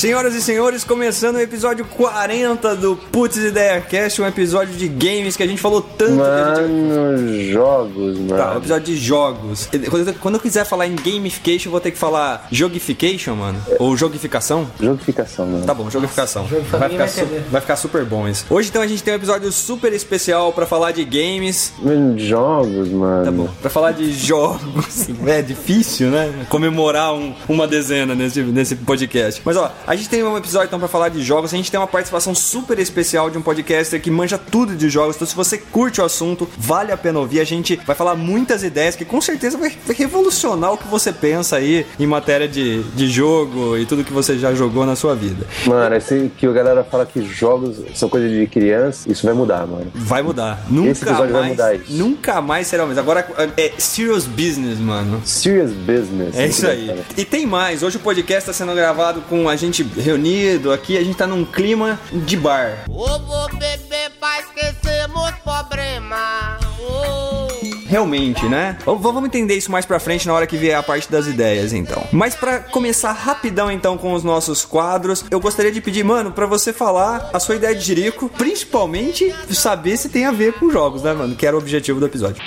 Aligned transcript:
Senhoras 0.00 0.34
e 0.34 0.40
senhores, 0.40 0.82
começando 0.82 1.36
o 1.36 1.40
episódio 1.40 1.84
40 1.84 2.74
do 2.74 2.96
Putz 2.96 3.36
Ideia 3.36 3.82
Cast, 3.82 4.22
um 4.22 4.26
episódio 4.26 4.74
de 4.74 4.88
games 4.88 5.36
que 5.36 5.42
a 5.42 5.46
gente 5.46 5.60
falou 5.60 5.82
tanto. 5.82 6.14
Mano, 6.14 7.18
gente... 7.18 7.52
jogos, 7.52 8.18
mano. 8.18 8.34
Tá, 8.34 8.54
um 8.54 8.56
episódio 8.56 8.86
de 8.86 8.96
jogos. 8.96 9.68
Quando 10.18 10.36
eu 10.36 10.40
quiser 10.40 10.64
falar 10.64 10.86
em 10.86 10.96
gamification, 10.96 11.68
eu 11.68 11.72
vou 11.72 11.82
ter 11.82 11.90
que 11.90 11.98
falar 11.98 12.48
jogification, 12.50 13.34
mano? 13.34 13.60
Ou 13.78 13.94
jogificação? 13.94 14.66
Jogificação, 14.80 15.46
mano. 15.46 15.66
Tá 15.66 15.74
bom, 15.74 15.90
jogificação. 15.90 16.46
Vai 16.46 16.88
ficar, 16.88 17.06
vai, 17.06 17.40
vai 17.50 17.60
ficar 17.60 17.76
super 17.76 18.02
bom 18.06 18.26
isso. 18.26 18.46
Hoje 18.48 18.70
então 18.70 18.80
a 18.80 18.86
gente 18.86 19.02
tem 19.02 19.12
um 19.12 19.18
episódio 19.18 19.52
super 19.52 19.92
especial 19.92 20.50
pra 20.54 20.64
falar 20.64 20.92
de 20.92 21.04
games. 21.04 21.74
Jogos, 22.16 22.88
mano. 22.88 23.24
Tá 23.26 23.30
bom. 23.30 23.48
Pra 23.60 23.68
falar 23.68 23.92
de 23.92 24.10
jogos. 24.14 25.10
é 25.28 25.42
difícil, 25.42 26.08
né? 26.08 26.46
Comemorar 26.48 27.12
um, 27.12 27.34
uma 27.46 27.68
dezena 27.68 28.14
nesse, 28.14 28.40
nesse 28.40 28.76
podcast. 28.76 29.42
Mas 29.44 29.58
ó, 29.58 29.70
a 29.90 29.96
gente 29.96 30.08
tem 30.08 30.22
um 30.22 30.36
episódio 30.36 30.68
então 30.68 30.78
para 30.78 30.86
falar 30.86 31.08
de 31.08 31.20
jogos. 31.20 31.52
A 31.52 31.56
gente 31.56 31.68
tem 31.68 31.80
uma 31.80 31.84
participação 31.84 32.32
super 32.32 32.78
especial 32.78 33.28
de 33.28 33.36
um 33.36 33.42
podcaster 33.42 34.00
que 34.00 34.08
manja 34.08 34.38
tudo 34.38 34.76
de 34.76 34.88
jogos. 34.88 35.16
Então, 35.16 35.26
se 35.26 35.34
você 35.34 35.58
curte 35.58 36.00
o 36.00 36.04
assunto, 36.04 36.48
vale 36.56 36.92
a 36.92 36.96
pena 36.96 37.18
ouvir. 37.18 37.40
A 37.40 37.44
gente 37.44 37.74
vai 37.84 37.96
falar 37.96 38.14
muitas 38.14 38.62
ideias 38.62 38.94
que 38.94 39.04
com 39.04 39.20
certeza 39.20 39.58
vai 39.58 39.76
revolucionar 39.88 40.74
o 40.74 40.78
que 40.78 40.86
você 40.86 41.12
pensa 41.12 41.56
aí 41.56 41.84
em 41.98 42.06
matéria 42.06 42.46
de, 42.46 42.84
de 42.84 43.08
jogo 43.08 43.76
e 43.76 43.84
tudo 43.84 44.04
que 44.04 44.12
você 44.12 44.38
já 44.38 44.54
jogou 44.54 44.86
na 44.86 44.94
sua 44.94 45.16
vida. 45.16 45.44
Mano, 45.66 45.96
esse 45.96 46.30
que 46.38 46.46
a 46.46 46.52
galera 46.52 46.84
fala 46.84 47.04
que 47.04 47.20
jogos 47.22 47.78
são 47.92 48.08
coisa 48.08 48.28
de 48.28 48.46
criança, 48.46 49.10
isso 49.10 49.26
vai 49.26 49.34
mudar, 49.34 49.66
mano. 49.66 49.90
Vai 49.92 50.22
mudar. 50.22 50.64
Nunca 50.70 50.90
esse 50.90 51.02
episódio 51.02 51.32
mais, 51.32 51.32
vai 51.32 51.48
mudar 51.48 51.74
isso. 51.74 51.92
Nunca 51.94 52.40
mais 52.40 52.68
será 52.68 52.84
o 52.84 52.86
mesmo. 52.86 53.00
Agora 53.00 53.26
é 53.56 53.72
serious 53.76 54.24
business, 54.24 54.78
mano. 54.78 55.20
Serious 55.24 55.72
business. 55.72 56.38
É 56.38 56.46
isso 56.46 56.64
aí. 56.64 56.96
E 57.16 57.24
tem 57.24 57.44
mais. 57.44 57.82
Hoje 57.82 57.96
o 57.96 58.00
podcast 58.00 58.48
está 58.48 58.52
sendo 58.52 58.72
gravado 58.72 59.22
com 59.22 59.48
a 59.48 59.56
gente 59.56 59.79
reunido 59.82 60.72
aqui, 60.72 60.96
a 60.96 61.02
gente 61.02 61.16
tá 61.16 61.26
num 61.26 61.44
clima 61.44 61.98
de 62.12 62.36
bar. 62.36 62.84
Vou 62.88 63.48
beber 63.50 64.10
pra 64.18 64.40
esquecer 64.40 65.08
meus 65.08 65.30
problemas. 65.42 66.60
Realmente, 67.86 68.46
né? 68.46 68.78
Vamos 68.86 69.24
entender 69.24 69.56
isso 69.56 69.70
mais 69.70 69.84
pra 69.84 69.98
frente 69.98 70.24
na 70.26 70.32
hora 70.32 70.46
que 70.46 70.56
vier 70.56 70.78
a 70.78 70.82
parte 70.82 71.10
das 71.10 71.26
ideias, 71.26 71.72
então. 71.72 72.06
Mas 72.12 72.36
para 72.36 72.60
começar 72.60 73.10
rapidão, 73.12 73.68
então, 73.68 73.98
com 73.98 74.12
os 74.12 74.22
nossos 74.22 74.64
quadros, 74.64 75.24
eu 75.28 75.40
gostaria 75.40 75.72
de 75.72 75.80
pedir, 75.80 76.04
mano, 76.04 76.30
para 76.30 76.46
você 76.46 76.72
falar 76.72 77.30
a 77.32 77.40
sua 77.40 77.56
ideia 77.56 77.74
de 77.74 77.84
Jerico, 77.84 78.28
principalmente 78.28 79.34
saber 79.50 79.96
se 79.96 80.08
tem 80.08 80.24
a 80.24 80.30
ver 80.30 80.52
com 80.52 80.70
jogos, 80.70 81.02
né, 81.02 81.12
mano? 81.12 81.34
Que 81.34 81.44
era 81.44 81.56
o 81.56 81.58
objetivo 81.58 81.98
do 81.98 82.06
episódio. 82.06 82.40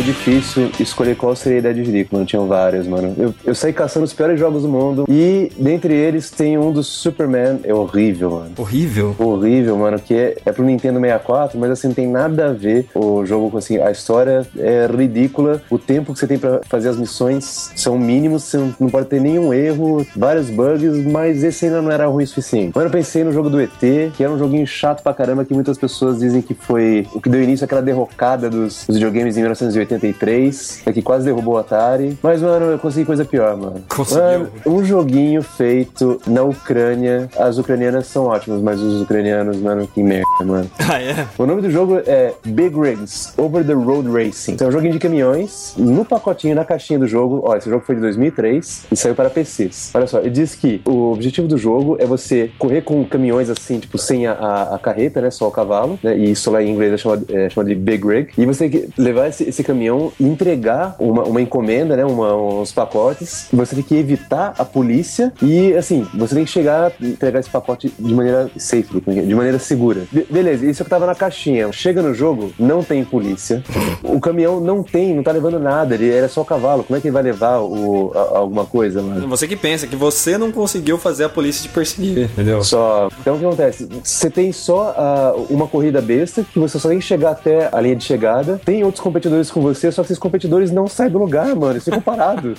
Foi 0.00 0.06
difícil 0.06 0.70
escolher 0.80 1.14
qual 1.14 1.36
seria 1.36 1.58
a 1.58 1.60
ideia 1.60 1.74
de 1.74 1.84
Jerico, 1.84 2.14
mano. 2.14 2.24
Tinham 2.24 2.46
várias, 2.46 2.86
mano. 2.86 3.14
Eu, 3.18 3.34
eu 3.44 3.54
saí 3.54 3.70
caçando 3.70 4.06
os 4.06 4.14
piores 4.14 4.40
jogos 4.40 4.62
do 4.62 4.68
mundo 4.68 5.04
e 5.06 5.52
dentre 5.58 5.92
eles 5.92 6.30
tem 6.30 6.56
um 6.56 6.72
do 6.72 6.82
Superman. 6.82 7.60
É 7.64 7.74
horrível, 7.74 8.30
mano. 8.30 8.52
Horrível? 8.56 9.14
Horrível, 9.18 9.76
mano. 9.76 9.98
Que 9.98 10.14
é, 10.14 10.36
é 10.46 10.52
pro 10.52 10.64
Nintendo 10.64 10.98
64, 10.98 11.58
mas 11.58 11.70
assim, 11.70 11.88
não 11.88 11.94
tem 11.94 12.08
nada 12.08 12.46
a 12.46 12.52
ver 12.54 12.86
o 12.94 13.26
jogo 13.26 13.50
com 13.50 13.58
assim. 13.58 13.76
A 13.76 13.90
história 13.90 14.46
é 14.56 14.86
ridícula. 14.86 15.60
O 15.68 15.78
tempo 15.78 16.14
que 16.14 16.18
você 16.18 16.26
tem 16.26 16.38
pra 16.38 16.62
fazer 16.66 16.88
as 16.88 16.96
missões 16.96 17.70
são 17.76 17.98
mínimos. 17.98 18.44
Você 18.44 18.56
não, 18.56 18.74
não 18.80 18.88
pode 18.88 19.06
ter 19.06 19.20
nenhum 19.20 19.52
erro, 19.52 20.06
vários 20.16 20.48
bugs, 20.48 20.96
mas 21.04 21.44
esse 21.44 21.66
ainda 21.66 21.82
não 21.82 21.90
era 21.90 22.06
ruim 22.06 22.24
o 22.24 22.26
suficiente. 22.26 22.72
Mano, 22.74 22.88
eu 22.88 22.90
pensei 22.92 23.22
no 23.22 23.34
jogo 23.34 23.50
do 23.50 23.60
ET, 23.60 23.70
que 24.16 24.24
era 24.24 24.32
um 24.32 24.38
joguinho 24.38 24.66
chato 24.66 25.02
pra 25.02 25.12
caramba, 25.12 25.44
que 25.44 25.52
muitas 25.52 25.76
pessoas 25.76 26.20
dizem 26.20 26.40
que 26.40 26.54
foi 26.54 27.06
o 27.12 27.20
que 27.20 27.28
deu 27.28 27.42
início 27.42 27.66
àquela 27.66 27.82
derrocada 27.82 28.48
dos, 28.48 28.86
dos 28.86 28.96
videogames 28.96 29.36
em 29.36 29.40
1980 29.40 29.89
83, 29.94 30.82
que 30.92 31.02
quase 31.02 31.24
derrubou 31.24 31.54
o 31.54 31.58
Atari. 31.58 32.18
Mas, 32.22 32.42
mano, 32.42 32.66
eu 32.66 32.78
consegui 32.78 33.06
coisa 33.06 33.24
pior, 33.24 33.56
mano. 33.56 33.82
Conseguiu? 33.88 34.22
Mano, 34.22 34.50
um 34.66 34.84
joguinho 34.84 35.42
feito 35.42 36.20
na 36.26 36.42
Ucrânia. 36.42 37.28
As 37.38 37.58
ucranianas 37.58 38.06
são 38.06 38.26
ótimas, 38.26 38.60
mas 38.60 38.80
os 38.80 39.02
ucranianos, 39.02 39.58
mano, 39.58 39.86
que 39.86 40.02
merda, 40.02 40.44
mano. 40.44 40.70
Ah, 40.90 41.00
é? 41.00 41.28
O 41.38 41.46
nome 41.46 41.62
do 41.62 41.70
jogo 41.70 42.00
é 42.04 42.34
Big 42.44 42.76
Rigs 42.76 43.32
Over 43.38 43.64
the 43.64 43.74
Road 43.74 44.08
Racing. 44.10 44.54
Então, 44.54 44.66
é 44.66 44.70
um 44.70 44.72
joguinho 44.72 44.92
de 44.92 44.98
caminhões. 44.98 45.74
No 45.76 46.04
pacotinho, 46.04 46.54
na 46.54 46.64
caixinha 46.64 46.98
do 46.98 47.06
jogo, 47.06 47.42
ó, 47.44 47.56
esse 47.56 47.70
jogo 47.70 47.84
foi 47.86 47.94
de 47.94 48.00
2003 48.00 48.86
e 48.90 48.96
saiu 48.96 49.14
para 49.14 49.30
PCs. 49.30 49.92
Olha 49.94 50.06
só, 50.08 50.18
ele 50.18 50.30
diz 50.30 50.56
que 50.56 50.82
o 50.84 51.12
objetivo 51.12 51.46
do 51.46 51.56
jogo 51.56 51.96
é 52.00 52.06
você 52.06 52.50
correr 52.58 52.82
com 52.82 53.04
caminhões 53.04 53.48
assim, 53.48 53.78
tipo, 53.78 53.98
sem 53.98 54.26
a, 54.26 54.32
a, 54.32 54.74
a 54.74 54.78
carreta, 54.78 55.20
né? 55.20 55.30
Só 55.30 55.46
o 55.46 55.50
cavalo, 55.50 55.98
né? 56.02 56.16
E 56.16 56.32
isso 56.32 56.50
lá 56.50 56.62
em 56.62 56.70
inglês 56.70 56.92
é 56.92 56.96
chamado, 56.96 57.26
é 57.28 57.48
chamado 57.48 57.68
de 57.68 57.74
Big 57.74 58.06
Rig. 58.06 58.30
E 58.36 58.44
você 58.44 58.68
tem 58.68 58.70
que 58.70 58.88
levar 59.00 59.28
esse, 59.28 59.44
esse 59.44 59.62
caminhão 59.62 59.79
e 59.80 60.24
entregar 60.24 60.96
uma, 60.98 61.22
uma 61.24 61.40
encomenda, 61.40 61.96
né? 61.96 62.04
Uma, 62.04 62.34
uns 62.34 62.72
pacotes. 62.72 63.48
Você 63.52 63.74
tem 63.74 63.84
que 63.84 63.96
evitar 63.96 64.54
a 64.58 64.64
polícia 64.64 65.32
e, 65.42 65.74
assim, 65.74 66.06
você 66.14 66.34
tem 66.34 66.44
que 66.44 66.50
chegar 66.50 66.92
e 67.00 67.08
entregar 67.08 67.40
esse 67.40 67.50
pacote 67.50 67.92
de 67.98 68.14
maneira 68.14 68.50
safe, 68.56 69.00
de 69.00 69.34
maneira 69.34 69.58
segura. 69.58 70.02
Be 70.10 70.26
beleza, 70.30 70.66
isso 70.66 70.82
é 70.82 70.84
que 70.84 70.90
tava 70.90 71.06
na 71.06 71.14
caixinha. 71.14 71.70
Chega 71.72 72.02
no 72.02 72.14
jogo, 72.14 72.52
não 72.58 72.82
tem 72.82 73.04
polícia. 73.04 73.62
O 74.02 74.20
caminhão 74.20 74.60
não 74.60 74.82
tem, 74.82 75.14
não 75.14 75.22
tá 75.22 75.32
levando 75.32 75.58
nada. 75.58 75.94
Ele 75.94 76.10
era 76.10 76.28
só 76.28 76.44
cavalo. 76.44 76.84
Como 76.84 76.96
é 76.96 77.00
que 77.00 77.08
ele 77.08 77.12
vai 77.12 77.22
levar 77.22 77.60
o, 77.60 78.12
a, 78.14 78.38
alguma 78.38 78.64
coisa, 78.64 79.02
mano? 79.02 79.28
Você 79.28 79.46
que 79.46 79.56
pensa 79.56 79.86
que 79.86 79.96
você 79.96 80.36
não 80.38 80.52
conseguiu 80.52 80.98
fazer 80.98 81.24
a 81.24 81.28
polícia 81.28 81.62
te 81.62 81.68
perseguir, 81.68 82.24
entendeu? 82.24 82.62
Só. 82.62 83.08
Então 83.20 83.36
o 83.36 83.38
que 83.38 83.44
acontece? 83.44 83.88
Você 84.02 84.30
tem 84.30 84.52
só 84.52 84.94
uh, 84.96 85.46
uma 85.50 85.66
corrida 85.66 86.00
besta 86.00 86.44
que 86.44 86.58
você 86.58 86.78
só 86.78 86.88
tem 86.88 86.98
que 86.98 87.04
chegar 87.04 87.30
até 87.30 87.68
a 87.72 87.80
linha 87.80 87.96
de 87.96 88.04
chegada. 88.04 88.60
Tem 88.64 88.84
outros 88.84 89.02
competidores 89.02 89.50
com 89.50 89.60
você, 89.60 89.69
só 89.74 90.02
que 90.02 90.08
esses 90.08 90.18
competidores 90.18 90.70
não 90.70 90.86
saem 90.86 91.10
do 91.10 91.18
lugar, 91.18 91.54
mano. 91.54 91.72
Eles 91.72 91.84
ficam 91.84 92.00
parados. 92.00 92.58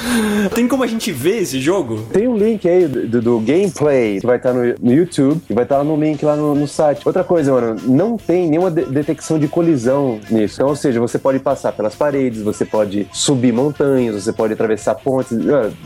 tem 0.54 0.66
como 0.68 0.82
a 0.84 0.86
gente 0.86 1.12
ver 1.12 1.42
esse 1.42 1.60
jogo? 1.60 2.02
Tem 2.12 2.28
um 2.28 2.36
link 2.36 2.68
aí 2.68 2.86
do, 2.86 3.20
do 3.20 3.40
gameplay 3.40 4.20
que 4.20 4.26
vai 4.26 4.36
estar 4.36 4.52
no, 4.52 4.74
no, 4.80 4.92
YouTube 4.92 5.40
e 5.48 5.54
vai 5.54 5.64
estar 5.64 5.78
lá 5.78 5.84
no 5.84 5.96
link 5.96 6.24
lá 6.24 6.36
no, 6.36 6.54
no 6.54 6.68
site. 6.68 7.02
Outra 7.04 7.24
coisa, 7.24 7.52
mano, 7.52 7.80
não 7.84 8.16
tem 8.16 8.48
nenhuma 8.48 8.70
de 8.70 8.84
detecção 8.84 9.38
de 9.38 9.48
colisão 9.48 10.20
nisso. 10.30 10.56
Então, 10.56 10.68
ou 10.68 10.76
seja, 10.76 11.00
você 11.00 11.18
pode 11.18 11.38
passar 11.38 11.72
pelas 11.72 11.94
paredes, 11.94 12.42
você 12.42 12.64
pode 12.64 13.06
subir 13.12 13.52
montanhas, 13.52 14.22
você 14.22 14.32
pode 14.32 14.52
atravessar 14.52 14.94
pontes. 14.94 15.36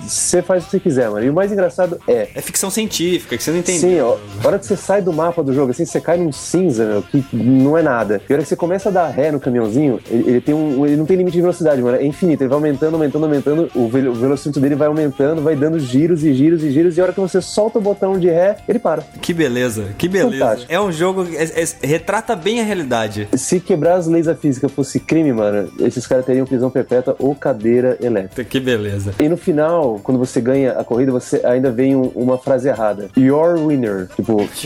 Você 0.03 0.42
faz 0.42 0.62
o 0.62 0.66
que 0.66 0.72
você 0.72 0.81
quiser, 0.81 1.10
mano. 1.10 1.25
E 1.25 1.31
o 1.31 1.34
mais 1.34 1.53
engraçado 1.53 1.98
é. 2.06 2.28
É 2.34 2.41
ficção 2.41 2.70
científica, 2.70 3.36
que 3.36 3.42
você 3.42 3.50
não 3.50 3.59
entende. 3.59 3.81
Sim, 3.81 4.00
ó. 4.00 4.16
A 4.42 4.47
hora 4.47 4.59
que 4.59 4.66
você 4.66 4.76
sai 4.76 5.03
do 5.03 5.12
mapa 5.12 5.42
do 5.42 5.53
jogo, 5.53 5.70
assim, 5.70 5.84
você 5.84 6.00
cai 6.00 6.16
num 6.19 6.32
cinza, 6.32 6.84
meu, 6.86 7.03
que 7.03 7.25
não 7.32 7.76
é 7.76 7.82
nada. 7.82 8.20
E 8.28 8.32
a 8.32 8.36
hora 8.36 8.42
que 8.42 8.48
você 8.48 8.56
começa 8.56 8.88
a 8.88 8.92
dar 8.92 9.09
ré 9.09 9.31
no 9.31 9.41
caminhãozinho, 9.41 10.00
ele, 10.10 10.31
ele 10.31 10.41
tem 10.41 10.54
um. 10.54 10.66
Ele 10.84 10.97
não 10.97 11.06
tem 11.06 11.16
limite 11.16 11.34
de 11.34 11.41
velocidade, 11.41 11.82
mano. 11.82 11.97
É 11.97 12.04
infinito. 12.04 12.43
Ele 12.43 12.49
vai 12.49 12.56
aumentando, 12.56 12.94
aumentando, 12.94 13.25
aumentando. 13.25 13.71
O, 13.75 13.88
ve 13.88 14.06
o 14.09 14.15
velocímetro 14.15 14.60
dele 14.60 14.75
vai 14.75 14.88
aumentando, 14.88 15.43
vai 15.43 15.56
dando 15.56 15.78
giros 15.78 16.25
e 16.25 16.34
giros 16.34 16.62
e 16.62 16.71
giros. 16.71 16.97
E 16.97 17.00
a 17.00 17.04
hora 17.04 17.12
que 17.12 17.21
você 17.21 17.41
solta 17.41 17.78
o 17.78 17.82
botão 17.82 18.19
de 18.19 18.28
ré, 18.28 18.56
ele 18.69 18.78
para. 18.78 19.03
Que 19.21 19.32
beleza, 19.32 19.88
que 19.99 20.09
beleza. 20.09 20.32
Fantástico. 20.32 20.72
É 20.72 20.81
um 20.81 20.93
jogo 20.93 21.25
que 21.25 21.37
é, 21.37 21.44
é, 21.44 21.87
retrata 21.87 22.34
bem 22.37 22.60
a 22.60 22.65
realidade. 22.65 23.28
Se 23.34 23.60
quebrar 23.60 23.94
as 23.94 24.06
leis 24.06 24.27
da 24.27 24.34
física 24.34 24.69
fosse 24.69 25.00
crime, 25.00 25.32
mano, 25.32 25.71
esses 25.81 26.06
caras 26.06 26.25
teriam 26.25 26.47
prisão 26.47 26.71
perpétua 26.71 27.16
ou 27.19 27.34
cadeira 27.34 27.97
elétrica. 28.00 28.44
Que 28.44 28.60
beleza. 28.60 29.15
E 29.21 29.28
no 29.28 29.37
final, 29.37 30.00
quando 30.03 30.19
você 30.19 30.41
ganha 30.41 30.72
a 30.72 30.84
corrida, 30.84 31.12
você 31.12 31.41
ainda 31.44 31.71
vem 31.71 31.94
um, 31.97 32.10
uma 32.15 32.38
frase 32.38 32.69
errada. 32.69 33.09
Your 33.16 33.59
winner. 33.59 34.09
Tipo. 34.15 34.48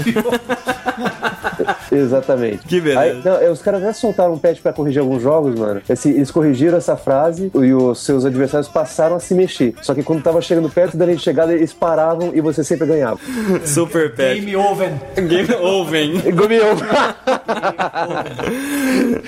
Exatamente. 1.91 2.67
Que 2.67 2.81
beleza. 2.81 3.00
Aí, 3.00 3.22
não, 3.25 3.53
os 3.53 3.62
caras 3.62 3.82
até 3.82 3.93
soltaram 3.93 4.35
um 4.35 4.38
patch 4.38 4.61
pra 4.61 4.73
corrigir 4.73 5.00
alguns 5.00 5.23
jogos, 5.23 5.58
mano. 5.58 5.82
Esse, 5.90 6.10
eles 6.10 6.31
corrigiram 6.31 6.78
essa 6.78 6.96
frase 6.96 7.50
e 7.52 7.75
os 7.75 8.04
seus 8.04 8.25
adversários 8.25 8.69
passaram 8.69 9.16
a 9.16 9.20
se 9.20 9.34
mexer. 9.34 9.75
Só 9.82 9.92
que 9.92 10.04
quando 10.04 10.22
tava 10.22 10.40
chegando 10.40 10.70
perto 10.70 10.96
da 10.96 11.04
linha 11.04 11.16
de 11.16 11.22
chegada, 11.22 11.52
eles 11.52 11.72
paravam 11.72 12.31
e 12.32 12.40
você 12.40 12.62
sempre 12.62 12.87
ganhava. 12.87 13.19
Super 13.66 14.14
patch. 14.14 14.37
Game 14.37 14.54
over. 14.56 14.92
Game 15.16 15.52
over. 15.54 16.06
Game 16.32 16.60
over. 16.60 16.88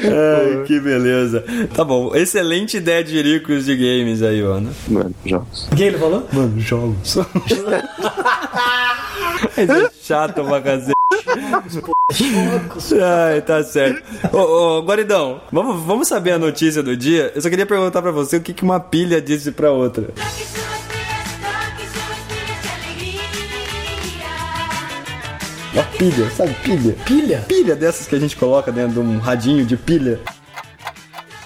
Ai, 0.04 0.64
que 0.64 0.78
beleza. 0.78 1.44
Tá 1.74 1.84
bom. 1.84 2.14
Excelente 2.14 2.76
ideia 2.76 3.02
de 3.02 3.20
ricos 3.20 3.64
de 3.64 3.74
games 3.76 4.22
aí, 4.22 4.40
Ana. 4.40 4.70
Mano, 4.88 5.14
jogos. 5.26 5.68
O 5.72 5.76
que 5.76 5.82
ele 5.82 5.98
falou? 5.98 6.28
Mano, 6.32 6.60
jogos. 6.60 7.16
é 9.56 9.90
chato 10.00 10.44
pra 10.44 10.60
cacete. 10.60 10.92
Ai, 13.00 13.40
tá 13.40 13.62
certo. 13.62 14.02
Ô, 14.32 14.38
ô, 14.38 14.82
Guaridão, 14.82 15.40
vamos, 15.50 15.82
vamos 15.84 16.08
saber 16.08 16.32
a 16.32 16.38
notícia 16.38 16.82
do 16.82 16.96
dia? 16.96 17.32
Eu 17.34 17.40
só 17.40 17.48
queria 17.48 17.64
perguntar 17.64 18.02
pra 18.02 18.10
você 18.10 18.36
o 18.36 18.40
que, 18.40 18.52
que 18.52 18.62
uma 18.62 18.78
pilha 18.80 19.20
disse 19.20 19.52
pra 19.52 19.70
outra. 19.70 20.08
Uma 25.72 25.84
pilha, 25.84 26.30
sabe? 26.30 26.54
Pilha. 26.62 26.96
Pilha? 27.06 27.44
Pilha 27.48 27.74
dessas 27.74 28.06
que 28.06 28.14
a 28.14 28.18
gente 28.20 28.36
coloca 28.36 28.70
dentro 28.70 28.94
de 28.94 28.98
um 29.00 29.18
radinho 29.18 29.64
de 29.64 29.76
pilha. 29.76 30.20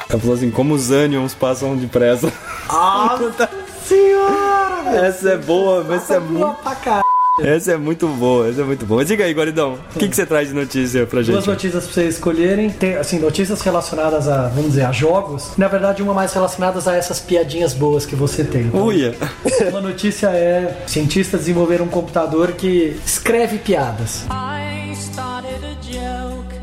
Ela 0.08 0.18
falou 0.18 0.34
assim, 0.34 0.50
como 0.50 0.74
os 0.74 0.90
ânions 0.90 1.34
passam 1.34 1.76
depressa. 1.76 2.32
Ah, 2.68 3.16
senhora! 3.86 5.06
Essa 5.06 5.30
é 5.30 5.36
boa, 5.36 5.84
mas 5.84 6.02
essa 6.02 6.14
é 6.14 6.20
boa 6.20 6.46
muito, 6.48 6.62
pra 6.62 6.74
caralho. 6.74 7.05
Essa 7.40 7.72
é 7.72 7.76
muito 7.76 8.08
boa, 8.08 8.48
essa 8.48 8.62
é 8.62 8.64
muito 8.64 8.86
boa. 8.86 9.00
Mas 9.00 9.08
diga 9.08 9.24
aí, 9.24 9.32
Guaridão, 9.32 9.78
o 9.94 9.98
que, 9.98 10.08
que 10.08 10.16
você 10.16 10.24
traz 10.24 10.48
de 10.48 10.54
notícia 10.54 11.04
pra 11.06 11.20
Duas 11.20 11.26
gente? 11.44 11.46
notícias 11.46 11.84
pra 11.84 11.92
vocês 11.92 12.14
escolherem. 12.14 12.70
Tem, 12.70 12.96
assim, 12.96 13.18
notícias 13.18 13.60
relacionadas 13.60 14.26
a, 14.26 14.48
vamos 14.48 14.70
dizer, 14.70 14.86
a 14.86 14.92
jogos. 14.92 15.50
Na 15.58 15.68
verdade, 15.68 16.02
uma 16.02 16.14
mais 16.14 16.32
relacionadas 16.32 16.88
a 16.88 16.96
essas 16.96 17.20
piadinhas 17.20 17.74
boas 17.74 18.06
que 18.06 18.16
você 18.16 18.42
tem. 18.42 18.62
Então, 18.62 18.86
Uia. 18.86 19.14
Uma 19.68 19.80
notícia 19.82 20.28
é: 20.28 20.84
cientistas 20.86 21.40
desenvolveram 21.40 21.84
um 21.84 21.88
computador 21.88 22.52
que 22.52 22.96
escreve 23.04 23.58
piadas. 23.58 24.24
I 24.30 24.92
started 24.94 25.60
a 25.64 25.74
joke. 25.82 26.56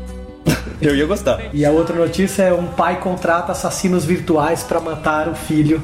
Eu 0.82 0.94
ia 0.96 1.06
gostar. 1.06 1.40
E 1.52 1.64
a 1.64 1.70
outra 1.70 1.94
notícia 1.94 2.42
é: 2.42 2.52
um 2.52 2.66
pai 2.66 2.98
contrata 3.00 3.52
assassinos 3.52 4.04
virtuais 4.04 4.62
pra 4.64 4.80
matar 4.80 5.28
o 5.28 5.34
filho. 5.34 5.82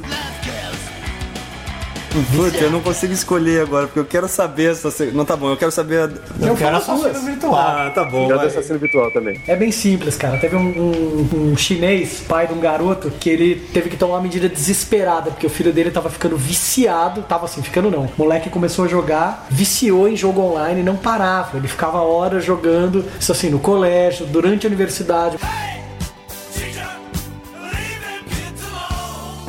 Puta, 2.34 2.56
eu 2.58 2.70
não 2.72 2.80
consigo 2.80 3.12
escolher 3.12 3.62
agora, 3.62 3.86
porque 3.86 4.00
eu 4.00 4.04
quero 4.04 4.26
saber 4.28 4.72
essa. 4.72 4.90
se- 4.90 5.12
Não 5.12 5.24
tá 5.24 5.36
bom, 5.36 5.48
eu 5.50 5.56
quero 5.56 5.70
saber. 5.70 6.00
a- 6.00 6.10
Eu 6.44 6.56
quero 6.56 6.80
falo 6.80 6.98
assassino 6.98 7.12
duas. 7.12 7.24
virtual. 7.24 7.54
Ah, 7.54 7.90
tá 7.94 8.04
bom. 8.04 8.28
Já 8.28 8.36
do 8.36 8.46
assassino 8.46 8.78
virtual 8.80 9.10
também. 9.12 9.40
É 9.46 9.54
bem 9.54 9.70
simples, 9.70 10.16
cara. 10.16 10.36
Teve 10.38 10.56
um, 10.56 10.60
um- 10.60 11.52
um 11.52 11.56
chinês, 11.56 12.20
pai 12.28 12.48
de 12.48 12.52
um 12.52 12.58
garoto, 12.58 13.10
que 13.20 13.30
ele 13.30 13.54
teve 13.72 13.88
que 13.90 13.96
tomar 13.96 14.14
uma 14.16 14.22
medida 14.22 14.48
desesperada, 14.48 15.30
porque 15.30 15.46
o 15.46 15.50
filho 15.50 15.72
dele 15.72 15.90
tava 15.92 16.10
ficando 16.10 16.36
viciado. 16.36 17.22
Tava 17.22 17.44
assim, 17.44 17.62
ficando 17.62 17.90
não. 17.90 18.04
O 18.06 18.12
moleque 18.18 18.50
começou 18.50 18.86
a 18.86 18.88
jogar, 18.88 19.46
viciou 19.48 20.08
em 20.08 20.16
jogo 20.16 20.40
online 20.40 20.80
e 20.80 20.84
não 20.84 20.96
parava. 20.96 21.56
Ele 21.58 21.68
ficava 21.68 21.98
horas 22.02 22.44
jogando, 22.44 23.04
isso 23.20 23.30
assim, 23.30 23.50
no 23.50 23.60
colégio, 23.60 24.26
durante 24.26 24.66
a 24.66 24.68
universidade. 24.68 25.38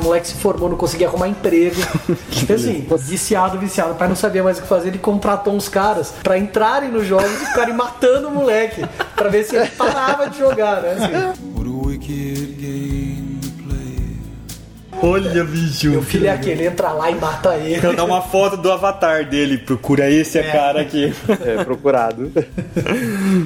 O 0.02 0.06
moleque 0.06 0.26
se 0.26 0.34
formou, 0.34 0.68
não 0.68 0.76
conseguia 0.76 1.06
arrumar 1.06 1.28
emprego. 1.28 1.76
Então, 2.42 2.56
assim, 2.56 2.86
viciado, 2.98 3.56
viciado. 3.58 3.92
O 3.92 3.94
pai 3.94 4.08
não 4.08 4.16
sabia 4.16 4.42
mais 4.42 4.58
o 4.58 4.62
que 4.62 4.66
fazer. 4.68 4.88
Ele 4.88 4.98
contratou 4.98 5.54
uns 5.54 5.68
caras 5.68 6.12
pra 6.24 6.36
entrarem 6.36 6.90
no 6.90 7.04
jogo 7.04 7.24
e 7.24 7.46
ficarem 7.46 7.72
matando 7.72 8.28
o 8.28 8.30
moleque. 8.32 8.84
Pra 9.14 9.28
ver 9.28 9.44
se 9.44 9.54
ele 9.54 9.68
parava 9.68 10.28
de 10.28 10.38
jogar, 10.38 10.82
né? 10.82 10.96
Assim. 10.98 11.42
Olha, 15.02 15.44
bicho. 15.44 15.90
Meu 15.90 16.02
filho 16.02 16.26
é 16.26 16.30
aquele, 16.30 16.66
entra 16.66 16.92
lá 16.92 17.10
e 17.10 17.14
mata 17.16 17.56
ele. 17.56 17.84
Eu 17.84 17.94
dar 17.94 18.04
uma 18.04 18.22
foto 18.22 18.56
do 18.56 18.70
avatar 18.70 19.28
dele, 19.28 19.58
procura 19.58 20.08
esse 20.08 20.40
cara 20.42 20.80
aqui. 20.80 21.12
É, 21.44 21.64
procurado. 21.64 22.30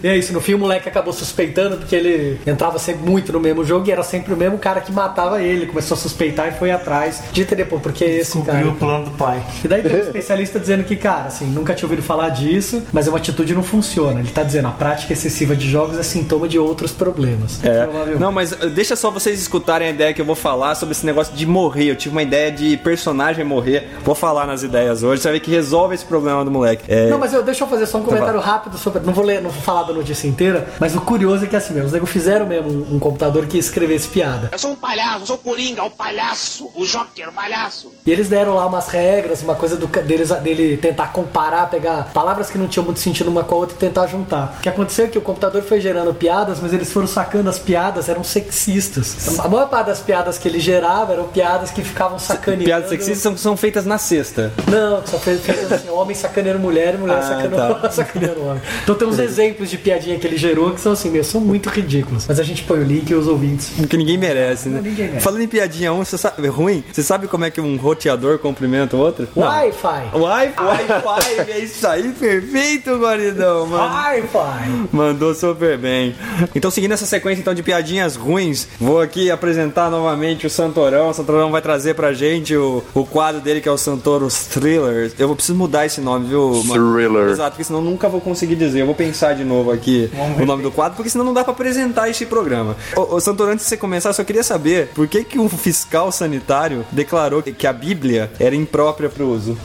E 0.02 0.06
é 0.06 0.16
isso, 0.16 0.32
no 0.32 0.40
fim 0.40 0.54
o 0.54 0.58
moleque 0.58 0.88
acabou 0.88 1.12
suspeitando 1.12 1.76
porque 1.78 1.96
ele 1.96 2.38
entrava 2.46 2.78
sempre 2.78 3.08
muito 3.08 3.32
no 3.32 3.40
mesmo 3.40 3.64
jogo 3.64 3.88
e 3.88 3.92
era 3.92 4.02
sempre 4.02 4.34
o 4.34 4.36
mesmo 4.36 4.58
cara 4.58 4.80
que 4.80 4.92
matava 4.92 5.42
ele. 5.42 5.66
Começou 5.66 5.96
a 5.96 5.98
suspeitar 5.98 6.48
e 6.48 6.52
foi 6.52 6.70
atrás 6.70 7.22
de 7.32 7.42
entender, 7.42 7.64
pô, 7.64 7.78
porque 7.78 8.04
é 8.04 8.18
esse 8.18 8.32
Cumpriu 8.32 8.54
cara. 8.54 8.68
o 8.68 8.74
plano 8.74 9.04
do 9.06 9.10
pai. 9.12 9.42
E 9.64 9.68
daí 9.68 9.82
tem 9.82 9.96
um 9.96 9.98
especialista 10.04 10.60
dizendo 10.60 10.84
que, 10.84 10.96
cara, 10.96 11.28
assim, 11.28 11.46
nunca 11.46 11.74
tinha 11.74 11.86
ouvido 11.86 12.02
falar 12.02 12.28
disso, 12.30 12.82
mas 12.92 13.08
uma 13.08 13.16
atitude 13.18 13.54
não 13.54 13.62
funciona. 13.62 14.20
Ele 14.20 14.30
tá 14.30 14.42
dizendo, 14.42 14.68
a 14.68 14.72
prática 14.72 15.12
excessiva 15.12 15.56
de 15.56 15.68
jogos 15.70 15.98
é 15.98 16.02
sintoma 16.02 16.48
de 16.48 16.58
outros 16.58 16.92
problemas. 16.92 17.62
É. 17.64 17.84
Provavelmente. 17.84 18.20
Não, 18.20 18.32
mas 18.32 18.52
uh, 18.52 18.68
deixa 18.68 18.94
só 18.96 19.10
vocês 19.10 19.40
escutarem 19.40 19.88
a 19.88 19.90
ideia 19.90 20.12
que 20.12 20.20
eu 20.20 20.24
vou 20.26 20.36
falar 20.36 20.74
sobre 20.74 20.92
esse 20.92 21.06
negócio 21.06 21.34
de 21.34 21.45
morrer. 21.48 21.90
Eu 21.90 21.96
tive 21.96 22.14
uma 22.14 22.22
ideia 22.22 22.50
de 22.50 22.76
personagem 22.76 23.44
morrer. 23.44 23.88
Vou 24.04 24.14
falar 24.14 24.46
nas 24.46 24.62
ideias 24.62 25.02
hoje. 25.02 25.22
Você 25.22 25.28
vai 25.28 25.38
ver 25.38 25.44
que 25.44 25.50
resolve 25.50 25.94
esse 25.94 26.04
problema 26.04 26.44
do 26.44 26.50
moleque. 26.50 26.84
É, 26.88 27.08
Não, 27.08 27.18
mas 27.18 27.32
eu, 27.32 27.42
deixa 27.42 27.64
eu 27.64 27.68
fazer 27.68 27.86
só 27.86 27.98
um 27.98 28.02
comentário 28.02 28.40
rápido 28.40 28.78
sobre. 28.78 29.00
Não 29.00 29.12
vou 29.12 29.24
ler, 29.24 29.40
não 29.40 29.50
vou 29.50 29.62
falar 29.62 29.84
da 29.84 29.92
notícia 29.92 30.26
inteira, 30.26 30.68
mas 30.78 30.94
o 30.94 31.00
curioso 31.00 31.44
é 31.44 31.46
que 31.46 31.56
assim 31.56 31.74
mesmo, 31.74 31.86
os 31.86 31.92
nego 31.92 32.06
fizeram 32.06 32.46
mesmo 32.46 32.70
um, 32.70 32.96
um 32.96 32.98
computador 32.98 33.46
que 33.46 33.58
escrevesse 33.58 34.08
piada. 34.08 34.48
Eu 34.52 34.58
sou 34.58 34.72
um 34.72 34.76
palhaço, 34.76 35.20
eu 35.22 35.26
sou 35.26 35.36
o 35.36 35.38
Coringa, 35.38 35.82
o 35.84 35.90
palhaço, 35.90 36.70
o 36.74 36.84
Joker, 36.84 37.28
o 37.28 37.32
palhaço. 37.32 37.92
E 38.04 38.10
eles 38.10 38.28
deram 38.28 38.54
lá 38.54 38.66
umas 38.66 38.88
regras, 38.88 39.42
uma 39.42 39.54
coisa 39.54 39.76
do, 39.76 39.86
deles, 39.86 40.30
dele 40.30 40.76
tentar 40.76 41.08
comparar, 41.12 41.68
pegar 41.70 42.10
palavras 42.12 42.50
que 42.50 42.58
não 42.58 42.66
tinham 42.68 42.84
muito 42.84 43.00
sentido 43.00 43.28
uma 43.30 43.44
com 43.44 43.54
a 43.54 43.58
outra 43.58 43.76
e 43.76 43.78
tentar 43.78 44.06
juntar. 44.06 44.56
O 44.58 44.60
que 44.62 44.68
aconteceu 44.68 45.06
é 45.06 45.08
que 45.08 45.18
o 45.18 45.22
computador 45.22 45.62
foi 45.62 45.80
gerando 45.80 46.14
piadas, 46.14 46.60
mas 46.60 46.72
eles 46.72 46.92
foram 46.92 47.06
sacando 47.06 47.48
as 47.48 47.58
piadas, 47.58 48.08
eram 48.08 48.24
sexistas. 48.24 49.38
A 49.38 49.48
maior 49.48 49.68
parte 49.68 49.86
das 49.86 50.00
piadas 50.00 50.38
que 50.38 50.48
ele 50.48 50.60
gerava 50.60 51.12
eram 51.12 51.28
piadas 51.36 51.70
que 51.70 51.82
ficavam 51.82 52.18
sacaneando. 52.18 52.64
Piadas 52.64 52.88
sexistas 52.88 53.18
são, 53.18 53.36
são 53.36 53.56
feitas 53.58 53.84
na 53.84 53.98
sexta. 53.98 54.50
Não, 54.70 55.02
fez, 55.20 55.42
fez 55.42 55.70
assim, 55.70 55.90
homem 55.90 56.16
sacaneando 56.16 56.58
mulher 56.58 56.94
e 56.94 56.96
mulher 56.96 57.18
Ah, 57.18 57.22
sacaneando, 57.22 57.74
tá. 57.82 57.90
sacaneando 57.90 58.42
homem. 58.42 58.62
Então 58.82 58.94
tem 58.94 59.06
uns 59.06 59.18
exemplos 59.18 59.68
de 59.68 59.76
piadinha 59.76 60.18
que 60.18 60.26
ele 60.26 60.38
gerou 60.38 60.70
que 60.72 60.80
são 60.80 60.92
assim, 60.92 61.10
meu, 61.10 61.22
são 61.22 61.38
muito 61.38 61.68
ridículos. 61.68 62.24
Mas 62.26 62.40
a 62.40 62.42
gente 62.42 62.62
põe 62.62 62.78
o 62.78 62.82
link 62.84 63.10
e 63.10 63.14
os 63.14 63.26
ouvintes. 63.28 63.70
Que 63.86 63.98
ninguém 63.98 64.16
merece, 64.16 64.70
né? 64.70 64.76
Não, 64.76 64.82
ninguém 64.82 65.06
merece. 65.08 65.22
Falando 65.24 65.42
em 65.42 65.48
piadinha 65.48 65.92
um, 65.92 66.02
você 66.02 66.16
sabe, 66.16 66.48
ruim, 66.48 66.82
você 66.90 67.02
sabe 67.02 67.28
como 67.28 67.44
é 67.44 67.50
que 67.50 67.60
um 67.60 67.76
roteador 67.76 68.38
cumprimenta 68.38 68.96
o 68.96 68.98
outro? 69.00 69.28
Wi-Fi! 69.36 70.10
Wi- 70.14 70.54
Wi-Fi, 70.58 71.50
é 71.50 71.58
isso 71.58 71.86
aí, 71.86 72.12
perfeito, 72.12 72.96
guaridão, 72.98 73.66
mano. 73.66 73.84
Wi-Fi! 73.94 74.88
Mandou 74.90 75.34
super 75.34 75.76
bem. 75.76 76.14
Então, 76.54 76.70
seguindo 76.70 76.92
essa 76.92 77.04
sequência 77.04 77.42
então 77.42 77.52
de 77.52 77.62
piadinhas 77.62 78.16
ruins, 78.16 78.66
vou 78.80 79.00
aqui 79.02 79.30
apresentar 79.30 79.90
novamente 79.90 80.46
o 80.46 80.50
Santorão. 80.50 81.12
O 81.16 81.24
Santorão 81.24 81.50
vai 81.50 81.62
trazer 81.62 81.94
pra 81.94 82.12
gente 82.12 82.54
o, 82.54 82.82
o 82.92 83.04
quadro 83.06 83.40
dele 83.40 83.60
que 83.62 83.68
é 83.68 83.72
o 83.72 83.78
Santoros 83.78 84.44
Thrillers. 84.46 85.14
Eu 85.18 85.26
vou 85.28 85.34
preciso 85.36 85.56
mudar 85.56 85.86
esse 85.86 86.00
nome, 86.00 86.28
viu? 86.28 86.62
Thriller. 86.74 87.30
Exato, 87.30 87.50
porque 87.52 87.64
senão 87.64 87.78
eu 87.80 87.84
nunca 87.86 88.06
vou 88.08 88.20
conseguir 88.20 88.54
dizer. 88.56 88.80
Eu 88.82 88.86
vou 88.86 88.94
pensar 88.94 89.34
de 89.34 89.42
novo 89.44 89.70
aqui 89.72 90.10
o 90.38 90.44
nome 90.44 90.62
do 90.62 90.70
quadro, 90.70 90.94
porque 90.96 91.08
senão 91.08 91.24
não 91.24 91.32
dá 91.32 91.42
pra 91.42 91.52
apresentar 91.54 92.10
esse 92.10 92.26
programa. 92.26 92.76
Ô, 92.94 93.14
ô 93.16 93.20
Santorão, 93.20 93.52
antes 93.54 93.64
de 93.64 93.70
você 93.70 93.76
começar, 93.78 94.10
eu 94.10 94.14
só 94.14 94.24
queria 94.24 94.42
saber 94.42 94.88
por 94.94 95.08
que 95.08 95.24
que 95.24 95.38
um 95.38 95.48
fiscal 95.48 96.12
sanitário 96.12 96.84
declarou 96.92 97.42
que- 97.42 97.52
que 97.52 97.66
a 97.66 97.72
Bíblia 97.72 98.30
era 98.38 98.54
imprópria 98.54 99.08
pro 99.08 99.26
uso? 99.28 99.56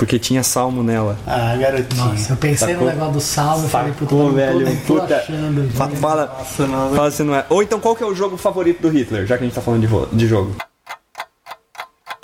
Porque 0.00 0.18
tinha 0.18 0.42
salmo 0.42 0.82
nela. 0.82 1.18
Ah, 1.26 1.54
garotinho. 1.60 2.06
Nossa, 2.06 2.32
eu 2.32 2.36
pensei 2.38 2.74
no 2.74 2.86
negócio 2.86 3.12
do 3.12 3.20
salmo 3.20 3.66
e 3.66 3.68
falei, 3.68 3.92
puta, 3.92 4.06
Pô, 4.14 4.22
eu 4.28 4.32
velho, 4.32 4.76
puta. 4.86 5.16
achando. 5.18 5.70
Fa- 5.72 5.88
gente. 5.88 5.98
fala, 5.98 6.38
não, 6.60 6.94
fala 6.94 7.10
se 7.10 7.22
não 7.22 7.34
é. 7.34 7.44
Ou 7.50 7.62
então, 7.62 7.78
qual 7.78 7.94
que 7.94 8.02
é 8.02 8.06
o 8.06 8.14
jogo 8.14 8.38
favorito 8.38 8.80
do 8.80 8.88
Hitler, 8.88 9.26
já 9.26 9.36
que 9.36 9.44
a 9.44 9.46
gente 9.46 9.54
tá 9.54 9.60
falando 9.60 9.86
de, 9.86 10.16
de 10.16 10.26
jogo? 10.26 10.56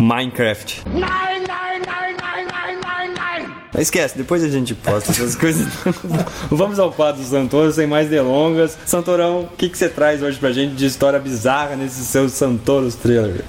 Minecraft. 0.01 0.85
Nein, 0.89 1.01
nein, 1.01 1.43
nein, 1.47 2.17
nein, 2.17 2.47
nein, 2.47 2.81
nein, 2.83 3.15
nein. 3.15 3.55
Mas 3.75 3.83
Esquece, 3.83 4.17
depois 4.17 4.43
a 4.43 4.49
gente 4.49 4.75
posta 4.75 5.11
essas 5.13 5.35
coisas. 5.37 5.67
Vamos 6.51 6.79
ao 6.79 6.91
quadro 6.93 7.21
do 7.21 7.29
Santoro, 7.29 7.71
sem 7.73 7.87
mais 7.87 8.09
delongas. 8.09 8.77
Santorão, 8.87 9.43
o 9.43 9.49
que, 9.57 9.69
que 9.69 9.77
você 9.77 9.89
traz 9.91 10.23
hoje 10.23 10.39
pra 10.39 10.51
gente 10.51 10.75
de 10.75 10.87
história 10.87 11.19
bizarra 11.19 11.77
nesses 11.77 12.07
seus 12.07 12.33
Santoros 12.33 12.95
Thriller? 12.95 13.45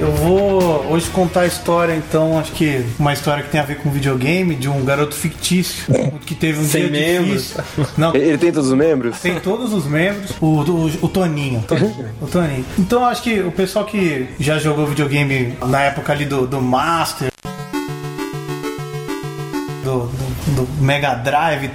Eu 0.00 0.12
vou 0.12 0.62
hoje 0.92 1.10
contar 1.10 1.40
a 1.40 1.46
história, 1.46 1.92
então, 1.92 2.38
acho 2.38 2.52
que 2.52 2.84
uma 3.00 3.12
história 3.12 3.42
que 3.42 3.50
tem 3.50 3.60
a 3.60 3.64
ver 3.64 3.78
com 3.78 3.90
videogame, 3.90 4.54
de 4.54 4.68
um 4.68 4.84
garoto 4.84 5.12
fictício 5.14 5.92
que 6.24 6.36
teve 6.36 6.60
um 6.60 6.64
Sem 6.64 6.88
dia 6.88 7.20
membros. 7.20 7.48
difícil. 7.48 7.86
Não, 7.98 8.14
Ele 8.14 8.38
tem 8.38 8.52
todos 8.52 8.68
os 8.70 8.76
membros? 8.76 9.18
tem 9.20 9.40
todos 9.40 9.72
os 9.72 9.86
membros, 9.86 10.30
o, 10.40 10.46
o, 10.46 10.86
o 11.02 11.08
Toninho. 11.08 11.64
O 12.20 12.26
Toninho. 12.28 12.64
Então 12.78 13.04
acho 13.04 13.22
que 13.22 13.40
o 13.40 13.50
pessoal 13.50 13.84
que 13.86 14.28
já 14.38 14.56
jogou 14.58 14.86
videogame 14.86 15.54
na 15.66 15.82
época 15.82 16.12
ali 16.12 16.26
do, 16.26 16.46
do 16.46 16.60
Master, 16.62 17.28
do, 19.82 20.06
do, 20.06 20.64
do 20.64 20.82
Mega 20.82 21.14
Drive 21.16 21.72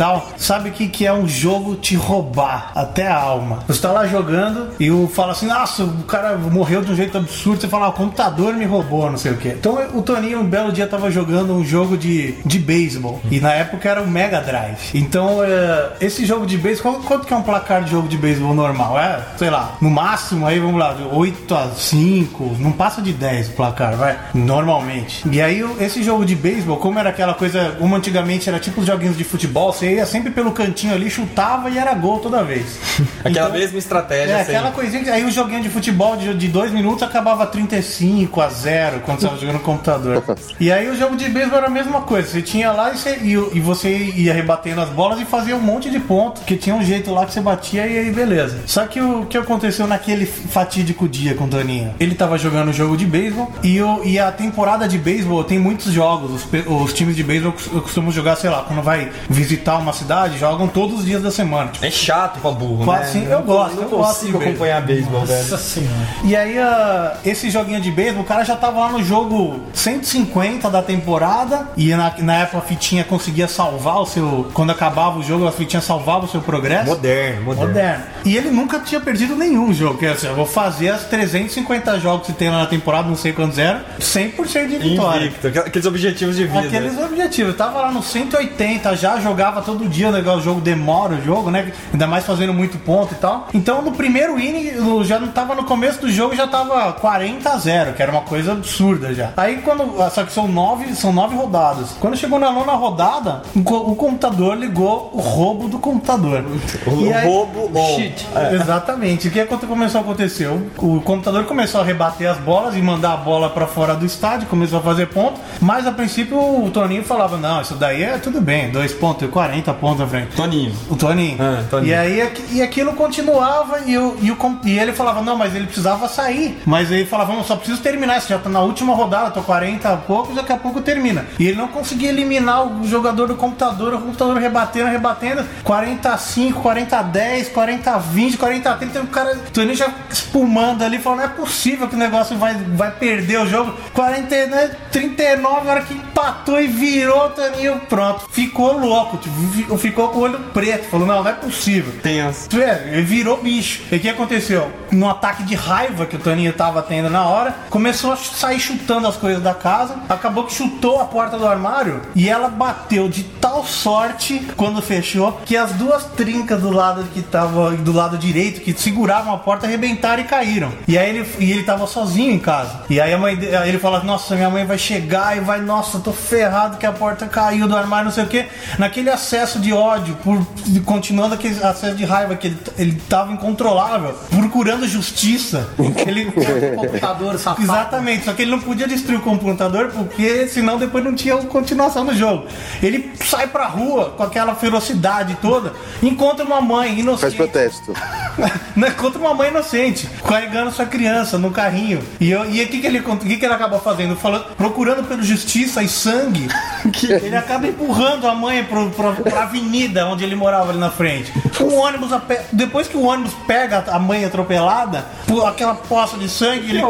tal, 0.00 0.30
sabe 0.38 0.70
que, 0.70 0.88
que 0.88 1.06
é 1.06 1.12
um 1.12 1.28
jogo 1.28 1.74
te 1.76 1.94
roubar 1.94 2.72
até 2.74 3.06
a 3.06 3.14
alma. 3.16 3.58
Você 3.68 3.82
tá 3.82 3.92
lá 3.92 4.06
jogando 4.06 4.68
e 4.80 4.90
o 4.90 5.06
fala 5.06 5.32
assim, 5.32 5.44
nossa, 5.46 5.84
o 5.84 6.04
cara 6.04 6.38
morreu 6.38 6.80
de 6.80 6.90
um 6.90 6.96
jeito 6.96 7.18
absurdo. 7.18 7.60
Você 7.60 7.68
fala, 7.68 7.84
ah, 7.84 7.88
o 7.90 7.92
computador 7.92 8.54
me 8.54 8.64
roubou, 8.64 9.10
não 9.10 9.18
sei 9.18 9.32
o 9.32 9.36
que. 9.36 9.48
Então 9.48 9.78
o 9.92 10.00
Toninho 10.00 10.40
um 10.40 10.44
belo 10.46 10.72
dia 10.72 10.86
tava 10.86 11.10
jogando 11.10 11.52
um 11.54 11.62
jogo 11.62 11.98
de, 11.98 12.32
de 12.46 12.58
beisebol. 12.58 13.20
E 13.30 13.40
na 13.40 13.52
época 13.52 13.90
era 13.90 14.00
o 14.00 14.08
Mega 14.08 14.40
Drive. 14.40 14.78
Então 14.94 15.44
é, 15.44 15.90
esse 16.00 16.24
jogo 16.24 16.46
de 16.46 16.56
beisebol, 16.56 16.94
quanto 17.04 17.26
que 17.26 17.34
é 17.34 17.36
um 17.36 17.42
placar 17.42 17.84
de 17.84 17.90
jogo 17.90 18.08
de 18.08 18.16
beisebol 18.16 18.54
normal? 18.54 18.98
É, 18.98 19.20
sei 19.36 19.50
lá, 19.50 19.76
no 19.82 19.90
máximo 19.90 20.46
aí, 20.46 20.58
vamos 20.58 20.80
lá, 20.80 20.96
8 21.12 21.54
a 21.54 21.68
5, 21.74 22.56
não 22.58 22.72
passa 22.72 23.02
de 23.02 23.12
10 23.12 23.48
o 23.48 23.52
placar, 23.52 23.96
vai, 23.96 24.18
normalmente. 24.32 25.28
E 25.30 25.42
aí 25.42 25.62
o- 25.62 25.76
esse 25.78 26.02
jogo 26.02 26.24
de 26.24 26.34
beisebol, 26.34 26.78
como 26.78 26.98
era 26.98 27.10
aquela 27.10 27.34
coisa, 27.34 27.76
como 27.78 27.94
antigamente 27.94 28.48
era 28.48 28.58
tipo 28.58 28.80
os 28.80 28.86
joguinhos 28.86 29.16
de 29.18 29.24
futebol, 29.24 29.72
você 29.74 29.89
ia 29.94 30.06
sempre 30.06 30.30
pelo 30.30 30.52
cantinho 30.52 30.94
ali, 30.94 31.10
chutava 31.10 31.70
e 31.70 31.78
era 31.78 31.94
gol 31.94 32.18
toda 32.20 32.42
vez. 32.42 32.78
Aquela 33.24 33.48
Então, 33.48 33.52
mesma 33.58 33.78
estratégia. 33.78 34.32
É, 34.34 34.38
sempre. 34.38 34.56
aquela 34.56 34.70
coisinha 34.72 35.02
que 35.04 35.10
aí 35.10 35.24
o 35.24 35.30
joguinho 35.30 35.62
de 35.62 35.68
futebol 35.68 36.16
de, 36.16 36.32
de 36.34 36.48
dois 36.48 36.70
minutos 36.72 37.02
acabava 37.02 37.46
35 37.46 38.40
a 38.40 38.48
0 38.48 39.00
quando 39.00 39.20
você 39.20 39.26
tava 39.26 39.38
jogando 39.38 39.54
no 39.54 39.60
computador. 39.60 40.22
E 40.60 40.70
aí 40.70 40.88
o 40.88 40.96
jogo 40.96 41.16
de 41.16 41.28
beisebol 41.28 41.58
era 41.58 41.66
a 41.66 41.70
mesma 41.70 42.02
coisa. 42.02 42.28
Você 42.28 42.42
tinha 42.42 42.70
lá 42.72 42.92
e 42.92 42.96
você, 42.98 43.16
e, 43.22 43.32
e 43.56 43.60
você 43.60 43.96
ia 44.16 44.32
rebatendo 44.34 44.80
as 44.80 44.88
bolas 44.90 45.20
e 45.20 45.24
fazia 45.24 45.56
um 45.56 45.60
monte 45.60 45.90
de 45.90 45.98
ponto, 45.98 46.40
que 46.42 46.56
tinha 46.56 46.74
um 46.74 46.82
jeito 46.82 47.10
lá 47.12 47.24
que 47.26 47.32
você 47.32 47.40
batia 47.40 47.86
e 47.86 47.98
aí 47.98 48.10
beleza. 48.12 48.58
Só 48.66 48.86
que 48.86 49.00
o 49.00 49.26
que 49.26 49.36
aconteceu 49.38 49.86
naquele 49.86 50.26
fatídico 50.26 51.08
dia 51.08 51.34
com 51.34 51.44
o 51.44 51.48
Toninho? 51.48 51.94
Ele 51.98 52.14
tava 52.14 52.36
jogando 52.38 52.68
o 52.68 52.72
jogo 52.72 52.96
de 52.96 53.06
beisebol 53.06 53.50
e, 53.62 53.80
o, 53.80 54.02
e 54.04 54.18
a 54.18 54.30
temporada 54.30 54.86
de 54.88 54.98
beisebol 54.98 55.42
tem 55.44 55.58
muitos 55.58 55.92
jogos. 55.92 56.30
Os, 56.44 56.48
os 56.66 56.92
times 56.92 57.16
de 57.16 57.22
beisebol 57.22 57.52
cos- 57.52 57.66
costumam 57.82 58.10
jogar, 58.12 58.36
sei 58.36 58.50
lá, 58.50 58.62
quando 58.66 58.82
vai 58.82 59.10
visitar 59.28 59.69
uma 59.78 59.92
cidade, 59.92 60.38
jogam 60.38 60.66
todos 60.68 61.00
os 61.00 61.04
dias 61.04 61.22
da 61.22 61.30
semana. 61.30 61.70
Tipo, 61.70 61.84
É 61.86 61.90
chato 61.90 62.40
pra 62.40 62.50
burro, 62.50 62.84
Quase 62.84 63.18
né? 63.18 63.24
sim, 63.26 63.30
eu 63.32 63.42
gosto, 63.42 63.76
Não 63.76 63.82
eu 63.84 63.88
gosto 63.90 64.26
de 64.26 64.36
acompanhar 64.36 64.80
beisebol, 64.82 65.24
velho. 65.24 65.40
Nossa 65.42 65.58
senhora. 65.58 66.08
E 66.24 66.36
aí, 66.36 66.58
ah, 66.58 67.16
esse 67.24 67.50
joguinho 67.50 67.80
de 67.80 67.90
beisebol, 67.90 68.22
o 68.22 68.26
cara 68.26 68.44
já 68.44 68.56
tava 68.56 68.80
lá 68.80 68.88
no 68.90 69.02
jogo 69.02 69.60
150 69.72 70.70
da 70.70 70.82
temporada. 70.82 71.68
E 71.76 71.90
na, 71.94 72.12
na 72.18 72.34
época 72.36 72.58
a 72.58 72.60
fitinha 72.60 73.04
conseguia 73.04 73.48
salvar 73.48 73.98
o 74.00 74.06
seu. 74.06 74.50
Quando 74.54 74.70
acabava 74.70 75.18
o 75.18 75.22
jogo, 75.22 75.46
a 75.46 75.52
fitinha 75.52 75.80
salvava 75.80 76.24
o 76.24 76.28
seu 76.28 76.40
progresso. 76.40 76.86
Moderno, 76.86 77.42
moderno. 77.42 77.68
Moderno. 77.68 78.02
E 78.24 78.36
ele 78.36 78.50
nunca 78.50 78.78
tinha 78.80 79.00
perdido 79.00 79.34
nenhum 79.36 79.72
jogo. 79.72 79.98
Quer 79.98 80.14
dizer, 80.14 80.28
eu 80.28 80.34
vou 80.36 80.46
fazer 80.46 80.90
as 80.90 81.04
350 81.04 81.98
jogos 82.00 82.26
que 82.26 82.32
tem 82.32 82.50
lá 82.50 82.58
na 82.58 82.66
temporada, 82.66 83.08
não 83.08 83.16
sei 83.16 83.32
quantos 83.32 83.58
eram, 83.58 83.80
100% 84.00 84.68
de 84.68 84.78
vitória. 84.78 85.26
Invicto. 85.26 85.46
aqu- 85.48 85.58
Aqueles 85.60 85.86
objetivos 85.86 86.36
de 86.36 86.46
vida. 86.46 86.60
Aqueles 86.60 86.98
objetivos. 86.98 87.52
Eu 87.52 87.56
tava 87.58 87.80
lá 87.80 87.90
no 87.92 88.02
180, 88.02 88.96
já 88.96 89.18
jogava 89.20 89.59
todo 89.60 89.88
dia, 89.88 90.10
legal, 90.10 90.38
o 90.38 90.40
jogo 90.40 90.60
demora 90.60 91.14
o 91.14 91.22
jogo, 91.22 91.50
né? 91.50 91.72
Ainda 91.92 92.06
mais 92.06 92.24
fazendo 92.24 92.52
muito 92.52 92.78
ponto 92.78 93.12
e 93.14 93.16
tal. 93.16 93.48
Então 93.54 93.82
no 93.82 93.92
primeiro 93.92 94.38
inning, 94.38 95.04
já 95.04 95.18
não 95.18 95.28
tava 95.28 95.54
no 95.54 95.64
começo 95.64 96.00
do 96.00 96.10
jogo, 96.10 96.34
já 96.34 96.46
tava 96.46 96.92
40 96.94 97.48
a 97.50 97.56
0, 97.58 97.92
que 97.94 98.02
era 98.02 98.10
uma 98.12 98.22
coisa 98.22 98.52
absurda 98.52 99.14
já. 99.14 99.30
Aí 99.36 99.58
quando. 99.58 99.80
Só 100.10 100.24
que 100.24 100.32
são 100.32 100.46
nove, 100.48 100.94
são 100.94 101.12
nove 101.12 101.34
rodadas. 101.36 101.90
Quando 102.00 102.16
chegou 102.16 102.38
na 102.38 102.50
nona 102.50 102.72
rodada, 102.72 103.42
o, 103.54 103.62
co- 103.62 103.76
o 103.90 103.94
computador 103.96 104.56
ligou 104.56 105.10
o 105.12 105.20
roubo 105.20 105.68
do 105.68 105.78
computador. 105.78 106.44
O 106.86 107.06
E 107.06 107.12
aí- 107.12 107.26
roubo 107.26 107.70
on. 107.78 107.96
Shit. 107.96 108.26
Exatamente. 108.52 109.28
O 109.28 109.30
que 109.30 109.44
começou 109.66 110.00
a 110.00 110.02
acontecer? 110.02 110.46
O, 110.48 110.96
o 110.96 111.00
computador 111.00 111.44
começou 111.44 111.80
a 111.80 111.84
rebater 111.84 112.30
as 112.30 112.38
bolas 112.38 112.76
e 112.76 112.82
mandar 112.82 113.12
a 113.14 113.16
bola 113.16 113.50
pra 113.50 113.66
fora 113.66 113.94
do 113.94 114.04
estádio, 114.06 114.48
começou 114.48 114.78
a 114.78 114.82
fazer 114.82 115.06
ponto. 115.06 115.40
Mas 115.60 115.86
a 115.86 115.92
princípio 115.92 116.38
o 116.38 116.70
Toninho 116.70 117.04
falava: 117.04 117.36
Não, 117.36 117.60
isso 117.60 117.74
daí 117.74 118.02
é 118.02 118.18
tudo 118.18 118.40
bem, 118.40 118.70
dois 118.70 118.92
pontos, 118.92 119.28
40 119.30 119.49
pontos 119.74 120.00
à 120.00 120.06
frente. 120.06 120.34
Toninho. 120.36 120.74
O 120.88 120.96
Toninho. 120.96 121.36
Ah, 121.40 121.64
Toninho. 121.68 121.90
E 121.90 121.94
aí 121.94 122.32
e 122.50 122.62
aquilo 122.62 122.92
continuava 122.92 123.80
e, 123.86 123.96
o, 123.96 124.16
e, 124.20 124.30
o 124.30 124.36
e 124.64 124.78
ele 124.78 124.92
falava, 124.92 125.22
não, 125.22 125.36
mas 125.36 125.54
ele 125.54 125.66
precisava 125.66 126.08
sair. 126.08 126.60
Mas 126.66 126.90
ele 126.90 127.06
falava, 127.06 127.32
não, 127.32 127.44
só 127.44 127.56
preciso 127.56 127.80
terminar, 127.80 128.20
já 128.20 128.38
tá 128.38 128.48
na 128.48 128.60
última 128.60 128.94
rodada, 128.94 129.30
tô 129.30 129.42
40 129.42 129.88
a 129.88 129.96
pouco, 129.96 130.34
daqui 130.34 130.52
a 130.52 130.56
pouco 130.56 130.80
termina. 130.80 131.26
E 131.38 131.46
ele 131.46 131.56
não 131.56 131.68
conseguia 131.68 132.08
eliminar 132.08 132.66
o 132.66 132.86
jogador 132.86 133.26
do 133.26 133.34
computador, 133.34 133.94
o 133.94 134.00
computador 134.00 134.36
rebatendo, 134.36 134.88
rebatendo, 134.88 135.44
45, 135.64 136.60
40 136.60 137.02
10, 137.02 137.48
40 137.48 137.98
20, 137.98 138.36
40 138.36 138.74
30, 138.74 139.00
o 139.00 139.06
cara, 139.06 139.36
o 139.36 139.50
Toninho 139.50 139.76
já 139.76 139.92
espumando 140.10 140.82
ali, 140.82 140.98
falando, 140.98 141.20
não 141.20 141.26
é 141.26 141.28
possível 141.28 141.88
que 141.88 141.94
o 141.94 141.98
negócio 141.98 142.36
vai, 142.36 142.54
vai 142.54 142.90
perder 142.90 143.40
o 143.40 143.46
jogo. 143.46 143.74
40, 143.94 144.46
né, 144.46 144.70
39, 144.90 145.68
a 145.68 145.72
hora 145.72 145.82
que 145.82 145.94
empatou 145.94 146.60
e 146.60 146.66
virou 146.66 147.30
Toninho, 147.30 147.80
pronto. 147.88 148.26
Ficou 148.30 148.78
louco, 148.78 149.16
tipo, 149.16 149.34
ficou 149.78 150.08
com 150.08 150.18
o 150.18 150.22
olho 150.22 150.38
preto, 150.52 150.88
falou, 150.88 151.06
não, 151.06 151.22
não 151.22 151.30
é 151.30 151.34
possível. 151.34 151.92
Tenso. 152.02 152.48
Vê, 152.50 152.92
ele 152.92 153.02
virou 153.02 153.42
bicho. 153.42 153.82
E 153.90 153.96
o 153.96 154.00
que 154.00 154.08
aconteceu? 154.08 154.70
No 154.90 155.08
ataque 155.08 155.42
de 155.44 155.54
raiva 155.54 156.06
que 156.06 156.16
o 156.16 156.18
Toninho 156.18 156.52
tava 156.52 156.82
tendo 156.82 157.10
na 157.10 157.24
hora, 157.26 157.54
começou 157.68 158.12
a 158.12 158.16
sair 158.16 158.60
chutando 158.60 159.06
as 159.06 159.16
coisas 159.16 159.42
da 159.42 159.54
casa. 159.54 159.96
Acabou 160.08 160.44
que 160.44 160.52
chutou 160.52 161.00
a 161.00 161.04
porta 161.04 161.38
do 161.38 161.46
armário 161.46 162.00
e 162.14 162.28
ela 162.28 162.48
bateu 162.48 163.08
de 163.08 163.22
tal 163.22 163.64
sorte 163.64 164.46
quando 164.56 164.82
fechou 164.82 165.40
que 165.44 165.56
as 165.56 165.72
duas 165.72 166.04
trincas 166.04 166.60
do 166.60 166.70
lado 166.70 167.04
que 167.12 167.22
tava 167.22 167.72
do 167.72 167.92
lado 167.92 168.18
direito 168.18 168.60
que 168.60 168.72
seguravam 168.72 169.32
a 169.32 169.38
porta 169.38 169.66
arrebentaram 169.66 170.22
e 170.22 170.26
caíram. 170.26 170.72
E 170.86 170.98
aí 170.98 171.10
ele 171.10 171.26
e 171.38 171.52
ele 171.52 171.62
tava 171.62 171.86
sozinho 171.86 172.32
em 172.32 172.38
casa. 172.38 172.82
E 172.88 173.00
aí 173.00 173.12
a 173.12 173.18
mãe 173.18 173.38
aí 173.60 173.68
ele 173.68 173.78
fala: 173.78 174.02
"Nossa, 174.02 174.34
minha 174.34 174.50
mãe 174.50 174.64
vai 174.64 174.78
chegar 174.78 175.36
e 175.36 175.40
vai, 175.40 175.60
nossa, 175.60 176.00
tô 176.00 176.12
ferrado 176.12 176.76
que 176.76 176.86
a 176.86 176.92
porta 176.92 177.26
caiu 177.26 177.68
do 177.68 177.76
armário, 177.76 178.06
não 178.06 178.12
sei 178.12 178.24
o 178.24 178.28
quê". 178.28 178.46
Naquele 178.78 179.10
acesso 179.30 179.60
de 179.60 179.72
ódio, 179.72 180.16
por 180.24 180.44
continuando 180.84 181.34
aquele 181.34 181.62
acesso 181.62 181.94
de 181.94 182.04
raiva 182.04 182.34
que 182.34 182.48
ele, 182.48 182.58
ele 182.76 183.02
tava 183.08 183.32
incontrolável, 183.32 184.12
procurando 184.28 184.88
justiça. 184.88 185.68
Ele 186.06 186.32
Computador 186.74 187.38
safado. 187.38 187.62
Exatamente, 187.62 188.24
só 188.24 188.32
que 188.32 188.42
ele 188.42 188.50
não 188.50 188.60
podia 188.60 188.88
destruir 188.88 189.18
o 189.18 189.22
computador 189.22 189.88
porque 189.88 190.48
senão 190.48 190.78
depois 190.78 191.04
não 191.04 191.14
tinha 191.14 191.36
continuação 191.36 192.04
do 192.04 192.14
jogo. 192.14 192.46
Ele 192.82 193.12
sai 193.24 193.46
pra 193.46 193.66
rua 193.66 194.14
com 194.16 194.22
aquela 194.22 194.54
ferocidade 194.54 195.36
toda, 195.40 195.72
encontra 196.02 196.44
uma 196.44 196.60
mãe 196.60 196.88
Faz 196.88 196.98
inocente. 196.98 197.36
protesto. 197.36 197.94
Não, 198.76 198.88
Encontra 198.88 199.18
uma 199.20 199.34
mãe 199.34 199.50
inocente, 199.50 200.08
carregando 200.26 200.70
sua 200.70 200.86
criança 200.86 201.38
no 201.38 201.50
carrinho. 201.50 202.00
E 202.20 202.34
o 202.34 202.44
que, 202.46 202.80
que, 202.80 202.86
ele, 202.86 203.00
o 203.00 203.16
que, 203.16 203.36
que 203.36 203.44
ele 203.44 203.54
acaba 203.54 203.78
fazendo? 203.78 204.16
Falando, 204.16 204.44
procurando 204.56 205.06
pelo 205.06 205.22
justiça 205.22 205.82
e 205.82 205.88
sangue. 205.88 206.48
ele 207.22 207.36
acaba 207.36 207.66
empurrando 207.66 208.26
a 208.26 208.34
mãe 208.34 208.64
pro, 208.64 208.90
pro, 208.90 209.16
pra 209.22 209.42
avenida 209.42 210.06
onde 210.06 210.24
ele 210.24 210.34
morava 210.34 210.70
ali 210.70 210.78
na 210.78 210.90
frente. 210.90 211.32
O 211.60 211.74
ônibus, 211.74 212.10
depois 212.52 212.88
que 212.88 212.96
o 212.96 213.02
ônibus 213.02 213.32
pega 213.46 213.84
a 213.88 213.98
mãe 213.98 214.24
atropelada, 214.24 215.04
por 215.26 215.46
aquela 215.46 215.74
poça 215.74 216.16
de 216.16 216.28
sangue, 216.28 216.70
ele, 216.70 216.82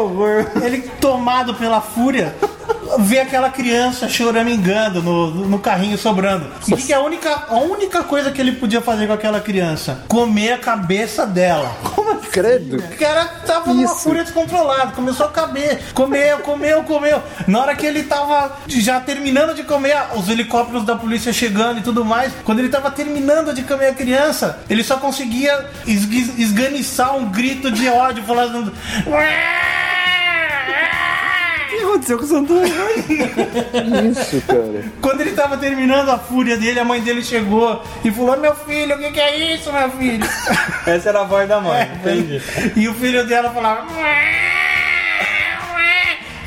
ele 0.63 0.81
tomado 0.99 1.53
pela 1.55 1.81
fúria. 1.81 2.35
Vê 2.99 3.19
aquela 3.19 3.49
criança 3.49 4.07
choramingando 4.09 5.01
no, 5.01 5.31
no 5.47 5.59
carrinho 5.59 5.97
sobrando. 5.97 6.47
E 6.67 6.75
que, 6.75 6.87
que 6.87 6.93
é 6.93 6.95
a 6.95 7.01
única, 7.01 7.45
a 7.47 7.57
única 7.57 8.03
coisa 8.03 8.31
que 8.31 8.41
ele 8.41 8.53
podia 8.53 8.81
fazer 8.81 9.07
com 9.07 9.13
aquela 9.13 9.39
criança? 9.39 10.03
Comer 10.07 10.53
a 10.53 10.57
cabeça 10.57 11.25
dela. 11.25 11.71
Credo. 12.31 12.77
O 12.77 12.97
cara 12.97 13.25
tava 13.45 13.73
numa 13.73 13.85
Isso. 13.85 13.95
fúria 13.95 14.23
descontrolada, 14.23 14.91
começou 14.93 15.25
a 15.25 15.29
caber, 15.29 15.81
comeu, 15.93 16.39
comeu, 16.39 16.83
comeu. 16.83 17.21
Na 17.47 17.59
hora 17.59 17.75
que 17.75 17.85
ele 17.85 18.03
tava 18.03 18.57
já 18.67 18.99
terminando 19.01 19.53
de 19.53 19.63
comer, 19.63 19.97
os 20.15 20.29
helicópteros 20.29 20.85
da 20.85 20.95
polícia 20.95 21.33
chegando 21.33 21.79
e 21.79 21.83
tudo 21.83 22.05
mais, 22.05 22.31
quando 22.45 22.59
ele 22.59 22.69
tava 22.69 22.89
terminando 22.89 23.53
de 23.53 23.63
comer 23.63 23.87
a 23.87 23.93
criança, 23.93 24.59
ele 24.69 24.83
só 24.83 24.97
conseguia 24.97 25.69
esganiçar 25.85 27.15
um 27.17 27.29
grito 27.29 27.69
de 27.69 27.87
ódio, 27.89 28.23
falando. 28.23 28.71
O 31.81 31.83
que 31.83 31.89
aconteceu 31.89 32.17
com 32.19 32.23
o 32.25 32.27
Santana? 32.27 32.67
Isso, 34.11 34.39
cara. 34.45 34.83
Quando 35.01 35.21
ele 35.21 35.31
tava 35.31 35.57
terminando 35.57 36.09
a 36.09 36.19
fúria 36.19 36.55
dele, 36.55 36.79
a 36.79 36.85
mãe 36.85 37.01
dele 37.01 37.23
chegou 37.23 37.81
e 38.05 38.11
falou: 38.11 38.37
Meu 38.37 38.55
filho, 38.55 38.95
o 38.95 38.99
que, 38.99 39.11
que 39.11 39.19
é 39.19 39.55
isso, 39.55 39.71
meu 39.73 39.89
filho? 39.91 40.23
Essa 40.85 41.09
era 41.09 41.21
a 41.21 41.23
voz 41.23 41.49
da 41.49 41.59
mãe, 41.59 41.89
entendi. 41.95 42.39
E 42.75 42.87
o 42.87 42.93
filho 42.93 43.25
dela 43.25 43.49
falava. 43.51 43.87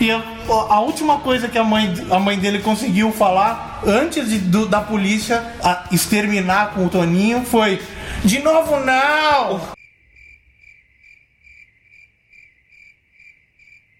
E 0.01 0.11
a, 0.11 0.23
a 0.49 0.81
última 0.81 1.19
coisa 1.19 1.49
que 1.49 1.59
a 1.59 1.65
mãe, 1.65 1.93
a 2.11 2.19
mãe 2.21 2.39
dele 2.39 2.61
conseguiu 2.61 3.11
falar 3.11 3.81
antes 3.87 4.29
de- 4.29 4.39
do- 4.39 4.67
da 4.67 4.81
polícia 4.81 5.43
a- 5.63 5.85
exterminar 5.91 6.75
com 6.75 6.87
o 6.87 6.89
Toninho 6.89 7.45
foi: 7.45 7.81
De 8.25 8.39
novo, 8.41 8.79
não! 8.81 9.61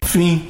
Fim. 0.05 0.47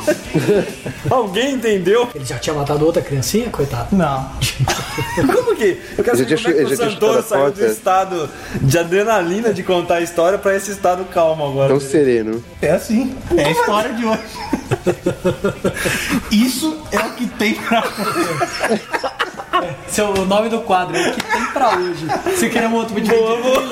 Alguém 1.10 1.54
entendeu? 1.54 2.08
Ele 2.14 2.24
já 2.24 2.38
tinha 2.38 2.54
matado 2.54 2.84
outra 2.84 3.02
criancinha, 3.02 3.48
coitado. 3.50 3.94
Não. 3.94 4.30
Como 5.32 5.56
que? 5.56 5.80
Eu 5.96 6.04
quero 6.04 6.16
saber 6.16 6.36
já 6.36 6.50
como 6.50 6.60
é 6.60 6.64
que 6.64 6.72
o 6.72 6.76
Santoro 6.76 7.22
saiu 7.22 7.50
do 7.50 7.58
porta. 7.58 7.66
estado 7.66 8.30
de 8.60 8.78
adrenalina 8.78 9.52
de 9.52 9.62
contar 9.62 9.96
a 9.96 10.00
história 10.00 10.38
pra 10.38 10.54
esse 10.56 10.70
estado 10.70 11.04
calmo 11.06 11.46
agora. 11.46 11.68
Tão 11.68 11.80
sereno. 11.80 12.42
É 12.60 12.70
assim. 12.70 13.16
É 13.36 13.44
a 13.44 13.50
história 13.50 13.92
de 13.94 14.04
hoje. 14.04 14.22
Isso 16.30 16.82
é 16.90 16.98
o 16.98 17.10
que 17.12 17.26
tem 17.26 17.54
pra 17.54 17.82
Seu, 19.88 20.08
o 20.10 20.24
nome 20.24 20.48
do 20.48 20.60
quadro 20.60 20.96
é 20.96 21.10
o 21.10 21.12
que 21.14 21.22
tem 21.22 21.44
pra 21.52 21.76
hoje. 21.76 22.06
Você 22.26 22.48
quer 22.48 22.66
um 22.68 22.74
outro 22.74 22.94
vídeo 22.94 23.14
boa, 23.16 23.36
boa. 23.36 23.62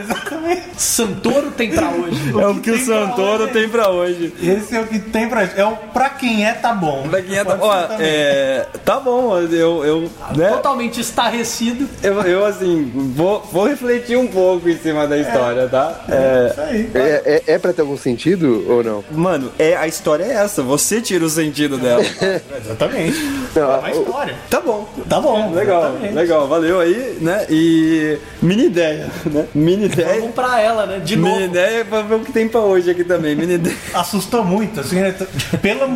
Exatamente. 0.00 0.62
Santoro 0.76 1.50
tem 1.50 1.70
pra 1.70 1.88
hoje. 1.90 2.32
É 2.40 2.46
o 2.46 2.54
que 2.60 2.70
o 2.70 2.74
tem 2.76 2.84
pra 2.84 2.94
Santoro 3.06 3.44
hoje. 3.44 3.52
tem 3.52 3.68
pra 3.68 3.88
hoje. 3.90 4.34
Esse 4.42 4.76
é 4.76 4.80
o 4.80 4.86
que 4.86 4.98
tem 4.98 5.28
pra. 5.28 5.42
É 5.42 5.64
o 5.64 5.76
pra 5.76 6.08
quem 6.10 6.46
é, 6.46 6.52
tá 6.52 6.72
bom. 6.72 7.06
Pra 7.08 7.22
quem 7.22 7.36
é, 7.36 7.44
tá, 7.44 7.56
também. 7.56 7.98
é, 8.00 8.66
tá 8.84 9.00
bom, 9.00 9.38
eu, 9.38 9.84
eu, 9.84 10.10
né, 10.36 10.50
Totalmente 10.50 11.00
estarrecido. 11.00 11.88
eu, 12.02 12.20
eu, 12.22 12.44
assim, 12.46 12.90
vou, 13.14 13.40
vou 13.52 13.66
refletir 13.66 14.16
um 14.16 14.26
pouco 14.26 14.68
em 14.68 14.76
cima 14.78 15.06
da 15.06 15.18
história, 15.18 15.68
tá? 15.68 16.00
É, 16.08 16.48
Isso 16.50 16.60
aí. 16.60 16.90
É, 16.94 17.42
é, 17.46 17.54
é 17.54 17.58
pra 17.58 17.72
ter 17.72 17.82
algum 17.82 17.96
sentido 17.96 18.64
ou 18.68 18.82
não? 18.82 19.04
mano, 19.10 19.52
é, 19.58 19.76
a 19.76 19.86
história 19.86 20.24
é 20.24 20.32
essa, 20.34 20.62
você 20.62 21.00
tira 21.00 21.24
o 21.24 21.30
sentido 21.30 21.76
dela. 21.78 22.02
Exatamente. 22.64 23.18
Não, 23.54 23.72
É 23.72 23.78
uma 23.78 23.90
história. 23.90 24.34
tá 24.48 24.60
bom. 24.60 24.88
Tá 25.08 25.20
bom. 25.20 25.52
Legal, 25.52 25.82
exatamente. 25.90 26.14
legal, 26.14 26.48
valeu 26.48 26.80
aí, 26.80 27.18
né? 27.20 27.46
E 27.48 28.18
mini 28.42 28.66
ideia, 28.66 29.08
né? 29.26 29.46
Mini 29.54 29.86
ideia. 29.86 30.20
Vamos 30.20 30.34
pra 30.34 30.60
ela, 30.60 30.86
né? 30.86 30.98
De 31.00 31.16
Mini 31.16 31.28
novo. 31.30 31.44
ideia 31.44 31.84
pra 31.84 32.02
ver 32.02 32.14
o 32.14 32.20
que 32.20 32.32
tem 32.32 32.48
pra 32.48 32.60
hoje 32.60 32.90
aqui 32.90 33.04
também. 33.04 33.34
Mini 33.34 33.54
ideia. 33.54 33.76
Assustou 33.94 34.44
muito, 34.44 34.80
assim, 34.80 34.96
né? 34.96 35.14
pela, 35.60 35.88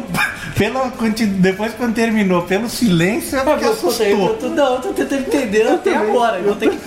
pela 0.57 0.93
depois 1.39 1.73
quando 1.75 1.95
terminou, 1.95 2.43
pelo 2.43 2.69
silêncio, 2.69 3.39
é 3.39 3.43
porque 3.43 3.61
tô, 3.65 3.67
eu 3.67 3.73
assustou. 3.73 4.29
tô, 4.35 4.49
não, 4.49 4.75
eu 4.75 4.81
tô 4.81 4.89
tentando 4.93 5.21
entender 5.23 5.67
até 5.67 5.95
agora. 5.97 6.39
Eu 6.39 6.45
vou 6.45 6.55
ter 6.57 6.71
que. 6.71 6.79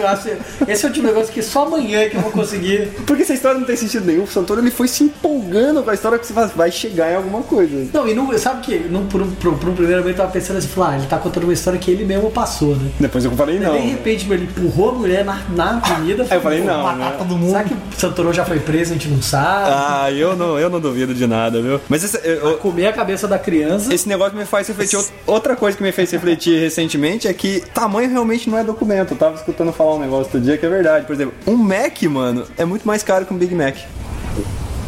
Esse 0.72 0.86
é 0.86 0.90
o 0.90 0.92
tipo 0.92 1.06
de 1.08 1.14
negócio 1.14 1.34
que 1.34 1.42
só 1.42 1.66
amanhã 1.66 2.10
que 2.10 2.16
eu 2.16 2.22
vou 2.22 2.32
conseguir. 2.32 2.88
Porque 3.06 3.24
essa 3.24 3.34
história 3.34 3.60
não 3.60 3.66
tem 3.66 3.76
sentido 3.76 4.06
nenhum. 4.06 4.24
O 4.24 4.28
Santoro 4.28 4.62
ele 4.62 4.72
foi 4.72 4.88
se 4.88 5.04
empolgando 5.04 5.84
com 5.84 5.90
a 5.90 5.94
história 5.94 6.18
que 6.18 6.26
você 6.26 6.34
vai 6.34 6.72
chegar 6.72 7.12
em 7.12 7.16
alguma 7.16 7.42
coisa. 7.44 7.88
Não, 7.94 8.08
e 8.08 8.14
não, 8.14 8.36
sabe 8.38 8.62
que 8.62 8.78
por, 9.10 9.22
um- 9.22 9.32
por, 9.32 9.54
um 9.54 9.58
primeiro 9.76 10.02
momento 10.02 10.16
eu 10.16 10.16
tava 10.18 10.32
pensando 10.32 10.58
assim, 10.58 10.68
falar, 10.68 10.92
ah, 10.92 10.98
ele 10.98 11.08
tá 11.08 11.18
contando 11.18 11.44
uma 11.44 11.54
história 11.54 11.80
que 11.80 11.90
ele 11.92 12.04
mesmo 12.08 12.32
passou, 12.32 12.76
né? 12.76 12.90
Depois 13.00 13.24
eu 13.26 13.32
falei 13.32 13.60
não. 13.60 13.74
De 13.74 13.88
repente, 13.88 14.32
ele 14.32 14.46
empurrou 14.46 14.90
a 14.90 14.94
mulher 14.94 15.26
na, 15.26 15.42
na 15.50 15.78
avenida. 15.78 16.26
Aí 16.30 16.38
eu 16.38 16.42
falei 16.42 16.64
não. 16.64 16.84
Matar 16.84 16.98
né? 16.98 17.16
todo 17.18 17.38
mundo. 17.38 17.50
Será 17.52 17.64
que 17.64 17.74
o 17.74 17.78
Santoro 17.98 18.34
já 18.34 18.46
foi 18.46 18.60
preso, 18.60 18.92
a 18.92 18.94
gente 18.94 19.08
não 19.10 19.22
sabe? 19.22 19.70
Ah, 19.72 20.12
eu 20.12 20.36
não, 20.36 20.58
eu 20.58 20.70
não 20.70 20.80
duvido 20.80 21.14
de 21.14 21.28
nada, 21.28 21.62
viu? 21.62 21.80
Mas 21.90 22.04
esse, 22.04 22.18
eu- 22.28 22.58
Comer 22.58 22.88
a 22.88 22.94
cabeça 22.94 23.28
da 23.28 23.38
criança. 23.38 23.94
esse 23.94 24.08
negócio 24.08 24.36
me 24.38 24.46
faz 24.46 24.68
refletir. 24.68 25.00
Outra 25.26 25.56
coisa 25.56 25.78
que 25.78 25.84
me 25.84 25.92
fez 25.92 26.10
refletir 26.12 26.60
recentemente 26.60 27.28
é 27.28 27.34
que 27.34 27.62
tamanho 27.74 28.10
realmente 28.10 28.50
não 28.50 28.58
é 28.58 28.64
documento. 28.64 29.12
Eu 29.12 29.18
tava 29.18 29.36
escutando 29.36 29.72
falar 29.72 29.96
um 29.96 30.00
negócio 30.00 30.26
outro 30.26 30.40
dia 30.42 30.58
que 30.58 30.66
é 30.66 30.70
verdade. 30.70 31.06
Por 31.06 31.14
exemplo, 31.14 31.34
um 31.46 31.56
Mac, 31.56 32.02
mano, 32.04 32.46
é 32.58 32.66
muito 32.66 32.88
mais 32.88 33.04
caro 33.04 33.26
que 33.26 33.34
um 33.34 33.38
Big 33.38 33.54
Mac. 33.54 33.76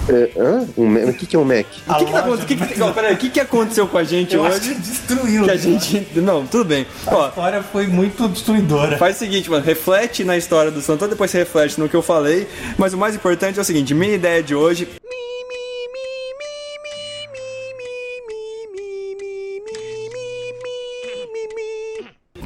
É, 0.09 0.29
hã? 0.41 0.65
Um 0.77 0.85
Mac- 0.87 1.07
O 1.09 1.13
que, 1.13 1.25
que 1.27 1.35
é 1.35 1.39
um 1.39 1.43
Mac? 1.45 1.65
O 1.87 1.93
que, 1.95 2.05
que, 2.05 2.11
tá 2.11 2.19
acontecendo? 2.19 2.61
O 2.63 2.67
que, 2.67 2.73
que, 2.73 2.81
ó, 2.81 2.91
peraí, 2.91 3.13
o 3.13 3.17
que, 3.17 3.29
que 3.29 3.39
aconteceu 3.39 3.87
com 3.87 3.97
a 3.97 4.03
gente 4.03 4.33
Eu 4.35 4.45
acho 4.45 4.59
que 4.61 4.69
hoje? 4.71 4.79
destruiu. 4.79 5.43
Que 5.43 5.51
a 5.51 5.53
né? 5.53 5.59
gente. 5.59 6.07
Não, 6.15 6.45
tudo 6.47 6.65
bem. 6.65 6.85
A 7.05 7.15
Ó, 7.15 7.27
história 7.29 7.61
foi 7.63 7.87
muito 7.87 8.27
destruidora. 8.27 8.97
Faz 8.97 9.15
o 9.17 9.19
seguinte, 9.19 9.49
mano, 9.49 9.63
reflete 9.63 10.23
na 10.23 10.35
história 10.37 10.71
do 10.71 10.81
Santoro, 10.81 11.11
depois 11.11 11.29
você 11.29 11.39
reflete 11.39 11.79
no 11.79 11.87
que 11.87 11.95
eu 11.95 12.01
falei. 12.01 12.47
Mas 12.77 12.93
o 12.93 12.97
mais 12.97 13.13
importante 13.15 13.59
é 13.59 13.61
o 13.61 13.65
seguinte: 13.65 13.93
minha 13.93 14.15
ideia 14.15 14.41
de 14.41 14.55
hoje. 14.55 14.87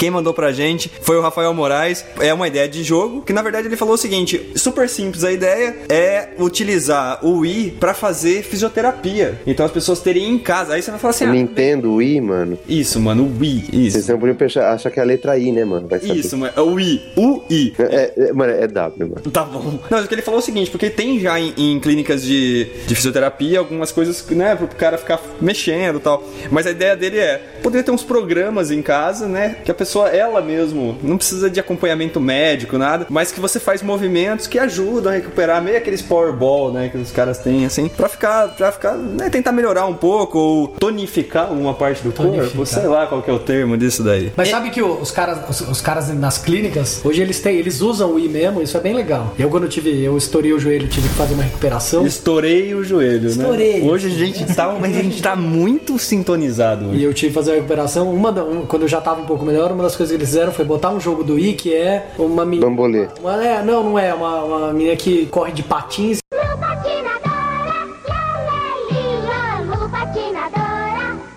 Quem 0.03 0.11
mandou 0.11 0.33
pra 0.33 0.51
gente 0.51 0.91
foi 1.01 1.15
o 1.15 1.21
Rafael 1.21 1.53
Moraes. 1.53 2.03
É 2.19 2.33
uma 2.33 2.45
ideia 2.45 2.67
de 2.67 2.83
jogo 2.83 3.21
que 3.21 3.31
na 3.31 3.41
verdade 3.41 3.69
ele 3.69 3.77
falou 3.77 3.93
o 3.93 3.97
seguinte: 3.97 4.51
super 4.53 4.89
simples 4.89 5.23
a 5.23 5.31
ideia 5.31 5.77
é 5.87 6.31
utilizar 6.37 7.25
o 7.25 7.37
Wii 7.37 7.77
pra 7.79 7.93
fazer 7.93 8.43
fisioterapia. 8.43 9.39
Então 9.47 9.65
as 9.65 9.71
pessoas 9.71 10.01
terem 10.01 10.29
em 10.29 10.37
casa. 10.37 10.73
Aí 10.73 10.81
você 10.81 10.91
vai 10.91 10.99
falar 10.99 11.11
assim: 11.11 11.23
ah, 11.23 11.31
Nintendo 11.31 11.93
Wii, 11.93 12.19
mano. 12.19 12.59
isso, 12.67 12.99
mano, 12.99 13.23
o 13.23 13.39
Wii, 13.39 13.69
isso. 13.71 13.91
Vocês 13.91 14.07
não 14.09 14.19
podiam 14.19 14.35
achar 14.73 14.91
que 14.91 14.99
é 14.99 15.03
a 15.03 15.05
letra 15.05 15.37
I, 15.37 15.53
né, 15.53 15.63
mano? 15.63 15.87
Isso, 16.01 16.37
mano, 16.37 16.51
é 16.53 16.59
o 16.59 16.73
Wii, 16.73 17.01
o 17.15 17.41
I. 17.49 17.73
É, 17.79 18.13
é- 18.17 18.33
mano, 18.33 18.51
é 18.51 18.67
W, 18.67 19.07
mano. 19.07 19.21
Tá 19.31 19.45
bom. 19.45 19.79
Não, 19.89 20.03
o 20.03 20.05
que 20.05 20.13
ele 20.13 20.21
falou 20.21 20.41
é 20.41 20.43
o 20.43 20.45
seguinte, 20.45 20.69
porque 20.69 20.89
tem 20.89 21.17
já 21.17 21.39
em, 21.39 21.53
em 21.55 21.79
clínicas 21.79 22.23
de, 22.23 22.65
de 22.85 22.93
fisioterapia 22.93 23.59
algumas 23.59 23.93
coisas, 23.93 24.21
né, 24.31 24.53
pro 24.53 24.67
cara 24.67 24.97
ficar 24.97 25.21
mexendo 25.39 25.99
e 25.99 26.01
tal. 26.01 26.21
Mas 26.51 26.67
a 26.67 26.71
ideia 26.71 26.93
dele 26.97 27.19
é 27.19 27.41
poder 27.61 27.83
ter 27.83 27.91
uns 27.91 28.03
programas 28.03 28.69
em 28.69 28.81
casa, 28.81 29.27
né, 29.27 29.55
que 29.63 29.71
a 29.71 29.73
pessoa, 29.73 29.92
ela 30.01 30.41
mesmo, 30.41 30.97
não 31.03 31.17
precisa 31.17 31.49
de 31.49 31.59
acompanhamento 31.59 32.19
médico, 32.19 32.77
nada, 32.77 33.05
mas 33.09 33.31
que 33.31 33.39
você 33.39 33.59
faz 33.59 33.81
movimentos 33.81 34.47
que 34.47 34.57
ajudam 34.59 35.11
a 35.11 35.15
recuperar 35.15 35.61
meio 35.61 35.77
aqueles 35.77 36.01
powerball, 36.01 36.71
né, 36.71 36.89
que 36.89 36.97
os 36.97 37.11
caras 37.11 37.37
têm, 37.39 37.65
assim, 37.65 37.87
pra 37.89 38.07
ficar, 38.09 38.49
pra 38.55 38.71
ficar, 38.71 38.93
né, 38.95 39.29
tentar 39.29 39.51
melhorar 39.51 39.85
um 39.85 39.93
pouco 39.93 40.37
ou 40.37 40.67
tonificar 40.67 41.51
uma 41.51 41.73
parte 41.73 42.01
do 42.03 42.11
Tonificar. 42.11 42.45
corpo, 42.49 42.65
sei 42.65 42.87
lá 42.87 43.05
qual 43.07 43.21
que 43.21 43.29
é 43.29 43.33
o 43.33 43.39
termo 43.39 43.77
disso 43.77 44.03
daí. 44.03 44.31
Mas 44.35 44.49
sabe 44.49 44.69
que 44.69 44.81
os 44.81 45.11
caras, 45.11 45.39
os, 45.49 45.61
os 45.69 45.81
caras 45.81 46.07
nas 46.13 46.37
clínicas, 46.37 47.01
hoje 47.03 47.21
eles 47.21 47.39
têm, 47.39 47.57
eles 47.57 47.81
usam 47.81 48.13
o 48.13 48.19
I 48.19 48.27
mesmo, 48.27 48.61
isso 48.61 48.75
é 48.77 48.79
bem 48.79 48.93
legal. 48.93 49.33
Eu 49.37 49.49
quando 49.49 49.63
eu 49.63 49.69
tive, 49.69 50.03
eu 50.03 50.17
estourei 50.17 50.53
o 50.53 50.59
joelho, 50.59 50.87
tive 50.87 51.07
que 51.09 51.15
fazer 51.15 51.33
uma 51.33 51.43
recuperação. 51.43 52.05
Estourei 52.05 52.73
o 52.73 52.83
joelho, 52.83 53.27
Estourei. 53.29 53.81
né? 53.81 53.89
Hoje 53.91 54.07
a 54.07 54.09
gente 54.09 54.45
tá, 54.55 54.67
a 54.71 54.87
gente 54.87 55.21
tá 55.21 55.35
muito 55.35 55.97
sintonizado. 55.99 56.89
hoje. 56.89 56.99
E 56.99 57.03
eu 57.03 57.13
tive 57.13 57.27
que 57.29 57.33
fazer 57.35 57.51
a 57.51 57.55
recuperação. 57.55 58.13
Uma 58.13 58.31
da- 58.31 58.43
um- 58.43 58.65
quando 58.65 58.83
eu 58.83 58.87
já 58.87 59.01
tava 59.01 59.21
um 59.21 59.25
pouco 59.25 59.45
melhor, 59.45 59.71
uma 59.71 59.82
das 59.83 59.95
coisas 59.95 60.11
que 60.11 60.17
eles 60.17 60.29
fizeram 60.29 60.51
foi 60.51 60.65
botar 60.65 60.89
um 60.91 60.99
jogo 60.99 61.23
do 61.23 61.37
I 61.37 61.53
que 61.53 61.73
é 61.73 62.07
uma 62.17 62.45
menina. 62.45 62.67
Bambolê. 62.67 63.07
Uma, 63.19 63.45
é, 63.45 63.63
não, 63.63 63.83
não 63.83 63.99
é. 63.99 64.13
Uma, 64.13 64.43
uma 64.43 64.73
menina 64.73 64.95
que 64.95 65.25
corre 65.27 65.51
de 65.51 65.63
patins. 65.63 66.22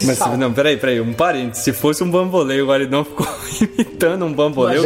Mas 0.06 0.38
não, 0.38 0.52
peraí, 0.52 0.76
peraí, 0.76 1.00
um 1.00 1.12
parênteses. 1.12 1.64
Se 1.64 1.72
fosse 1.72 2.02
um 2.02 2.10
bambolê, 2.10 2.60
o 2.60 2.66
Guaridão 2.66 3.04
ficou 3.04 3.26
imitando 3.60 4.24
um 4.24 4.32
bambolê, 4.32 4.78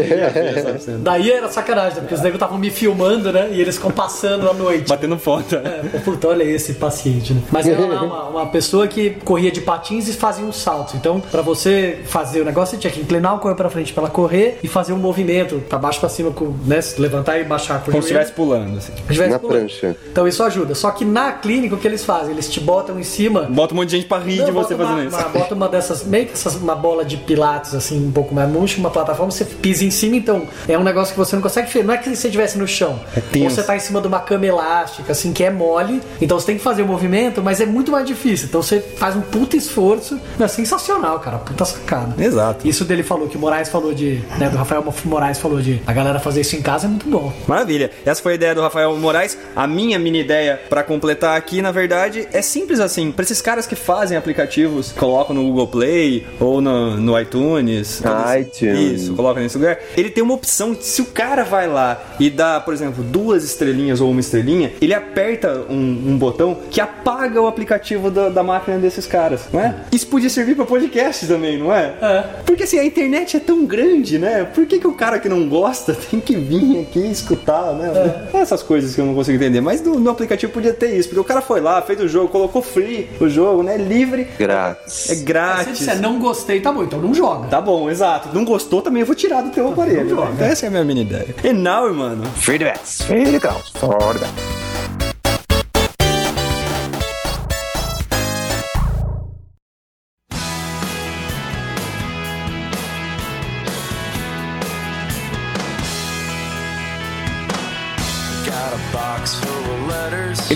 cena. 0.78 0.98
Daí 0.98 1.30
era 1.30 1.48
sacanagem, 1.48 1.94
né? 1.96 2.00
porque 2.00 2.14
os 2.14 2.20
negros 2.20 2.36
estavam 2.36 2.58
me 2.58 2.70
filmando, 2.70 3.32
né? 3.32 3.50
E 3.52 3.60
eles 3.60 3.76
ficam 3.76 3.90
passando 3.90 4.48
à 4.48 4.54
noite. 4.54 4.88
Batendo 4.88 5.18
foto. 5.18 5.56
É, 5.56 5.98
Puta, 6.00 6.28
olha 6.28 6.44
esse 6.44 6.74
paciente, 6.74 7.34
né? 7.34 7.42
Mas 7.50 7.66
era 7.66 7.80
uma, 7.80 8.24
uma 8.28 8.46
pessoa 8.46 8.86
que 8.86 9.10
corria 9.24 9.50
de 9.50 9.60
patins 9.60 10.08
e 10.08 10.12
fazia 10.12 10.44
um 10.44 10.52
salto. 10.52 10.96
Então, 10.96 11.20
pra 11.20 11.42
você 11.42 11.98
fazer 12.04 12.40
o 12.40 12.44
negócio, 12.44 12.76
você 12.76 12.80
tinha 12.80 12.92
que 12.92 13.00
inclinar 13.00 13.34
o 13.34 13.38
corpo 13.38 13.56
pra 13.56 13.70
frente 13.70 13.92
pra 13.92 14.04
ela 14.04 14.10
correr 14.10 14.58
e 14.62 14.68
fazer 14.68 14.92
um 14.92 14.98
movimento 14.98 15.62
pra 15.68 15.78
baixo 15.78 16.00
pra 16.00 16.08
cima, 16.08 16.30
com, 16.30 16.54
né? 16.64 16.80
Se 16.80 17.00
Levantar 17.00 17.38
e 17.38 17.44
baixar 17.44 17.78
com 17.82 17.90
Como 17.90 18.02
se 18.02 18.08
estivesse 18.08 18.32
pulando, 18.32 18.78
assim. 18.78 18.92
Estivesse 18.92 19.30
Na 19.30 19.38
pulando. 19.38 19.58
prancha. 19.58 19.96
Então 20.10 20.26
isso 20.28 20.42
ajuda. 20.42 20.74
Só 20.74 20.90
que 20.90 21.04
na 21.04 21.32
clínica 21.32 21.74
o 21.74 21.78
que 21.78 21.86
eles 21.86 22.04
fazem? 22.04 22.32
Eles 22.32 22.48
te 22.48 22.60
botam 22.60 22.98
em 22.98 23.02
cima. 23.02 23.42
Bota 23.42 23.74
um 23.74 23.76
monte 23.78 23.90
de 23.90 23.96
gente 23.96 24.06
pra 24.06 24.18
rir 24.18 24.38
Não, 24.38 24.44
de 24.46 24.50
você 24.52 24.76
fazendo 24.76 25.02
isso. 25.04 25.09
Uma- 25.10 25.28
bota 25.28 25.54
uma 25.54 25.68
dessas, 25.68 26.04
meio 26.04 26.26
que 26.26 26.32
essas, 26.32 26.54
uma 26.56 26.74
bola 26.74 27.04
de 27.04 27.16
pilates, 27.16 27.74
assim, 27.74 28.06
um 28.06 28.10
pouco 28.12 28.34
mais 28.34 28.48
murcha, 28.48 28.78
uma 28.78 28.90
plataforma, 28.90 29.30
você 29.30 29.44
pisa 29.44 29.84
em 29.84 29.90
cima, 29.90 30.16
então 30.16 30.42
é 30.68 30.78
um 30.78 30.82
negócio 30.82 31.12
que 31.12 31.18
você 31.18 31.34
não 31.36 31.42
consegue 31.42 31.70
ver. 31.72 31.84
Não 31.84 31.94
é 31.94 31.98
que 31.98 32.04
você 32.14 32.28
estivesse 32.28 32.58
no 32.58 32.66
chão. 32.66 33.00
É 33.16 33.20
tenso. 33.20 33.44
Ou 33.44 33.50
você 33.50 33.62
tá 33.62 33.76
em 33.76 33.80
cima 33.80 34.00
de 34.00 34.06
uma 34.06 34.20
cama 34.20 34.46
elástica, 34.46 35.12
assim, 35.12 35.32
que 35.32 35.44
é 35.44 35.50
mole. 35.50 36.00
Então 36.20 36.38
você 36.38 36.46
tem 36.46 36.56
que 36.56 36.62
fazer 36.62 36.82
o 36.82 36.86
movimento, 36.86 37.42
mas 37.42 37.60
é 37.60 37.66
muito 37.66 37.90
mais 37.92 38.06
difícil. 38.06 38.46
Então 38.48 38.62
você 38.62 38.80
faz 38.80 39.16
um 39.16 39.20
puta 39.20 39.56
esforço. 39.56 40.18
É 40.38 40.48
sensacional, 40.48 41.18
cara. 41.20 41.38
Puta 41.38 41.64
sacada. 41.64 42.22
Exato. 42.22 42.66
Isso 42.66 42.84
dele 42.84 43.02
falou, 43.02 43.28
que 43.28 43.36
o 43.36 43.40
Moraes 43.40 43.68
falou 43.68 43.92
de. 43.94 44.22
Né, 44.38 44.48
do 44.48 44.56
Rafael 44.56 44.84
Moraes 45.04 45.38
falou 45.38 45.60
de 45.60 45.80
a 45.86 45.92
galera 45.92 46.18
fazer 46.20 46.40
isso 46.42 46.56
em 46.56 46.62
casa 46.62 46.86
é 46.86 46.88
muito 46.88 47.08
bom. 47.08 47.32
Maravilha. 47.46 47.90
Essa 48.04 48.22
foi 48.22 48.32
a 48.32 48.34
ideia 48.34 48.54
do 48.54 48.60
Rafael 48.60 48.96
Moraes. 48.96 49.36
A 49.54 49.66
minha 49.66 49.98
mini 49.98 50.20
ideia 50.20 50.60
pra 50.68 50.82
completar 50.82 51.36
aqui, 51.36 51.62
na 51.62 51.72
verdade, 51.72 52.28
é 52.32 52.42
simples 52.42 52.80
assim. 52.80 53.10
Pra 53.12 53.22
esses 53.22 53.40
caras 53.40 53.66
que 53.66 53.74
fazem 53.76 54.16
aplicativos, 54.16 54.92
colocam 55.00 55.34
no 55.34 55.42
Google 55.44 55.66
Play 55.66 56.26
ou 56.38 56.60
no, 56.60 56.98
no 56.98 57.18
iTunes. 57.18 58.02
iTunes. 58.38 59.02
Isso, 59.02 59.14
coloca 59.14 59.40
nesse 59.40 59.56
lugar. 59.56 59.78
Ele 59.96 60.10
tem 60.10 60.22
uma 60.22 60.34
opção. 60.34 60.76
Se 60.78 61.00
o 61.00 61.06
cara 61.06 61.42
vai 61.42 61.66
lá 61.66 61.98
e 62.20 62.28
dá, 62.28 62.60
por 62.60 62.74
exemplo, 62.74 63.02
duas 63.02 63.42
estrelinhas 63.42 64.02
ou 64.02 64.10
uma 64.10 64.20
estrelinha, 64.20 64.72
ele 64.78 64.92
aperta 64.92 65.64
um, 65.70 65.74
um 65.74 66.18
botão 66.18 66.58
que 66.70 66.82
apaga 66.82 67.40
o 67.40 67.46
aplicativo 67.46 68.10
da, 68.10 68.28
da 68.28 68.42
máquina 68.42 68.76
desses 68.76 69.06
caras, 69.06 69.48
não 69.50 69.60
é? 69.60 69.74
Isso 69.90 70.06
podia 70.06 70.28
servir 70.28 70.54
pra 70.54 70.66
podcast 70.66 71.26
também, 71.26 71.58
não 71.58 71.74
é? 71.74 71.94
É. 72.02 72.24
Porque 72.44 72.64
assim, 72.64 72.78
a 72.78 72.84
internet 72.84 73.38
é 73.38 73.40
tão 73.40 73.64
grande, 73.64 74.18
né? 74.18 74.44
Por 74.44 74.66
que, 74.66 74.78
que 74.78 74.86
o 74.86 74.92
cara 74.92 75.18
que 75.18 75.30
não 75.30 75.48
gosta 75.48 75.96
tem 76.10 76.20
que 76.20 76.36
vir 76.36 76.78
aqui 76.80 77.10
escutar, 77.10 77.72
né? 77.72 78.28
Essas 78.34 78.62
coisas 78.62 78.94
que 78.94 79.00
eu 79.00 79.06
não 79.06 79.14
consigo 79.14 79.36
entender. 79.36 79.62
Mas 79.62 79.80
no, 79.80 79.98
no 79.98 80.10
aplicativo 80.10 80.52
podia 80.52 80.74
ter 80.74 80.94
isso, 80.94 81.08
porque 81.08 81.20
o 81.20 81.24
cara 81.24 81.40
foi 81.40 81.62
lá, 81.62 81.80
fez 81.80 81.98
o 82.00 82.08
jogo, 82.08 82.28
colocou 82.28 82.60
free 82.60 83.08
o 83.18 83.30
jogo, 83.30 83.62
né? 83.62 83.78
Livre. 83.78 84.28
Grátis. 84.38 84.89
É 84.90 85.14
Se 85.14 85.24
grátis. 85.24 85.78
disser 85.78 86.00
não 86.00 86.18
gostei, 86.18 86.60
tá 86.60 86.72
bom, 86.72 86.82
então 86.82 87.00
não 87.00 87.14
joga. 87.14 87.46
Tá 87.48 87.60
bom, 87.60 87.88
exato. 87.88 88.28
Não 88.34 88.44
gostou, 88.44 88.82
também 88.82 89.00
eu 89.00 89.06
vou 89.06 89.14
tirar 89.14 89.42
do 89.42 89.50
teu 89.50 89.68
aparelho. 89.70 90.04
né? 90.16 90.30
Então 90.34 90.46
essa 90.46 90.66
é 90.66 90.68
a 90.68 90.70
minha 90.70 90.84
mini 90.84 91.02
ideia. 91.02 91.34
E 91.44 91.52
now, 91.52 91.92
mano, 91.94 92.24
Free 92.36 92.58
the 92.58 92.64
best. 92.72 93.04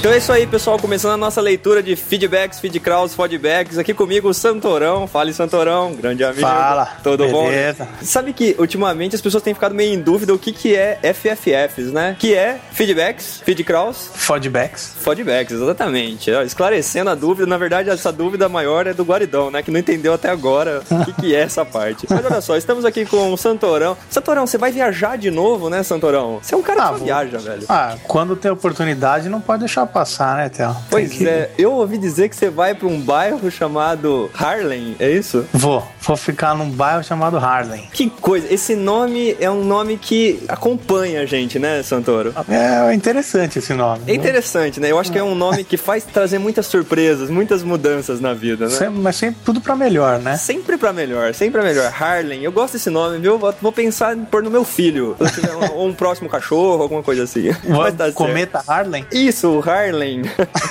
Então 0.05 0.13
é 0.13 0.19
isso 0.19 0.31
aí, 0.31 0.47
pessoal. 0.47 0.79
Começando 0.79 1.13
a 1.13 1.17
nossa 1.17 1.41
leitura 1.41 1.83
de 1.83 1.97
feedbacks, 1.97 2.61
feedcrawls, 2.61 3.15
feedbacks. 3.15 3.79
Aqui 3.79 3.95
comigo 3.95 4.29
o 4.29 4.35
Santorão. 4.35 5.07
Fale, 5.07 5.33
Santorão. 5.33 5.95
Grande 5.95 6.23
amigo. 6.23 6.43
Fala. 6.43 6.85
Tudo 7.03 7.25
Beleza. 7.25 7.85
bom? 7.87 8.05
Sabe 8.05 8.35
que 8.35 8.55
ultimamente 8.59 9.15
as 9.15 9.23
pessoas 9.23 9.43
têm 9.43 9.55
ficado 9.55 9.75
meio 9.75 9.95
em 9.95 9.99
dúvida 9.99 10.35
o 10.35 10.39
que, 10.39 10.53
que 10.53 10.77
é 10.77 10.99
FFFs, 11.03 11.91
né? 11.91 12.17
Que 12.19 12.35
é 12.35 12.61
feedbacks, 12.73 13.41
feedcrawls, 13.47 14.11
Fodbacks. 14.13 14.93
feedbacks, 14.99 15.53
exatamente. 15.55 16.31
Esclarecendo 16.31 17.09
a 17.09 17.15
dúvida, 17.15 17.47
na 17.47 17.57
verdade, 17.57 17.89
essa 17.89 18.13
dúvida 18.13 18.47
maior 18.47 18.87
é 18.87 18.93
do 18.93 19.05
Guaridão, 19.05 19.51
né? 19.51 19.63
Que 19.63 19.71
não 19.71 19.81
entendeu 19.81 20.13
até 20.13 20.29
agora 20.29 20.83
o 20.91 21.05
que, 21.07 21.13
que 21.15 21.35
é 21.35 21.41
essa 21.41 21.65
parte. 21.65 22.07
Mas 22.11 22.23
olha 22.27 22.43
só, 22.43 22.59
estamos 22.59 22.85
aqui 22.85 23.07
com 23.07 23.33
o 23.33 23.39
Santorão. 23.39 23.97
Santorão, 24.11 24.47
você 24.47 24.59
vai 24.59 24.71
viajar 24.71 25.17
de 25.17 25.31
novo, 25.31 25.71
né, 25.71 25.83
Santorão? 25.83 26.41
Você 26.43 26.55
é 26.55 26.59
um 26.59 26.63
cara 26.63 26.89
Ah, 26.89 26.93
que 26.93 27.05
viaja, 27.05 27.39
velho. 27.39 27.65
Ah, 27.71 27.97
quando 28.07 28.37
tem 28.37 28.51
oportunidade, 28.51 29.31
não 29.31 29.41
pode 29.41 29.61
deixar 29.61 29.94
passar, 29.95 30.37
né, 30.37 30.49
Theo? 30.49 30.73
Tem 30.75 30.83
Pois 30.91 31.13
que- 31.13 31.27
é, 31.29 31.51
eu 31.57 31.73
ouvi 31.73 31.97
dizer 31.97 32.29
que 32.29 32.35
você 32.37 32.51
vai 32.51 32.75
pra 32.75 32.89
um 32.89 33.01
bairro 33.01 33.49
chamado 33.51 34.29
Harlem, 34.37 34.97
é 34.99 35.09
isso? 35.11 35.47
Vou. 35.53 35.87
Vou 36.07 36.17
ficar 36.17 36.55
num 36.55 36.69
bairro 36.71 37.03
chamado 37.03 37.37
Harlem. 37.39 37.89
Que 37.93 38.11
coisa, 38.11 38.53
esse 38.53 38.75
nome 38.77 39.37
é 39.41 39.51
um 39.51 39.65
nome 39.65 39.97
que 39.97 40.43
acompanha 40.49 41.23
a 41.23 41.27
gente, 41.27 41.59
né, 41.59 41.83
Santoro? 41.83 42.35
É 42.49 42.93
interessante 42.95 43.59
esse 43.59 43.73
nome. 43.75 44.03
É 44.07 44.15
interessante, 44.15 44.81
né? 44.81 44.91
Eu 44.91 44.99
acho 44.99 45.11
que 45.11 45.19
é 45.19 45.23
um 45.23 45.35
nome 45.35 45.65
que 45.65 45.77
faz 45.77 46.05
trazer 46.05 46.39
muitas 46.39 46.67
surpresas, 46.67 47.31
muitas 47.31 47.63
mudanças 47.63 48.21
na 48.21 48.35
vida, 48.35 48.67
né? 48.67 48.71
Sempre- 48.75 49.01
mas 49.01 49.17
sempre 49.17 49.37
tudo 49.45 49.61
pra 49.61 49.75
melhor, 49.75 50.19
né? 50.19 50.37
Sempre 50.37 50.77
pra 50.77 50.93
melhor, 50.93 51.33
sempre 51.35 51.53
pra 51.61 51.63
melhor. 51.63 51.93
Harlem, 51.99 52.43
eu 52.43 52.53
gosto 52.53 52.75
desse 52.75 52.91
nome, 52.91 53.19
viu? 53.19 53.39
Vou, 53.39 53.73
pensar 53.73 54.17
em 54.17 54.25
pôr 54.25 54.43
no 54.43 54.51
meu 54.51 54.65
filho. 54.65 55.17
Um- 55.21 55.75
Ou 55.75 55.89
um 55.89 55.95
próximo 55.95 56.29
cachorro, 56.29 56.83
alguma 56.83 57.03
coisa 57.03 57.25
assim. 57.25 57.49
Mas 57.67 57.95
tá 57.95 58.05
certo. 58.05 58.15
Cometa 58.15 58.63
Harlem? 58.67 59.07
Isso, 59.11 59.49
o 59.49 59.61
Harlem. 59.71 60.23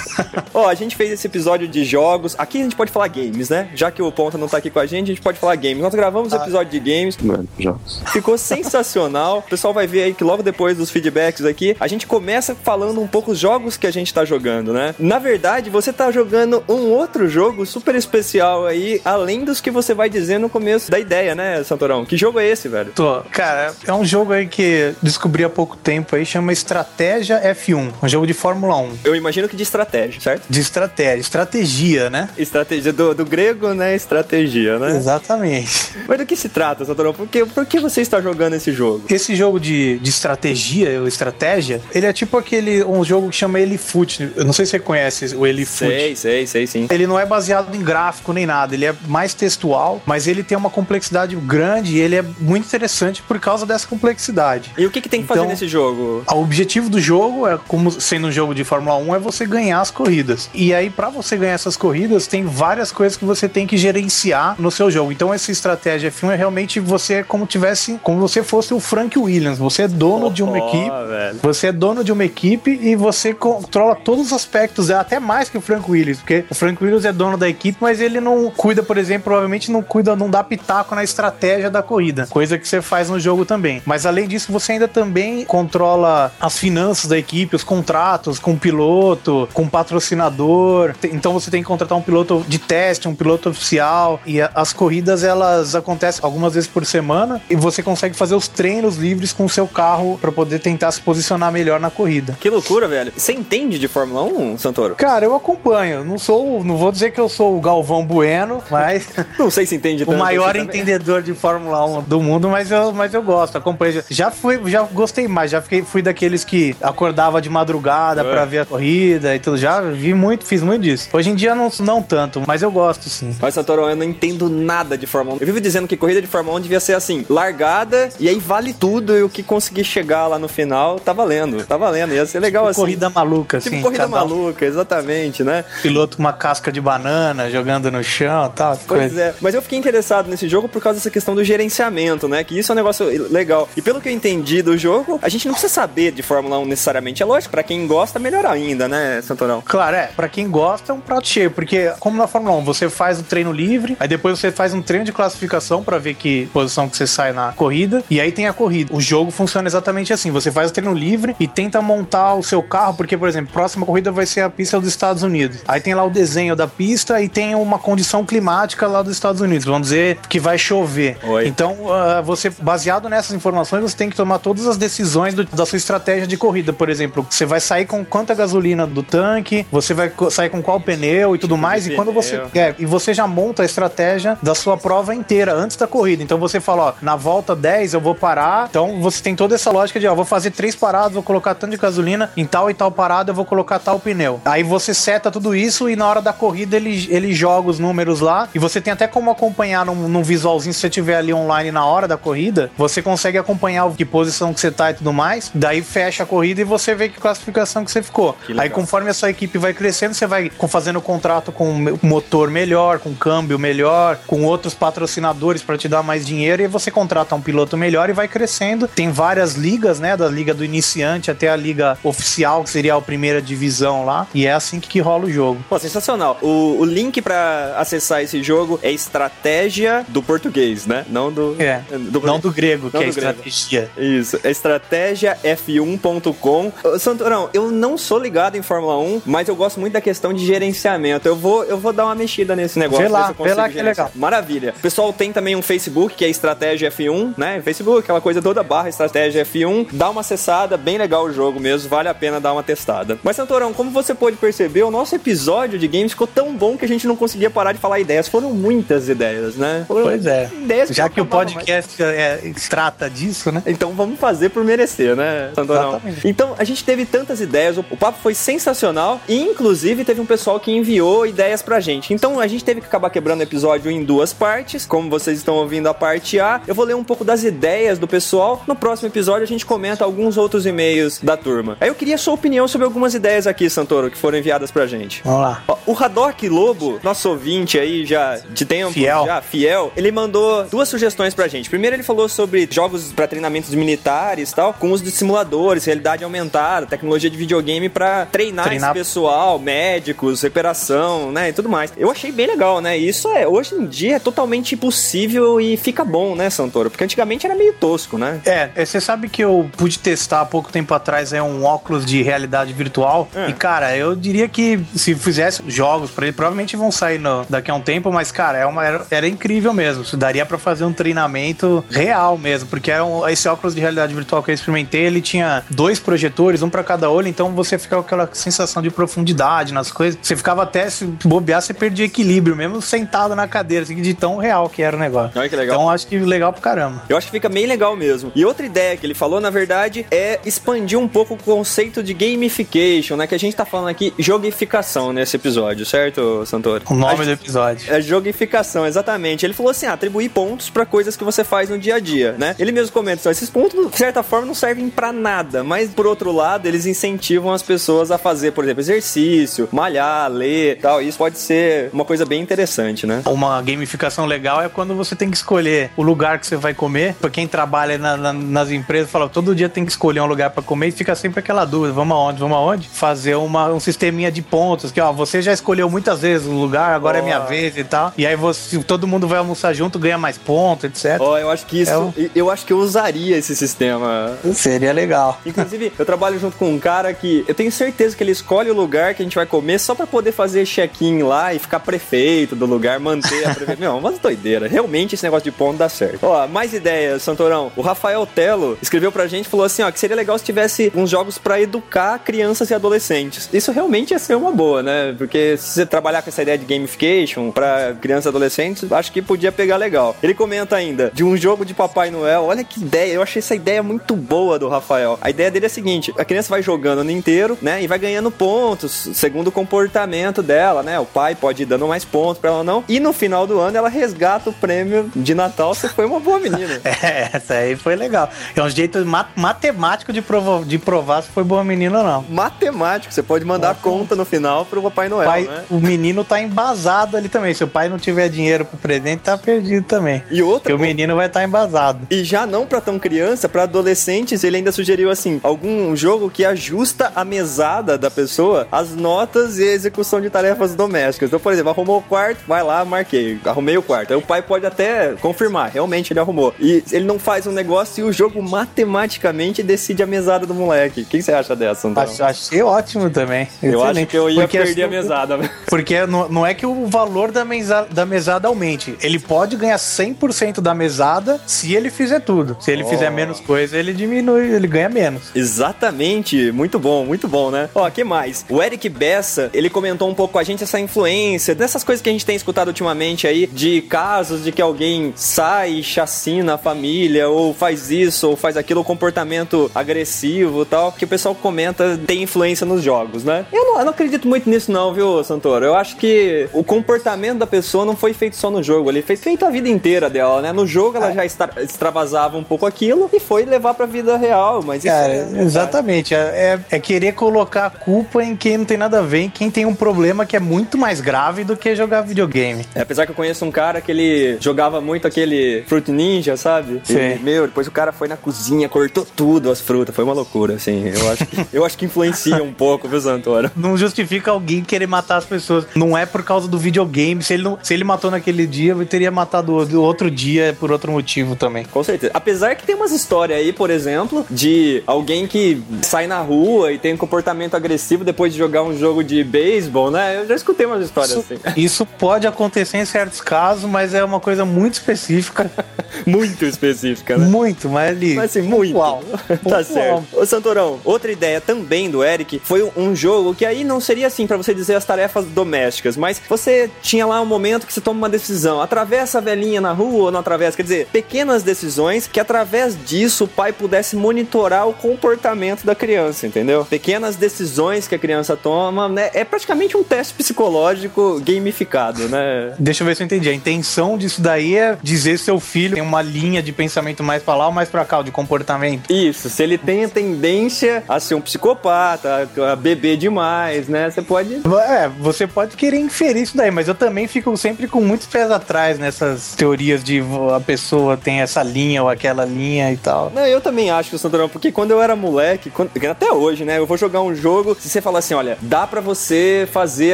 Ó, 0.53 0.67
a 0.67 0.73
gente 0.75 0.95
fez 0.95 1.11
esse 1.11 1.25
episódio 1.27 1.67
de 1.67 1.83
jogos. 1.83 2.35
Aqui 2.37 2.59
a 2.59 2.63
gente 2.63 2.75
pode 2.75 2.91
falar 2.91 3.07
games, 3.07 3.49
né? 3.49 3.69
Já 3.75 3.89
que 3.91 4.01
o 4.01 4.11
Ponta 4.11 4.37
não 4.37 4.47
tá 4.47 4.57
aqui 4.57 4.69
com 4.69 4.79
a 4.79 4.85
gente, 4.85 5.05
a 5.11 5.13
gente 5.15 5.21
pode 5.23 5.39
falar 5.39 5.55
games. 5.55 5.79
Nós 5.79 5.93
gravamos 5.95 6.33
o 6.33 6.35
episódio 6.35 6.71
de 6.71 6.79
games. 6.79 7.17
Mano, 7.17 7.47
jogos. 7.57 8.01
Ficou 8.11 8.37
sensacional. 8.37 9.39
O 9.39 9.49
pessoal 9.49 9.73
vai 9.73 9.87
ver 9.87 10.03
aí 10.03 10.13
que 10.13 10.23
logo 10.23 10.43
depois 10.43 10.77
dos 10.77 10.89
feedbacks 10.89 11.45
aqui, 11.45 11.75
a 11.79 11.87
gente 11.87 12.05
começa 12.05 12.55
falando 12.55 13.01
um 13.01 13.07
pouco 13.07 13.31
os 13.31 13.39
jogos 13.39 13.77
que 13.77 13.87
a 13.87 13.91
gente 13.91 14.13
tá 14.13 14.25
jogando, 14.25 14.73
né? 14.73 14.93
Na 14.99 15.19
verdade, 15.19 15.69
você 15.69 15.93
tá 15.93 16.11
jogando 16.11 16.63
um 16.67 16.89
outro 16.91 17.27
jogo 17.27 17.65
super 17.65 17.95
especial 17.95 18.65
aí, 18.65 19.01
além 19.03 19.43
dos 19.45 19.61
que 19.61 19.71
você 19.71 19.93
vai 19.93 20.09
dizer 20.09 20.37
no 20.39 20.49
começo 20.49 20.91
da 20.91 20.99
ideia, 20.99 21.33
né, 21.33 21.63
Santorão? 21.63 22.05
Que 22.05 22.17
jogo 22.17 22.39
é 22.39 22.47
esse, 22.47 22.67
velho? 22.67 22.91
Tô. 22.93 23.21
Cara, 23.31 23.73
é 23.85 23.93
um 23.93 24.03
jogo 24.03 24.33
aí 24.33 24.47
que 24.47 24.93
descobri 25.01 25.43
há 25.43 25.49
pouco 25.49 25.77
tempo 25.77 26.15
aí, 26.15 26.25
chama 26.25 26.51
Estratégia 26.51 27.41
F1. 27.55 27.93
Um 28.01 28.07
jogo 28.07 28.27
de 28.27 28.33
Fórmula 28.33 28.77
1. 28.77 28.97
Eu 29.03 29.15
imagino 29.15 29.47
que 29.47 29.55
de 29.55 29.63
estratégia, 29.63 30.19
certo? 30.19 30.45
De 30.49 30.59
estratégia. 30.59 31.21
Estratégia, 31.21 32.09
né? 32.09 32.29
Estratégia 32.37 32.91
do, 32.91 33.13
do 33.13 33.25
grego, 33.25 33.73
né? 33.73 33.95
Estratégia, 33.95 34.77
né? 34.79 34.97
Exatamente. 35.13 35.91
Mas 36.07 36.17
do 36.17 36.25
que 36.25 36.35
se 36.35 36.49
trata, 36.49 36.85
Santorão? 36.85 37.13
Por 37.13 37.27
que, 37.27 37.45
por 37.45 37.65
que 37.65 37.79
você 37.79 38.01
está 38.01 38.19
jogando 38.21 38.53
esse 38.55 38.71
jogo? 38.71 39.03
Esse 39.09 39.35
jogo 39.35 39.59
de, 39.59 39.99
de 39.99 40.09
estratégia, 40.09 40.99
ou 41.01 41.07
estratégia, 41.07 41.81
ele 41.93 42.05
é 42.05 42.13
tipo 42.13 42.37
aquele 42.37 42.83
um 42.83 43.03
jogo 43.03 43.29
que 43.29 43.35
chama 43.35 43.59
Elifoot. 43.59 44.31
Eu 44.35 44.45
não 44.45 44.53
sei 44.53 44.65
se 44.65 44.71
você 44.71 44.79
conhece 44.79 45.35
o 45.35 45.45
Elifoot. 45.45 45.89
Sei, 45.91 46.15
sei, 46.15 46.47
sei 46.47 46.67
sim. 46.67 46.87
Ele 46.89 47.05
não 47.07 47.19
é 47.19 47.25
baseado 47.25 47.73
em 47.75 47.81
gráfico 47.81 48.33
nem 48.33 48.45
nada, 48.45 48.73
ele 48.73 48.85
é 48.85 48.95
mais 49.07 49.33
textual, 49.33 50.01
mas 50.05 50.27
ele 50.27 50.43
tem 50.43 50.57
uma 50.57 50.69
complexidade 50.69 51.35
grande 51.35 51.95
e 51.97 51.99
ele 51.99 52.15
é 52.15 52.23
muito 52.39 52.65
interessante 52.65 53.21
por 53.21 53.39
causa 53.39 53.65
dessa 53.65 53.87
complexidade. 53.87 54.71
E 54.77 54.85
o 54.85 54.91
que, 54.91 55.01
que 55.01 55.09
tem 55.09 55.21
que 55.21 55.27
fazer 55.27 55.41
Então- 55.41 55.49
nesse 55.49 55.67
jogo? 55.67 56.23
O 56.31 56.41
objetivo 56.41 56.89
do 56.89 56.99
jogo 56.99 57.47
é, 57.47 57.59
como 57.67 57.91
sendo 57.91 58.27
um 58.27 58.31
jogo 58.31 58.53
de 58.55 58.63
Fórmula 58.63 58.95
1, 58.97 59.15
é 59.15 59.19
você 59.19 59.45
ganhar 59.45 59.79
as 59.81 59.91
corridas. 59.91 60.49
E 60.53 60.73
aí, 60.73 60.89
pra 60.89 61.09
você 61.09 61.37
ganhar 61.37 61.53
essas 61.53 61.77
corridas, 61.77 62.27
tem 62.27 62.43
várias 62.45 62.91
coisas 62.91 63.17
que 63.17 63.25
você 63.25 63.47
tem 63.47 63.67
que 63.67 63.77
gerenciar 63.77 64.55
no 64.59 64.71
seu 64.71 64.89
jogo. 64.89 65.02
Então, 65.11 65.33
essa 65.33 65.51
estratégia 65.51 66.11
F1 66.11 66.31
é 66.31 66.35
realmente 66.35 66.79
você 66.79 67.23
como 67.23 67.45
tivesse, 67.45 67.99
como 68.01 68.19
você 68.19 68.43
fosse 68.43 68.73
o 68.73 68.79
Frank 68.79 69.17
Williams. 69.17 69.57
Você 69.57 69.83
é 69.83 69.87
dono 69.87 70.31
de 70.31 70.43
uma 70.43 70.57
equipe. 70.57 70.89
velho. 71.07 71.39
Você 71.41 71.67
é 71.67 71.71
dono 71.71 72.03
de 72.03 72.11
uma 72.11 72.23
equipe 72.23 72.71
e 72.71 72.95
você 72.95 73.33
controla 73.33 73.95
todos 73.95 74.27
os 74.27 74.33
aspectos, 74.33 74.89
é 74.89 74.95
até 74.95 75.19
mais 75.19 75.49
que 75.49 75.57
o 75.57 75.61
Frank 75.61 75.89
Williams, 75.89 76.19
porque 76.19 76.45
o 76.49 76.55
Frank 76.55 76.83
Williams 76.83 77.05
é 77.05 77.11
dono 77.11 77.37
da 77.37 77.49
equipe, 77.49 77.77
mas 77.81 77.99
ele 77.99 78.19
não 78.19 78.49
cuida, 78.51 78.83
por 78.83 78.97
exemplo, 78.97 79.25
provavelmente 79.25 79.71
não 79.71 79.81
cuida, 79.81 80.15
não 80.15 80.29
dá 80.29 80.43
pitaco 80.43 80.95
na 80.95 81.03
estratégia 81.03 81.69
da 81.69 81.81
corrida, 81.81 82.27
coisa 82.27 82.57
que 82.57 82.67
você 82.67 82.81
faz 82.81 83.09
no 83.09 83.19
jogo 83.19 83.45
também. 83.45 83.81
Mas 83.85 84.05
além 84.05 84.27
disso, 84.27 84.51
você 84.51 84.73
ainda 84.73 84.87
também 84.87 85.45
controla 85.45 86.31
as 86.39 86.57
finanças 86.57 87.09
da 87.09 87.17
equipe, 87.17 87.55
os 87.55 87.63
contratos 87.63 88.39
com 88.39 88.51
o 88.51 88.57
piloto, 88.57 89.47
com 89.53 89.63
o 89.63 89.69
patrocinador. 89.69 90.93
Então 91.03 91.33
você 91.33 91.49
tem 91.49 91.61
que 91.61 91.67
contratar 91.67 91.97
um 91.97 92.01
piloto 92.01 92.43
de 92.47 92.59
teste, 92.59 93.07
um 93.07 93.15
piloto 93.15 93.49
oficial. 93.49 94.19
E 94.25 94.39
as 94.41 94.73
corridas 94.73 94.92
elas 95.23 95.75
acontecem 95.75 96.19
algumas 96.23 96.53
vezes 96.53 96.69
por 96.69 96.85
semana 96.85 97.41
e 97.49 97.55
você 97.55 97.81
consegue 97.81 98.15
fazer 98.15 98.35
os 98.35 98.47
treinos 98.47 98.97
livres 98.97 99.31
com 99.33 99.45
o 99.45 99.49
seu 99.49 99.67
carro 99.67 100.17
para 100.19 100.31
poder 100.31 100.59
tentar 100.59 100.91
se 100.91 101.01
posicionar 101.01 101.51
melhor 101.51 101.79
na 101.79 101.89
corrida. 101.89 102.37
Que 102.39 102.49
loucura, 102.49 102.87
velho. 102.87 103.11
Você 103.15 103.33
entende 103.33 103.79
de 103.79 103.87
Fórmula 103.87 104.23
1, 104.23 104.57
Santoro? 104.57 104.95
Cara, 104.95 105.25
eu 105.25 105.35
acompanho. 105.35 106.03
Não 106.03 106.17
sou, 106.17 106.63
não 106.63 106.77
vou 106.77 106.91
dizer 106.91 107.11
que 107.11 107.19
eu 107.19 107.29
sou 107.29 107.57
o 107.57 107.61
Galvão 107.61 108.05
Bueno, 108.05 108.61
mas 108.69 109.07
Não 109.39 109.49
sei 109.49 109.65
se 109.65 109.75
entende 109.75 110.03
o 110.03 110.05
tanto 110.05 110.17
maior 110.19 110.49
assim 110.55 110.65
também. 110.65 110.81
entendedor 110.81 111.21
de 111.21 111.33
Fórmula 111.33 111.85
1 111.99 112.01
do 112.03 112.19
mundo, 112.21 112.49
mas 112.49 112.71
eu, 112.71 112.91
mas 112.91 113.13
eu 113.13 113.21
gosto, 113.23 113.57
acompanho. 113.57 114.03
Já 114.09 114.29
fui, 114.31 114.59
já 114.69 114.81
gostei 114.83 115.27
mais, 115.27 115.51
já 115.51 115.61
fiquei, 115.61 115.81
fui 115.83 116.01
daqueles 116.01 116.43
que 116.43 116.75
acordava 116.81 117.41
de 117.41 117.49
madrugada 117.49 118.21
É. 118.21 118.23
pra 118.31 118.45
ver 118.45 118.59
a 118.59 118.65
corrida 118.65 119.35
e 119.35 119.39
tudo. 119.39 119.57
Já 119.57 119.81
vi 119.81 120.13
muito, 120.13 120.45
fiz 120.45 120.61
muito 120.61 120.81
disso. 120.81 121.09
Hoje 121.13 121.29
em 121.29 121.35
dia 121.35 121.55
não, 121.55 121.71
não 121.79 122.01
tanto, 122.01 122.41
mas 122.47 122.61
eu 122.61 122.71
gosto 122.71 123.09
sim. 123.09 123.35
Mas, 123.41 123.53
Santoro, 123.53 123.83
eu 123.89 123.95
não 123.95 124.03
entendo 124.03 124.49
nada 124.49 124.72
de 124.81 125.05
Fórmula 125.05 125.35
1. 125.37 125.39
Eu 125.39 125.45
vivo 125.45 125.61
dizendo 125.61 125.87
que 125.87 125.95
corrida 125.95 126.19
de 126.21 126.27
Fórmula 126.27 126.57
1 126.57 126.61
devia 126.61 126.79
ser 126.79 126.93
assim, 126.95 127.23
largada, 127.29 128.09
e 128.19 128.27
aí 128.27 128.39
vale 128.39 128.73
tudo, 128.73 129.15
e 129.15 129.21
o 129.21 129.29
que 129.29 129.43
conseguir 129.43 129.83
chegar 129.83 130.25
lá 130.27 130.39
no 130.39 130.47
final, 130.47 130.99
tá 130.99 131.13
valendo. 131.13 131.63
Tá 131.65 131.77
valendo, 131.77 132.13
ia 132.13 132.25
ser 132.25 132.39
legal 132.39 132.67
assim. 132.67 132.81
Corrida 132.81 133.09
maluca, 133.09 133.59
Tipo 133.59 133.75
assim. 133.75 133.83
corrida 133.83 134.03
cada 134.07 134.15
um 134.15 134.19
maluca, 134.19 134.65
exatamente, 134.65 135.43
né? 135.43 135.63
Piloto 135.83 136.17
com 136.17 136.23
uma 136.23 136.33
casca 136.33 136.71
de 136.71 136.81
banana 136.81 137.49
jogando 137.51 137.91
no 137.91 138.03
chão 138.03 138.47
e 138.47 138.57
tal. 138.57 138.79
Pois 138.87 139.01
coisa. 139.11 139.21
é, 139.21 139.35
mas 139.41 139.53
eu 139.53 139.61
fiquei 139.61 139.77
interessado 139.77 140.27
nesse 140.29 140.47
jogo 140.49 140.67
por 140.67 140.81
causa 140.81 140.97
dessa 140.97 141.11
questão 141.11 141.35
do 141.35 141.43
gerenciamento, 141.43 142.27
né? 142.27 142.43
Que 142.43 142.57
isso 142.57 142.71
é 142.71 142.73
um 142.73 142.75
negócio 142.75 143.05
legal. 143.31 143.69
E 143.77 143.81
pelo 143.81 144.01
que 144.01 144.09
eu 144.09 144.13
entendi 144.13 144.61
do 144.61 144.77
jogo, 144.77 145.19
a 145.21 145.29
gente 145.29 145.45
não 145.47 145.53
precisa 145.53 145.71
saber 145.73 146.11
de 146.11 146.23
Fórmula 146.23 146.57
1 146.59 146.65
necessariamente. 146.65 147.21
É 147.21 147.25
lógico, 147.25 147.51
pra 147.51 147.63
quem 147.63 147.85
gosta, 147.85 148.17
melhor 148.19 148.45
ainda, 148.45 148.87
né, 148.87 149.21
Santorão? 149.21 149.61
Claro, 149.65 149.95
é. 149.95 150.07
Pra 150.15 150.27
quem 150.29 150.49
gosta, 150.49 150.91
é 150.91 150.95
um 150.95 150.99
prato 151.01 151.27
cheio. 151.27 151.51
Porque, 151.51 151.91
como 151.99 152.17
na 152.17 152.27
Fórmula 152.27 152.55
1, 152.57 152.63
você 152.63 152.89
faz 152.89 153.19
o 153.19 153.23
treino 153.23 153.51
livre, 153.51 153.97
aí 153.99 154.07
depois 154.07 154.39
você 154.39 154.51
faz 154.51 154.62
um 154.71 154.83
treino 154.83 155.03
de 155.03 155.11
classificação 155.11 155.83
pra 155.83 155.97
ver 155.97 156.13
que 156.13 156.45
posição 156.53 156.87
que 156.87 156.95
você 156.95 157.07
sai 157.07 157.33
na 157.33 157.51
corrida, 157.53 158.03
e 158.07 158.21
aí 158.21 158.31
tem 158.31 158.47
a 158.47 158.53
corrida. 158.53 158.93
O 158.95 159.01
jogo 159.01 159.31
funciona 159.31 159.67
exatamente 159.67 160.13
assim. 160.13 160.29
Você 160.29 160.51
faz 160.51 160.69
o 160.69 160.73
treino 160.73 160.93
livre 160.93 161.35
e 161.39 161.47
tenta 161.47 161.81
montar 161.81 162.35
o 162.35 162.43
seu 162.43 162.61
carro, 162.61 162.93
porque, 162.93 163.17
por 163.17 163.27
exemplo, 163.27 163.49
a 163.49 163.53
próxima 163.53 163.83
corrida 163.85 164.11
vai 164.11 164.27
ser 164.27 164.41
a 164.41 164.49
pista 164.49 164.79
dos 164.79 164.87
Estados 164.89 165.23
Unidos. 165.23 165.61
Aí 165.67 165.81
tem 165.81 165.95
lá 165.95 166.03
o 166.03 166.09
desenho 166.11 166.55
da 166.55 166.67
pista 166.67 167.19
e 167.19 167.27
tem 167.27 167.55
uma 167.55 167.79
condição 167.79 168.23
climática 168.23 168.85
lá 168.85 169.01
dos 169.01 169.13
Estados 169.13 169.41
Unidos. 169.41 169.65
Vamos 169.65 169.87
dizer 169.87 170.19
que 170.29 170.39
vai 170.39 170.57
chover. 170.57 171.17
Oi. 171.23 171.47
Então, 171.47 171.91
ah, 171.91 172.21
você, 172.21 172.49
baseado 172.49 173.09
nessas 173.09 173.33
informações, 173.35 173.81
você 173.81 173.97
tem 173.97 174.09
que 174.09 174.15
tomar 174.15 174.37
todas 174.37 174.67
as 174.67 174.77
decisões 174.77 175.33
do- 175.33 175.43
da 175.45 175.65
sua 175.65 175.77
estratégia 175.77 176.27
de 176.27 176.37
corrida. 176.37 176.71
Por 176.71 176.89
exemplo, 176.89 177.25
você 177.29 177.45
vai 177.45 177.59
sair 177.59 177.85
com 177.85 178.03
quanta 178.05 178.33
gasolina 178.35 178.85
do 178.85 179.01
tanque, 179.01 179.65
você 179.71 179.93
vai 179.93 180.11
sair 180.29 180.49
com 180.49 180.61
qual 180.61 180.79
pneu 180.79 181.35
e 181.35 181.39
tudo 181.39 181.57
mais. 181.57 181.87
E 181.87 181.91
quando 181.95 182.11
você. 182.11 182.41
É, 182.53 182.75
e 182.77 182.85
você 182.85 183.13
já 183.13 183.25
monta 183.25 183.63
a 183.63 183.65
estratégia 183.65 184.37
da 184.41 184.52
sua 184.55 184.77
prova 184.77 185.13
inteira 185.13 185.53
antes 185.53 185.77
da 185.77 185.87
corrida. 185.87 186.23
Então 186.23 186.37
você 186.37 186.59
fala, 186.59 186.83
ó, 186.83 186.93
na 187.01 187.15
volta 187.15 187.55
10 187.55 187.93
eu 187.93 188.01
vou 188.01 188.15
parar. 188.15 188.67
Então 188.69 189.01
você 189.01 189.21
tem 189.21 189.35
toda 189.35 189.55
essa 189.55 189.71
lógica 189.71 189.99
de, 189.99 190.07
ó, 190.07 190.15
vou 190.15 190.25
fazer 190.25 190.51
três 190.51 190.75
paradas, 190.75 191.13
vou 191.13 191.23
colocar 191.23 191.55
tanto 191.55 191.71
de 191.71 191.77
gasolina, 191.77 192.31
em 192.35 192.45
tal 192.45 192.69
e 192.69 192.73
tal 192.73 192.91
parada 192.91 193.31
eu 193.31 193.35
vou 193.35 193.45
colocar 193.45 193.79
tal 193.79 193.99
pneu. 193.99 194.41
Aí 194.45 194.63
você 194.63 194.93
seta 194.93 195.31
tudo 195.31 195.55
isso 195.55 195.89
e 195.89 195.95
na 195.95 196.07
hora 196.07 196.21
da 196.21 196.33
corrida 196.33 196.75
ele, 196.75 197.07
ele 197.09 197.33
joga 197.33 197.69
os 197.69 197.79
números 197.79 198.19
lá 198.19 198.49
e 198.53 198.59
você 198.59 198.79
tem 198.79 198.93
até 198.93 199.07
como 199.07 199.31
acompanhar 199.31 199.85
num, 199.85 200.07
num 200.07 200.23
visualzinho 200.23 200.73
se 200.73 200.79
você 200.79 200.89
tiver 200.89 201.17
ali 201.17 201.33
online 201.33 201.71
na 201.71 201.85
hora 201.85 202.07
da 202.07 202.17
corrida, 202.17 202.71
você 202.77 203.01
consegue 203.01 203.37
acompanhar 203.37 203.89
que 203.91 204.05
posição 204.05 204.53
que 204.53 204.59
você 204.59 204.71
tá 204.71 204.91
e 204.91 204.95
tudo 204.95 205.11
mais. 205.13 205.51
Daí 205.53 205.81
fecha 205.81 206.23
a 206.23 206.25
corrida 206.25 206.61
e 206.61 206.63
você 206.63 206.95
vê 206.95 207.09
que 207.09 207.19
classificação 207.19 207.83
que 207.83 207.91
você 207.91 208.01
ficou. 208.01 208.35
legal. 208.47 208.63
Aí 208.63 208.69
conforme 208.69 209.09
a 209.09 209.13
sua 209.13 209.29
equipe 209.29 209.57
vai 209.57 209.73
crescendo, 209.73 210.13
você 210.13 210.25
vai 210.25 210.51
fazendo 210.67 211.01
contrato 211.01 211.51
com 211.51 211.97
motor 212.01 212.49
melhor, 212.49 212.99
com 212.99 213.13
câmbio 213.13 213.59
melhor, 213.59 214.17
com 214.25 214.42
com 214.43 214.47
outros 214.47 214.73
patrocinadores 214.73 215.61
para 215.63 215.77
te 215.77 215.87
dar 215.87 216.03
mais 216.03 216.25
dinheiro 216.25 216.61
e 216.61 216.67
você 216.67 216.91
contrata 216.91 217.33
um 217.33 217.39
piloto 217.39 217.77
melhor 217.77 218.09
e 218.09 218.13
vai 218.13 218.27
crescendo. 218.27 218.89
Tem 218.89 219.09
várias 219.09 219.53
ligas, 219.53 220.01
né? 220.01 220.17
Da 220.17 220.27
liga 220.27 220.53
do 220.53 220.65
iniciante 220.65 221.31
até 221.31 221.47
a 221.47 221.55
liga 221.55 221.97
oficial, 222.03 222.61
que 222.61 222.69
seria 222.69 222.95
a 222.95 223.01
primeira 223.01 223.41
divisão 223.41 224.03
lá. 224.03 224.27
E 224.33 224.45
é 224.45 224.51
assim 224.51 224.81
que, 224.81 224.89
que 224.89 224.99
rola 224.99 225.27
o 225.27 225.31
jogo. 225.31 225.63
Pô, 225.69 225.79
sensacional. 225.79 226.37
O, 226.41 226.75
o 226.79 226.83
link 226.83 227.21
pra 227.21 227.75
acessar 227.77 228.21
esse 228.21 228.43
jogo 228.43 228.77
é 228.83 228.91
estratégia 228.91 230.05
do 230.09 230.21
português, 230.21 230.85
né? 230.85 231.05
Não 231.07 231.31
do. 231.31 231.55
É. 231.57 231.79
do 231.89 232.19
Não 232.19 232.37
do 232.37 232.51
grego, 232.51 232.89
Não 232.93 232.99
que 232.99 233.07
é 233.07 233.11
grego. 233.11 233.47
estratégia. 233.47 233.89
Isso, 233.97 234.37
é 234.43 234.51
estratégiaf1.com. 234.51 236.73
Ô, 236.83 236.99
Santorão, 236.99 237.49
eu 237.53 237.71
não 237.71 237.97
sou 237.97 238.19
ligado 238.19 238.57
em 238.57 238.61
Fórmula 238.61 238.99
1, 238.99 239.21
mas 239.25 239.47
eu 239.47 239.55
gosto 239.55 239.79
muito 239.79 239.93
da 239.93 240.01
questão 240.01 240.33
de 240.33 240.45
gerenciamento. 240.45 241.25
Eu 241.25 241.37
vou, 241.37 241.63
eu 241.63 241.77
vou 241.77 241.93
dar 241.93 242.03
uma 242.05 242.15
mexida 242.15 242.57
nesse 242.57 242.77
negócio. 242.77 243.05
Vê 243.05 243.09
lá, 243.09 243.31
vê 243.31 243.53
lá 243.53 243.69
que 243.69 243.79
é 243.79 243.83
legal. 243.83 244.11
Maravilha. 244.13 244.32
O 244.75 244.79
pessoal 244.81 245.11
tem 245.13 245.31
também 245.31 245.55
um 245.55 245.61
Facebook, 245.61 246.15
que 246.15 246.25
é 246.25 246.29
Estratégia 246.29 246.91
F1, 246.91 247.33
né? 247.37 247.61
Facebook, 247.61 247.99
aquela 247.99 248.21
coisa 248.21 248.41
toda 248.41 248.63
barra 248.63 248.89
Estratégia 248.89 249.45
F1. 249.45 249.87
Dá 249.91 250.09
uma 250.09 250.21
acessada, 250.21 250.77
bem 250.77 250.97
legal 250.97 251.25
o 251.25 251.33
jogo 251.33 251.59
mesmo, 251.59 251.89
vale 251.89 252.09
a 252.09 252.13
pena 252.13 252.39
dar 252.39 252.53
uma 252.53 252.63
testada. 252.63 253.17
Mas, 253.23 253.35
Santorão, 253.35 253.73
como 253.73 253.91
você 253.91 254.13
pôde 254.13 254.37
perceber, 254.37 254.83
o 254.83 254.91
nosso 254.91 255.15
episódio 255.15 255.77
de 255.79 255.87
games 255.87 256.11
ficou 256.11 256.27
tão 256.27 256.53
bom 256.55 256.77
que 256.77 256.85
a 256.85 256.87
gente 256.87 257.07
não 257.07 257.15
conseguia 257.15 257.49
parar 257.49 257.73
de 257.73 257.79
falar 257.79 257.99
ideias. 257.99 258.27
Foram 258.27 258.51
muitas 258.51 259.09
ideias, 259.09 259.55
né? 259.55 259.85
Foram 259.87 260.03
Pois 260.03 260.25
é. 260.25 260.49
ideias 260.53 260.89
Já 260.89 261.09
que 261.09 261.19
o 261.19 261.23
acabavam 261.23 261.53
mais. 261.55 261.65
podcast 261.65 262.03
é, 262.03 262.39
trata 262.69 263.09
disso, 263.09 263.51
né? 263.51 263.61
Então 263.65 263.91
vamos 263.91 264.19
fazer 264.19 264.49
por 264.49 264.63
merecer, 264.63 265.15
né, 265.15 265.51
Santorão? 265.55 265.89
Exatamente. 265.89 266.27
Então 266.27 266.55
a 266.57 266.63
gente 266.63 266.83
teve 266.83 267.05
tantas 267.05 267.41
ideias, 267.41 267.77
o, 267.77 267.85
o 267.89 267.97
papo 267.97 268.19
foi 268.21 268.33
sensacional 268.33 269.19
e 269.27 269.39
inclusive 269.41 270.03
teve 270.05 270.21
um 270.21 270.25
pessoal 270.25 270.59
que 270.59 270.71
enviou 270.71 271.25
ideias 271.25 271.61
pra 271.61 271.79
gente. 271.79 272.13
Então 272.13 272.39
a 272.39 272.47
gente 272.47 272.63
teve 272.63 272.81
que 272.81 272.87
acabar 272.87 273.09
quebrando 273.09 273.39
o 273.39 273.43
episódio 273.43 273.91
em 273.91 274.03
duas 274.03 274.22
partes. 274.31 274.85
Como 274.85 275.09
vocês 275.09 275.39
estão 275.39 275.55
ouvindo 275.55 275.87
a 275.89 275.93
parte 275.93 276.39
A, 276.39 276.61
eu 276.67 276.75
vou 276.75 276.85
ler 276.85 276.95
um 276.95 277.03
pouco 277.03 277.25
das 277.25 277.43
ideias 277.43 277.97
do 277.99 278.07
pessoal. 278.07 278.63
No 278.67 278.75
próximo 278.75 279.09
episódio 279.09 279.43
a 279.43 279.47
gente 279.47 279.65
comenta 279.65 280.03
alguns 280.05 280.37
outros 280.37 280.65
e-mails 280.65 281.19
da 281.21 281.35
turma. 281.35 281.75
Aí 281.81 281.87
eu 281.89 281.95
queria 281.95 282.17
sua 282.17 282.33
opinião 282.35 282.67
sobre 282.67 282.85
algumas 282.85 283.13
ideias 283.15 283.47
aqui, 283.47 283.69
Santoro, 283.69 284.11
que 284.11 284.17
foram 284.17 284.37
enviadas 284.37 284.69
pra 284.71 284.85
gente. 284.85 285.21
Vamos 285.25 285.41
lá. 285.41 285.63
Ó, 285.67 285.77
O 285.87 285.97
Haddock 285.97 286.47
Lobo, 286.47 286.99
nosso 287.03 287.27
ouvinte 287.29 287.79
aí 287.79 288.05
já 288.05 288.37
de 288.37 288.65
tempo, 288.65 288.93
Fiel. 288.93 289.25
já 289.25 289.41
fiel, 289.41 289.91
ele 289.97 290.11
mandou 290.11 290.63
duas 290.65 290.87
sugestões 290.87 291.33
pra 291.33 291.47
gente. 291.47 291.69
Primeiro 291.69 291.95
ele 291.95 292.03
falou 292.03 292.29
sobre 292.29 292.67
jogos 292.69 293.11
pra 293.11 293.25
treinamentos 293.27 293.73
militares 293.73 294.51
e 294.51 294.55
tal, 294.55 294.73
com 294.73 294.91
uso 294.91 295.03
de 295.03 295.09
simuladores, 295.11 295.85
realidade 295.85 296.23
aumentada, 296.23 296.85
tecnologia 296.85 297.29
de 297.29 297.37
videogame 297.37 297.89
pra 297.89 298.25
treinar, 298.25 298.65
Treinar. 298.65 298.91
esse 298.91 298.99
pessoal, 298.99 299.57
médicos, 299.57 300.41
recuperação, 300.41 301.31
né, 301.31 301.49
e 301.49 301.53
tudo 301.53 301.69
mais. 301.69 301.91
Eu 301.97 302.11
achei 302.11 302.31
bem 302.31 302.47
legal, 302.47 302.81
né? 302.81 302.97
E 302.97 303.07
Isso 303.07 303.29
é, 303.31 303.47
hoje 303.47 303.73
em 303.75 303.85
dia 303.85 304.12
é 304.13 304.19
totalmente 304.19 304.75
possível 304.75 305.59
e 305.59 305.75
fica 305.77 306.03
bom, 306.05 306.35
né, 306.35 306.49
Santoro? 306.49 306.89
Porque 306.89 307.03
antigamente 307.03 307.45
era 307.45 307.55
meio 307.55 307.73
tosco, 307.73 308.17
né? 308.17 308.39
É, 308.45 308.69
é, 308.75 308.85
você 308.85 308.99
sabe 309.01 309.27
que 309.29 309.43
eu 309.43 309.69
pude 309.77 309.99
testar 309.99 310.41
há 310.41 310.45
pouco 310.45 310.71
tempo 310.71 310.93
atrás 310.93 311.33
é 311.33 311.41
um 311.41 311.63
óculos 311.63 312.05
de 312.05 312.21
realidade 312.21 312.73
virtual. 312.73 313.27
É. 313.35 313.49
E, 313.49 313.53
cara, 313.53 313.95
eu 313.97 314.15
diria 314.15 314.47
que 314.47 314.79
se 314.95 315.15
fizesse 315.15 315.61
jogos 315.67 316.11
pra 316.11 316.25
ele, 316.25 316.33
provavelmente 316.35 316.75
vão 316.75 316.91
sair 316.91 317.19
no- 317.19 317.45
daqui 317.49 317.71
a 317.71 317.75
um 317.75 317.81
tempo, 317.81 318.11
mas, 318.11 318.31
cara, 318.31 318.57
é 318.57 318.65
uma, 318.65 318.85
era, 318.85 319.05
era 319.09 319.27
incrível 319.27 319.73
mesmo. 319.73 320.03
Isso 320.03 320.17
daria 320.17 320.45
pra 320.45 320.57
fazer 320.57 320.85
um 320.85 320.93
treinamento 320.93 321.83
real 321.89 322.37
mesmo, 322.37 322.67
porque 322.69 322.91
é 322.91 323.01
um- 323.01 323.27
esse 323.27 323.47
óculos 323.47 323.73
de 323.75 323.81
realidade 323.81 324.13
virtual 324.13 324.43
que 324.43 324.51
eu 324.51 324.55
experimentei, 324.55 325.01
ele 325.05 325.21
tinha 325.21 325.63
dois 325.69 325.99
projetores, 325.99 326.61
um 326.61 326.69
pra 326.69 326.83
cada 326.83 327.09
olho, 327.09 327.27
então 327.27 327.51
você 327.53 327.77
ficava 327.77 328.01
com 328.03 328.07
aquela 328.07 328.29
sensação 328.33 328.81
de 328.81 328.89
profundidade 328.89 329.73
nas 329.73 329.91
coisas. 329.91 330.19
Você 330.21 330.35
ficava 330.35 330.63
até, 330.63 330.89
se 330.89 331.05
bobear, 331.23 331.61
você 331.61 331.73
perdia 331.73 332.05
equilíbrio, 332.05 332.55
mesmo 332.55 332.81
sentado 332.81 333.35
na 333.35 333.47
cadeira, 333.47 333.83
assim, 333.83 333.95
de 334.03 334.13
tão 334.13 334.37
real 334.37 334.69
que 334.69 334.81
era 334.81 334.95
o 334.95 334.99
negócio. 334.99 335.39
Olha 335.39 335.49
que 335.49 335.55
legal. 335.55 335.75
Então, 335.75 335.89
acho 335.89 336.07
que 336.07 336.17
legal 336.19 336.51
pra 336.51 336.61
caramba. 336.61 337.03
Eu 337.09 337.17
acho 337.17 337.27
que 337.27 337.31
fica 337.31 337.49
bem 337.49 337.65
legal 337.65 337.95
mesmo. 337.95 338.31
E 338.35 338.45
outra 338.45 338.65
ideia 338.65 338.95
que 338.97 339.05
ele 339.05 339.13
falou, 339.13 339.39
na 339.39 339.49
verdade, 339.49 340.05
é 340.11 340.39
expandir 340.45 340.97
um 340.99 341.07
pouco 341.07 341.33
o 341.33 341.37
conceito 341.37 342.03
de 342.03 342.13
gamification, 342.13 343.15
né? 343.15 343.27
Que 343.27 343.35
a 343.35 343.39
gente 343.39 343.55
tá 343.55 343.65
falando 343.65 343.89
aqui, 343.89 344.13
jogificação 344.17 345.13
nesse 345.13 345.35
episódio, 345.35 345.85
certo, 345.85 346.45
Santoro? 346.45 346.83
O 346.89 346.93
nome 346.93 347.21
A 347.21 347.25
do 347.25 347.31
episódio. 347.31 347.91
É 347.93 348.01
jogificação, 348.01 348.85
exatamente. 348.85 349.45
Ele 349.45 349.53
falou 349.53 349.71
assim: 349.71 349.85
ah, 349.85 349.93
atribuir 349.93 350.29
pontos 350.29 350.69
pra 350.69 350.85
coisas 350.85 351.15
que 351.15 351.23
você 351.23 351.43
faz 351.43 351.69
no 351.69 351.77
dia 351.77 351.95
a 351.95 351.99
dia, 351.99 352.35
né? 352.37 352.55
Ele 352.59 352.71
mesmo 352.71 352.91
comenta 352.91 353.29
esses 353.29 353.49
pontos, 353.49 353.91
de 353.91 353.97
certa 353.97 354.21
forma, 354.23 354.45
não 354.45 354.53
servem 354.53 354.89
pra 354.89 355.11
nada, 355.11 355.63
mas 355.63 355.89
por 355.89 356.05
outro 356.05 356.31
lado, 356.31 356.67
eles 356.67 356.85
incentivam 356.85 357.53
as 357.53 357.61
pessoas 357.61 358.11
a 358.11 358.17
fazer, 358.17 358.51
por 358.51 358.63
exemplo, 358.63 358.81
exercício, 358.81 359.69
malhar, 359.71 360.29
ler 360.31 360.77
tal. 360.79 361.01
Isso 361.01 361.17
pode 361.17 361.37
ser 361.37 361.89
uma 361.93 362.05
coisa 362.05 362.25
bem 362.25 362.41
interessante, 362.41 363.05
né? 363.05 363.21
Uma 363.25 363.61
gamificação 363.83 364.25
legal 364.25 364.61
é 364.61 364.69
quando 364.69 364.95
você 364.95 365.15
tem 365.15 365.29
que 365.29 365.35
escolher 365.37 365.91
o 365.97 366.01
lugar 366.03 366.39
que 366.39 366.47
você 366.47 366.55
vai 366.55 366.73
comer. 366.73 367.15
Pra 367.19 367.29
quem 367.29 367.47
trabalha 367.47 367.97
na- 367.97 368.15
na- 368.17 368.33
nas 368.33 368.71
empresas, 368.71 369.09
fala, 369.11 369.27
todo 369.27 369.53
dia 369.53 369.67
tem 369.67 369.83
que 369.85 369.91
escolher 369.91 370.21
um 370.21 370.25
lugar 370.25 370.49
pra 370.51 370.63
comer 370.63 370.87
e 370.87 370.91
fica 370.91 371.13
sempre 371.15 371.39
aquela 371.39 371.65
dúvida: 371.65 371.93
vamos 371.93 372.15
aonde, 372.15 372.39
vamos 372.39 372.57
aonde? 372.57 372.87
Fazer 372.87 373.35
uma, 373.35 373.67
um 373.71 373.79
sisteminha 373.79 374.31
de 374.31 374.41
pontos, 374.41 374.91
que 374.91 375.01
ó, 375.01 375.11
você 375.11 375.41
já 375.41 375.51
escolheu 375.51 375.89
muitas 375.89 376.21
vezes 376.21 376.47
o 376.47 376.51
lugar, 376.51 376.93
agora 376.95 377.19
é 377.19 377.21
minha 377.21 377.39
vez 377.39 377.77
e 377.77 377.83
tal. 377.83 378.13
E 378.17 378.25
aí 378.25 378.35
você, 378.35 378.79
todo 378.83 379.05
mundo 379.07 379.27
vai 379.27 379.39
almoçar 379.39 379.73
junto, 379.73 379.99
ganha 379.99 380.17
mais 380.17 380.37
pontos, 380.37 380.85
etc. 380.85 381.19
Ó, 381.19 381.37
eu 381.37 381.49
acho 381.51 381.65
que 381.65 381.81
isso. 381.81 381.91
É 381.91 381.97
um- 381.97 382.13
Eu 382.33 382.49
acho 382.49 382.65
que 382.65 382.71
eu 382.73 382.77
usaria 382.77 383.37
esse 383.37 383.55
sistema. 383.55 384.37
Seria 384.53 384.93
legal. 384.93 385.39
Inclusive, 385.45 385.91
eu 385.97 386.05
trabalho 386.05 386.39
junto 386.39 386.55
com 386.57 386.69
um 386.71 386.79
cara 386.79 387.13
que 387.13 387.43
eu 387.47 387.53
tenho 387.55 387.71
certeza 387.71 388.15
que 388.15 388.23
ele 388.23 388.31
escolhe 388.31 388.69
o 388.69 388.73
lugar 388.73 389.13
que 389.13 389.21
a 389.21 389.25
gente 389.25 389.35
vai 389.35 389.45
comer 389.45 389.79
só 389.79 389.93
pra 389.95 390.07
poder 390.07 390.31
fazer 390.31 390.65
check-in 390.65 391.21
lá 391.23 391.53
e 391.53 391.59
ficar 391.59 391.79
prefeito 391.79 392.55
do 392.55 392.65
lugar, 392.65 392.99
manter 392.99 393.45
a 393.47 393.53
Não, 393.79 393.99
umas 393.99 394.19
doideira. 394.19 394.67
Realmente 394.67 395.15
esse 395.15 395.23
negócio 395.23 395.43
de 395.43 395.51
ponto 395.51 395.77
dá 395.77 395.89
certo. 395.89 396.23
Ó, 396.23 396.47
mais 396.47 396.73
ideias, 396.73 397.21
Santorão. 397.21 397.71
O 397.75 397.81
Rafael 397.81 398.25
Telo 398.25 398.77
escreveu 398.81 399.11
pra 399.11 399.27
gente 399.27 399.49
falou 399.49 399.65
assim, 399.65 399.83
ó, 399.83 399.91
que 399.91 399.99
seria 399.99 400.15
legal 400.15 400.37
se 400.37 400.43
tivesse 400.43 400.91
uns 400.95 401.09
jogos 401.09 401.37
pra 401.37 401.59
educar 401.59 402.19
crianças 402.19 402.69
e 402.69 402.73
adolescentes. 402.73 403.49
Isso 403.53 403.71
realmente 403.71 404.11
ia 404.11 404.19
ser 404.19 404.35
uma 404.35 404.51
boa, 404.51 404.83
né? 404.83 405.13
Porque 405.17 405.57
se 405.57 405.69
você 405.69 405.85
trabalhar 405.85 406.21
com 406.21 406.29
essa 406.29 406.41
ideia 406.41 406.57
de 406.57 406.65
gamification 406.65 407.51
pra 407.51 407.95
crianças 408.01 408.25
e 408.25 408.29
adolescentes, 408.29 408.91
acho 408.91 409.11
que 409.11 409.21
podia 409.21 409.51
pegar 409.51 409.77
legal. 409.77 410.15
Ele 410.21 410.33
comenta 410.33 410.75
ainda 410.75 411.11
de 411.13 411.23
um 411.23 411.35
jogo 411.35 411.65
de 411.65 411.73
Papai 411.73 412.11
Noel. 412.11 412.43
Olha 412.43 412.63
que 412.63 412.81
ideia, 412.81 413.13
eu 413.13 413.21
achei 413.21 413.39
essa 413.39 413.55
ideia 413.55 413.83
muito 413.83 414.15
boa 414.15 414.57
do 414.59 414.67
Rafael. 414.67 415.17
A 415.21 415.29
ideia 415.29 415.51
dele 415.51 415.65
é 415.65 415.67
a 415.67 415.69
seguinte: 415.69 416.13
a 416.17 416.25
criança 416.25 416.49
vai 416.49 416.61
jogando 416.61 416.99
o 416.99 417.01
ano 417.01 417.11
inteiro, 417.11 417.57
né? 417.61 417.81
E 417.81 417.87
vai 417.87 417.99
ganhando 417.99 418.31
pontos 418.31 419.09
segundo 419.13 419.47
o 419.47 419.51
comportamento 419.51 420.41
dela, 420.41 420.83
né? 420.83 420.99
O 420.99 421.05
pai 421.05 421.35
pode 421.35 421.63
ir 421.63 421.65
dando 421.65 421.87
mais 421.87 422.03
pontos 422.05 422.39
pra 422.39 422.49
ela 422.49 422.63
não. 422.63 422.83
E 422.87 422.99
no 422.99 423.13
final 423.13 423.47
do 423.47 423.59
ano 423.63 423.77
ela 423.77 423.89
resgata 423.89 424.49
o 424.49 424.53
prêmio 424.53 425.09
de 425.15 425.33
Natal. 425.33 425.73
Você 425.73 425.87
foi 425.89 426.05
uma 426.05 426.19
boa 426.19 426.39
menina. 426.39 426.81
É, 427.03 427.29
essa 427.33 427.55
aí 427.55 427.75
foi 427.75 427.95
legal. 427.95 428.29
É 428.55 428.61
um 428.61 428.69
jeito 428.69 429.03
ma- 429.05 429.27
matemático 429.35 430.13
de, 430.13 430.21
provo- 430.21 430.63
de 430.63 430.77
provar 430.77 431.21
se 431.23 431.29
foi 431.29 431.43
boa 431.43 431.63
menina 431.63 431.99
ou 431.99 432.03
não. 432.03 432.25
Matemático, 432.29 433.13
você 433.13 433.21
pode 433.23 433.43
mandar 433.45 433.71
a 433.71 433.75
conta 433.75 434.15
no 434.15 434.23
final 434.25 434.65
pro 434.65 434.81
Papai 434.81 435.09
Noel, 435.09 435.27
pai- 435.27 435.43
né? 435.43 435.63
O 435.69 435.79
menino 435.79 436.23
tá 436.23 436.39
embasado 436.41 437.17
ali 437.17 437.27
também. 437.29 437.53
Se 437.53 437.63
o 437.63 437.67
pai 437.67 437.89
não 437.89 437.97
tiver 437.97 438.29
dinheiro 438.29 438.63
pro 438.65 438.77
presente, 438.77 439.21
tá 439.21 439.37
perdido 439.37 439.85
também. 439.85 440.23
E 440.31 440.41
outra 440.41 440.59
Porque 440.71 440.73
o 440.73 440.79
menino 440.79 441.15
vai 441.15 441.27
estar 441.27 441.43
embasado. 441.43 442.07
E 442.09 442.23
já 442.23 442.45
não 442.45 442.65
pra 442.65 442.79
tão 442.79 442.97
criança, 442.99 443.49
pra 443.49 443.63
adolescentes, 443.63 444.43
ele 444.43 444.57
ainda 444.57 444.71
sugeriu 444.71 445.09
assim, 445.09 445.39
algum 445.43 445.95
jogo 445.95 446.29
que 446.29 446.45
ajusta 446.45 447.11
a 447.15 447.25
mesada 447.25 447.97
da 447.97 448.09
pessoa 448.11 448.67
as 448.71 448.95
notas 448.95 449.57
e 449.59 449.63
a 449.63 449.71
execução 449.73 450.21
de 450.21 450.29
tarefas 450.29 450.75
domésticas. 450.75 451.27
Então, 451.29 451.39
por 451.39 451.51
exemplo, 451.53 451.71
arrumou 451.71 451.97
o 451.99 452.01
quarto, 452.01 452.39
vai 452.47 452.63
lá, 452.63 452.83
marquei, 452.85 453.39
arrumei 453.53 453.77
o 453.77 453.83
quarto. 453.83 454.11
Aí 454.11 454.17
o 454.17 454.21
pai 454.21 454.41
pode 454.41 454.65
até 454.65 455.13
confirmar, 455.21 455.69
realmente 455.71 456.11
ele 456.11 456.19
arrumou. 456.19 456.53
E 456.59 456.83
ele 456.91 457.05
não 457.05 457.17
faz 457.17 457.47
um 457.47 457.51
negócio 457.51 458.05
e 458.05 458.09
o 458.09 458.11
jogo 458.11 458.41
matematicamente 458.41 459.63
decide 459.63 460.03
a 460.03 460.07
mesada 460.07 460.45
do 460.45 460.53
moleque. 460.53 461.01
O 461.01 461.05
que 461.05 461.21
você 461.21 461.31
acha 461.31 461.55
dessa, 461.55 461.87
Antônio? 461.87 462.09
Acho, 462.09 462.23
achei 462.23 462.61
ótimo 462.61 463.09
também. 463.09 463.47
Eu 463.61 463.81
acho 463.81 463.91
Excelente. 463.91 464.09
que 464.09 464.17
eu 464.17 464.29
ia 464.29 464.41
Porque 464.41 464.57
perder 464.57 464.83
a 464.83 464.87
mesada. 464.87 465.51
Porque 465.67 466.05
não, 466.05 466.27
não 466.29 466.45
é 466.45 466.53
que 466.53 466.65
o 466.65 466.85
valor 466.87 467.31
da, 467.31 467.45
mesa, 467.45 467.87
da 467.89 468.05
mesada 468.05 468.47
aumente. 468.47 468.95
Ele 469.01 469.19
pode 469.19 469.55
ganhar 469.55 469.77
100% 469.77 470.59
da 470.59 470.73
mesada 470.73 471.39
se 471.45 471.73
ele 471.73 471.89
fizer 471.89 472.19
tudo. 472.19 472.57
Se 472.59 472.71
ele 472.71 472.83
fizer 472.83 473.09
menos 473.09 473.39
coisa, 473.39 473.77
ele 473.77 473.93
diminui, 473.93 474.53
ele 474.53 474.67
ganha 474.67 474.89
menos. 474.89 475.31
Exatamente, 475.35 476.51
muito 476.51 476.79
bom, 476.79 477.05
muito 477.05 477.27
bom, 477.27 477.51
né? 477.51 477.69
Ó, 477.75 477.89
que 477.89 478.03
mais? 478.03 478.45
O 478.49 478.61
Eric 478.61 478.89
Bessa, 478.89 479.49
ele 479.53 479.69
comentou 479.69 480.09
um 480.09 480.13
pouco 480.13 480.33
com 480.33 480.39
a 480.39 480.43
gente 480.43 480.63
essa 480.63 480.79
influência 480.79 481.53
dessas 481.53 481.83
coisas 481.83 482.01
que 482.01 482.09
a 482.09 482.11
gente 482.11 482.25
tem 482.25 482.35
escutado 482.35 482.67
ultimamente 482.67 483.27
aí, 483.27 483.42
de 483.51 483.81
casos 483.81 484.43
de 484.43 484.51
que 484.51 484.61
alguém 484.61 485.13
sai, 485.15 485.81
chacina 485.83 486.55
a 486.55 486.57
família, 486.57 487.27
ou 487.29 487.53
faz 487.53 487.89
isso, 487.91 488.29
ou 488.29 488.35
faz 488.35 488.57
aquilo, 488.57 488.83
comportamento 488.83 489.69
agressivo 489.73 490.61
e 490.63 490.65
tal, 490.65 490.91
que 490.91 491.05
o 491.05 491.07
pessoal 491.07 491.35
comenta 491.35 491.97
tem 492.05 492.23
influência 492.23 492.65
nos 492.65 492.81
jogos, 492.83 493.23
né? 493.23 493.45
Eu 493.51 493.63
não, 493.65 493.79
eu 493.79 493.85
não 493.85 493.91
acredito 493.91 494.27
muito 494.27 494.49
nisso 494.49 494.71
não, 494.71 494.93
viu, 494.93 495.23
Santoro? 495.23 495.65
Eu 495.65 495.75
acho 495.75 495.95
que 495.97 496.47
o 496.53 496.63
comportamento 496.63 497.39
da 497.39 497.47
pessoa 497.47 497.85
não 497.85 497.95
foi 497.95 498.13
feito 498.13 498.35
só 498.35 498.49
no 498.51 498.61
jogo, 498.61 498.89
ele 498.89 499.01
foi 499.01 499.15
feito 499.15 499.45
a 499.45 499.49
vida 499.49 499.69
inteira 499.69 500.09
dela, 500.09 500.41
né? 500.41 500.51
No 500.51 500.65
jogo 500.67 500.97
ela 500.97 501.11
já 501.11 501.25
extra- 501.25 501.53
extravasava 501.63 502.37
um 502.37 502.43
pouco 502.43 502.65
aquilo 502.65 503.09
e 503.13 503.19
foi 503.19 503.45
levar 503.45 503.73
pra 503.73 503.85
vida 503.85 504.17
real, 504.17 504.61
mas 504.63 504.83
Cara, 504.83 505.13
é- 505.13 505.27
exatamente. 505.41 506.13
É, 506.13 506.59
é 506.69 506.79
querer 506.79 507.13
colocar 507.13 507.65
a 507.65 507.69
culpa 507.69 508.23
em 508.23 508.35
quem 508.35 508.57
não 508.57 508.65
tem 508.65 508.77
nada 508.77 508.99
a 508.99 509.01
ver, 509.01 509.21
em 509.21 509.29
quem 509.29 509.49
tem 509.49 509.65
um 509.65 509.75
problema 509.75 510.25
que 510.25 510.35
é 510.35 510.39
muito 510.39 510.77
mais 510.77 510.99
grave 511.01 511.43
do 511.43 511.55
que 511.55 511.75
jogar 511.75 512.01
videogame. 512.01 512.65
É, 512.75 512.81
apesar 512.81 513.05
que 513.05 513.11
eu 513.11 513.15
conheço 513.15 513.32
conheço 513.33 513.45
um 513.45 513.51
cara 513.51 513.81
que 513.81 513.91
ele 513.91 514.37
jogava 514.39 514.79
muito 514.79 515.07
aquele 515.07 515.63
Fruit 515.67 515.91
Ninja, 515.91 516.37
sabe? 516.37 516.81
Sei. 516.83 517.15
E, 517.15 517.19
meu, 517.19 517.47
depois 517.47 517.67
o 517.67 517.71
cara 517.71 517.91
foi 517.91 518.07
na 518.07 518.15
cozinha, 518.15 518.69
cortou 518.69 519.05
tudo 519.15 519.49
as 519.49 519.59
frutas. 519.59 519.95
Foi 519.95 520.03
uma 520.03 520.13
loucura, 520.13 520.53
assim. 520.55 520.87
Eu 520.87 521.11
acho 521.11 521.25
que, 521.25 521.45
eu 521.51 521.65
acho 521.65 521.77
que 521.77 521.85
influencia 521.85 522.41
um 522.43 522.53
pouco, 522.53 522.87
viu, 522.87 523.01
Santoro? 523.01 523.51
Não 523.57 523.75
justifica 523.75 524.31
alguém 524.31 524.63
querer 524.63 524.87
matar 524.87 525.17
as 525.17 525.25
pessoas. 525.25 525.65
Não 525.75 525.97
é 525.97 526.05
por 526.05 526.23
causa 526.23 526.47
do 526.47 526.57
videogame. 526.57 527.23
Se 527.23 527.33
ele, 527.33 527.43
não, 527.43 527.57
se 527.61 527.73
ele 527.73 527.83
matou 527.83 528.11
naquele 528.11 528.45
dia, 528.45 528.73
ele 528.73 528.85
teria 528.85 529.09
matado 529.09 529.65
do 529.65 529.81
outro 529.81 530.11
dia 530.11 530.55
por 530.59 530.71
outro 530.71 530.91
motivo 530.91 531.35
também. 531.35 531.65
Com 531.65 531.83
certeza. 531.83 532.11
Apesar 532.13 532.55
que 532.55 532.65
tem 532.65 532.75
umas 532.75 532.91
histórias 532.91 533.39
aí, 533.39 533.51
por 533.51 533.69
exemplo, 533.69 534.25
de 534.29 534.83
alguém 534.85 535.25
que 535.25 535.61
sai 535.81 536.05
na 536.05 536.19
rua 536.19 536.71
e 536.71 536.77
tem 536.77 536.93
um 536.93 536.97
comportamento 536.97 537.55
agressivo 537.55 538.03
depois 538.03 538.31
de 538.31 538.37
jogar 538.37 538.63
um 538.63 538.77
jogo 538.77 539.03
de 539.03 539.23
beisebol, 539.23 539.89
né? 539.89 540.19
Eu 540.19 540.27
já 540.27 540.35
escutei 540.35 540.65
umas 540.65 540.83
histórias 540.83 541.17
Isso, 541.17 541.33
assim. 541.33 541.61
isso 541.61 541.85
pode 541.85 542.27
acontecer 542.27 542.77
em 542.77 542.85
certos 542.85 543.21
casos, 543.23 543.69
mas 543.69 543.93
é 543.93 544.03
uma 544.03 544.19
coisa 544.19 544.45
muito 544.45 544.73
específica. 544.75 545.49
Muito 546.07 546.43
específica, 546.43 547.17
né? 547.17 547.27
Muito, 547.27 547.69
mas 547.69 547.91
ali. 547.91 548.15
Mas 548.15 548.31
assim, 548.31 548.41
muito. 548.41 548.73
Pontual. 548.73 549.03
tá 549.29 549.37
Pontual. 549.37 549.63
certo. 549.63 550.05
Ô 550.13 550.25
Santorão, 550.25 550.79
outra 550.83 551.11
ideia 551.11 551.39
também 551.39 551.89
do 551.89 552.03
Eric 552.03 552.41
foi 552.43 552.69
um 552.75 552.95
jogo 552.95 553.35
que 553.35 553.45
aí 553.45 553.63
não 553.63 553.79
seria 553.79 554.07
assim 554.07 554.25
pra 554.25 554.35
você 554.35 554.55
dizer 554.55 554.73
as 554.73 554.83
tarefas 554.83 555.25
domésticas, 555.25 555.95
mas 555.95 556.19
você 556.27 556.69
tinha 556.81 557.05
lá 557.05 557.21
um 557.21 557.25
momento 557.27 557.67
que 557.67 557.71
você 557.73 557.79
toma 557.79 557.99
uma 557.99 558.09
decisão, 558.09 558.59
atravessa 558.59 559.19
a 559.19 559.21
velhinha 559.21 559.61
na 559.61 559.71
rua 559.71 560.05
ou 560.05 560.11
não 560.11 560.19
atravessa, 560.19 560.57
quer 560.57 560.63
dizer, 560.63 560.87
pequenas 560.91 561.43
decisões 561.43 562.07
que 562.07 562.19
através 562.19 562.75
disso 562.83 563.25
o 563.25 563.27
pai 563.27 563.53
pudesse 563.53 563.95
monitorar 563.95 564.67
o 564.67 564.73
comportamento 564.73 565.63
da 565.63 565.75
criança, 565.75 566.25
entendeu? 566.25 566.65
Pequenas 566.65 567.15
decisões 567.15 567.87
que 567.87 567.93
a 567.93 567.99
criança 567.99 568.35
toma, 568.35 568.89
né? 568.89 569.11
É 569.13 569.23
praticamente 569.23 569.77
um 569.77 569.83
teste 569.83 570.15
psicológico 570.15 571.21
gamificado, 571.23 572.09
né? 572.09 572.55
Deixa 572.57 572.81
eu 572.83 572.87
ver 572.87 572.95
se 572.95 573.03
eu 573.03 573.05
entendi. 573.05 573.12
A 573.19 573.33
intenção 573.33 573.97
disso 573.97 574.21
daí 574.21 574.55
é 574.57 574.77
dizer 574.81 575.17
se 575.17 575.25
seu 575.25 575.39
filho 575.39 575.73
tem 575.75 575.83
uma 575.83 576.01
linha 576.01 576.41
de 576.41 576.51
pensamento 576.51 577.03
mais 577.03 577.21
pra 577.23 577.35
lá 577.35 577.47
ou 577.47 577.51
mais 577.51 577.69
pra 577.69 577.85
cá, 577.85 578.01
de 578.01 578.11
comportamento. 578.11 578.91
Isso, 578.91 579.29
se 579.29 579.41
ele 579.43 579.57
tem 579.57 579.85
a 579.85 579.89
tendência 579.89 580.83
a 580.87 580.99
ser 580.99 581.15
um 581.15 581.21
psicopata, 581.21 582.29
a 582.51 582.55
beber 582.55 582.97
demais, 582.97 583.67
né? 583.67 583.89
Você 583.89 584.01
pode. 584.01 584.35
É, 584.67 584.89
você 584.99 585.27
pode 585.27 585.55
querer 585.55 585.77
inferir 585.77 586.23
isso 586.23 586.35
daí, 586.37 586.51
mas 586.51 586.67
eu 586.67 586.75
também 586.75 587.07
fico 587.07 587.35
sempre 587.37 587.67
com 587.67 587.81
muitos 587.81 588.07
pés 588.07 588.31
atrás 588.31 588.77
nessas 588.79 589.33
teorias 589.35 589.83
de 589.83 590.01
a 590.35 590.39
pessoa 590.39 590.97
tem 590.97 591.21
essa 591.21 591.41
linha 591.43 591.83
ou 591.83 591.89
aquela 591.89 592.25
linha 592.25 592.71
e 592.71 592.77
tal. 592.77 593.11
Não, 593.13 593.25
eu 593.25 593.41
também 593.41 593.69
acho, 593.71 593.97
Santorão, 593.97 594.29
porque 594.29 594.51
quando 594.51 594.71
eu 594.71 594.81
era 594.81 594.95
moleque, 594.95 595.49
quando- 595.49 595.71
até 595.89 596.11
hoje, 596.11 596.43
né? 596.45 596.57
Eu 596.57 596.65
vou 596.65 596.77
jogar 596.77 597.01
um 597.01 597.13
jogo, 597.15 597.55
se 597.59 597.69
você 597.69 597.81
falar 597.81 597.99
assim, 597.99 598.13
olha, 598.13 598.37
dá 598.41 598.65
pra 598.65 598.81
você 598.81 599.47
fazer 599.51 599.93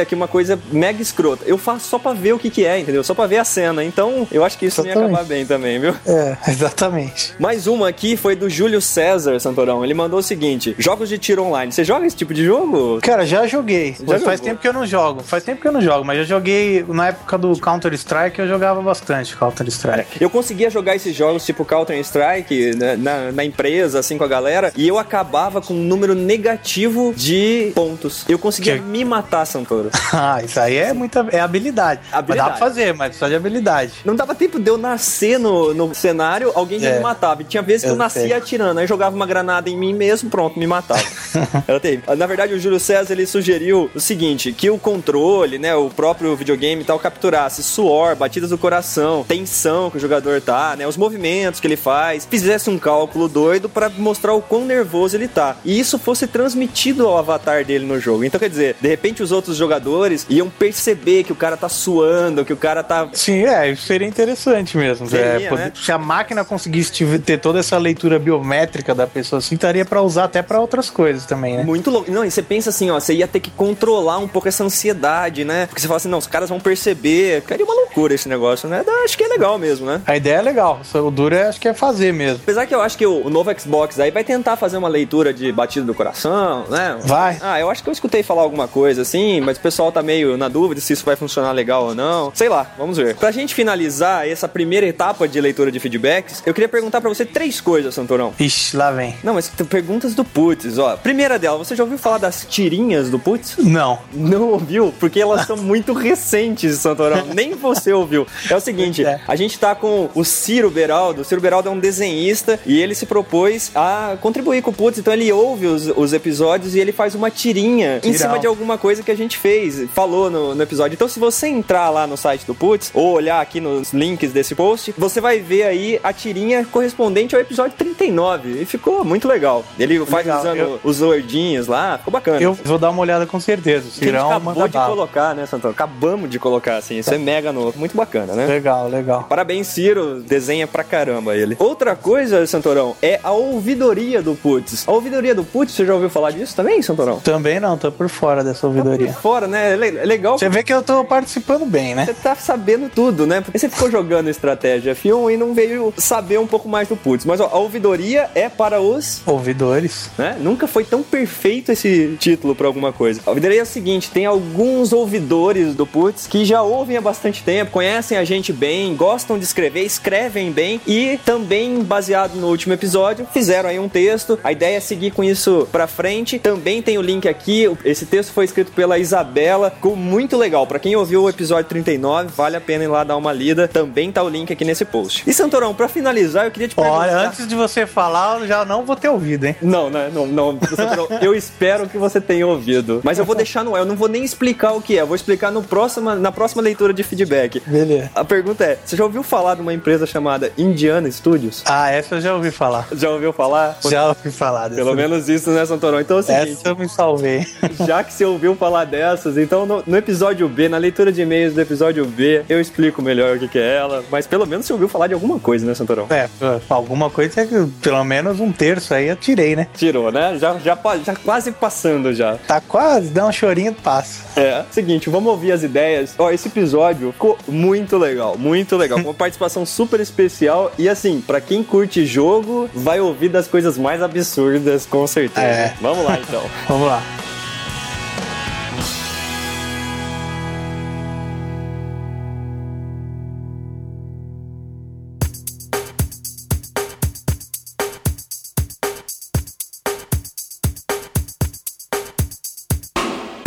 aqui 0.00 0.14
uma 0.14 0.28
coisa 0.28 0.58
mega 0.72 1.00
escrota. 1.02 1.44
Eu 1.46 1.58
faço 1.58 1.88
só 1.88 1.98
pra 1.98 2.12
ver 2.12 2.32
o 2.32 2.38
que 2.38 2.50
que 2.50 2.64
é, 2.64 2.78
entendeu? 2.78 3.02
Só 3.10 3.14
pra 3.14 3.26
ver 3.26 3.38
a 3.38 3.44
cena. 3.44 3.82
Então, 3.82 4.24
eu 4.30 4.44
acho 4.44 4.56
que 4.56 4.66
isso 4.66 4.82
ia 4.82 4.92
Exatamente. 4.92 5.12
acabar 5.14 5.28
bem 5.28 5.44
também, 5.44 5.80
viu? 5.80 5.92
É, 6.06 6.36
exatamente. 6.48 7.34
Mais 7.40 7.66
uma 7.66 7.88
aqui 7.88 8.16
foi 8.16 8.36
do 8.36 8.48
Júlio 8.48 8.80
César, 8.80 9.40
Santorão. 9.40 9.82
Ele 9.84 9.94
mandou 9.94 10.20
o 10.20 10.22
seguinte: 10.22 10.76
jogos 10.78 11.08
de 11.08 11.18
tiro 11.18 11.42
online. 11.42 11.72
Você 11.72 11.82
joga 11.82 12.06
esse 12.06 12.14
tipo 12.14 12.32
de 12.32 12.44
jogo? 12.44 13.00
Cara, 13.02 13.26
já 13.26 13.48
joguei. 13.48 13.94
Já 13.98 14.04
mas 14.06 14.22
faz 14.22 14.38
jogou? 14.38 14.50
tempo 14.52 14.60
que 14.62 14.68
eu 14.68 14.72
não 14.72 14.86
jogo. 14.86 15.22
Faz 15.24 15.42
tempo 15.42 15.60
que 15.60 15.66
eu 15.66 15.72
não 15.72 15.80
jogo, 15.80 16.04
mas 16.04 16.18
já 16.18 16.24
joguei 16.24 16.84
na 16.88 17.08
época 17.08 17.36
do 17.36 17.58
Counter 17.58 17.92
Strike, 17.94 18.38
eu 18.38 18.46
jogava 18.46 18.80
bastante 18.80 19.36
Counter 19.36 19.66
Strike. 19.66 20.22
Eu 20.22 20.30
conseguia 20.30 20.70
jogar 20.70 20.94
esses 20.94 21.12
jogos 21.12 21.44
tipo 21.44 21.64
Counter-Strike 21.64 22.76
né, 22.76 22.94
na, 22.96 23.32
na 23.32 23.44
empresa, 23.44 23.98
assim, 23.98 24.16
com 24.18 24.22
a 24.24 24.28
galera, 24.28 24.72
e 24.76 24.86
eu 24.86 24.98
acabava 25.00 25.60
com 25.60 25.74
um 25.74 25.82
número 25.82 26.14
negativo 26.14 27.12
de 27.16 27.72
pontos. 27.74 28.24
Eu 28.28 28.38
conseguia 28.38 28.74
Que- 28.78 28.84
me 28.84 29.04
matar, 29.04 29.44
Santoro. 29.44 29.90
Ah, 30.12 30.42
isso 30.44 30.60
aí 30.60 30.76
é 30.76 30.92
muita 30.92 31.26
é 31.32 31.40
habilidade. 31.40 32.00
Mas 32.10 32.18
Habilidade. 32.18 32.50
dá 32.50 32.56
pra 32.56 32.66
fazer, 32.66 32.89
mas 32.92 33.08
precisa 33.08 33.28
de 33.28 33.34
habilidade. 33.36 33.92
Não 34.04 34.14
dava 34.14 34.34
tempo 34.34 34.58
de 34.58 34.70
eu 34.70 34.76
nascer 34.78 35.38
no, 35.38 35.72
no 35.74 35.94
cenário, 35.94 36.52
alguém 36.54 36.78
já 36.80 36.88
É. 36.90 36.96
me 36.96 37.00
matava. 37.02 37.42
E 37.42 37.44
tinha 37.44 37.62
vezes 37.62 37.82
que 37.82 37.88
eu, 37.88 37.92
Eu 37.94 37.96
nascia 37.98 38.22
sei. 38.22 38.32
atirando, 38.32 38.78
aí 38.80 38.86
jogava 38.86 39.14
uma 39.14 39.26
granada 39.26 39.68
em 39.70 39.76
mim 39.76 39.92
mesmo, 39.94 40.30
pronto, 40.30 40.58
me 40.58 40.66
matava. 40.66 41.02
Era 41.66 41.78
terrível. 41.80 42.16
Na 42.16 42.26
verdade, 42.26 42.54
o 42.54 42.58
Júlio 42.60 42.80
César 42.80 43.12
ele 43.12 43.26
sugeriu 43.26 43.90
o 43.94 44.00
seguinte: 44.00 44.52
que 44.52 44.70
o 44.70 44.78
controle, 44.78 45.58
né, 45.58 45.74
o 45.74 45.90
próprio 45.90 46.34
videogame 46.36 46.82
e 46.82 46.84
tal, 46.84 46.98
capturasse 46.98 47.62
suor, 47.62 48.14
batidas 48.16 48.50
do 48.50 48.58
coração, 48.58 49.24
tensão 49.26 49.90
que 49.90 49.96
o 49.96 50.00
jogador 50.00 50.40
tá, 50.40 50.74
né, 50.76 50.86
os 50.86 50.96
movimentos 50.96 51.60
que 51.60 51.66
ele 51.66 51.76
faz, 51.76 52.26
fizesse 52.28 52.70
um 52.70 52.78
cálculo 52.78 53.28
doido 53.28 53.68
pra 53.68 53.88
mostrar 53.88 54.34
o 54.34 54.42
quão 54.42 54.64
nervoso 54.64 55.16
ele 55.16 55.28
tá. 55.28 55.56
E 55.64 55.78
isso 55.78 55.98
fosse 55.98 56.26
transmitido 56.26 57.06
ao 57.06 57.18
avatar 57.18 57.64
dele 57.64 57.84
no 57.86 57.98
jogo. 58.00 58.24
Então, 58.24 58.38
quer 58.40 58.48
dizer, 58.50 58.76
de 58.80 58.88
repente 58.88 59.22
os 59.22 59.32
outros 59.32 59.56
jogadores 59.56 60.26
iam 60.28 60.48
perceber 60.48 61.24
que 61.24 61.32
o 61.32 61.36
cara 61.36 61.56
tá 61.56 61.68
suando, 61.68 62.44
que 62.44 62.52
o 62.52 62.56
cara 62.56 62.79
tá 62.82 63.08
Sim, 63.12 63.44
é, 63.44 63.70
isso 63.70 63.82
seria 63.86 64.06
interessante 64.06 64.76
mesmo. 64.76 65.06
Seria, 65.08 65.24
É, 65.46 65.48
poder- 65.48 65.64
né? 65.66 65.72
Se 65.74 65.92
a 65.92 65.98
máquina 65.98 66.44
conseguisse 66.44 67.04
ter 67.18 67.38
toda 67.38 67.58
essa 67.60 67.76
leitura 67.78 68.18
biométrica 68.18 68.94
da 68.94 69.06
pessoa 69.06 69.38
assim, 69.38 69.54
estaria 69.54 69.84
pra 69.84 70.02
usar 70.02 70.24
até 70.24 70.42
pra 70.42 70.60
outras 70.60 70.90
coisas 70.90 71.24
também, 71.26 71.56
né? 71.56 71.62
Muito 71.64 71.90
louco. 71.90 72.10
Não, 72.10 72.24
e 72.24 72.30
você 72.30 72.42
pensa 72.42 72.70
assim, 72.70 72.90
ó, 72.90 72.98
você 72.98 73.14
ia 73.14 73.26
ter 73.28 73.40
que 73.40 73.50
controlar 73.50 74.18
um 74.18 74.28
pouco 74.28 74.48
essa 74.48 74.64
ansiedade, 74.64 75.44
né? 75.44 75.66
Porque 75.66 75.80
você 75.80 75.86
fala 75.86 75.96
assim, 75.98 76.08
não, 76.08 76.18
os 76.18 76.26
caras 76.26 76.48
vão 76.48 76.60
perceber. 76.60 77.40
Ficaria 77.42 77.64
uma 77.64 77.74
loucura 77.74 78.14
esse 78.14 78.28
negócio, 78.28 78.68
né? 78.68 78.84
Acho 79.04 79.16
que 79.16 79.24
é 79.24 79.28
legal 79.28 79.58
mesmo, 79.58 79.86
né? 79.86 80.00
A 80.06 80.16
ideia 80.16 80.36
é 80.36 80.42
legal, 80.42 80.80
o 80.94 81.10
duro 81.10 81.34
é, 81.34 81.48
acho 81.48 81.60
que 81.60 81.68
é 81.68 81.74
fazer 81.74 82.12
mesmo. 82.12 82.40
Apesar 82.42 82.66
que 82.66 82.74
eu 82.74 82.80
acho 82.80 82.96
que 82.96 83.06
o, 83.06 83.26
o 83.26 83.30
novo 83.30 83.50
Xbox 83.58 83.98
aí 83.98 84.10
vai 84.10 84.24
tentar 84.24 84.56
fazer 84.56 84.76
uma 84.76 84.88
leitura 84.88 85.32
de 85.32 85.50
batida 85.52 85.84
do 85.86 85.94
coração, 85.94 86.64
né? 86.68 86.96
Vai. 87.04 87.38
Ah, 87.40 87.58
eu 87.60 87.70
acho 87.70 87.82
que 87.82 87.88
eu 87.88 87.92
escutei 87.92 88.22
falar 88.22 88.42
alguma 88.42 88.66
coisa 88.68 89.02
assim, 89.02 89.40
mas 89.40 89.56
o 89.56 89.60
pessoal 89.60 89.90
tá 89.92 90.02
meio 90.02 90.36
na 90.36 90.48
dúvida 90.48 90.80
se 90.80 90.92
isso 90.92 91.04
vai 91.04 91.16
funcionar 91.16 91.52
legal 91.52 91.84
ou 91.86 91.94
não. 91.94 92.32
Sei 92.34 92.48
lá, 92.48 92.69
vamos 92.76 92.96
ver. 92.96 93.14
Pra 93.16 93.30
gente 93.30 93.54
finalizar 93.54 94.26
essa 94.28 94.48
primeira 94.48 94.86
etapa 94.86 95.26
de 95.28 95.40
leitura 95.40 95.70
de 95.70 95.78
feedbacks, 95.80 96.42
eu 96.46 96.52
queria 96.54 96.68
perguntar 96.68 97.00
pra 97.00 97.08
você 97.08 97.24
três 97.24 97.60
coisas, 97.60 97.94
Santorão. 97.94 98.32
Ixi, 98.38 98.76
lá 98.76 98.90
vem. 98.90 99.14
Não, 99.22 99.34
mas 99.34 99.48
perguntas 99.68 100.14
do 100.14 100.24
Putz, 100.24 100.78
ó. 100.78 100.96
Primeira 100.96 101.38
dela, 101.38 101.58
você 101.58 101.74
já 101.76 101.82
ouviu 101.82 101.98
falar 101.98 102.18
das 102.18 102.46
tirinhas 102.48 103.10
do 103.10 103.18
Putz? 103.18 103.56
Não. 103.58 103.98
Não 104.12 104.50
ouviu? 104.50 104.94
Porque 104.98 105.20
elas 105.20 105.46
são 105.46 105.56
muito 105.56 105.92
recentes, 105.92 106.78
Santorão. 106.78 107.26
Nem 107.34 107.54
você 107.54 107.92
ouviu. 107.92 108.26
É 108.48 108.56
o 108.56 108.60
seguinte, 108.60 109.04
É. 109.04 109.20
a 109.26 109.36
gente 109.36 109.58
tá 109.58 109.74
com 109.74 110.08
o 110.14 110.24
Ciro 110.24 110.70
Beraldo. 110.70 111.22
O 111.22 111.24
Ciro 111.24 111.40
Beraldo 111.40 111.68
é 111.68 111.72
um 111.72 111.78
desenhista 111.78 112.58
e 112.66 112.80
ele 112.80 112.94
se 112.94 113.06
propôs 113.06 113.70
a 113.74 114.16
contribuir 114.20 114.62
com 114.62 114.70
o 114.70 114.74
Putz. 114.74 114.98
Então 114.98 115.12
ele 115.12 115.30
ouve 115.32 115.66
os, 115.66 115.86
os 115.96 116.12
episódios 116.12 116.74
e 116.74 116.80
ele 116.80 116.92
faz 116.92 117.14
uma 117.14 117.30
tirinha 117.30 118.00
em 118.02 118.12
cima 118.12 118.38
de 118.38 118.46
alguma 118.46 118.78
coisa 118.78 119.02
que 119.02 119.10
a 119.10 119.16
gente 119.16 119.36
fez, 119.38 119.88
falou 119.94 120.30
no, 120.30 120.54
no 120.54 120.62
episódio. 120.62 120.94
Então 120.94 121.08
se 121.08 121.18
você 121.18 121.46
entrar 121.48 121.90
lá 121.90 122.06
no 122.06 122.16
site 122.16 122.44
do 122.46 122.54
Putz 122.60 122.90
ou 122.94 123.12
olhar 123.14 123.40
aqui 123.40 123.58
nos 123.60 123.92
links 123.92 124.32
desse 124.32 124.54
post, 124.54 124.94
você 124.98 125.20
vai 125.20 125.40
ver 125.40 125.62
aí 125.64 125.98
a 126.04 126.12
tirinha 126.12 126.64
correspondente 126.70 127.34
ao 127.34 127.40
episódio 127.40 127.72
39. 127.76 128.60
E 128.62 128.64
ficou 128.66 129.02
muito 129.04 129.26
legal. 129.26 129.64
Ele 129.78 129.98
faz 130.04 130.26
Legal. 130.26 130.40
usando 130.40 130.58
Eu- 130.58 130.80
os 130.84 131.00
wordinhos 131.00 131.66
lá, 131.66 131.96
ficou 131.96 132.12
bacana. 132.12 132.38
Eu 132.40 132.52
vou 132.52 132.78
dar 132.78 132.90
uma 132.90 133.00
olhada 133.00 133.24
com 133.26 133.40
certeza. 133.40 133.88
O 133.88 133.90
Que 133.92 134.08
a 134.10 134.12
gente 134.12 134.16
acabou 134.20 134.68
de 134.68 134.74
bala. 134.74 134.88
colocar, 134.90 135.34
né, 135.34 135.46
Santoro? 135.46 135.72
Acabamos 135.72 136.28
de 136.28 136.38
colocar, 136.38 136.76
assim. 136.76 136.98
Isso 136.98 137.12
é 137.14 137.16
mega 137.18 137.50
novo. 137.50 137.78
Muito 137.78 137.96
bacana, 137.96 138.34
né? 138.34 138.44
Legal, 138.46 138.88
legal. 138.88 139.24
Parabéns, 139.24 139.66
Ciro. 139.68 140.20
Desenha 140.20 140.66
pra 140.66 140.84
caramba 140.84 141.34
ele. 141.34 141.56
Outra 141.58 141.96
coisa, 141.96 142.46
Santorão, 142.46 142.94
é 143.00 143.18
a 143.24 143.30
ouvidoria 143.32 144.20
do 144.20 144.34
Putz. 144.34 144.86
A 144.86 144.92
ouvidoria 144.92 145.34
do 145.34 145.44
Putz, 145.44 145.72
você 145.72 145.86
já 145.86 145.94
ouviu 145.94 146.10
falar 146.10 146.32
disso 146.32 146.54
também, 146.54 146.82
Santorão? 146.82 147.20
Também 147.20 147.58
não, 147.58 147.78
tô 147.78 147.90
por 147.90 148.08
fora 148.10 148.44
dessa 148.44 148.66
ouvidoria. 148.66 149.12
Fora, 149.14 149.46
né? 149.46 149.70
É 149.70 150.00
é 150.00 150.04
legal 150.04 150.38
Você 150.38 150.48
vê 150.48 150.62
que 150.62 150.72
eu 150.74 150.82
tô 150.82 151.04
participando 151.04 151.64
bem, 151.64 151.94
né? 151.94 152.04
você 152.04 152.14
tá 152.14 152.34
sabendo 152.50 152.90
tudo, 152.92 153.28
né? 153.28 153.40
Porque 153.40 153.60
você 153.60 153.68
ficou 153.68 153.88
jogando 153.88 154.28
estratégia 154.28 154.92
F1 154.92 155.34
e 155.34 155.36
não 155.36 155.54
veio 155.54 155.94
saber 155.96 156.40
um 156.40 156.48
pouco 156.48 156.68
mais 156.68 156.88
do 156.88 156.96
Putz. 156.96 157.24
Mas 157.24 157.38
ó, 157.38 157.46
a 157.46 157.58
ouvidoria 157.58 158.28
é 158.34 158.48
para 158.48 158.80
os 158.80 159.22
Ouvidores. 159.24 160.10
né? 160.18 160.36
Nunca 160.40 160.66
foi 160.66 160.82
tão 160.82 161.00
perfeito 161.00 161.70
esse 161.70 162.16
título 162.18 162.56
pra 162.56 162.66
alguma 162.66 162.92
coisa. 162.92 163.20
A 163.24 163.30
ouvidoria 163.30 163.60
é 163.60 163.62
o 163.62 163.66
seguinte: 163.66 164.10
tem 164.10 164.26
alguns 164.26 164.92
ouvidores 164.92 165.76
do 165.76 165.86
Putz 165.86 166.26
que 166.26 166.44
já 166.44 166.60
ouvem 166.60 166.96
há 166.96 167.00
bastante 167.00 167.44
tempo, 167.44 167.70
conhecem 167.70 168.18
a 168.18 168.24
gente 168.24 168.52
bem, 168.52 168.96
gostam 168.96 169.38
de 169.38 169.44
escrever, 169.44 169.84
escrevem 169.84 170.50
bem 170.50 170.80
e 170.88 171.20
também, 171.24 171.84
baseado 171.84 172.34
no 172.34 172.48
último 172.48 172.74
episódio, 172.74 173.28
fizeram 173.32 173.68
aí 173.68 173.78
um 173.78 173.88
texto. 173.88 174.40
A 174.42 174.50
ideia 174.50 174.76
é 174.76 174.80
seguir 174.80 175.12
com 175.12 175.22
isso 175.22 175.68
pra 175.70 175.86
frente. 175.86 176.40
Também 176.40 176.82
tem 176.82 176.98
o 176.98 177.02
link 177.02 177.28
aqui. 177.28 177.70
Esse 177.84 178.06
texto 178.06 178.32
foi 178.32 178.44
escrito 178.44 178.72
pela 178.72 178.98
Isabela, 178.98 179.70
ficou 179.70 179.94
muito 179.94 180.36
legal. 180.36 180.66
Pra 180.66 180.80
quem 180.80 180.96
ouviu 180.96 181.22
o 181.22 181.28
episódio 181.30 181.68
39, 181.68 182.30
vale 182.40 182.56
a 182.56 182.60
pena 182.60 182.84
ir 182.84 182.86
lá 182.86 183.04
dar 183.04 183.18
uma 183.18 183.32
lida. 183.32 183.68
Também 183.68 184.10
tá 184.10 184.22
o 184.22 184.28
link 184.28 184.50
aqui 184.50 184.64
nesse 184.64 184.84
post. 184.84 185.28
E 185.28 185.32
Santorão, 185.32 185.74
pra 185.74 185.88
finalizar, 185.88 186.46
eu 186.46 186.50
queria 186.50 186.68
te 186.68 186.74
perguntar. 186.74 186.98
Olha, 186.98 187.18
antes 187.28 187.46
de 187.46 187.54
você 187.54 187.86
falar, 187.86 188.40
eu 188.40 188.46
já 188.46 188.64
não 188.64 188.84
vou 188.84 188.96
ter 188.96 189.10
ouvido, 189.10 189.44
hein? 189.44 189.56
Não, 189.60 189.90
né? 189.90 190.10
Não, 190.12 190.26
não, 190.26 190.58
Santorão, 190.74 191.06
eu 191.20 191.34
espero 191.34 191.86
que 191.86 191.98
você 191.98 192.18
tenha 192.18 192.46
ouvido. 192.46 193.02
Mas 193.04 193.18
eu 193.18 193.26
vou 193.26 193.34
deixar 193.34 193.62
no 193.62 193.74
ar, 193.74 193.80
eu 193.80 193.84
não 193.84 193.94
vou 193.94 194.08
nem 194.08 194.24
explicar 194.24 194.72
o 194.72 194.80
que 194.80 194.96
é, 194.96 195.02
eu 195.02 195.06
vou 195.06 195.14
explicar 195.14 195.52
no 195.52 195.62
próxima, 195.62 196.14
na 196.14 196.32
próxima 196.32 196.62
leitura 196.62 196.94
de 196.94 197.02
feedback. 197.02 197.60
Beleza. 197.66 198.10
A 198.14 198.24
pergunta 198.24 198.64
é: 198.64 198.78
você 198.82 198.96
já 198.96 199.04
ouviu 199.04 199.22
falar 199.22 199.54
de 199.56 199.60
uma 199.60 199.74
empresa 199.74 200.06
chamada 200.06 200.50
Indiana 200.56 201.10
Studios? 201.10 201.62
Ah, 201.66 201.90
essa 201.90 202.14
eu 202.14 202.20
já 202.20 202.34
ouvi 202.34 202.50
falar. 202.50 202.88
Já 202.92 203.10
ouviu 203.10 203.32
falar? 203.32 203.78
Já 203.88 204.08
ouvi 204.08 204.30
falar 204.30 204.68
dessa. 204.68 204.82
Pelo 204.82 204.94
menos 204.94 205.28
isso, 205.28 205.50
né, 205.50 205.66
Santorão? 205.66 206.00
Então 206.00 206.16
é 206.16 206.20
o 206.20 206.22
seguinte. 206.22 206.52
Essa 206.52 206.68
eu 206.70 206.76
me 206.76 206.88
salvei. 206.88 207.46
Já 207.86 208.02
que 208.02 208.12
você 208.12 208.24
ouviu 208.24 208.54
falar 208.54 208.84
dessas, 208.84 209.36
então 209.36 209.66
no, 209.66 209.82
no 209.86 209.96
episódio 209.96 210.48
B, 210.48 210.68
na 210.68 210.78
leitura 210.78 211.12
de 211.12 211.20
e-mails 211.20 211.54
do 211.54 211.60
episódio 211.60 212.04
B, 212.06 212.29
eu 212.48 212.60
explico 212.60 213.02
melhor 213.02 213.36
o 213.36 213.40
que, 213.40 213.48
que 213.48 213.58
é 213.58 213.76
ela. 213.76 214.04
Mas 214.10 214.26
pelo 214.26 214.46
menos 214.46 214.66
você 214.66 214.72
ouviu 214.72 214.88
falar 214.88 215.06
de 215.06 215.14
alguma 215.14 215.38
coisa, 215.38 215.66
né, 215.66 215.74
Santorão? 215.74 216.06
É, 216.10 216.28
alguma 216.68 217.10
coisa 217.10 217.42
é 217.42 217.46
que 217.46 217.66
pelo 217.82 218.02
menos 218.04 218.40
um 218.40 218.52
terço 218.52 218.94
aí 218.94 219.08
eu 219.08 219.16
tirei, 219.16 219.56
né? 219.56 219.68
Tirou, 219.74 220.10
né? 220.10 220.38
Já, 220.38 220.58
já, 220.58 220.76
já 221.04 221.16
quase 221.16 221.52
passando 221.52 222.12
já. 222.12 222.36
Tá 222.46 222.60
quase, 222.60 223.08
dá 223.10 223.26
um 223.26 223.32
chorinho, 223.32 223.74
passa. 223.74 224.40
É. 224.40 224.64
Seguinte, 224.70 225.10
vamos 225.10 225.30
ouvir 225.30 225.52
as 225.52 225.62
ideias. 225.62 226.14
Ó, 226.18 226.30
esse 226.30 226.48
episódio 226.48 227.12
ficou 227.12 227.38
muito 227.48 227.98
legal, 227.98 228.36
muito 228.38 228.76
legal. 228.76 228.98
Uma 228.98 229.14
participação 229.14 229.64
super 229.66 230.00
especial. 230.00 230.72
E 230.78 230.88
assim, 230.88 231.20
pra 231.20 231.40
quem 231.40 231.62
curte 231.62 232.04
jogo, 232.06 232.68
vai 232.74 233.00
ouvir 233.00 233.28
das 233.28 233.46
coisas 233.46 233.76
mais 233.78 234.02
absurdas, 234.02 234.86
com 234.86 235.06
certeza. 235.06 235.46
É. 235.46 235.74
Vamos 235.80 236.04
lá 236.04 236.18
então. 236.18 236.42
Vamos 236.68 236.86
lá. 236.86 237.02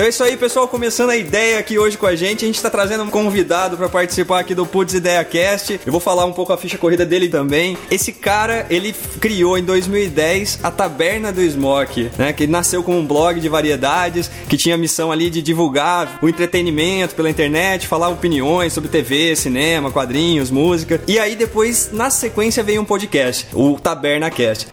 Então 0.04 0.08
é 0.08 0.10
isso 0.10 0.24
aí, 0.26 0.36
pessoal. 0.36 0.68
Começando 0.68 1.12
a 1.12 1.16
ideia 1.16 1.58
aqui 1.58 1.80
hoje 1.80 1.97
com 1.97 2.06
a 2.06 2.14
gente. 2.14 2.43
A 2.43 2.47
gente 2.47 2.62
tá 2.62 2.70
trazendo 2.70 3.06
um 3.06 3.10
convidado 3.10 3.78
pra 3.78 3.88
participar 3.88 4.41
aqui 4.41 4.54
do 4.54 4.66
Putz 4.66 4.93
Ideia 4.93 5.24
Cast. 5.24 5.80
Eu 5.86 5.93
vou 5.93 6.01
falar 6.01 6.26
um 6.26 6.34
pouco 6.34 6.51
a 6.51 6.58
ficha 6.58 6.78
corrida 6.78 7.06
dele 7.06 7.30
também. 7.30 7.78
Esse 7.89 8.12
cara, 8.12 8.66
ele 8.70 8.93
criou 9.22 9.58
em 9.58 9.64
2010 9.64 10.60
a 10.62 10.70
Taberna 10.70 11.32
do 11.32 11.41
Smoke, 11.41 12.12
né? 12.18 12.34
Que 12.34 12.45
nasceu 12.45 12.84
como 12.84 12.99
um 12.99 13.08
blog 13.08 13.39
de 13.39 13.47
variedades, 13.47 14.30
que 14.49 14.58
tinha 14.58 14.76
a 14.76 14.78
missão 14.78 15.10
ali 15.10 15.30
de 15.30 15.41
divulgar 15.41 16.20
o 16.22 16.28
entretenimento 16.28 17.16
pela 17.16 17.30
internet, 17.30 17.88
falar 17.88 18.10
opiniões 18.10 18.74
sobre 18.74 18.89
TV, 18.89 19.38
cinema, 19.38 19.89
quadrinhos, 19.89 20.51
música. 20.51 20.99
E 21.08 21.18
aí 21.18 21.34
depois, 21.34 21.91
na 21.93 22.10
sequência, 22.10 22.62
veio 22.62 22.82
um 22.82 22.86
podcast, 22.86 23.47
o 23.54 23.80
Taberna 23.80 24.30
Cast. 24.30 24.68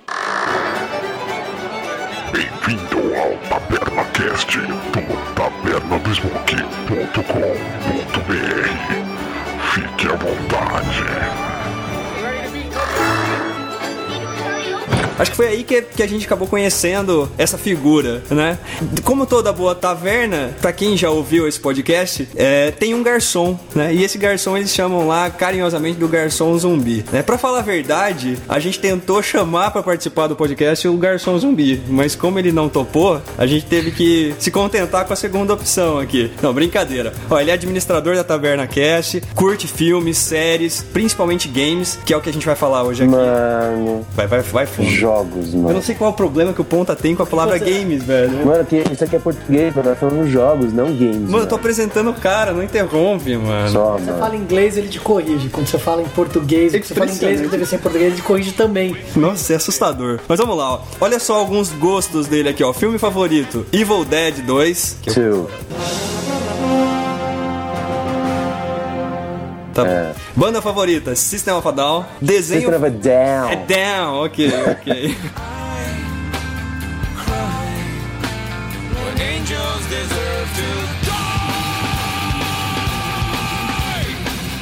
Fique 9.73 10.07
à 10.07 10.17
vontade. 10.17 11.50
Acho 15.21 15.31
que 15.33 15.37
foi 15.37 15.49
aí 15.49 15.63
que, 15.63 15.83
que 15.83 16.03
a 16.03 16.09
gente 16.09 16.25
acabou 16.25 16.49
conhecendo 16.49 17.31
essa 17.37 17.59
figura, 17.59 18.23
né? 18.31 18.59
Como 19.05 19.27
toda 19.27 19.53
boa 19.53 19.75
taverna, 19.75 20.57
pra 20.63 20.73
quem 20.73 20.97
já 20.97 21.11
ouviu 21.11 21.47
esse 21.47 21.61
podcast, 21.61 22.27
é, 22.35 22.71
tem 22.71 22.95
um 22.95 23.03
garçom, 23.03 23.59
né? 23.75 23.93
E 23.93 24.03
esse 24.03 24.17
garçom 24.17 24.57
eles 24.57 24.71
chamam 24.75 25.07
lá 25.07 25.29
carinhosamente 25.29 25.99
do 25.99 26.09
garçom 26.09 26.57
zumbi, 26.57 27.05
né? 27.13 27.23
Pra 27.23 27.37
falar 27.37 27.59
a 27.59 27.63
verdade, 27.63 28.39
a 28.49 28.59
gente 28.59 28.79
tentou 28.79 29.23
chamar 29.23 29.71
pra 29.71 29.83
participar 29.83 30.27
do 30.27 30.35
podcast 30.35 30.89
o 30.89 30.97
garçom 30.97 31.39
zumbi, 31.39 31.83
mas 31.89 32.15
como 32.17 32.39
ele 32.39 32.51
não 32.51 32.69
topou, 32.69 33.21
a 33.37 33.47
gente 33.47 33.67
teve 33.67 33.91
que 33.91 34.35
se 34.39 34.51
contentar 34.51 35.05
com 35.05 35.13
a 35.13 35.17
segunda 35.17 35.53
opção 35.53 35.99
aqui. 35.99 36.31
Não, 36.41 36.55
brincadeira. 36.55 37.13
Ó, 37.29 37.39
ele 37.39 37.51
é 37.51 37.55
administrador 37.55 38.17
da 38.17 38.25
Taverna 38.25 38.67
Cast, 38.67 39.21
curte 39.35 39.67
filmes, 39.67 40.17
séries, 40.17 40.83
principalmente 40.93 41.47
games, 41.47 41.99
que 42.07 42.15
é 42.15 42.17
o 42.17 42.21
que 42.23 42.31
a 42.31 42.33
gente 42.33 42.47
vai 42.47 42.57
falar 42.57 42.85
hoje 42.85 43.03
aqui. 43.03 43.13
Mano, 43.13 44.07
Vai, 44.15 44.27
vai, 44.27 44.41
vai 44.41 44.67
fundo. 44.67 44.91
Jogos, 45.11 45.49
Eu 45.53 45.55
não 45.57 45.63
mano. 45.63 45.83
sei 45.83 45.95
qual 45.95 46.11
é 46.11 46.13
o 46.13 46.17
problema 46.17 46.53
que 46.53 46.61
o 46.61 46.65
Ponta 46.65 46.95
tem 46.95 47.15
com 47.17 47.23
a 47.23 47.27
palavra 47.27 47.59
games, 47.59 48.03
velho. 48.05 48.47
Mano, 48.47 48.65
que- 48.65 48.83
isso 48.93 49.03
aqui 49.05 49.17
é 49.17 49.19
português, 49.19 49.75
mano. 49.75 49.89
Nós 49.91 49.99
falamos 49.99 50.31
jogos, 50.31 50.73
não 50.73 50.87
games. 50.87 51.29
Mano, 51.29 51.45
eu 51.45 51.49
tô 51.49 51.57
apresentando 51.57 52.11
o 52.11 52.15
cara, 52.15 52.53
não 52.53 52.63
interrompe, 52.63 53.37
mano. 53.37 53.71
Só, 53.71 53.93
Você 53.99 54.07
mano. 54.07 54.19
fala 54.19 54.37
inglês, 54.37 54.77
ele 54.77 54.89
te 54.89 55.01
corrige. 55.01 55.49
Quando 55.49 55.67
você 55.67 55.79
fala 55.79 56.03
em 56.03 56.09
português, 56.09 56.73
você 56.73 56.95
fala 56.95 57.11
inglês 57.11 57.41
que 57.41 57.49
deve 57.49 57.67
ser 57.67 57.77
em 57.77 57.79
português, 57.81 58.13
ele 58.13 58.17
te 58.21 58.23
corrige 58.27 58.53
também. 58.53 58.97
Nossa, 59.17 59.53
é 59.53 59.57
assustador. 59.57 60.21
Mas 60.29 60.39
vamos 60.39 60.57
lá, 60.57 60.75
ó. 60.75 60.81
Olha 61.01 61.19
só 61.19 61.35
alguns 61.37 61.71
gostos 61.71 62.27
dele 62.27 62.49
aqui, 62.49 62.63
ó. 62.63 62.73
Filme 62.73 62.99
favorito: 62.99 63.67
Evil 63.73 64.05
Dead 64.05 64.41
2. 64.45 64.97
Que 65.03 65.11
eu- 65.11 65.15
Two. 65.15 65.51
Tá 69.73 69.85
bom. 69.85 70.15
Banda 70.37 70.63
favorita: 70.63 71.15
System 71.15 71.57
of 71.57 71.69
a 71.69 71.73
Down. 71.73 72.07
Desenho. 72.21 72.71
System 72.71 72.75
of 72.75 72.87
a 72.87 72.91
Down. 72.91 73.51
É 73.51 73.57
down, 73.57 74.25
ok, 74.25 74.51
ok. 74.73 75.17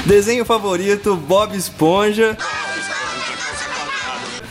Desenho 0.09 0.43
favorito, 0.47 1.15
Bob 1.17 1.55
Esponja. 1.55 2.35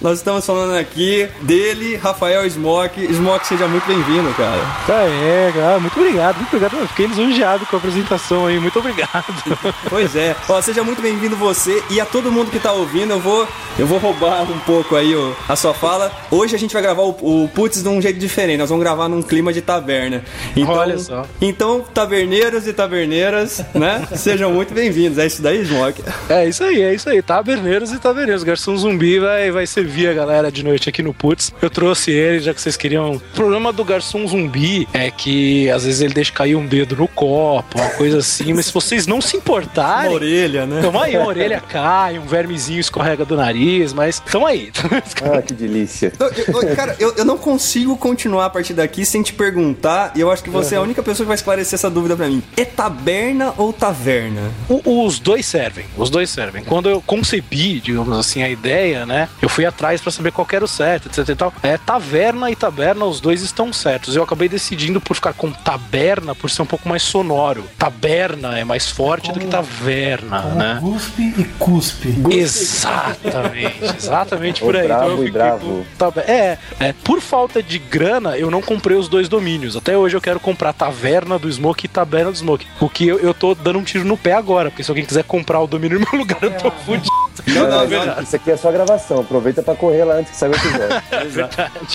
Nós 0.02 0.20
estamos 0.20 0.46
falando 0.46 0.76
aqui 0.78 1.28
dele, 1.42 1.96
Rafael 1.96 2.48
Smoke. 2.50 3.02
Smoke, 3.14 3.48
seja 3.48 3.68
muito 3.68 3.86
bem-vindo, 3.88 4.32
cara. 4.36 4.62
Tá, 4.86 5.04
é, 5.04 5.52
cara, 5.54 5.80
muito 5.80 6.00
obrigado, 6.00 6.36
muito 6.38 6.48
obrigado. 6.56 6.80
Eu 6.80 6.88
fiquei 6.88 7.08
lisonjeado 7.08 7.66
com 7.66 7.76
a 7.76 7.80
apresentação 7.80 8.46
aí, 8.46 8.60
muito 8.60 8.78
obrigado. 8.80 9.26
Pois 9.90 10.16
é. 10.16 10.36
Ó, 10.50 10.62
seja 10.62 10.84
muito 10.84 11.02
bem-vindo 11.02 11.36
você 11.36 11.82
e 11.90 12.00
a 12.00 12.06
todo 12.06 12.32
mundo 12.32 12.52
que 12.52 12.60
tá 12.60 12.72
ouvindo. 12.74 13.12
Eu 13.12 13.20
vou, 13.20 13.48
eu 13.80 13.88
vou 13.88 13.98
roubar 13.98 14.44
um 14.44 14.60
pouco 14.60 14.96
aí 14.96 15.16
o- 15.16 15.36
a 15.48 15.56
sua 15.56 15.74
fala. 15.74 16.12
Hoje 16.30 16.56
a 16.56 16.60
gente 16.60 16.74
vai 16.74 16.82
gravar 16.82 17.04
o, 17.04 17.44
o 17.44 17.48
Putz 17.50 17.82
de 17.82 17.88
um 17.90 18.02
jeito 18.02 18.20
diferente. 18.20 18.58
Nós 18.60 18.70
vamos 18.70 18.84
gravar 18.84 19.08
num 19.08 19.22
clima 19.22 19.52
de 19.54 19.62
taverna. 19.62 20.24
Então, 20.56 20.74
Olha 20.76 20.98
só. 21.00 21.26
Então, 21.42 21.82
taverneiros 21.94 22.68
e 22.68 22.74
taverneiras, 22.74 23.64
né? 23.74 24.06
Sejam 24.16 24.52
muito 24.52 24.74
bem-vindos. 24.74 25.18
É 25.18 25.26
isso 25.26 25.42
daí, 25.42 25.64
Smoke. 25.66 26.04
É 26.30 26.48
isso 26.48 26.64
aí, 26.64 26.82
é 26.82 26.94
isso 26.94 27.10
aí. 27.10 27.22
Taberneiros 27.22 27.92
e 27.92 27.98
taberneiros. 28.00 28.44
Garçom 28.44 28.76
Zumbi 28.78 29.20
vai, 29.20 29.52
vai 29.52 29.66
servir 29.88 30.10
a 30.10 30.14
galera 30.14 30.52
de 30.52 30.64
noite 30.64 30.90
aqui 30.90 31.02
no 31.02 31.14
Putz. 31.14 31.54
Eu 31.62 31.70
trouxe 31.70 32.12
ele, 32.12 32.40
já 32.42 32.54
que 32.54 32.60
vocês 32.62 32.76
queriam. 32.76 33.16
O 33.16 33.20
problema 33.34 33.72
do 33.72 33.84
Garçom 33.86 34.28
Zumbi 34.28 34.88
é 34.94 35.10
que 35.10 35.70
às 35.72 35.86
vezes 35.86 36.02
ele 36.02 36.14
deixa 36.14 36.32
cair 36.34 36.56
um 36.56 36.66
dedo 36.66 36.96
no 36.98 37.08
copo, 37.08 37.80
uma 37.80 37.90
coisa 37.92 38.18
assim, 38.18 38.54
mas 38.54 38.66
se 38.66 38.74
vocês 38.74 39.08
não 39.08 39.22
se 39.22 39.36
Uma 39.38 39.42
importarem. 39.42 40.14
orelha, 40.14 40.66
né? 40.66 40.82
Tamo 40.82 41.00
aí, 41.00 41.16
uma 41.16 41.28
orelha 41.28 41.62
cai, 41.62 42.20
um 42.20 42.26
vermezinho 42.26 42.80
escorrega 42.80 43.24
do 43.24 43.38
nariz, 43.38 43.94
mas 43.94 44.20
tamo 44.20 44.46
aí. 44.46 44.72
Ah, 45.24 45.42
que 45.42 45.54
delícia. 45.54 46.12
Eu- 46.20 46.62
eu- 46.62 46.76
cara, 46.76 46.96
eu, 47.00 47.14
eu 47.18 47.26
não 47.26 47.38
consigo 47.38 47.96
continuar 47.98 48.46
a 48.46 48.50
partir 48.50 48.74
daqui 48.74 49.06
sem 49.06 49.22
te 49.24 49.34
perguntar, 49.34 50.12
e 50.16 50.20
eu 50.22 50.30
acho 50.32 50.44
que 50.44 50.50
você 50.50 50.76
é 50.76 50.78
a 50.78 50.82
única 50.82 51.02
pessoa 51.02 51.26
que 51.26 51.28
vai 51.28 51.36
esclarecer 51.36 51.76
essa 51.76 51.90
dúvida 51.90 52.16
pra 52.16 52.28
mim. 52.28 52.42
É 52.56 52.66
taberna 52.66 53.54
ou 53.58 53.72
taverna? 53.72 54.52
O- 54.70 55.06
Os 55.06 55.20
dois 55.20 55.46
servem, 55.46 55.86
os 55.98 56.10
dois 56.10 56.30
servem. 56.30 56.64
Quando 56.64 56.90
eu 56.90 57.02
concebi, 57.02 57.80
digamos 57.80 58.18
assim, 58.18 58.42
a 58.44 58.50
ideia, 58.50 59.06
né? 59.06 59.30
Eu 59.42 59.50
fui 59.50 59.66
atrás 59.66 59.77
pra 59.78 60.12
saber 60.12 60.32
qual 60.32 60.46
que 60.46 60.56
era 60.56 60.66
o 60.66 60.68
certo, 60.68 61.08
etc 61.08 61.30
e 61.30 61.36
tal. 61.36 61.54
É 61.64 61.78
taverna 61.78 62.50
e 62.52 62.56
taberna, 62.56 63.06
os 63.06 63.20
dois 63.20 63.42
estão 63.42 63.72
certos. 63.72 64.16
Eu 64.16 64.24
acabei 64.24 64.50
decidindo 64.50 65.00
por 65.00 65.16
ficar 65.16 65.34
com 65.34 65.52
taberna 65.52 66.34
por 66.36 66.50
ser 66.50 66.62
um 66.62 66.66
pouco 66.66 66.88
mais 66.90 67.04
sonoro. 67.04 67.64
Taberna 67.78 68.58
é 68.58 68.64
mais 68.64 68.90
forte 68.90 69.32
do 69.32 69.40
que 69.40 69.48
taverna, 69.48 70.42
Como 70.42 70.56
né? 70.56 70.78
cuspe 70.82 71.34
e 71.38 71.44
cuspe. 71.60 72.16
Exatamente, 72.32 73.96
exatamente 73.98 74.62
por 74.66 74.76
aí. 74.76 74.88
bravo 74.88 75.06
então 75.06 75.18
eu 75.18 75.24
e 75.24 75.26
fiquei 75.28 75.32
bravo. 75.32 75.86
com 75.98 76.20
É, 76.22 76.58
é, 76.80 76.94
por 77.04 77.22
falta 77.22 77.62
de 77.62 77.80
grana, 77.80 78.38
eu 78.38 78.50
não 78.50 78.62
comprei 78.62 78.98
os 78.98 79.08
dois 79.08 79.30
domínios. 79.30 79.76
Até 79.76 79.98
hoje 79.98 80.16
eu 80.18 80.22
quero 80.22 80.40
comprar 80.40 80.74
Taverna 80.74 81.38
do 81.38 81.52
Smoke 81.52 81.86
e 81.86 81.90
Taberna 81.90 82.32
do 82.32 82.38
Smoke. 82.38 82.66
O 82.80 82.90
que 82.90 83.08
eu, 83.08 83.20
eu 83.20 83.34
tô 83.34 83.54
dando 83.56 83.80
um 83.80 83.84
tiro 83.84 84.06
no 84.06 84.18
pé 84.18 84.34
agora, 84.34 84.70
porque 84.70 84.84
se 84.84 84.92
alguém 84.92 85.06
quiser 85.06 85.24
comprar 85.24 85.60
o 85.60 85.68
domínio 85.68 86.00
no 86.00 86.06
meu 86.12 86.20
lugar, 86.22 86.40
eu 86.42 86.52
tô 86.58 86.72
fudido. 86.72 87.27
Não, 87.46 87.70
não, 87.70 87.88
Não, 87.88 88.06
não. 88.06 88.22
Isso 88.22 88.36
aqui 88.36 88.52
é 88.52 88.58
só 88.58 88.72
gravação. 88.72 89.20
Aproveita 89.20 89.62
pra 89.62 89.76
correr 89.76 90.04
lá 90.04 90.16
antes 90.16 90.32
que 90.32 90.38
saia 90.38 90.52
o 90.52 90.56
episódio. 90.56 90.88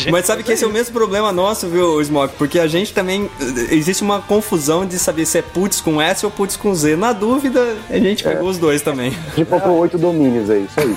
Mas 0.11 0.27
sabe 0.27 0.43
que 0.43 0.53
esse 0.53 0.65
é 0.65 0.67
o 0.67 0.73
mesmo 0.73 0.93
problema 0.93 1.33
nosso, 1.33 1.69
viu, 1.69 2.03
Smoke? 2.03 2.35
Porque 2.37 2.59
a 2.59 2.67
gente 2.67 2.93
também. 2.93 3.31
Existe 3.71 4.03
uma 4.03 4.21
confusão 4.21 4.87
de 4.87 4.99
saber 4.99 5.27
se 5.27 5.39
é 5.39 5.43
putz 5.43 5.81
com 5.81 6.01
S 6.01 6.25
ou 6.25 6.31
putz 6.31 6.57
com 6.57 6.75
Z. 6.75 6.97
Na 6.97 7.13
dúvida, 7.13 7.77
a 7.89 7.99
gente 7.99 8.25
pegou 8.25 8.49
os 8.49 8.59
dois 8.59 8.83
também. 8.83 9.13
A 9.33 9.37
gente 9.37 9.49
comprou 9.49 9.79
oito 9.79 9.99
domínios 9.99 10.51
aí, 10.51 10.67
só 10.75 10.83
isso. 10.83 10.97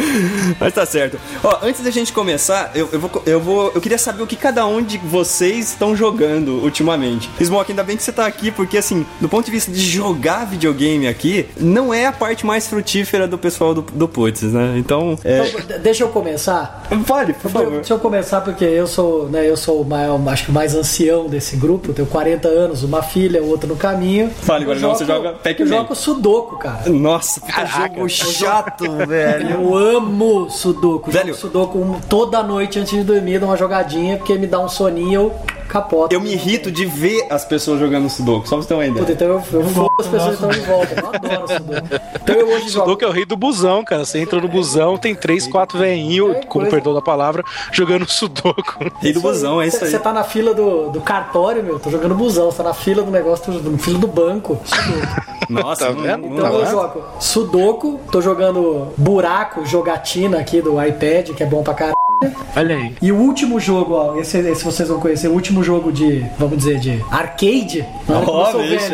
Mas 0.58 0.72
tá 0.74 0.86
certo. 0.86 1.18
Ó, 1.42 1.58
antes 1.62 1.82
da 1.82 1.90
gente 1.90 2.12
começar, 2.12 2.72
eu, 2.74 2.88
eu, 2.92 3.00
vou, 3.00 3.22
eu 3.26 3.40
vou. 3.40 3.72
Eu 3.74 3.80
queria 3.80 3.98
saber 3.98 4.22
o 4.22 4.26
que 4.26 4.36
cada 4.36 4.66
um 4.66 4.82
de 4.82 4.98
vocês 4.98 5.70
estão 5.70 5.94
jogando 5.96 6.62
ultimamente. 6.62 7.30
Smoke, 7.42 7.72
ainda 7.72 7.82
bem 7.82 7.96
que 7.96 8.02
você 8.02 8.12
tá 8.12 8.26
aqui, 8.26 8.50
porque 8.50 8.78
assim, 8.78 9.06
do 9.20 9.28
ponto 9.28 9.44
de 9.44 9.50
vista 9.50 9.70
de 9.70 9.80
jogar 9.80 10.46
videogame 10.46 11.06
aqui, 11.06 11.48
não 11.58 11.92
é 11.92 12.06
a 12.06 12.12
parte 12.12 12.39
mais 12.46 12.66
frutífera 12.66 13.26
do 13.28 13.38
pessoal 13.38 13.74
do, 13.74 13.82
do 13.82 14.08
Putz, 14.08 14.42
né? 14.42 14.74
Então, 14.76 15.18
é... 15.24 15.46
Então, 15.48 15.78
deixa 15.78 16.04
eu 16.04 16.08
começar. 16.08 16.82
Pode, 17.06 17.32
por 17.34 17.50
favor. 17.50 17.70
Deixa 17.72 17.94
eu 17.94 17.98
começar 17.98 18.40
porque 18.40 18.64
eu 18.64 18.86
sou, 18.86 19.28
né, 19.28 19.48
eu 19.48 19.56
sou 19.56 19.80
o 19.82 19.84
maior, 19.84 20.20
acho 20.28 20.44
que 20.46 20.50
o 20.50 20.54
mais 20.54 20.74
ancião 20.74 21.28
desse 21.28 21.56
grupo, 21.56 21.90
eu 21.90 21.94
tenho 21.94 22.08
40 22.08 22.48
anos, 22.48 22.82
uma 22.82 23.02
filha, 23.02 23.42
outra 23.42 23.68
no 23.68 23.76
caminho. 23.76 24.30
Fale, 24.42 24.64
Eu 24.64 24.70
Guardião, 24.70 24.94
você 24.94 25.04
joga 25.04 25.32
Pac-Man. 25.32 25.64
Eu 25.64 25.66
jogo 25.66 25.94
Sudoku, 25.94 26.58
cara. 26.58 26.88
Nossa, 26.90 27.40
puta 27.40 27.52
Caraca. 27.52 27.94
jogo 27.94 28.08
chato, 28.08 28.84
velho. 29.06 29.50
Eu 29.50 29.74
amo 29.76 30.50
Sudoku. 30.50 31.10
Velho. 31.10 31.28
Jogo 31.28 31.38
Sudoku 31.38 32.00
toda 32.08 32.42
noite 32.42 32.78
antes 32.78 32.92
de 32.92 33.04
dormir, 33.04 33.38
dou 33.38 33.48
uma 33.48 33.56
jogadinha, 33.56 34.16
porque 34.16 34.34
me 34.34 34.46
dá 34.46 34.58
um 34.58 34.68
soninho 34.68 35.20
eu 35.20 35.34
capoto. 35.68 36.12
Eu 36.14 36.20
me 36.20 36.32
irrito 36.32 36.70
de 36.70 36.84
ver 36.84 37.26
as 37.30 37.44
pessoas 37.44 37.78
jogando 37.78 38.08
Sudoku, 38.08 38.48
só 38.48 38.56
pra 38.56 38.62
você 38.62 38.68
ter 38.68 38.74
uma 38.74 38.84
Puta, 38.84 39.12
ideia. 39.12 39.14
então 39.14 39.28
eu, 39.28 39.60
eu 39.60 39.68
fodo 39.68 39.90
as 40.00 40.06
pessoas 40.06 40.38
que 40.38 40.46
estão 40.46 40.50
em 40.50 40.66
volta. 40.66 41.00
Eu 41.00 41.08
adoro 41.08 41.48
Sudoku. 41.48 42.00
Então 42.30 42.48
eu 42.48 42.54
hoje 42.56 42.68
jogo. 42.68 42.86
Sudoku 42.86 43.04
é 43.04 43.08
o 43.08 43.10
rei 43.10 43.24
do 43.24 43.36
busão, 43.36 43.84
cara. 43.84 44.04
Você 44.04 44.18
entra 44.18 44.40
no 44.40 44.48
busão, 44.48 44.96
tem 44.96 45.14
três, 45.14 45.46
quatro 45.46 45.78
veinhos, 45.78 46.36
É 46.36 46.40
com 46.44 46.64
perdão 46.66 46.94
da 46.94 47.02
palavra, 47.02 47.44
jogando 47.72 48.08
Sudoku. 48.08 48.76
Rei 49.00 49.12
do 49.12 49.20
busão, 49.20 49.60
é 49.60 49.66
isso 49.68 49.84
aí. 49.84 49.90
Você 49.90 49.98
tá 49.98 50.12
na 50.12 50.24
fila 50.24 50.54
do, 50.54 50.90
do 50.90 51.00
cartório, 51.00 51.62
meu, 51.62 51.78
tô 51.78 51.90
jogando 51.90 52.14
busão. 52.14 52.50
Você 52.50 52.58
tá 52.58 52.64
na 52.64 52.74
fila 52.74 53.02
do 53.02 53.10
negócio, 53.10 53.52
tô 53.52 53.70
na 53.70 53.78
fila 53.78 53.98
do 53.98 54.06
banco. 54.06 54.58
Nossa, 55.48 55.86
Tá 55.86 55.92
não- 55.92 56.02
vendo? 56.02 56.28
não 56.28 56.36
Então 56.36 56.60
eu 56.60 56.66
jogo 56.66 57.02
Sudoku, 57.18 58.00
tô 58.12 58.20
jogando 58.20 58.88
Buraco, 58.96 59.64
jogatina 59.66 60.38
aqui 60.38 60.62
do 60.62 60.80
iPad, 60.82 61.30
que 61.30 61.42
é 61.42 61.46
bom 61.46 61.62
pra 61.62 61.74
caralho. 61.74 61.96
Olha 62.56 62.76
aí. 62.76 62.94
E 63.00 63.10
o 63.12 63.16
último 63.16 63.58
jogo, 63.60 63.94
ó, 63.94 64.16
esse, 64.16 64.38
esse 64.38 64.64
vocês 64.64 64.88
vão 64.88 65.00
conhecer, 65.00 65.28
o 65.28 65.32
último 65.32 65.62
jogo 65.62 65.90
de, 65.92 66.24
vamos 66.38 66.58
dizer, 66.58 66.78
de 66.78 67.02
arcade, 67.10 67.80
né, 68.08 68.24
sou 68.50 68.60
bicho, 68.62 68.90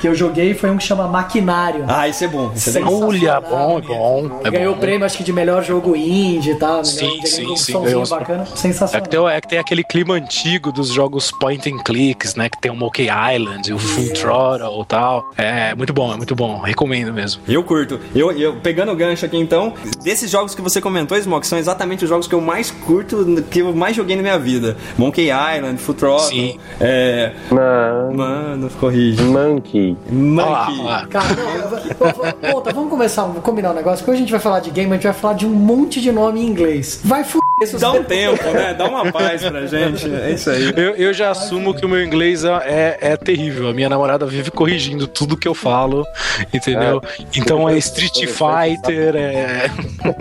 que 0.00 0.08
eu 0.08 0.14
joguei 0.14 0.52
foi 0.54 0.70
um 0.70 0.76
que 0.76 0.84
chama 0.84 1.06
Maquinário. 1.08 1.84
Ah, 1.88 2.06
isso 2.08 2.24
é 2.24 2.28
bom. 2.28 2.52
Isso 2.54 2.70
é 2.70 2.80
legal. 2.80 2.92
Olha, 3.02 3.40
bom, 3.40 3.78
é 3.78 3.80
bom. 3.82 4.40
É 4.44 4.50
Ganhou 4.50 4.74
o 4.74 4.78
prêmio, 4.78 5.06
acho 5.06 5.16
que 5.16 5.24
de 5.24 5.32
melhor 5.32 5.62
jogo 5.64 5.96
indie 5.96 6.50
e 6.50 6.54
tal. 6.56 6.84
Sim, 6.84 7.06
melhor, 7.06 7.26
sim, 7.26 7.46
um 7.46 7.56
sim, 7.56 7.72
somzinho 7.72 7.82
ganhou 7.84 8.02
os- 8.02 8.10
bacana, 8.10 8.42
É 8.42 8.46
que, 8.52 8.58
sensacional. 8.58 9.06
tem, 9.08 9.26
é 9.28 9.40
que 9.40 9.48
tem 9.48 9.58
aquele 9.58 9.82
clima 9.84 10.14
antigo 10.14 10.70
dos 10.72 10.88
jogos 10.88 11.30
point 11.30 11.70
and 11.72 11.78
clicks, 11.82 12.34
né? 12.34 12.48
Que 12.48 12.60
tem 12.60 12.70
o 12.70 12.76
Monkey 12.76 13.08
Island, 13.34 13.72
o 13.72 13.78
Full 13.78 14.12
Throttle 14.12 14.82
e 14.82 14.86
tal. 14.86 15.30
É 15.38 15.74
muito 15.74 15.92
bom, 15.92 16.12
é 16.12 16.16
muito 16.16 16.34
bom. 16.34 16.58
Recomendo 16.60 17.12
mesmo. 17.12 17.40
Eu 17.48 17.62
curto. 17.64 17.98
Eu, 18.14 18.32
eu 18.32 18.56
pegando 18.56 18.92
o 18.92 18.96
gancho 18.96 19.24
aqui 19.24 19.36
então, 19.38 19.72
desses 20.02 20.30
jogos 20.30 20.54
que 20.54 20.60
você 20.60 20.80
comentou, 20.80 21.16
Smoke, 21.20 21.46
são 21.46 21.58
exatamente 21.58 21.85
os 21.94 22.08
jogos 22.08 22.26
que 22.26 22.34
eu 22.34 22.40
mais 22.40 22.70
curto, 22.70 23.24
que 23.50 23.60
eu 23.60 23.74
mais 23.74 23.94
joguei 23.96 24.16
na 24.16 24.22
minha 24.22 24.38
vida. 24.38 24.76
Monkey 24.98 25.28
Island, 25.30 25.78
Throttle, 25.94 26.18
Sim. 26.28 26.58
é... 26.80 27.32
Mano, 27.50 28.14
Mano, 28.16 28.70
corrige. 28.80 29.22
Monkey. 29.22 29.96
Monkey. 30.10 30.80
olha 30.80 30.82
lá. 30.82 31.06
Cara, 31.06 31.26
não, 31.34 31.50
eu- 31.50 32.24
eu- 32.44 32.52
Ponta, 32.52 32.72
vamos 32.72 32.90
começar, 32.90 33.22
vamos 33.22 33.42
combinar 33.42 33.70
um 33.70 33.74
negócio. 33.74 33.98
Porque 33.98 34.10
hoje 34.12 34.18
a 34.18 34.22
gente 34.22 34.30
vai 34.30 34.40
falar 34.40 34.60
de 34.60 34.70
game, 34.70 34.90
a 34.90 34.94
gente 34.94 35.04
vai 35.04 35.12
falar 35.12 35.34
de 35.34 35.46
um 35.46 35.50
monte 35.50 36.00
de 36.00 36.10
nome 36.12 36.40
em 36.40 36.46
inglês. 36.46 37.00
Vai 37.04 37.24
fuder 37.24 37.46
Dá 37.80 37.90
um 37.90 38.04
tempo, 38.04 38.44
né? 38.50 38.74
Dá 38.74 38.84
uma 38.86 39.10
paz 39.10 39.42
pra 39.42 39.64
gente. 39.64 40.12
É 40.14 40.30
isso 40.32 40.50
aí. 40.50 40.74
Eu, 40.76 40.94
eu 40.94 41.14
já 41.14 41.30
assumo 41.30 41.72
que 41.72 41.86
o 41.86 41.88
meu 41.88 42.04
inglês 42.04 42.44
é, 42.44 42.98
é 43.00 43.16
terrível. 43.16 43.68
A 43.70 43.72
minha 43.72 43.88
namorada 43.88 44.26
vive 44.26 44.50
corrigindo 44.50 45.06
tudo 45.06 45.38
que 45.38 45.48
eu 45.48 45.54
falo, 45.54 46.06
entendeu? 46.52 47.00
Então 47.34 47.66
é 47.66 47.78
Street 47.78 48.26
Fighter, 48.26 49.16
é 49.16 49.70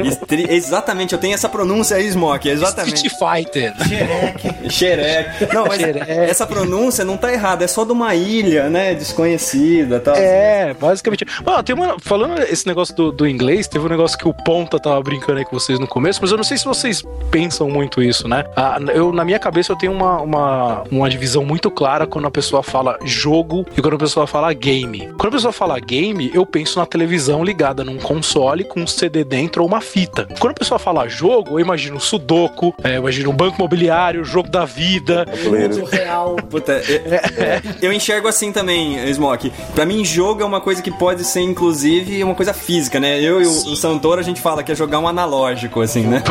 Estri- 0.05 0.47
Exatamente, 0.49 1.11
eu 1.13 1.19
tenho 1.19 1.33
essa 1.33 1.49
pronúncia 1.49 1.97
aí, 1.97 2.09
Smoke. 2.09 2.47
Exatamente. 2.47 3.05
Street 3.05 3.13
Fighter. 3.19 3.73
Xereque. 4.69 5.53
Não, 5.53 5.65
mas 5.65 5.81
Xereque. 5.81 6.11
essa 6.11 6.47
pronúncia 6.47 7.03
não 7.03 7.17
tá 7.17 7.33
errada, 7.33 7.65
é 7.65 7.67
só 7.67 7.83
de 7.83 7.91
uma 7.91 8.15
ilha, 8.15 8.69
né? 8.69 8.93
Desconhecida 8.95 9.97
e 9.97 9.99
tal. 9.99 10.15
É, 10.15 10.73
basicamente. 10.73 11.25
Mano, 11.45 11.61
tem 11.63 11.75
uma, 11.75 11.97
falando 11.99 12.39
esse 12.43 12.65
negócio 12.65 12.95
do, 12.95 13.11
do 13.11 13.27
inglês, 13.27 13.67
teve 13.67 13.85
um 13.85 13.89
negócio 13.89 14.17
que 14.17 14.25
o 14.27 14.33
Ponta 14.33 14.79
tava 14.79 15.01
brincando 15.03 15.39
aí 15.39 15.43
com 15.45 15.59
vocês 15.59 15.77
no 15.79 15.87
começo, 15.87 16.19
mas 16.21 16.31
eu 16.31 16.37
não 16.37 16.43
sei 16.45 16.57
se 16.57 16.63
vocês 16.63 17.03
pensam 17.31 17.69
muito 17.69 18.01
isso, 18.01 18.27
né? 18.27 18.45
Ah, 18.55 18.77
eu, 18.93 19.11
na 19.11 19.25
minha 19.25 19.39
cabeça 19.39 19.71
eu 19.71 19.75
tenho 19.75 19.91
uma, 19.91 20.21
uma, 20.21 20.83
uma 20.91 21.09
divisão 21.09 21.43
muito 21.43 21.69
clara 21.69 22.07
quando 22.07 22.25
a 22.25 22.31
pessoa 22.31 22.63
fala 22.63 22.97
jogo 23.03 23.65
e 23.75 23.81
quando 23.81 23.95
a 23.95 23.99
pessoa 23.99 24.27
fala 24.27 24.51
game. 24.53 25.07
Quando 25.17 25.33
a 25.33 25.37
pessoa 25.37 25.53
fala 25.53 25.79
game, 25.79 26.31
eu 26.33 26.45
penso 26.45 26.79
na 26.79 26.85
televisão 26.85 27.43
ligada 27.43 27.83
num 27.83 27.97
console 27.97 28.63
com 28.63 28.81
um 28.81 28.87
CD 28.87 29.23
dentro 29.23 29.61
ou 29.61 29.67
uma 29.67 29.81
fita. 29.81 30.27
Quando 30.39 30.51
a 30.51 30.55
pessoa 30.55 30.79
fala 30.79 31.07
jogo, 31.07 31.51
eu 31.51 31.59
imagino 31.59 31.99
sudoku, 31.99 32.73
é, 32.83 32.95
eu 32.95 33.01
imagino 33.01 33.29
um 33.29 33.35
banco 33.35 33.57
imobiliário, 33.57 34.23
jogo 34.23 34.49
da 34.49 34.65
vida. 34.65 35.25
Mundo 35.43 35.85
real. 35.85 36.35
Puta, 36.49 36.73
eu, 36.87 37.89
eu 37.89 37.93
enxergo 37.93 38.27
assim 38.27 38.51
também, 38.51 38.97
Smoke. 39.13 39.51
Pra 39.73 39.85
mim, 39.85 40.03
jogo 40.05 40.41
é 40.41 40.45
uma 40.45 40.61
coisa 40.61 40.81
que 40.81 40.91
pode 40.91 41.23
ser, 41.23 41.41
inclusive, 41.41 42.23
uma 42.23 42.35
coisa 42.35 42.53
física, 42.53 42.99
né? 42.99 43.19
Eu 43.19 43.41
e 43.41 43.45
o, 43.45 43.49
o 43.49 43.75
Santoro, 43.75 44.19
a 44.19 44.23
gente 44.23 44.41
fala 44.41 44.63
que 44.63 44.71
é 44.71 44.75
jogar 44.75 44.99
um 44.99 45.07
analógico, 45.07 45.81
assim, 45.81 46.01
né? 46.01 46.23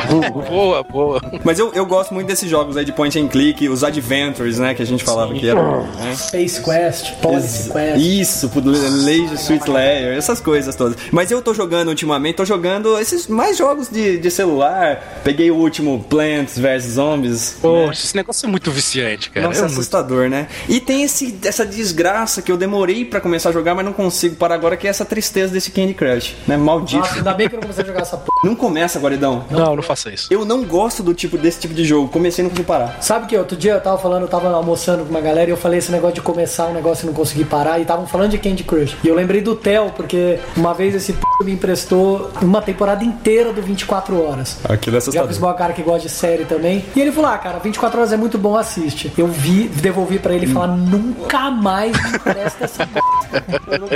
boa, 0.48 0.83
boa. 0.90 1.20
Mas 1.44 1.58
eu, 1.58 1.72
eu 1.74 1.84
gosto 1.86 2.12
muito 2.14 2.26
desses 2.26 2.48
jogos 2.48 2.76
aí 2.76 2.84
de 2.84 2.92
point 2.92 3.18
and 3.18 3.28
click, 3.28 3.68
os 3.68 3.82
adventures, 3.84 4.58
né? 4.58 4.74
Que 4.74 4.82
a 4.82 4.86
gente 4.86 5.04
falava 5.04 5.32
que 5.34 5.48
eram. 5.48 5.82
né? 5.86 6.14
Space 6.16 6.62
Quest, 6.62 7.12
Policy 7.20 7.70
Quest. 7.70 7.96
Isso, 7.98 8.50
Lazy 8.64 9.34
Sweet 9.34 9.70
Layer, 9.70 10.16
essas 10.16 10.40
coisas 10.40 10.74
todas. 10.76 10.96
Mas 11.10 11.30
eu 11.30 11.42
tô 11.42 11.52
jogando 11.54 11.88
ultimamente, 11.88 12.36
tô 12.36 12.44
jogando 12.44 12.98
esses 12.98 13.26
mais 13.26 13.56
jogos 13.56 13.88
de, 13.88 14.18
de 14.18 14.30
celular. 14.30 15.20
Peguei 15.24 15.50
o 15.50 15.56
último 15.56 16.04
Plants 16.08 16.58
vs 16.58 16.82
Zombies. 16.94 17.52
né? 17.54 17.58
Poxa, 17.62 18.04
esse 18.04 18.16
negócio 18.16 18.46
é 18.46 18.50
muito 18.50 18.70
viciante, 18.70 19.30
cara. 19.30 19.46
Nossa, 19.46 19.58
é 19.58 19.60
é 19.60 19.62
muito 19.66 19.72
assustador, 19.78 20.28
né? 20.28 20.46
E 20.68 20.80
tem 20.80 21.02
esse, 21.02 21.38
essa 21.44 21.64
desgraça 21.64 22.42
que 22.42 22.50
eu 22.52 22.56
demorei 22.56 23.04
pra 23.04 23.20
começar 23.20 23.48
a 23.50 23.52
jogar, 23.52 23.74
mas 23.74 23.84
não 23.84 23.92
consigo 23.92 24.36
parar 24.36 24.54
agora, 24.54 24.76
que 24.76 24.86
é 24.86 24.90
essa 24.90 25.04
tristeza 25.04 25.52
desse 25.52 25.70
Candy 25.70 25.94
Crush, 25.94 26.34
né? 26.46 26.56
Maldito. 26.56 26.98
Nossa, 27.00 27.16
ainda 27.16 27.32
bem 27.34 27.48
que 27.48 27.54
eu 27.54 27.58
não 27.58 27.62
comecei 27.62 27.84
a 27.84 27.86
jogar 27.86 28.02
essa 28.02 28.16
porra. 28.16 28.28
Não 28.44 28.54
começa, 28.54 28.98
Guaridão. 28.98 29.44
Não, 29.50 29.74
não 29.76 29.82
faça 29.82 30.12
isso. 30.12 30.28
Eu 30.30 30.44
não 30.44 30.62
gosto 30.74 31.04
do 31.04 31.14
tipo 31.14 31.38
desse 31.38 31.60
tipo 31.60 31.72
de 31.72 31.84
jogo. 31.84 32.08
Comecei 32.08 32.42
e 32.42 32.44
não 32.44 32.50
consegui 32.50 32.66
parar. 32.66 33.00
Sabe 33.00 33.28
que 33.28 33.36
outro 33.36 33.56
dia 33.56 33.74
eu 33.74 33.80
tava 33.80 33.96
falando, 33.96 34.22
eu 34.22 34.28
tava 34.28 34.50
almoçando 34.50 35.04
com 35.04 35.10
uma 35.10 35.20
galera 35.20 35.48
e 35.48 35.52
eu 35.52 35.56
falei 35.56 35.78
esse 35.78 35.92
negócio 35.92 36.16
de 36.16 36.20
começar 36.20 36.66
um 36.66 36.74
negócio 36.74 37.04
e 37.04 37.06
não 37.06 37.14
conseguir 37.14 37.44
parar 37.44 37.78
e 37.78 37.82
estavam 37.82 38.08
falando 38.08 38.32
de 38.32 38.38
Candy 38.38 38.64
Crush. 38.64 38.96
E 39.04 39.06
eu 39.06 39.14
lembrei 39.14 39.40
do 39.40 39.54
Theo, 39.54 39.92
porque 39.94 40.40
uma 40.56 40.74
vez 40.74 40.92
esse 40.96 41.12
p 41.12 41.20
me 41.44 41.52
emprestou 41.52 42.30
uma 42.42 42.60
temporada 42.60 43.04
inteira 43.04 43.52
do 43.52 43.62
24 43.62 44.20
horas. 44.20 44.58
Aquilo 44.68 44.96
é 44.96 45.00
Já 45.00 45.26
fiz 45.26 45.38
uma 45.38 45.54
cara 45.54 45.72
que 45.72 45.82
gosta 45.82 46.08
de 46.08 46.12
série 46.12 46.44
também. 46.44 46.84
E 46.96 47.00
ele 47.00 47.12
falou: 47.12 47.30
Ah, 47.30 47.38
cara, 47.38 47.58
24 47.60 47.98
horas 47.98 48.12
é 48.12 48.16
muito 48.16 48.36
bom, 48.36 48.56
assiste. 48.56 49.12
Eu 49.16 49.28
vi, 49.28 49.68
devolvi 49.68 50.18
pra 50.18 50.34
ele 50.34 50.46
e 50.46 50.48
falar: 50.48 50.68
Nunca 50.68 51.50
mais 51.50 51.92
me 51.92 52.16
empresta 52.16 52.64
essa 52.64 52.86
bosta. 52.86 53.44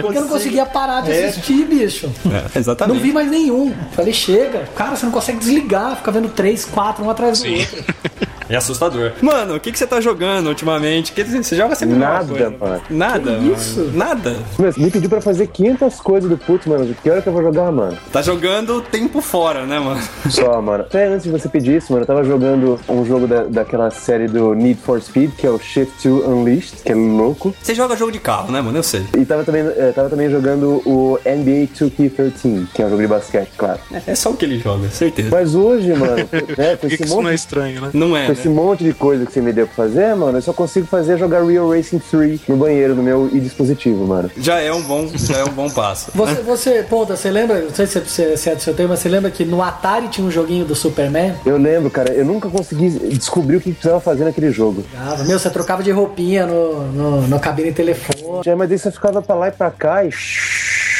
Porque 0.00 0.18
eu 0.18 0.22
não 0.22 0.28
conseguia 0.28 0.66
parar 0.66 1.02
de 1.02 1.12
assistir, 1.12 1.64
bicho. 1.64 2.10
É, 2.26 2.58
exatamente. 2.58 2.94
Não 2.94 3.02
vi 3.02 3.12
mais 3.12 3.28
nenhum. 3.28 3.74
Falei: 3.92 4.12
Chega, 4.12 4.64
cara, 4.76 4.96
você 4.96 5.06
não 5.06 5.12
consegue 5.12 5.38
desligar, 5.38 5.96
fica 5.96 6.10
vendo 6.10 6.28
três, 6.28 6.64
quatro, 6.68 7.04
um 7.04 7.10
atrás 7.10 7.38
do 7.40 7.46
Sim. 7.46 7.58
outro. 7.60 7.84
É 8.48 8.56
assustador. 8.56 9.12
Mano, 9.20 9.56
o 9.56 9.60
que, 9.60 9.70
que 9.72 9.78
você 9.78 9.86
tá 9.86 10.00
jogando 10.00 10.48
ultimamente? 10.48 11.12
Que 11.12 11.22
você 11.24 11.54
joga 11.56 11.74
sempre 11.74 11.96
Nada, 11.96 12.26
coisa. 12.26 12.50
mano. 12.58 12.80
Nada, 12.90 13.18
Que 13.20 13.30
mano. 13.36 13.52
isso? 13.54 13.90
Nada. 13.94 14.36
Meu, 14.58 14.72
me 14.76 14.90
pediu 14.90 15.08
pra 15.10 15.20
fazer 15.20 15.46
500 15.48 16.00
coisas 16.00 16.30
do 16.30 16.36
putz, 16.38 16.66
mano. 16.66 16.94
Que 17.02 17.10
hora 17.10 17.20
que 17.20 17.28
eu 17.28 17.32
vou 17.32 17.42
jogar, 17.42 17.70
mano? 17.70 17.96
Tá 18.12 18.22
jogando 18.22 18.80
tempo 18.80 19.20
fora, 19.20 19.66
né, 19.66 19.78
mano? 19.78 20.00
Só, 20.30 20.60
mano. 20.62 20.84
Até 20.84 21.06
antes 21.08 21.24
de 21.24 21.30
você 21.30 21.48
pedir 21.48 21.76
isso, 21.76 21.92
mano, 21.92 22.02
eu 22.02 22.06
tava 22.06 22.24
jogando 22.24 22.78
um 22.88 23.04
jogo 23.04 23.26
da, 23.26 23.44
daquela 23.44 23.90
série 23.90 24.26
do 24.28 24.54
Need 24.54 24.80
for 24.80 25.00
Speed, 25.00 25.32
que 25.36 25.46
é 25.46 25.50
o 25.50 25.58
Shift 25.58 26.08
2 26.08 26.24
Unleashed, 26.26 26.82
que 26.84 26.92
é 26.92 26.94
louco. 26.94 27.54
Você 27.62 27.74
joga 27.74 27.96
jogo 27.96 28.12
de 28.12 28.18
carro, 28.18 28.50
né, 28.50 28.60
mano? 28.60 28.78
Eu 28.78 28.82
sei. 28.82 29.04
E 29.16 29.24
tava 29.24 29.44
também, 29.44 29.62
eh, 29.62 29.92
tava 29.94 30.08
também 30.08 30.30
jogando 30.30 30.80
o 30.86 31.18
NBA 31.24 31.68
2K13, 31.78 32.66
que 32.72 32.82
é 32.82 32.86
um 32.86 32.90
jogo 32.90 33.02
de 33.02 33.08
basquete, 33.08 33.50
claro. 33.56 33.78
É 34.06 34.14
só 34.14 34.30
o 34.30 34.36
que 34.36 34.44
ele 34.44 34.58
joga, 34.58 34.88
certeza. 34.88 35.28
Mas 35.30 35.54
hoje, 35.54 35.92
mano, 35.94 36.16
né, 36.56 36.76
com 36.76 36.86
esse 36.86 37.02
isso 37.04 37.14
não 37.14 37.20
é 37.20 37.24
monte 37.24 37.34
estranho, 37.34 37.80
né? 37.80 37.90
Não 37.92 38.16
é, 38.16 38.26
Né? 38.38 38.40
esse 38.40 38.48
monte 38.48 38.84
de 38.84 38.92
coisa 38.94 39.26
que 39.26 39.32
você 39.32 39.40
me 39.40 39.52
deu 39.52 39.66
pra 39.66 39.74
fazer, 39.74 40.14
mano, 40.14 40.38
eu 40.38 40.42
só 40.42 40.52
consigo 40.52 40.86
fazer 40.86 41.18
jogar 41.18 41.42
Real 41.44 41.68
Racing 41.70 41.98
3 41.98 42.40
no 42.48 42.56
banheiro 42.56 42.94
do 42.94 43.02
meu 43.02 43.28
dispositivo, 43.28 44.06
mano. 44.06 44.30
Já 44.36 44.60
é 44.60 44.72
um 44.72 44.82
bom, 44.82 45.08
já 45.14 45.38
é 45.38 45.44
um 45.44 45.52
bom 45.52 45.68
passo. 45.70 46.10
Você, 46.14 46.34
você, 46.42 46.82
ponta, 46.88 47.16
você 47.16 47.30
lembra? 47.30 47.60
Não 47.60 47.74
sei 47.74 47.86
se 47.86 47.98
você- 48.00 48.36
se 48.36 48.50
é 48.50 48.54
do 48.54 48.62
seu 48.62 48.74
tempo, 48.74 48.90
mas 48.90 49.00
você 49.00 49.08
lembra 49.08 49.30
que 49.30 49.44
no 49.44 49.62
Atari 49.62 50.08
tinha 50.08 50.26
um 50.26 50.30
joguinho 50.30 50.64
do 50.64 50.74
Superman? 50.74 51.34
Eu 51.44 51.56
lembro, 51.56 51.90
cara, 51.90 52.12
eu 52.12 52.24
nunca 52.24 52.48
consegui 52.48 52.90
descobrir 52.90 53.56
o 53.56 53.60
que 53.60 53.72
precisava 53.72 54.00
fazer 54.00 54.24
naquele 54.24 54.50
jogo. 54.50 54.84
Ah, 54.96 55.16
meu, 55.26 55.38
você 55.38 55.50
trocava 55.50 55.82
de 55.82 55.90
roupinha 55.90 56.46
no, 56.46 56.82
no, 56.92 57.20
no 57.28 57.40
cabine 57.40 57.72
telefone. 57.72 58.42
Já, 58.44 58.54
Mas 58.56 58.70
aí 58.70 58.78
você 58.78 58.90
ficava 58.90 59.20
pra 59.22 59.34
lá 59.34 59.48
e 59.48 59.52
pra 59.52 59.70
cá 59.70 60.04
e. 60.04 60.10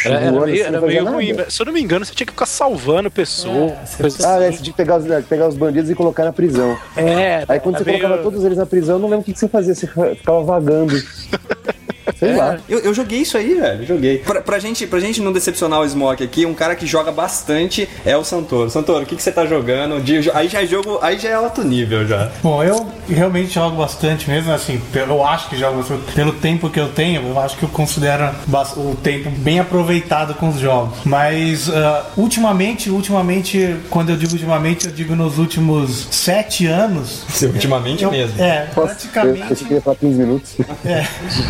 Era, 0.04 0.14
era 0.20 0.32
meio, 0.32 0.70
não 0.70 0.78
era 0.78 0.86
meio 0.86 1.04
ruim. 1.06 1.32
né? 1.32 1.46
Se 1.48 1.60
eu 1.62 1.66
não 1.66 1.72
me 1.72 1.80
engano, 1.80 2.04
você 2.04 2.14
tinha 2.14 2.26
que 2.26 2.32
ficar 2.32 2.46
salvando 2.46 3.10
pessoa. 3.10 3.70
É, 3.70 3.72
Ah, 3.72 3.82
assim. 3.82 4.22
é, 4.24 4.52
você 4.52 4.58
tinha 4.62 4.72
que 4.72 4.76
pegar 4.76 4.96
os, 4.98 5.24
pegar 5.26 5.48
os 5.48 5.56
bandidos 5.56 5.90
e 5.90 5.94
colocar 5.94 6.24
na 6.24 6.32
prisão. 6.32 6.76
É, 6.96 7.44
Aí 7.48 7.60
quando 7.60 7.76
era 7.76 7.84
você 7.84 7.90
meio- 7.90 8.02
colocava 8.02 8.22
todos 8.22 8.44
eles 8.44 8.58
na 8.58 8.66
prisão, 8.66 8.96
eu 8.96 9.00
não 9.00 9.08
lembro 9.08 9.22
o 9.22 9.24
que 9.24 9.32
que 9.32 9.38
você 9.38 9.48
fazia, 9.48 9.74
você 9.74 9.86
ficava 9.86 10.42
vagando. 10.44 10.94
Sei 12.18 12.34
lá. 12.34 12.58
Eu, 12.68 12.78
eu 12.80 12.94
joguei 12.94 13.20
isso 13.20 13.36
aí, 13.36 13.54
velho. 13.54 13.86
Joguei. 13.86 14.18
Pra, 14.18 14.40
pra, 14.40 14.58
gente, 14.58 14.86
pra 14.86 15.00
gente 15.00 15.20
não 15.20 15.32
decepcionar 15.32 15.80
o 15.80 15.88
Smoke 15.88 16.22
aqui, 16.22 16.46
um 16.46 16.54
cara 16.54 16.74
que 16.74 16.86
joga 16.86 17.10
bastante 17.12 17.88
é 18.04 18.16
o 18.16 18.24
Santoro. 18.24 18.70
Santoro, 18.70 19.02
o 19.04 19.06
que, 19.06 19.16
que 19.16 19.22
você 19.22 19.32
tá 19.32 19.44
jogando? 19.46 20.00
De- 20.02 20.30
aí 20.32 20.48
já 20.48 20.62
é 20.62 20.66
jogo. 20.66 20.98
Aí 21.02 21.18
já 21.18 21.28
é 21.30 21.34
alto 21.34 21.62
nível 21.62 22.06
já. 22.06 22.30
Bom, 22.42 22.62
eu 22.62 22.86
realmente 23.08 23.52
jogo 23.54 23.76
bastante 23.76 24.28
mesmo, 24.28 24.52
assim, 24.52 24.80
eu 24.94 25.26
acho 25.26 25.48
que 25.48 25.56
jogo 25.56 25.78
bastante. 25.78 26.12
Pelo 26.12 26.32
tempo 26.32 26.68
que 26.70 26.78
eu 26.80 26.88
tenho, 26.88 27.22
eu 27.28 27.38
acho 27.38 27.56
que 27.56 27.62
eu 27.64 27.68
considero 27.68 28.30
o 28.76 28.94
tempo 28.96 29.30
bem 29.30 29.58
aproveitado 29.60 30.34
com 30.34 30.48
os 30.48 30.58
jogos. 30.58 30.98
Mas 31.04 31.68
ah, 31.70 32.04
ultimamente, 32.16 32.90
ultimamente, 32.90 33.76
quando 33.90 34.10
eu 34.10 34.16
digo 34.16 34.32
ultimamente, 34.32 34.86
eu 34.86 34.92
digo 34.92 35.14
nos 35.16 35.38
últimos 35.38 36.08
sete 36.10 36.66
anos. 36.66 37.24
Ultimamente 37.42 38.04
eu- 38.04 38.10
mesmo. 38.10 38.40
É, 38.42 38.66
Eu 38.68 38.74
praticamente. 38.82 39.66
ia 39.72 39.80
falar 39.80 39.96
15 39.96 40.18
minutos. 40.18 40.52
É, 40.84 41.06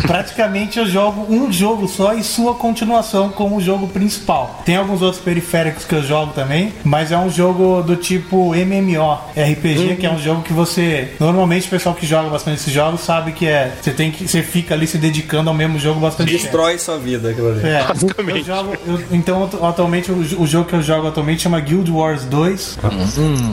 praticamente 0.07 0.48
eu 0.77 0.85
jogo 0.85 1.25
um 1.29 1.51
jogo 1.51 1.87
só 1.87 2.13
e 2.13 2.23
sua 2.23 2.53
continuação 2.55 3.29
como 3.29 3.57
o 3.57 3.61
jogo 3.61 3.87
principal. 3.87 4.61
Tem 4.65 4.75
alguns 4.75 5.01
outros 5.01 5.21
periféricos 5.21 5.85
que 5.85 5.93
eu 5.95 6.03
jogo 6.03 6.33
também, 6.33 6.73
mas 6.83 7.11
é 7.11 7.17
um 7.17 7.29
jogo 7.29 7.81
do 7.83 7.95
tipo 7.95 8.53
MMO, 8.53 9.17
RPG, 9.35 9.95
que 9.97 10.05
é 10.05 10.11
um 10.11 10.19
jogo 10.19 10.41
que 10.41 10.53
você. 10.53 11.13
Normalmente 11.19 11.67
o 11.67 11.69
pessoal 11.69 11.95
que 11.95 12.05
joga 12.05 12.29
bastante 12.29 12.59
esses 12.61 12.73
jogos 12.73 13.01
sabe 13.01 13.31
que 13.31 13.45
é. 13.47 13.73
Você 13.81 13.91
tem 13.91 14.11
que. 14.11 14.27
Você 14.27 14.41
fica 14.41 14.73
ali 14.73 14.87
se 14.87 14.97
dedicando 14.97 15.49
ao 15.49 15.55
mesmo 15.55 15.77
jogo 15.79 15.99
bastante 15.99 16.31
tempo. 16.31 16.43
Destrói 16.43 16.77
sua 16.77 16.97
vida 16.97 17.29
aquilo 17.29 17.49
ali. 17.49 17.67
É, 17.67 17.83
Basicamente. 17.83 18.39
eu 18.39 18.55
jogo, 18.55 18.73
eu- 18.87 19.01
então, 19.11 19.43
atu- 19.43 19.65
atualmente, 19.65 20.11
o, 20.11 20.15
o 20.41 20.47
jogo 20.47 20.65
que 20.67 20.73
eu 20.75 20.81
jogo 20.81 21.07
atualmente 21.07 21.41
chama 21.43 21.59
Guild 21.59 21.89
Wars 21.91 22.23
2. 22.25 22.77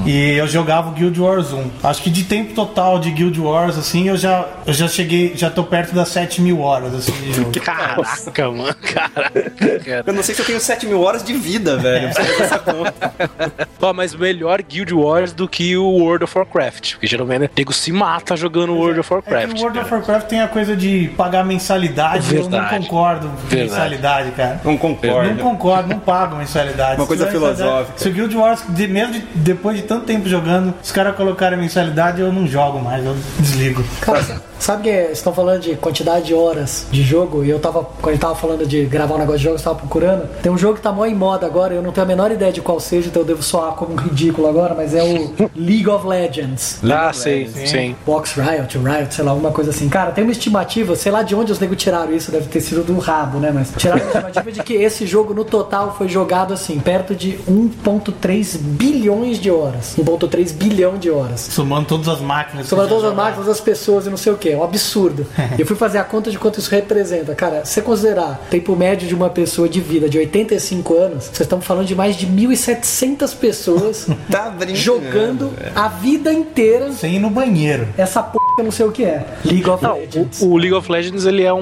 E 0.06 0.32
eu 0.36 0.46
jogava 0.46 0.88
o 0.90 0.92
Guild 0.92 1.20
Wars 1.20 1.52
1. 1.52 1.64
Acho 1.82 2.02
que 2.02 2.10
de 2.10 2.24
tempo 2.24 2.54
total 2.54 2.98
de 2.98 3.10
Guild 3.10 3.40
Wars, 3.40 3.76
assim, 3.76 4.08
eu 4.08 4.16
já, 4.16 4.46
eu 4.66 4.72
já 4.72 4.88
cheguei, 4.88 5.32
já 5.36 5.50
tô 5.50 5.64
perto 5.64 5.94
das 5.94 6.08
7 6.08 6.40
mil 6.40 6.60
horas, 6.60 6.85
assim, 6.94 7.12
de 7.12 7.32
jogo. 7.32 7.52
Caraca, 7.60 8.50
mano. 8.50 8.74
Caraca. 8.82 10.04
Eu 10.06 10.12
não 10.12 10.22
sei 10.22 10.34
se 10.34 10.40
eu 10.42 10.46
tenho 10.46 10.60
7 10.60 10.86
mil 10.86 11.00
horas 11.02 11.22
de 11.24 11.32
vida, 11.34 11.76
velho. 11.76 12.10
Ó, 13.80 13.92
mas 13.92 14.14
melhor 14.14 14.62
Guild 14.62 14.92
Wars 14.94 15.32
do 15.32 15.48
que 15.48 15.76
o 15.76 15.84
World 15.86 16.24
of 16.24 16.36
Warcraft. 16.38 16.92
Porque 16.94 17.06
geralmente 17.06 17.44
o 17.46 17.50
nego 17.56 17.72
se 17.72 17.92
mata 17.92 18.36
jogando 18.36 18.74
World 18.74 19.00
of 19.00 19.12
É 19.12 19.20
que 19.22 19.30
Warcraft. 19.30 19.58
o 19.58 19.60
World 19.62 19.78
of 19.78 19.84
cara. 19.90 19.96
Warcraft 20.00 20.26
tem 20.28 20.40
a 20.40 20.48
coisa 20.48 20.76
de 20.76 21.10
pagar 21.16 21.44
mensalidade, 21.44 22.34
eu 22.34 22.42
não 22.44 22.50
Verdade. 22.50 22.78
concordo 22.78 23.28
com 23.28 23.34
Verdade. 23.48 23.70
mensalidade, 23.70 24.30
cara. 24.32 24.60
Não 24.64 24.72
Não 24.72 24.78
concordo. 24.78 25.42
concordo, 25.42 25.88
não 25.88 25.98
pago 25.98 26.36
mensalidade. 26.36 27.00
Uma 27.00 27.06
coisa 27.06 27.26
filosófica. 27.26 27.92
Se 27.98 28.08
o 28.08 28.12
Guild 28.12 28.36
Wars, 28.36 28.62
de- 28.68 28.88
mesmo 28.88 29.12
de- 29.14 29.20
depois 29.34 29.76
de 29.76 29.82
tanto 29.82 30.04
tempo 30.06 30.28
jogando, 30.28 30.74
os 30.82 30.92
caras 30.92 31.14
colocarem 31.16 31.58
mensalidade, 31.58 32.20
eu 32.20 32.32
não 32.32 32.46
jogo 32.46 32.78
mais, 32.80 33.04
eu 33.04 33.16
desligo. 33.38 33.84
Cara, 34.00 34.40
sabe 34.58 34.84
que 34.84 34.90
vocês 34.90 35.18
estão 35.18 35.32
falando 35.32 35.60
de 35.60 35.76
quantidade 35.76 36.26
de 36.26 36.34
horas 36.34 36.86
de 36.90 37.02
jogo 37.02 37.44
e 37.44 37.50
eu 37.50 37.58
tava, 37.58 37.84
quando 37.84 38.12
ele 38.12 38.18
tava 38.18 38.34
falando 38.34 38.66
de 38.66 38.84
gravar 38.84 39.14
um 39.16 39.18
negócio 39.18 39.38
de 39.38 39.44
jogo, 39.44 39.56
eu 39.56 39.62
tava 39.62 39.76
procurando. 39.76 40.28
Tem 40.42 40.50
um 40.50 40.58
jogo 40.58 40.74
que 40.74 40.80
tá 40.80 40.92
mó 40.92 41.04
em 41.06 41.14
moda 41.14 41.46
agora, 41.46 41.74
eu 41.74 41.82
não 41.82 41.92
tenho 41.92 42.04
a 42.04 42.08
menor 42.08 42.30
ideia 42.30 42.52
de 42.52 42.60
qual 42.60 42.80
seja, 42.80 43.08
então 43.08 43.22
eu 43.22 43.26
devo 43.26 43.42
soar 43.42 43.72
como 43.74 43.92
um 43.92 43.96
ridículo 43.96 44.48
agora, 44.48 44.74
mas 44.74 44.94
é 44.94 45.02
o 45.02 45.34
League 45.54 45.88
of 45.88 46.06
Legends. 46.06 46.80
Ah, 46.84 47.12
sei, 47.12 47.48
sim. 47.48 47.94
Box 48.04 48.34
Riot, 48.40 48.78
Riot, 48.78 49.14
sei 49.14 49.24
lá, 49.24 49.30
alguma 49.30 49.52
coisa 49.52 49.70
assim. 49.70 49.88
Cara, 49.88 50.10
tem 50.10 50.24
uma 50.24 50.32
estimativa, 50.32 50.96
sei 50.96 51.12
lá 51.12 51.22
de 51.22 51.34
onde 51.34 51.52
os 51.52 51.58
negros 51.58 51.82
tiraram 51.82 52.14
isso, 52.14 52.30
deve 52.30 52.48
ter 52.48 52.60
sido 52.60 52.82
do 52.82 52.98
rabo, 52.98 53.38
né? 53.38 53.50
Mas 53.52 53.72
tiraram 53.76 54.02
uma 54.02 54.10
estimativa 54.10 54.52
de 54.52 54.62
que 54.62 54.74
esse 54.74 55.06
jogo 55.06 55.34
no 55.34 55.44
total 55.44 55.94
foi 55.96 56.08
jogado 56.08 56.54
assim, 56.54 56.78
perto 56.78 57.14
de 57.14 57.38
1,3 57.48 58.58
bilhões 58.58 59.38
de 59.38 59.50
horas. 59.50 59.94
1,3 59.98 60.52
bilhão 60.52 60.96
de 60.96 61.10
horas. 61.10 61.40
Somando 61.40 61.86
todas 61.86 62.08
as 62.08 62.20
máquinas. 62.20 62.68
Que 62.68 62.74
todas 62.74 63.04
as 63.04 63.14
máquinas, 63.14 63.48
as 63.48 63.60
pessoas 63.60 64.06
e 64.06 64.10
não 64.10 64.16
sei 64.16 64.32
o 64.32 64.36
que. 64.36 64.45
É 64.48 64.56
um 64.56 64.62
absurdo. 64.62 65.26
Eu 65.58 65.66
fui 65.66 65.76
fazer 65.76 65.98
a 65.98 66.04
conta 66.04 66.30
de 66.30 66.38
quanto 66.38 66.58
isso 66.60 66.70
representa. 66.70 67.34
Cara, 67.34 67.64
se 67.64 67.74
você 67.74 67.82
considerar 67.82 68.46
tempo 68.50 68.74
médio 68.76 69.06
de 69.08 69.14
uma 69.14 69.30
pessoa 69.30 69.68
de 69.68 69.80
vida 69.80 70.08
de 70.08 70.18
85 70.18 70.94
anos, 70.94 71.24
vocês 71.24 71.40
estão 71.40 71.60
falando 71.60 71.86
de 71.86 71.94
mais 71.94 72.16
de 72.16 72.26
1.700 72.26 73.36
pessoas 73.36 74.06
Tá 74.30 74.54
jogando 74.74 75.52
a 75.74 75.88
vida 75.88 76.32
inteira 76.32 76.92
Sem 76.92 77.16
ir 77.16 77.18
no 77.18 77.30
banheiro. 77.30 77.88
essa 77.96 78.22
p 78.22 78.38
que 78.38 78.45
eu 78.58 78.64
não 78.64 78.70
sei 78.70 78.86
o 78.86 78.92
que 78.92 79.04
é. 79.04 79.24
League 79.44 79.68
of 79.68 79.82
Não, 79.82 79.98
Legends. 79.98 80.40
o, 80.42 80.48
o 80.50 80.56
League 80.56 80.72
of 80.74 80.90
Legends 80.90 81.24
ele 81.26 81.42
é 81.42 81.52
um, 81.52 81.58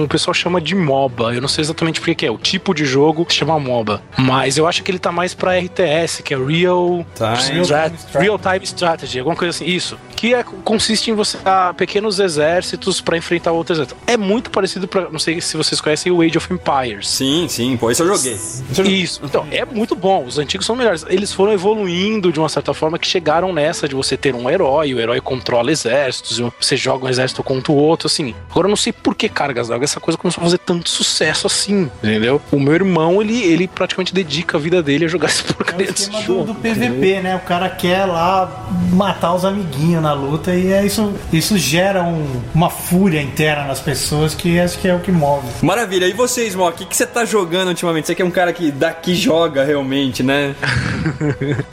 um 0.00 0.02
o 0.04 0.08
pessoal 0.08 0.32
chama 0.34 0.60
de 0.60 0.74
MOBA. 0.74 1.34
Eu 1.34 1.40
não 1.40 1.48
sei 1.48 1.62
exatamente 1.62 2.00
por 2.00 2.14
que 2.14 2.26
é. 2.26 2.30
O 2.30 2.38
tipo 2.38 2.74
de 2.74 2.84
jogo 2.84 3.26
se 3.28 3.36
chama 3.36 3.58
MOBA. 3.58 4.02
Mas 4.18 4.56
eu 4.56 4.66
acho 4.66 4.82
que 4.82 4.90
ele 4.90 4.98
tá 4.98 5.12
mais 5.12 5.34
pra 5.34 5.58
RTS, 5.58 6.22
que 6.22 6.34
é 6.34 6.36
Real. 6.38 7.04
Strat- 7.14 7.94
strategy. 7.94 8.18
Real 8.18 8.38
Time 8.38 8.64
Strategy, 8.64 9.18
alguma 9.18 9.36
coisa 9.36 9.50
assim. 9.56 9.64
Isso. 9.66 9.98
Que 10.16 10.34
é, 10.34 10.42
consiste 10.64 11.10
em 11.10 11.14
você 11.14 11.38
dar 11.38 11.72
pequenos 11.74 12.18
exércitos 12.20 13.00
pra 13.00 13.16
enfrentar 13.16 13.52
outros 13.52 13.78
exércitos. 13.78 14.02
É 14.06 14.16
muito 14.16 14.50
parecido 14.50 14.86
pra. 14.88 15.08
Não 15.10 15.18
sei 15.18 15.40
se 15.40 15.56
vocês 15.56 15.80
conhecem 15.80 16.10
o 16.12 16.20
Age 16.22 16.36
of 16.38 16.52
Empires. 16.52 17.08
Sim, 17.08 17.46
sim, 17.48 17.76
pô, 17.76 17.90
isso 17.90 18.02
eu 18.02 18.16
joguei. 18.16 18.38
Isso. 18.86 19.20
Então, 19.24 19.46
é 19.50 19.64
muito 19.64 19.94
bom. 19.94 20.24
Os 20.24 20.38
antigos 20.38 20.66
são 20.66 20.76
melhores. 20.76 21.04
Eles 21.08 21.32
foram 21.32 21.52
evoluindo 21.52 22.32
de 22.32 22.38
uma 22.38 22.48
certa 22.48 22.74
forma 22.74 22.98
que 22.98 23.06
chegaram 23.06 23.52
nessa 23.52 23.88
de 23.88 23.94
você 23.94 24.16
ter 24.16 24.34
um 24.34 24.48
herói, 24.50 24.92
o 24.94 25.00
herói 25.00 25.20
controla 25.20 25.70
exércitos, 25.72 26.29
e 26.38 26.52
você 26.60 26.76
joga 26.76 27.06
um 27.06 27.08
exército 27.08 27.42
contra 27.42 27.72
o 27.72 27.76
outro, 27.76 28.06
assim. 28.06 28.34
Agora 28.50 28.66
eu 28.66 28.70
não 28.70 28.76
sei 28.76 28.92
por 28.92 29.14
que 29.14 29.28
cargas 29.28 29.68
d'água 29.68 29.84
essa 29.84 30.00
coisa 30.00 30.16
começou 30.18 30.40
a 30.42 30.44
fazer 30.44 30.58
tanto 30.58 30.88
sucesso 30.88 31.46
assim, 31.46 31.90
entendeu? 32.02 32.40
O 32.52 32.58
meu 32.60 32.74
irmão, 32.74 33.20
ele, 33.20 33.42
ele 33.42 33.66
praticamente 33.68 34.12
dedica 34.14 34.56
a 34.56 34.60
vida 34.60 34.82
dele 34.82 35.04
a 35.04 35.08
jogar 35.08 35.26
esse 35.28 35.42
É 35.46 35.50
o 35.50 35.54
porcaria 35.54 35.86
desse 35.86 36.02
esquema 36.02 36.20
do, 36.22 36.26
jogo. 36.26 36.44
do 36.44 36.54
PVP, 36.54 37.20
né? 37.22 37.36
O 37.36 37.40
cara 37.40 37.68
quer 37.68 38.04
lá 38.06 38.66
matar 38.92 39.34
os 39.34 39.44
amiguinhos 39.44 40.02
na 40.02 40.12
luta 40.12 40.54
e 40.54 40.72
é 40.72 40.84
isso, 40.84 41.12
isso 41.32 41.56
gera 41.58 42.02
um- 42.02 42.40
uma 42.54 42.70
fúria 42.70 43.20
interna 43.22 43.64
nas 43.64 43.80
pessoas 43.80 44.34
que 44.34 44.58
acho 44.58 44.78
que 44.78 44.88
é 44.88 44.94
o 44.94 45.00
que 45.00 45.10
move. 45.12 45.46
Maravilha. 45.62 46.06
E 46.06 46.12
você, 46.12 46.46
Smok, 46.46 46.74
o 46.74 46.78
que, 46.78 46.84
que 46.86 46.96
você 46.96 47.06
tá 47.06 47.24
jogando 47.24 47.68
ultimamente? 47.68 48.06
Você 48.06 48.14
que 48.14 48.22
é 48.22 48.24
um 48.24 48.30
cara 48.30 48.52
que 48.52 48.70
daqui 48.70 49.14
joga 49.14 49.64
realmente, 49.64 50.22
né? 50.22 50.54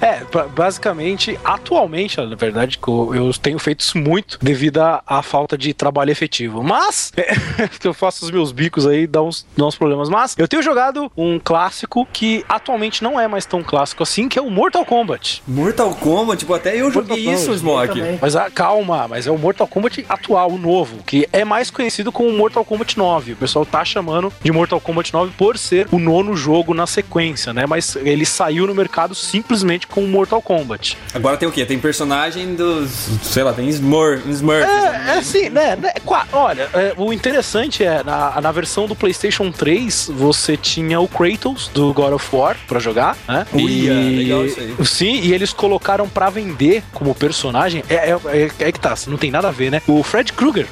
É, 0.01 0.21
ba- 0.31 0.47
basicamente, 0.47 1.37
atualmente, 1.43 2.17
na 2.17 2.35
verdade, 2.35 2.77
que 2.77 2.87
eu, 2.87 3.13
eu 3.13 3.31
tenho 3.33 3.59
feito 3.59 3.81
isso 3.81 3.97
muito 3.97 4.37
devido 4.47 4.79
à, 4.79 5.21
falta 5.21 5.57
de 5.57 5.73
trabalho 5.73 6.09
efetivo. 6.09 6.63
Mas, 6.63 7.11
eu 7.83 7.93
faço 7.93 8.23
os 8.23 8.31
meus 8.31 8.53
bicos 8.53 8.87
aí, 8.87 9.05
dá 9.05 9.21
uns, 9.21 9.45
dá 9.57 9.65
uns 9.65 9.75
problemas. 9.75 10.09
Mas, 10.09 10.35
eu 10.37 10.47
tenho 10.47 10.63
jogado 10.63 11.11
um 11.17 11.37
clássico 11.37 12.07
que 12.13 12.45
atualmente 12.47 13.03
não 13.03 13.19
é 13.19 13.27
mais 13.27 13.45
tão 13.45 13.61
clássico 13.61 14.03
assim, 14.03 14.29
que 14.29 14.39
é 14.39 14.41
o 14.41 14.49
Mortal 14.49 14.85
Kombat. 14.85 15.43
Mortal 15.45 15.93
Kombat, 15.95 16.39
tipo, 16.39 16.53
até 16.53 16.79
eu 16.79 16.89
joguei 16.89 17.25
Mortal 17.25 17.33
isso, 17.33 17.65
também. 17.87 18.19
Mas 18.21 18.35
ah, 18.37 18.49
calma, 18.49 19.07
mas 19.07 19.27
é 19.27 19.31
o 19.31 19.37
Mortal 19.37 19.67
Kombat 19.67 20.05
atual, 20.07 20.51
o 20.51 20.57
novo, 20.57 21.03
que 21.03 21.27
é 21.33 21.43
mais 21.43 21.69
conhecido 21.69 22.09
como 22.09 22.31
Mortal 22.31 22.63
Kombat 22.63 22.97
9. 22.97 23.33
O 23.33 23.35
pessoal 23.35 23.65
tá 23.65 23.83
chamando 23.83 24.31
de 24.41 24.51
Mortal 24.51 24.79
Kombat 24.79 25.11
9 25.11 25.33
por 25.37 25.57
ser 25.57 25.87
o 25.91 25.99
nono 25.99 26.37
jogo 26.37 26.73
na 26.73 26.87
sequência, 26.87 27.53
né? 27.53 27.65
Mas 27.65 27.97
ele 27.97 28.25
saiu 28.25 28.65
no 28.65 28.73
mercado 28.73 29.13
simplesmente 29.13 29.87
com 29.87 30.01
Mortal 30.03 30.41
Kombat. 30.41 30.97
Agora 31.13 31.35
tem 31.35 31.49
o 31.49 31.51
quê? 31.51 31.65
Tem 31.65 31.77
personagem 31.77 32.55
dos. 32.55 33.09
Sei 33.23 33.43
lá, 33.43 33.51
tem 33.51 33.67
Smurf. 33.67 34.36
Smurf 34.37 34.63
É, 34.63 35.09
é 35.09 35.17
assim, 35.17 35.49
né? 35.49 35.75
né, 35.75 35.91
Olha, 36.31 36.69
é, 36.73 36.93
o 36.97 37.11
interessante 37.13 37.83
é, 37.83 38.03
na, 38.03 38.39
na 38.41 38.51
versão 38.51 38.87
do 38.87 38.95
PlayStation 38.95 39.51
3, 39.51 40.11
você 40.15 40.55
tinha 40.57 40.99
o 40.99 41.07
Kratos 41.07 41.69
do 41.73 41.93
God 41.93 42.13
of 42.13 42.35
War 42.35 42.55
pra 42.67 42.79
jogar, 42.79 43.15
né? 43.27 43.45
Uia, 43.53 43.93
legal 43.93 44.45
isso 44.45 44.59
aí. 44.59 44.75
Sim, 44.85 45.19
e 45.21 45.33
eles 45.33 45.51
colocaram 45.53 46.07
pra 46.07 46.29
vender 46.29 46.83
como 46.93 47.13
personagem. 47.15 47.83
É, 47.89 47.95
é, 48.11 48.19
é- 48.27 48.51
é 48.67 48.71
que 48.71 48.79
tá, 48.79 48.93
não 49.07 49.17
tem 49.17 49.31
nada 49.31 49.47
a 49.47 49.51
ver, 49.51 49.71
né? 49.71 49.81
O 49.87 50.01
Fred 50.03 50.31
Krueger, 50.33 50.67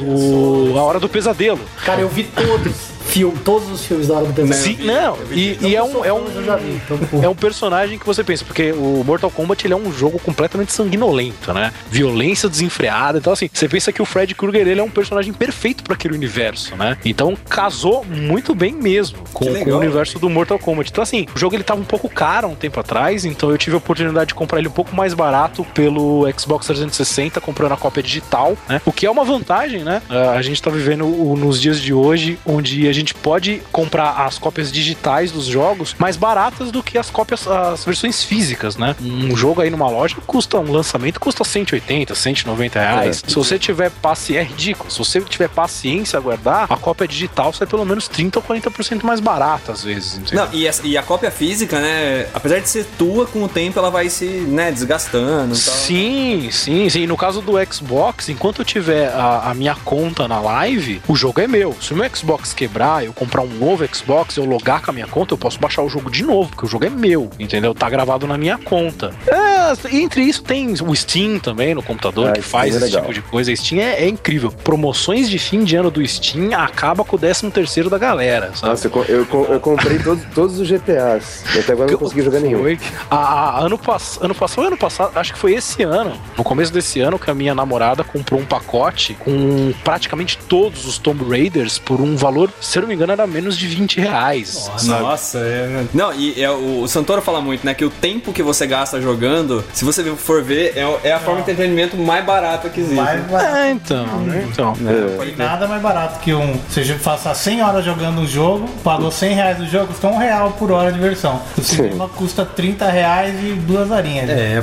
o 0.00 0.74
A 0.78 0.82
Hora 0.82 1.00
do 1.00 1.08
Pesadelo. 1.08 1.60
Cara, 1.84 2.00
eu 2.00 2.08
vi 2.08 2.24
todos. 2.24 2.95
Filme, 3.16 3.38
todos 3.38 3.70
os 3.70 3.84
filmes 3.86 4.08
da 4.08 4.14
hora 4.16 4.26
do 4.26 4.32
pesadelo. 4.34 4.62
Sim, 4.62 4.84
não, 4.84 5.16
e, 5.32 5.56
e 5.62 5.74
é 5.74 5.82
um. 5.82 6.04
É 6.04 6.12
um 6.12 6.44
já 6.44 6.56
vi. 6.56 6.72
Então, 6.84 7.22
é 7.24 7.28
um 7.28 7.34
personagem 7.34 7.98
que 7.98 8.04
você 8.04 8.22
pensa, 8.22 8.44
porque 8.44 8.72
o 8.72 9.02
Mortal 9.06 9.30
Kombat 9.30 9.66
ele 9.66 9.72
é 9.72 9.76
um 9.76 9.90
jogo 9.90 10.18
completamente 10.18 10.70
sanguinolento, 10.72 11.52
né? 11.54 11.72
Violência 11.90 12.46
desenfreada. 12.48 13.16
Então, 13.18 13.32
assim, 13.32 13.48
você 13.52 13.66
pensa 13.68 13.90
que 13.90 14.02
o 14.02 14.04
Fred 14.04 14.34
Krueger 14.34 14.68
ele 14.68 14.80
é 14.80 14.82
um 14.82 14.90
personagem 14.90 15.32
perfeito 15.32 15.82
para 15.82 15.94
aquele 15.94 16.14
universo, 16.14 16.76
né? 16.76 16.98
Então, 17.06 17.34
casou 17.48 18.04
muito 18.04 18.54
bem 18.54 18.74
mesmo 18.74 19.18
com, 19.32 19.46
Que 19.46 19.50
com 19.50 19.58
legal. 19.58 19.78
o 19.78 19.80
universo 19.80 20.18
do 20.18 20.28
Mortal 20.28 20.58
Kombat. 20.58 20.90
Então, 20.90 21.02
assim, 21.02 21.26
o 21.34 21.38
jogo 21.38 21.54
ele 21.56 21.64
tava 21.64 21.80
um 21.80 21.84
pouco 21.84 22.08
caro 22.10 22.48
há 22.48 22.50
um 22.50 22.54
tempo 22.54 22.78
atrás, 22.78 23.24
então 23.24 23.50
eu 23.50 23.56
tive 23.56 23.74
a 23.76 23.78
oportunidade 23.78 24.28
de 24.28 24.34
comprar 24.34 24.58
ele 24.58 24.68
um 24.68 24.72
pouco 24.72 24.94
mais 24.94 25.14
barato 25.14 25.64
pelo 25.72 26.26
Xbox 26.38 26.66
360, 26.66 27.40
comprando 27.40 27.72
a 27.72 27.76
cópia 27.78 28.02
digital, 28.02 28.56
né? 28.68 28.80
O 28.84 28.92
que 28.92 29.06
é 29.06 29.10
uma 29.10 29.24
vantagem, 29.24 29.82
né? 29.82 30.02
Ah, 30.10 30.32
A 30.32 30.42
gente 30.42 30.60
tá 30.60 30.70
vivendo 30.70 31.06
nos 31.06 31.60
dias 31.60 31.80
de 31.80 31.94
hoje, 31.94 32.38
onde 32.44 32.86
a 32.88 32.92
gente 32.92 33.05
gente 33.06 33.14
pode 33.14 33.62
comprar 33.70 34.26
as 34.26 34.36
cópias 34.36 34.72
digitais 34.72 35.30
dos 35.30 35.46
jogos 35.46 35.94
mais 35.98 36.16
baratas 36.16 36.72
do 36.72 36.82
que 36.82 36.98
as 36.98 37.08
cópias, 37.08 37.46
as 37.46 37.84
versões 37.84 38.24
físicas, 38.24 38.76
né? 38.76 38.96
Um 39.00 39.36
jogo 39.36 39.60
aí 39.60 39.70
numa 39.70 39.88
loja 39.88 40.16
custa, 40.26 40.58
um 40.58 40.72
lançamento 40.72 41.20
custa 41.20 41.44
180, 41.44 42.14
190 42.14 42.80
reais. 42.80 43.22
Se 43.26 43.34
você 43.34 43.58
tiver 43.58 43.90
paciência, 43.90 44.40
é 44.40 44.44
ridículo. 44.44 44.90
Se 44.90 44.98
você 44.98 45.20
tiver 45.20 45.48
paciência 45.48 46.18
a 46.18 46.20
guardar, 46.20 46.66
a 46.68 46.76
cópia 46.76 47.06
digital 47.06 47.52
sai 47.52 47.66
pelo 47.66 47.84
menos 47.84 48.08
30 48.08 48.40
ou 48.40 48.44
40% 48.44 49.04
mais 49.04 49.20
barata 49.20 49.72
às 49.72 49.84
vezes. 49.84 50.20
Não, 50.32 50.48
e 50.52 50.68
a, 50.68 50.74
e 50.82 50.98
a 50.98 51.02
cópia 51.02 51.30
física, 51.30 51.80
né? 51.80 52.28
Apesar 52.34 52.58
de 52.58 52.68
ser 52.68 52.84
tua, 52.98 53.26
com 53.26 53.42
o 53.44 53.48
tempo 53.48 53.78
ela 53.78 53.90
vai 53.90 54.08
se, 54.10 54.24
né, 54.24 54.72
desgastando 54.72 55.54
e 55.54 55.60
tal. 55.60 55.74
Sim, 55.74 56.48
sim, 56.50 56.88
sim. 56.88 57.06
No 57.06 57.16
caso 57.16 57.40
do 57.40 57.52
Xbox, 57.72 58.28
enquanto 58.28 58.62
eu 58.62 58.64
tiver 58.64 59.08
a, 59.08 59.50
a 59.50 59.54
minha 59.54 59.74
conta 59.76 60.26
na 60.26 60.40
live, 60.40 61.00
o 61.06 61.14
jogo 61.14 61.40
é 61.40 61.46
meu. 61.46 61.76
Se 61.80 61.92
o 61.92 61.96
meu 61.96 62.08
Xbox 62.14 62.52
quebrar, 62.52 62.95
eu 63.04 63.12
comprar 63.12 63.42
um 63.42 63.46
novo 63.48 63.84
Xbox, 63.94 64.36
eu 64.36 64.44
logar 64.44 64.82
com 64.82 64.90
a 64.90 64.94
minha 64.94 65.06
conta, 65.06 65.34
eu 65.34 65.38
posso 65.38 65.58
baixar 65.58 65.82
o 65.82 65.88
jogo 65.88 66.10
de 66.10 66.22
novo, 66.22 66.50
porque 66.50 66.66
o 66.66 66.68
jogo 66.68 66.84
é 66.84 66.90
meu, 66.90 67.30
entendeu? 67.38 67.74
Tá 67.74 67.88
gravado 67.88 68.26
na 68.26 68.36
minha 68.38 68.58
conta. 68.58 69.12
É, 69.26 69.96
entre 69.96 70.22
isso 70.22 70.42
tem 70.42 70.72
o 70.72 70.94
Steam 70.94 71.38
também 71.38 71.74
no 71.74 71.82
computador, 71.82 72.28
Ah, 72.30 72.32
que 72.32 72.42
faz 72.42 72.74
é 72.74 72.76
esse 72.76 72.84
legal. 72.86 73.00
tipo 73.02 73.14
de 73.14 73.22
coisa. 73.22 73.52
A 73.52 73.56
Steam 73.56 73.80
é, 73.80 74.04
é 74.04 74.08
incrível. 74.08 74.50
Promoções 74.50 75.28
de 75.28 75.38
fim 75.38 75.64
de 75.64 75.76
ano 75.76 75.90
do 75.90 76.06
Steam 76.06 76.52
acaba 76.58 77.04
com 77.04 77.16
o 77.16 77.18
13 77.18 77.50
terceiro 77.50 77.88
da 77.90 77.98
galera, 77.98 78.50
sabe? 78.54 78.70
Nossa, 78.70 78.88
eu, 78.88 79.04
eu, 79.04 79.46
eu 79.50 79.60
comprei 79.60 79.98
todos, 79.98 80.24
todos 80.34 80.58
os 80.60 80.68
GTAs. 80.68 81.44
Até 81.58 81.72
agora 81.72 81.88
eu 81.88 81.92
não 81.92 81.98
consegui 81.98 82.22
jogar 82.22 82.40
nenhum. 82.40 82.60
Foi. 82.60 82.78
A, 83.10 83.16
a- 83.16 83.60
ano, 83.60 83.78
pass... 83.78 84.18
ano 84.20 84.34
passado, 84.34 84.66
ano 84.66 84.76
passado, 84.76 85.16
acho 85.16 85.32
que 85.32 85.38
foi 85.38 85.54
esse 85.54 85.82
ano, 85.82 86.12
no 86.36 86.44
começo 86.44 86.72
desse 86.72 87.00
ano, 87.00 87.18
que 87.18 87.30
a 87.30 87.34
minha 87.34 87.54
namorada 87.54 88.04
comprou 88.04 88.40
um 88.40 88.44
pacote 88.44 89.14
com 89.20 89.72
praticamente 89.84 90.38
todos 90.48 90.86
os 90.86 90.98
Tomb 90.98 91.24
Raiders 91.28 91.78
por 91.78 92.00
um 92.00 92.16
valor, 92.16 92.50
se 92.76 92.78
eu 92.78 92.82
não 92.82 92.88
me 92.88 92.94
engano, 92.94 93.12
era 93.12 93.26
menos 93.26 93.56
de 93.56 93.66
20 93.68 94.00
reais. 94.00 94.70
sabe? 94.76 95.02
Nossa, 95.02 95.38
é. 95.38 95.84
Não, 95.94 96.12
e 96.12 96.42
é, 96.42 96.50
o, 96.50 96.86
Santoro 96.86 97.22
fala 97.22 97.40
muito, 97.40 97.64
né? 97.64 97.72
Que 97.72 97.86
o 97.86 97.90
tempo 97.90 98.34
que 98.34 98.42
você 98.42 98.66
gasta 98.66 99.00
jogando, 99.00 99.64
se 99.72 99.82
você 99.82 100.04
for 100.14 100.42
ver, 100.42 100.74
é, 100.76 101.08
é 101.08 101.12
a 101.14 101.18
forma 101.18 101.40
de 101.40 101.50
entretenimento 101.50 101.96
mais 101.96 102.22
barata 102.22 102.68
que 102.68 102.80
existe. 102.80 102.96
Mais 102.96 103.22
barato. 103.22 103.56
É, 103.56 103.70
então, 103.70 104.06
então. 104.46 104.72
É. 104.86 105.24
Tem 105.24 105.36
nada 105.36 105.66
mais 105.66 105.80
barato 105.80 106.20
que 106.20 106.34
um. 106.34 106.54
Você 106.68 106.84
passar 107.02 107.34
100 107.34 107.62
horas 107.62 107.82
jogando 107.82 108.20
um 108.20 108.26
jogo, 108.26 108.68
pagou 108.84 109.10
100 109.10 109.34
reais 109.34 109.58
no 109.58 109.66
jogo, 109.66 109.86
custa 109.86 110.08
um 110.08 110.18
real 110.18 110.50
por 110.58 110.70
hora 110.70 110.92
de 110.92 110.98
versão. 110.98 111.40
O 111.56 111.62
cinema 111.62 112.10
custa 112.10 112.44
30 112.44 112.90
reais 112.90 113.34
e 113.42 113.52
duas 113.54 113.90
horinhas. 113.90 114.28
É, 114.28 114.62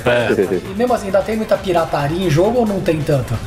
E 0.72 0.76
mesmo 0.78 0.94
assim, 0.94 1.08
ainda 1.08 1.22
tem 1.24 1.36
muita 1.36 1.58
pirataria 1.58 2.28
em 2.28 2.30
jogo 2.30 2.60
ou 2.60 2.66
não 2.68 2.80
tem 2.80 3.02
tanta? 3.02 3.40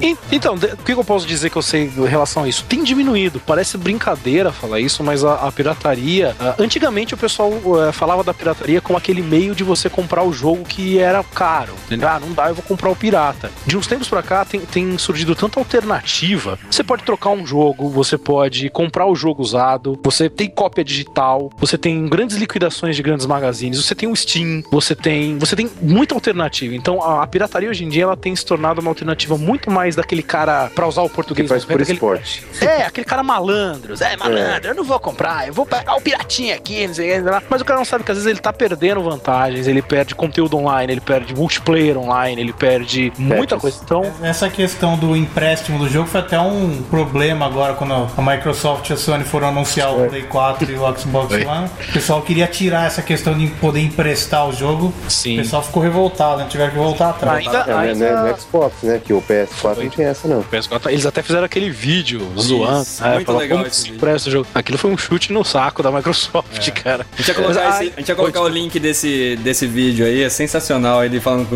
E- 0.00 0.16
Então, 0.32 0.54
o 0.54 0.76
que 0.82 0.92
eu 0.92 1.04
posso 1.04 1.26
dizer 1.26 1.50
que 1.50 1.56
eu 1.56 1.62
sei 1.62 1.92
em 1.94 2.06
relação 2.06 2.44
a 2.44 2.48
isso? 2.48 2.64
Tem 2.66 2.82
diminuído. 2.82 3.38
Parece 3.46 3.76
brincadeira 3.76 4.13
falar 4.52 4.80
isso, 4.80 5.02
mas 5.02 5.24
a, 5.24 5.34
a 5.46 5.52
pirataria. 5.52 6.34
antigamente 6.58 7.14
o 7.14 7.16
pessoal 7.16 7.52
eh, 7.86 7.92
falava 7.92 8.22
da 8.22 8.32
pirataria 8.34 8.80
como 8.80 8.96
aquele 8.98 9.22
meio 9.22 9.54
de 9.54 9.62
você 9.64 9.88
comprar 9.88 10.22
o 10.22 10.32
jogo 10.32 10.64
que 10.64 10.98
era 10.98 11.22
caro. 11.22 11.74
Entendeu? 11.86 12.08
Ah, 12.08 12.20
não 12.20 12.32
dá, 12.32 12.48
eu 12.48 12.54
vou 12.54 12.64
comprar 12.64 12.90
o 12.90 12.96
pirata. 12.96 13.50
De 13.66 13.76
uns 13.76 13.86
tempos 13.86 14.08
pra 14.08 14.22
cá 14.22 14.44
tem, 14.44 14.60
tem 14.60 14.96
surgido 14.98 15.34
tanta 15.34 15.58
alternativa. 15.58 16.58
Você 16.70 16.82
pode 16.82 17.02
trocar 17.04 17.30
um 17.30 17.46
jogo, 17.46 17.88
você 17.88 18.16
pode 18.18 18.68
comprar 18.70 19.06
o 19.06 19.14
jogo 19.14 19.42
usado, 19.42 19.98
você 20.02 20.28
tem 20.28 20.48
cópia 20.48 20.84
digital, 20.84 21.50
você 21.56 21.76
tem 21.78 22.06
grandes 22.06 22.36
liquidações 22.36 22.96
de 22.96 23.02
grandes 23.02 23.26
magazines, 23.26 23.84
você 23.84 23.94
tem 23.94 24.08
o 24.08 24.16
Steam, 24.16 24.62
você 24.70 24.94
tem, 24.94 25.38
você 25.38 25.54
tem 25.56 25.70
muita 25.80 26.14
alternativa. 26.14 26.74
Então 26.74 27.02
a, 27.02 27.26
pirataria 27.26 27.68
hoje 27.68 27.84
em 27.84 27.88
dia 27.88 28.04
ela 28.04 28.16
tem 28.16 28.34
se 28.34 28.44
tornado 28.44 28.80
uma 28.80 28.90
alternativa 28.90 29.36
muito 29.36 29.70
mais 29.70 29.96
daquele 29.96 30.22
cara, 30.22 30.70
pra 30.74 30.86
usar 30.86 31.02
o 31.02 31.08
Que 31.08 31.14
português, 31.14 31.48
faz 31.48 31.64
por 31.64 31.80
esporte. 31.80 32.44
é, 32.60 32.84
aquele 32.84 33.04
cara 33.04 33.22
malandro. 33.22 33.94
É, 34.04 34.16
malandro, 34.16 34.70
eu 34.70 34.74
não 34.74 34.84
vou 34.84 34.98
comprar, 35.00 35.46
eu 35.48 35.54
vou 35.54 35.64
pegar 35.66 35.94
o 35.96 36.00
piratinha 36.00 36.54
aqui, 36.54 36.86
não 36.86 36.94
sei 36.94 37.06
o 37.06 37.12
que. 37.12 37.18
não 37.18 37.24
sei 37.24 37.32
lá. 37.32 37.42
Mas 37.48 37.60
o 37.60 37.64
cara 37.64 37.78
não 37.78 37.84
sabe 37.84 38.04
que 38.04 38.10
às 38.10 38.16
vezes 38.18 38.30
ele 38.30 38.38
tá 38.40 38.52
perdendo 38.52 39.02
vantagens, 39.02 39.66
ele 39.66 39.82
perde 39.82 40.14
conteúdo 40.14 40.56
online, 40.56 40.92
ele 40.92 41.00
perde 41.00 41.34
multiplayer 41.34 41.96
online, 41.98 42.40
ele 42.40 42.52
perde 42.52 43.12
muita 43.18 43.58
coisa. 43.58 43.78
Então, 43.82 44.02
Essa 44.22 44.48
questão 44.50 44.96
do 44.96 45.16
empréstimo 45.16 45.78
do 45.78 45.88
jogo 45.88 46.06
foi 46.08 46.20
até 46.20 46.38
um 46.38 46.82
problema 46.90 47.46
agora 47.46 47.74
quando 47.74 47.94
a 48.16 48.22
Microsoft 48.22 48.88
e 48.90 48.92
a 48.92 48.96
Sony 48.96 49.24
foram 49.24 49.48
anunciar 49.48 49.92
o 49.94 50.08
Play 50.08 50.22
4 50.22 50.70
e 50.70 50.76
o 50.76 50.98
Xbox. 50.98 51.34
One. 51.34 51.70
O 51.88 51.92
pessoal 51.92 52.22
queria 52.22 52.46
tirar 52.46 52.86
essa 52.86 53.02
questão 53.02 53.36
de 53.36 53.46
poder 53.48 53.80
emprestar 53.80 54.48
o 54.48 54.52
jogo. 54.52 54.92
Sim. 55.08 55.34
O 55.38 55.42
pessoal 55.42 55.62
ficou 55.62 55.82
revoltado, 55.82 56.38
né? 56.38 56.46
Tiveram 56.48 56.70
que 56.72 56.76
voltar 56.78 57.10
atrás. 57.10 57.46
ainda, 57.46 57.58
É, 57.60 57.66
né, 57.66 57.74
ainda- 57.90 58.22
né, 58.24 58.30
no 58.32 58.40
Xbox, 58.40 58.74
né? 58.82 59.00
Que 59.04 59.12
o 59.12 59.22
PS4 59.22 59.82
não 59.82 59.88
tinha 59.90 60.08
essa, 60.08 60.28
não. 60.28 60.42
PS4, 60.42 60.90
Eles 60.90 61.06
até 61.06 61.22
fizeram 61.22 61.44
aquele 61.44 61.70
vídeo 61.70 62.20
zoando. 62.38 62.84
né, 63.00 63.14
muito 63.14 63.32
legal 63.32 63.58
como 63.58 63.68
esse 63.68 63.90
empresta 63.94 64.28
o 64.28 64.32
jogo. 64.32 64.46
Aquilo 64.54 64.78
foi 64.78 64.90
um 64.90 64.96
chute 64.98 65.32
no 65.32 65.44
saco 65.44 65.82
da 65.82 65.90
Microsoft, 65.90 66.70
cara. 66.72 67.06
A 67.12 67.16
gente 67.16 67.28
ia 67.28 67.34
colocar, 67.34 67.64
Mas, 67.64 67.74
esse- 67.80 67.92
a 67.96 68.00
gente 68.00 68.08
ia 68.08 68.14
colocar 68.14 68.40
o 68.40 68.48
link 68.48 68.78
desse, 68.80 69.36
desse 69.42 69.66
vídeo 69.66 70.04
aí, 70.06 70.22
é 70.22 70.28
sensacional. 70.28 71.04
Ele 71.04 71.20
falando, 71.20 71.48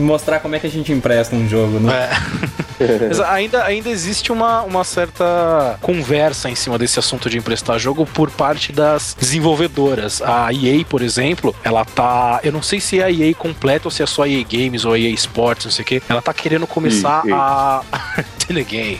mostrar 0.00 0.40
como 0.40 0.54
é 0.54 0.58
que 0.58 0.66
a 0.66 0.70
gente 0.70 0.92
empresta 0.92 1.34
um 1.34 1.48
jogo, 1.48 1.78
né? 1.80 1.92
É. 2.10 2.67
Mas 3.08 3.20
ainda, 3.20 3.64
ainda 3.64 3.88
existe 3.90 4.30
uma, 4.32 4.62
uma 4.62 4.84
certa 4.84 5.78
conversa 5.80 6.48
em 6.50 6.54
cima 6.54 6.78
desse 6.78 6.98
assunto 6.98 7.28
de 7.30 7.38
emprestar 7.38 7.78
jogo 7.78 8.06
por 8.06 8.30
parte 8.30 8.72
das 8.72 9.16
desenvolvedoras. 9.18 10.22
A 10.22 10.52
EA, 10.52 10.84
por 10.84 11.02
exemplo, 11.02 11.54
ela 11.64 11.84
tá. 11.84 12.40
Eu 12.42 12.52
não 12.52 12.62
sei 12.62 12.80
se 12.80 13.00
é 13.00 13.04
a 13.04 13.10
EA 13.10 13.34
completa 13.34 13.86
ou 13.88 13.90
se 13.90 14.02
é 14.02 14.06
só 14.06 14.22
a 14.24 14.28
EA 14.28 14.44
Games 14.48 14.84
ou 14.84 14.92
a 14.92 14.98
EA 14.98 15.10
Sports, 15.10 15.64
não 15.66 15.72
sei 15.72 15.82
o 15.82 15.86
quê. 15.86 16.02
Ela 16.08 16.22
tá 16.22 16.32
querendo 16.32 16.66
começar 16.66 17.22
a. 17.30 17.82
Telegame. 18.48 18.98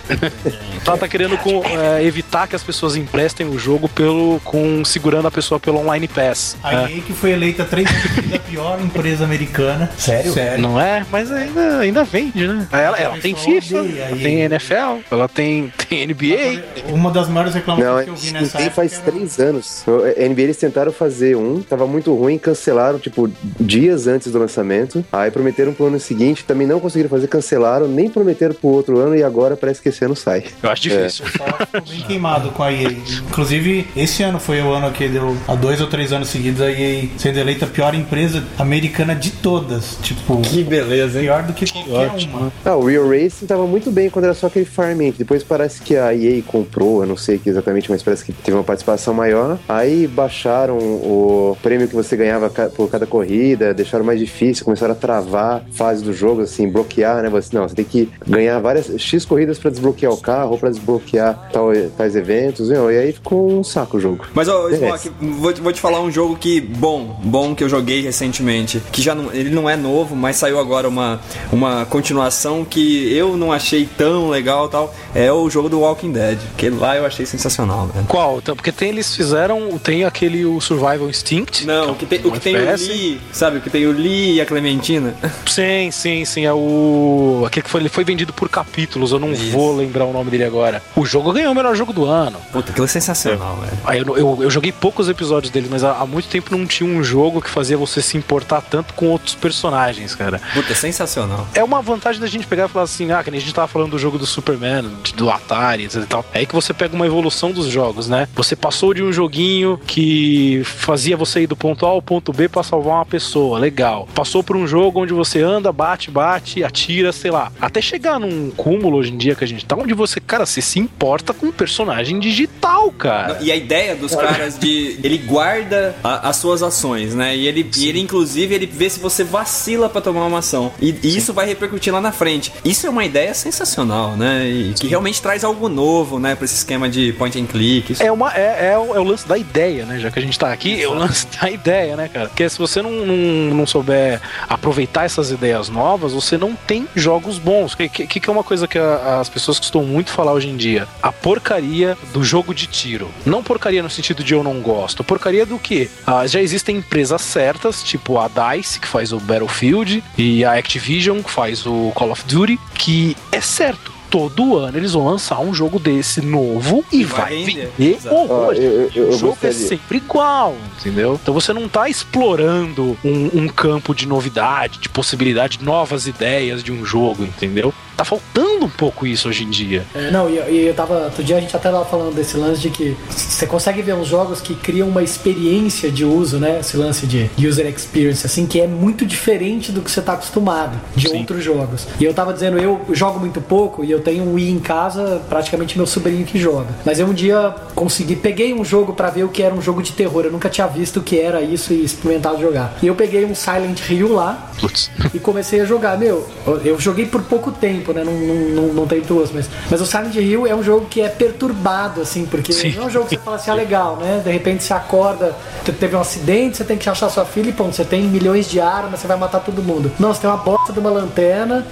ela 0.86 0.98
tá 0.98 1.08
querendo 1.08 1.38
com- 1.38 1.62
é, 1.64 2.04
evitar 2.04 2.46
que 2.46 2.54
as 2.54 2.62
pessoas 2.62 2.96
emprestem 2.96 3.46
o 3.48 3.58
jogo 3.58 3.88
pelo, 3.88 4.38
com 4.44 4.84
segurando 4.84 5.26
a 5.26 5.30
pessoa 5.30 5.58
pelo 5.58 5.78
Online 5.78 6.06
Pass. 6.06 6.54
A 6.62 6.74
É. 6.74 6.92
EA 6.92 7.00
que 7.00 7.14
foi 7.14 7.30
eleita 7.32 7.64
três 7.64 7.90
vezes 7.90 8.34
a 8.34 8.38
pior 8.40 8.78
empresa 8.78 9.24
americana. 9.24 9.90
Sério? 9.96 10.34
Sério. 10.34 10.58
Não 10.60 10.78
é? 10.78 11.02
Mas 11.10 11.32
ainda, 11.32 11.78
ainda 11.78 12.04
vende, 12.04 12.46
né? 12.46 12.66
Ela, 12.70 12.98
ela 12.98 13.16
tem 13.18 13.34
FIFA, 13.34 13.67
ela 13.76 14.16
tem 14.16 14.40
NFL, 14.40 14.74
ela 15.10 15.28
tem, 15.28 15.72
tem 15.88 16.06
NBA. 16.06 16.62
Uma 16.92 17.10
das 17.10 17.28
maiores 17.28 17.54
reclamações 17.54 17.96
Não, 17.96 18.04
que 18.04 18.10
eu 18.10 18.16
vi 18.16 18.32
não 18.32 18.40
nessa 18.40 18.58
época 18.58 18.74
faz 18.74 18.92
era- 18.94 19.02
três 19.12 19.38
anos. 19.38 19.84
O 19.86 19.98
NBA 20.28 20.42
eles 20.42 20.56
tentaram 20.56 20.92
fazer 20.92 21.36
um, 21.36 21.60
tava 21.62 21.86
muito 21.86 22.14
ruim, 22.14 22.38
cancelaram, 22.38 22.98
tipo, 22.98 23.30
dias 23.60 24.06
antes 24.06 24.30
do 24.32 24.38
lançamento. 24.38 25.04
Aí 25.12 25.30
prometeram 25.30 25.72
pro 25.72 25.86
ano 25.86 25.98
seguinte, 26.00 26.44
também 26.44 26.66
não 26.66 26.80
conseguiram 26.80 27.10
fazer, 27.10 27.26
cancelaram, 27.28 27.88
nem 27.88 28.08
prometeram 28.08 28.54
pro 28.54 28.68
outro 28.68 28.98
ano 28.98 29.16
e 29.16 29.22
agora 29.22 29.56
parece 29.56 29.80
que 29.82 29.88
esse 29.88 30.04
ano 30.04 30.14
sai. 30.16 30.44
Eu 30.62 30.70
acho 30.70 30.82
difícil. 30.82 31.24
O 31.26 31.30
pessoal 31.30 31.58
ficou 31.60 31.80
bem 31.82 32.00
queimado 32.02 32.50
com 32.50 32.62
a 32.62 32.72
EA. 32.72 32.90
Inclusive, 33.28 33.86
esse 33.96 34.22
ano 34.22 34.38
foi 34.38 34.60
o 34.62 34.72
ano 34.72 34.90
que 34.92 35.08
deu 35.08 35.36
há 35.46 35.54
dois 35.54 35.80
ou 35.80 35.86
três 35.86 36.12
anos 36.12 36.28
seguidos 36.28 36.60
a 36.60 36.70
EA 36.70 37.08
sendo 37.16 37.38
eleita 37.38 37.64
a 37.64 37.68
pior 37.68 37.94
empresa 37.94 38.44
americana 38.58 39.14
de 39.14 39.30
todas. 39.30 39.98
Tipo, 40.02 40.40
Que 40.42 40.62
beleza, 40.64 41.18
hein? 41.18 41.24
pior 41.24 41.42
do 41.42 41.52
que 41.52 41.70
qualquer 41.70 42.26
uma. 42.28 42.52
Ah, 42.64 42.74
o 42.76 42.84
Real 42.86 43.08
Racing 43.08 43.46
tava 43.46 43.57
muito 43.66 43.90
bem 43.90 44.09
quando 44.11 44.26
era 44.26 44.34
só 44.34 44.46
aquele 44.46 44.64
Farming. 44.64 45.14
Depois 45.16 45.42
parece 45.42 45.80
que 45.82 45.96
a 45.96 46.14
EA 46.14 46.42
comprou, 46.46 47.02
eu 47.02 47.06
não 47.09 47.16
sei 47.16 47.38
que 47.38 47.48
exatamente, 47.50 47.90
mas 47.90 48.02
parece 48.02 48.24
que 48.24 48.32
teve 48.32 48.56
uma 48.56 48.64
participação 48.64 49.12
maior. 49.14 49.59
Aí 49.68 50.06
baixaram 50.06 50.76
o 50.78 51.56
prêmio 51.62 51.88
que 51.88 51.94
você 51.94 52.16
ganhava 52.16 52.48
por 52.50 52.90
cada 52.90 53.06
corrida, 53.06 53.72
deixaram 53.74 54.04
mais 54.04 54.18
difícil, 54.20 54.64
começaram 54.64 54.92
a 54.92 54.96
travar 54.96 55.62
fase 55.72 56.02
do 56.04 56.12
jogo, 56.12 56.42
assim, 56.42 56.68
bloquear, 56.68 57.22
né? 57.22 57.28
Você, 57.30 57.54
não, 57.56 57.68
você 57.68 57.74
tem 57.74 57.84
que 57.84 58.09
ganhar 58.26 58.59
várias 58.61 58.90
X 59.00 59.24
corridas 59.24 59.59
pra 59.59 59.70
desbloquear 59.70 60.12
o 60.12 60.16
carro 60.16 60.52
ou 60.52 60.59
pra 60.59 60.70
desbloquear 60.70 61.48
tal, 61.52 61.70
tais 61.96 62.14
eventos. 62.16 62.68
Meu, 62.68 62.90
e 62.92 62.98
aí 62.98 63.12
ficou 63.12 63.50
um 63.50 63.64
saco 63.64 63.96
o 63.96 64.00
jogo. 64.00 64.24
Mas, 64.34 64.48
ó, 64.48 64.68
Merece. 64.68 65.09
Smoke, 65.09 65.11
vou, 65.40 65.52
te- 65.52 65.61
vou 65.61 65.72
te 65.72 65.80
falar 65.80 66.00
um 66.00 66.11
jogo 66.11 66.36
que, 66.36 66.61
bom, 66.61 67.18
bom 67.24 67.54
que 67.54 67.64
eu 67.64 67.68
joguei 67.68 68.00
recentemente. 68.02 68.80
Que 68.92 69.00
já 69.02 69.14
não, 69.14 69.32
ele 69.32 69.50
não 69.50 69.68
é 69.68 69.76
novo, 69.76 70.14
mas 70.16 70.36
saiu 70.36 70.59
agora 70.59 70.88
uma, 70.88 71.20
uma 71.52 71.84
continuação 71.86 72.64
que 72.64 73.12
eu 73.14 73.36
não 73.36 73.47
achei 73.53 73.86
tão 73.86 74.28
legal 74.28 74.66
e 74.66 74.70
tal. 74.70 74.94
É 75.14 75.32
o 75.32 75.49
jogo 75.49 75.68
do 75.68 75.80
Walking 75.80 76.12
Dead. 76.12 76.38
Que 76.57 76.70
lá 76.70 76.96
eu 76.96 77.07
achei 77.07 77.26
sensacional, 77.26 77.86
velho. 77.86 78.07
Qual? 78.07 78.38
Então, 78.38 78.55
porque 78.55 78.72
tem, 78.72 78.90
eles 78.90 79.14
fizeram, 79.14 79.78
tem 79.78 80.05
aquele 80.05 80.44
o 80.44 80.61
Survival 80.61 81.09
Instinct. 81.09 81.66
Não, 81.66 81.92
o 81.92 81.94
que 81.94 82.07
tem, 82.07 82.20
o 82.24 82.32
que 82.32 82.40
tem 82.40 82.57
o. 82.57 82.76
Lee, 82.76 83.20
sabe? 83.32 83.59
O 83.59 83.61
que 83.61 83.70
tem 83.70 83.86
o 83.86 83.92
Lee 83.92 84.34
e 84.34 84.40
a 84.40 84.46
Clementina. 84.46 85.14
Sim, 85.46 85.90
sim, 85.90 86.24
sim. 86.24 86.44
É 86.44 86.53
o. 86.53 87.42
Aquele 87.46 87.64
que 87.64 87.70
foi, 87.70 87.80
ele 87.80 87.88
foi 87.88 88.05
vendido 88.05 88.32
por 88.32 88.49
capítulos, 88.49 89.12
eu 89.12 89.18
não 89.18 89.34
vou 89.34 89.74
lembrar 89.74 90.05
o 90.05 90.12
nome 90.12 90.30
dele 90.30 90.44
agora. 90.44 90.82
O 90.94 91.05
jogo 91.05 91.32
ganhou 91.32 91.53
o 91.53 91.55
melhor 91.55 91.74
jogo 91.74 91.92
do 91.92 92.05
ano. 92.05 92.38
Puta, 92.53 92.70
aquilo 92.70 92.84
é 92.84 92.88
sensacional, 92.88 93.57
velho. 93.57 93.78
Aí 93.84 93.99
eu, 93.99 94.16
eu, 94.16 94.38
eu 94.42 94.51
joguei 94.51 94.72
poucos 94.72 95.09
episódios 95.09 95.51
dele, 95.51 95.68
mas 95.70 95.82
há, 95.82 95.96
há 95.96 96.07
muito 96.07 96.28
tempo 96.28 96.57
não 96.57 96.66
tinha 96.66 96.88
um 96.88 97.03
jogo 97.03 97.40
que 97.40 97.51
fazia 97.51 97.76
você 97.76 98.01
se 98.01 98.16
importar 98.16 98.61
tanto 98.61 98.94
com 98.94 99.07
outros 99.07 99.34
personagens, 99.34 100.14
cara. 100.14 100.40
Puta, 100.55 100.72
é 100.72 100.74
sensacional. 100.74 101.46
É 101.55 101.64
uma 101.64 101.82
vantagem 101.82 102.20
da 102.20 102.26
gente 102.26 102.46
pegar 102.46 102.66
e 102.66 102.68
falar 102.68 102.84
assim, 102.84 103.11
ah, 103.11 103.22
que 103.22 103.30
nem 103.30 103.38
a 103.39 103.41
gente 103.41 103.55
tava 103.55 103.68
falando 103.68 103.91
do 103.93 103.99
jogo 103.99 104.18
do 104.18 104.26
Superman, 104.26 104.84
do 105.16 105.30
Atari, 105.30 105.84
e 105.84 106.07
tal. 106.07 106.24
É 106.32 106.41
aí 106.41 106.47
que 106.47 106.55
você 106.55 106.72
pega 106.74 106.95
uma 106.95 107.07
evolução 107.07 107.51
dos 107.53 107.66
jogos, 107.66 108.09
né? 108.09 108.28
Você 108.34 108.55
passou 108.57 108.93
de 108.95 109.03
um 109.03 109.12
joguinho 109.12 109.78
que 109.86 110.62
fazia 110.64 111.16
você 111.16 111.41
ir 111.43 111.47
do 111.47 111.57
ponto 111.57 111.84
A 111.86 111.89
ao 111.91 112.03
ponto 112.03 112.32
B 112.32 112.49
pra 112.49 112.62
salvar 112.62 112.97
uma 112.97 113.07
pessoa, 113.07 113.59
legal. 113.59 114.09
Passou 114.14 114.43
por 114.43 114.57
um 114.57 114.66
jogo 114.66 115.01
onde 115.03 115.12
você 115.12 115.41
anda, 115.43 115.72
bate, 115.72 116.11
bate, 116.11 116.62
atira, 116.64 117.12
sei 117.12 117.30
lá. 117.30 117.53
Até 117.61 117.80
chegar 117.80 118.18
num 118.18 118.51
cúmulo 118.51 118.99
hoje 118.99 119.12
em 119.12 119.16
dia 119.16 119.34
que 119.34 119.45
a 119.45 119.49
gente 119.49 119.64
tá, 119.64 119.76
onde 119.76 119.95
você, 119.95 120.20
cara, 120.20 120.45
você 120.47 120.61
se 120.61 120.78
importa 120.78 121.32
com 121.32 121.47
um 121.47 121.53
personagem 121.53 122.18
digital, 122.18 122.91
cara. 122.93 123.39
E 123.41 123.51
a 123.53 123.57
ideia 123.57 123.95
dos 123.97 124.14
caras 124.14 124.59
de. 124.59 124.99
Ele 125.03 125.18
guarda 125.18 125.95
a- 126.03 126.28
as 126.28 126.36
suas 126.36 126.62
ações, 126.62 127.14
né? 127.14 127.36
E 127.36 127.47
ele, 127.47 127.68
e 127.76 127.89
ele, 127.89 128.01
inclusive, 128.01 128.55
ele 128.55 128.66
vê 128.66 128.89
se 128.91 129.01
você 129.01 129.22
vacila 129.24 129.89
pra 129.89 130.01
tomar 130.01 130.26
uma 130.26 130.39
ação. 130.39 130.72
E, 130.80 130.95
e 131.03 131.16
isso 131.16 131.32
vai 131.32 131.47
repercutir 131.47 131.93
lá 131.93 132.01
na 132.01 132.12
frente. 132.12 132.53
Isso 132.64 132.86
é 132.86 132.91
uma 132.91 133.05
ideia 133.05 133.27
sensacional, 133.34 134.16
né? 134.16 134.46
E 134.48 134.74
que 134.74 134.86
realmente 134.86 135.20
traz 135.20 135.44
algo 135.44 135.68
novo, 135.68 136.18
né? 136.18 136.34
Pra 136.34 136.44
esse 136.44 136.54
esquema 136.56 136.88
de 136.88 137.12
point 137.14 137.38
and 137.40 137.46
click. 137.46 137.92
Isso 137.92 138.02
É, 138.02 138.10
uma, 138.12 138.32
é, 138.34 138.70
é, 138.72 138.78
o, 138.78 138.94
é 138.94 139.00
o 139.00 139.04
lance 139.04 139.26
da 139.26 139.36
ideia, 139.38 139.84
né? 139.84 139.98
Já 139.98 140.10
que 140.10 140.18
a 140.18 140.22
gente 140.22 140.38
tá 140.38 140.52
aqui, 140.52 140.82
é 140.82 140.88
o 140.88 140.94
lance 140.94 141.26
da 141.40 141.50
ideia, 141.50 141.96
né, 141.96 142.08
cara? 142.08 142.28
Porque 142.28 142.48
se 142.48 142.58
você 142.58 142.80
não, 142.82 142.90
não, 142.90 143.54
não 143.56 143.66
souber 143.66 144.20
aproveitar 144.48 145.04
essas 145.04 145.30
ideias 145.30 145.68
novas, 145.68 146.12
você 146.12 146.36
não 146.38 146.54
tem 146.54 146.86
jogos 146.94 147.38
bons. 147.38 147.74
Que, 147.74 147.88
que, 147.88 148.06
que 148.20 148.28
é 148.28 148.32
uma 148.32 148.44
coisa 148.44 148.66
que 148.66 148.78
a- 148.78 149.18
as 149.20 149.28
pessoas 149.28 149.58
costumam 149.58 149.86
muito 149.88 150.10
falar 150.10 150.32
hoje 150.32 150.48
em 150.48 150.56
dia? 150.56 150.86
A 151.02 151.12
porcaria 151.12 151.96
do 152.12 152.22
jogo 152.24 152.54
de 152.54 152.66
tiro. 152.66 153.08
Não 153.24 153.42
porcaria 153.42 153.82
no 153.82 153.90
sentido 153.90 154.22
de 154.24 154.34
eu 154.34 154.42
não 154.42 154.60
gosto. 154.60 155.02
Porcaria 155.04 155.44
do 155.46 155.58
quê? 155.58 155.88
Ah, 156.06 156.26
já 156.26 156.40
existem 156.40 156.76
empresas 156.76 157.20
certas, 157.22 157.82
tipo 157.82 158.18
a 158.18 158.28
DICE, 158.28 158.80
que 158.80 158.86
faz 158.88 159.12
o 159.12 159.18
Battlefield, 159.20 160.02
e 160.16 160.44
a 160.44 160.52
Activision, 160.54 161.22
que 161.22 161.30
faz 161.30 161.66
o 161.66 161.92
Call 161.94 162.10
of 162.10 162.24
Duty, 162.26 162.58
que 162.78 163.16
é 163.30 163.40
certo. 163.40 163.92
Todo 164.10 164.56
ano 164.56 164.78
eles 164.78 164.94
vão 164.94 165.04
lançar 165.04 165.38
um 165.40 165.52
jogo 165.52 165.78
desse 165.78 166.22
novo 166.22 166.82
e, 166.90 167.04
vai 167.04 167.44
vai, 167.44 167.44
vender. 167.44 167.98
horrores. 168.10 168.58
eu 168.96 169.08
O 169.10 169.12
jogo 169.12 169.36
é 169.42 169.48
gostaria. 169.48 169.52
sempre 169.68 169.98
igual, 169.98 170.56
entendeu? 170.78 171.18
Então 171.22 171.34
você 171.34 171.52
não 171.52 171.68
tá 171.68 171.90
explorando 171.90 172.96
um, 173.04 173.42
um 173.42 173.48
campo 173.48 173.94
de 173.94 174.08
novidade, 174.08 174.78
de 174.78 174.88
possibilidade, 174.88 175.58
de 175.58 175.64
novas 175.66 176.06
ideias 176.06 176.62
de 176.64 176.72
um 176.72 176.86
jogo, 176.86 177.22
entendeu? 177.22 177.74
Tá 177.99 178.05
faltando 178.05 178.64
um 178.64 178.68
pouco 178.68 179.05
isso 179.05 179.28
hoje 179.28 179.42
em 179.42 179.51
dia. 179.51 179.84
É, 179.92 180.09
não, 180.12 180.30
e, 180.30 180.34
e 180.34 180.66
eu 180.68 180.74
tava. 180.74 181.07
Outro 181.07 181.24
dia 181.24 181.36
a 181.36 181.40
gente 181.40 181.55
até 181.57 181.68
tava 181.68 181.84
falando 181.84 182.14
desse 182.14 182.36
lance 182.36 182.61
de 182.61 182.70
que 182.70 182.96
você 183.09 183.44
consegue 183.44 183.82
ver 183.82 183.92
uns 183.94 184.07
jogos 184.07 184.40
que 184.40 184.55
criam 184.55 184.88
uma 184.88 185.03
experiência 185.03 185.90
de 185.90 186.05
uso, 186.05 186.38
né? 186.38 186.61
Esse 186.61 186.76
lance 186.76 187.09
de 187.09 187.28
user 187.36 187.66
experience, 187.66 188.24
assim, 188.24 188.46
que 188.46 188.61
é 188.61 188.68
muito 188.68 189.05
diferente 189.05 189.72
do 189.72 189.82
que 189.82 189.90
você 189.90 190.01
tá 190.01 190.12
acostumado 190.12 190.80
de 190.94 191.09
Sim. 191.09 191.18
outros 191.18 191.42
jogos. 191.42 191.88
E 191.99 192.05
eu 192.05 192.14
tava 192.14 192.32
dizendo, 192.32 192.57
eu 192.59 192.80
jogo 192.92 193.18
muito 193.18 193.40
pouco 193.40 193.84
e 193.84 193.90
eu 193.90 194.01
tenho 194.01 194.22
um 194.22 194.34
Wii 194.34 194.51
em 194.51 194.61
casa, 194.61 195.20
praticamente 195.28 195.76
meu 195.76 195.86
sobrinho 195.86 196.24
que 196.24 196.38
joga. 196.38 196.68
Mas 196.86 197.01
eu 197.01 197.09
um 197.09 197.12
dia 197.12 197.53
consegui, 197.74 198.14
peguei 198.14 198.55
um 198.55 198.64
jogo 198.64 198.92
pra 198.92 199.11
ver 199.11 199.24
o 199.24 199.28
que 199.28 199.42
era 199.42 199.53
um 199.55 199.62
jogo 199.62 199.82
de 199.82 199.90
terror. 199.92 200.24
Eu 200.24 200.30
nunca 200.30 200.49
tinha 200.49 200.66
visto 200.66 201.01
o 201.01 201.03
que 201.03 201.18
era 201.18 201.40
isso 201.42 201.72
e 201.72 201.84
experimentado 201.84 202.40
jogar. 202.40 202.76
E 202.80 202.86
eu 202.86 202.94
peguei 202.94 203.24
um 203.24 203.34
Silent 203.34 203.80
Hill 203.88 204.12
lá 204.12 204.53
Putz. 204.61 204.90
e 205.12 205.18
comecei 205.18 205.61
a 205.61 205.64
jogar. 205.64 205.99
Meu, 205.99 206.28
eu 206.64 206.78
joguei 206.78 207.07
por 207.07 207.22
pouco 207.22 207.51
tempo, 207.51 207.88
né? 207.93 208.03
Não, 208.05 208.12
não, 208.12 208.72
não, 208.74 208.86
tem 208.86 209.01
duas, 209.01 209.30
mas, 209.32 209.49
mas 209.70 209.80
o 209.80 209.86
Silent 209.86 210.14
Hill 210.14 210.47
é 210.47 210.55
um 210.55 210.62
jogo 210.62 210.86
que 210.89 211.01
é 211.01 211.09
perturbado, 211.09 212.01
assim, 212.01 212.24
porque 212.26 212.53
Sim. 212.53 212.72
não 212.76 212.84
é 212.84 212.86
um 212.86 212.91
jogo 212.91 213.07
que 213.07 213.16
você 213.16 213.22
fala 213.22 213.36
assim, 213.36 213.51
ah, 213.51 213.55
legal, 213.55 213.97
né? 213.97 214.20
De 214.24 214.30
repente 214.30 214.64
você 214.64 214.72
acorda, 214.72 215.34
te- 215.64 215.72
teve 215.72 215.97
um 215.97 216.01
acidente, 216.01 216.57
você 216.57 216.64
tem 216.64 216.76
que 216.76 216.89
achar 216.89 217.09
sua 217.09 217.24
filha 217.24 217.51
e 217.51 217.53
pô, 217.53 217.64
você 217.64 217.84
tem 217.84 218.03
milhões 218.03 218.49
de 218.49 218.61
armas, 218.61 219.01
você 219.01 219.07
vai 219.07 219.16
matar 219.16 219.41
todo 219.41 219.62
mundo. 219.62 219.91
Não, 219.99 220.12
você 220.12 220.20
tem 220.22 220.30
uma 220.30 220.36
bosta 220.36 220.72
de 220.72 220.78
uma 220.78 220.91
lanterna, 220.91 221.66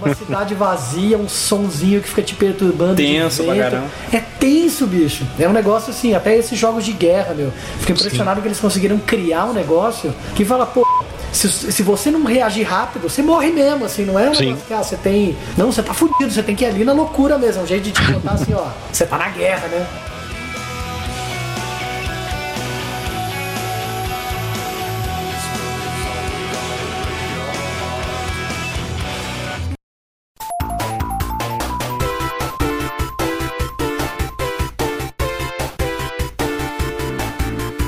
uma 0.00 0.14
cidade 0.14 0.54
vazia, 0.54 1.16
um 1.18 1.28
sonzinho 1.28 2.00
que 2.00 2.08
fica 2.08 2.22
te 2.22 2.34
perturbando. 2.34 2.96
Tenso 2.96 3.44
pra 3.44 3.56
caramba. 3.56 3.86
É 4.12 4.18
tenso, 4.18 4.86
bicho. 4.86 5.26
É 5.38 5.48
um 5.48 5.52
negócio 5.52 5.90
assim, 5.90 6.14
até 6.14 6.36
esses 6.36 6.58
jogos 6.58 6.84
de 6.84 6.92
guerra, 6.92 7.34
meu. 7.34 7.52
Fico 7.80 7.92
impressionado 7.92 8.40
que 8.40 8.48
eles 8.48 8.58
conseguiram 8.60 8.98
criar 8.98 9.46
um 9.46 9.52
negócio 9.52 10.12
que 10.34 10.44
fala, 10.44 10.66
pô. 10.66 10.86
Se, 11.32 11.48
se 11.48 11.82
você 11.82 12.10
não 12.10 12.24
reagir 12.24 12.64
rápido, 12.64 13.08
você 13.08 13.22
morre 13.22 13.50
mesmo, 13.50 13.84
assim, 13.84 14.04
não 14.04 14.18
é 14.18 14.28
um 14.28 14.32
negócio 14.32 14.66
que 14.66 14.74
ah, 14.74 14.82
você 14.82 14.96
tem. 14.96 15.36
Não, 15.56 15.72
você 15.72 15.82
tá 15.82 15.94
fudido, 15.94 16.30
você 16.30 16.42
tem 16.42 16.54
que 16.54 16.64
ir 16.64 16.68
ali 16.68 16.84
na 16.84 16.92
loucura 16.92 17.38
mesmo. 17.38 17.62
É 17.62 17.64
um 17.64 17.66
jeito 17.66 17.84
de 17.84 17.92
te 17.92 18.12
botar 18.12 18.32
assim, 18.32 18.52
ó. 18.52 18.66
Você 18.92 19.06
tá 19.06 19.16
na 19.16 19.28
guerra, 19.28 19.66
né? 19.68 19.86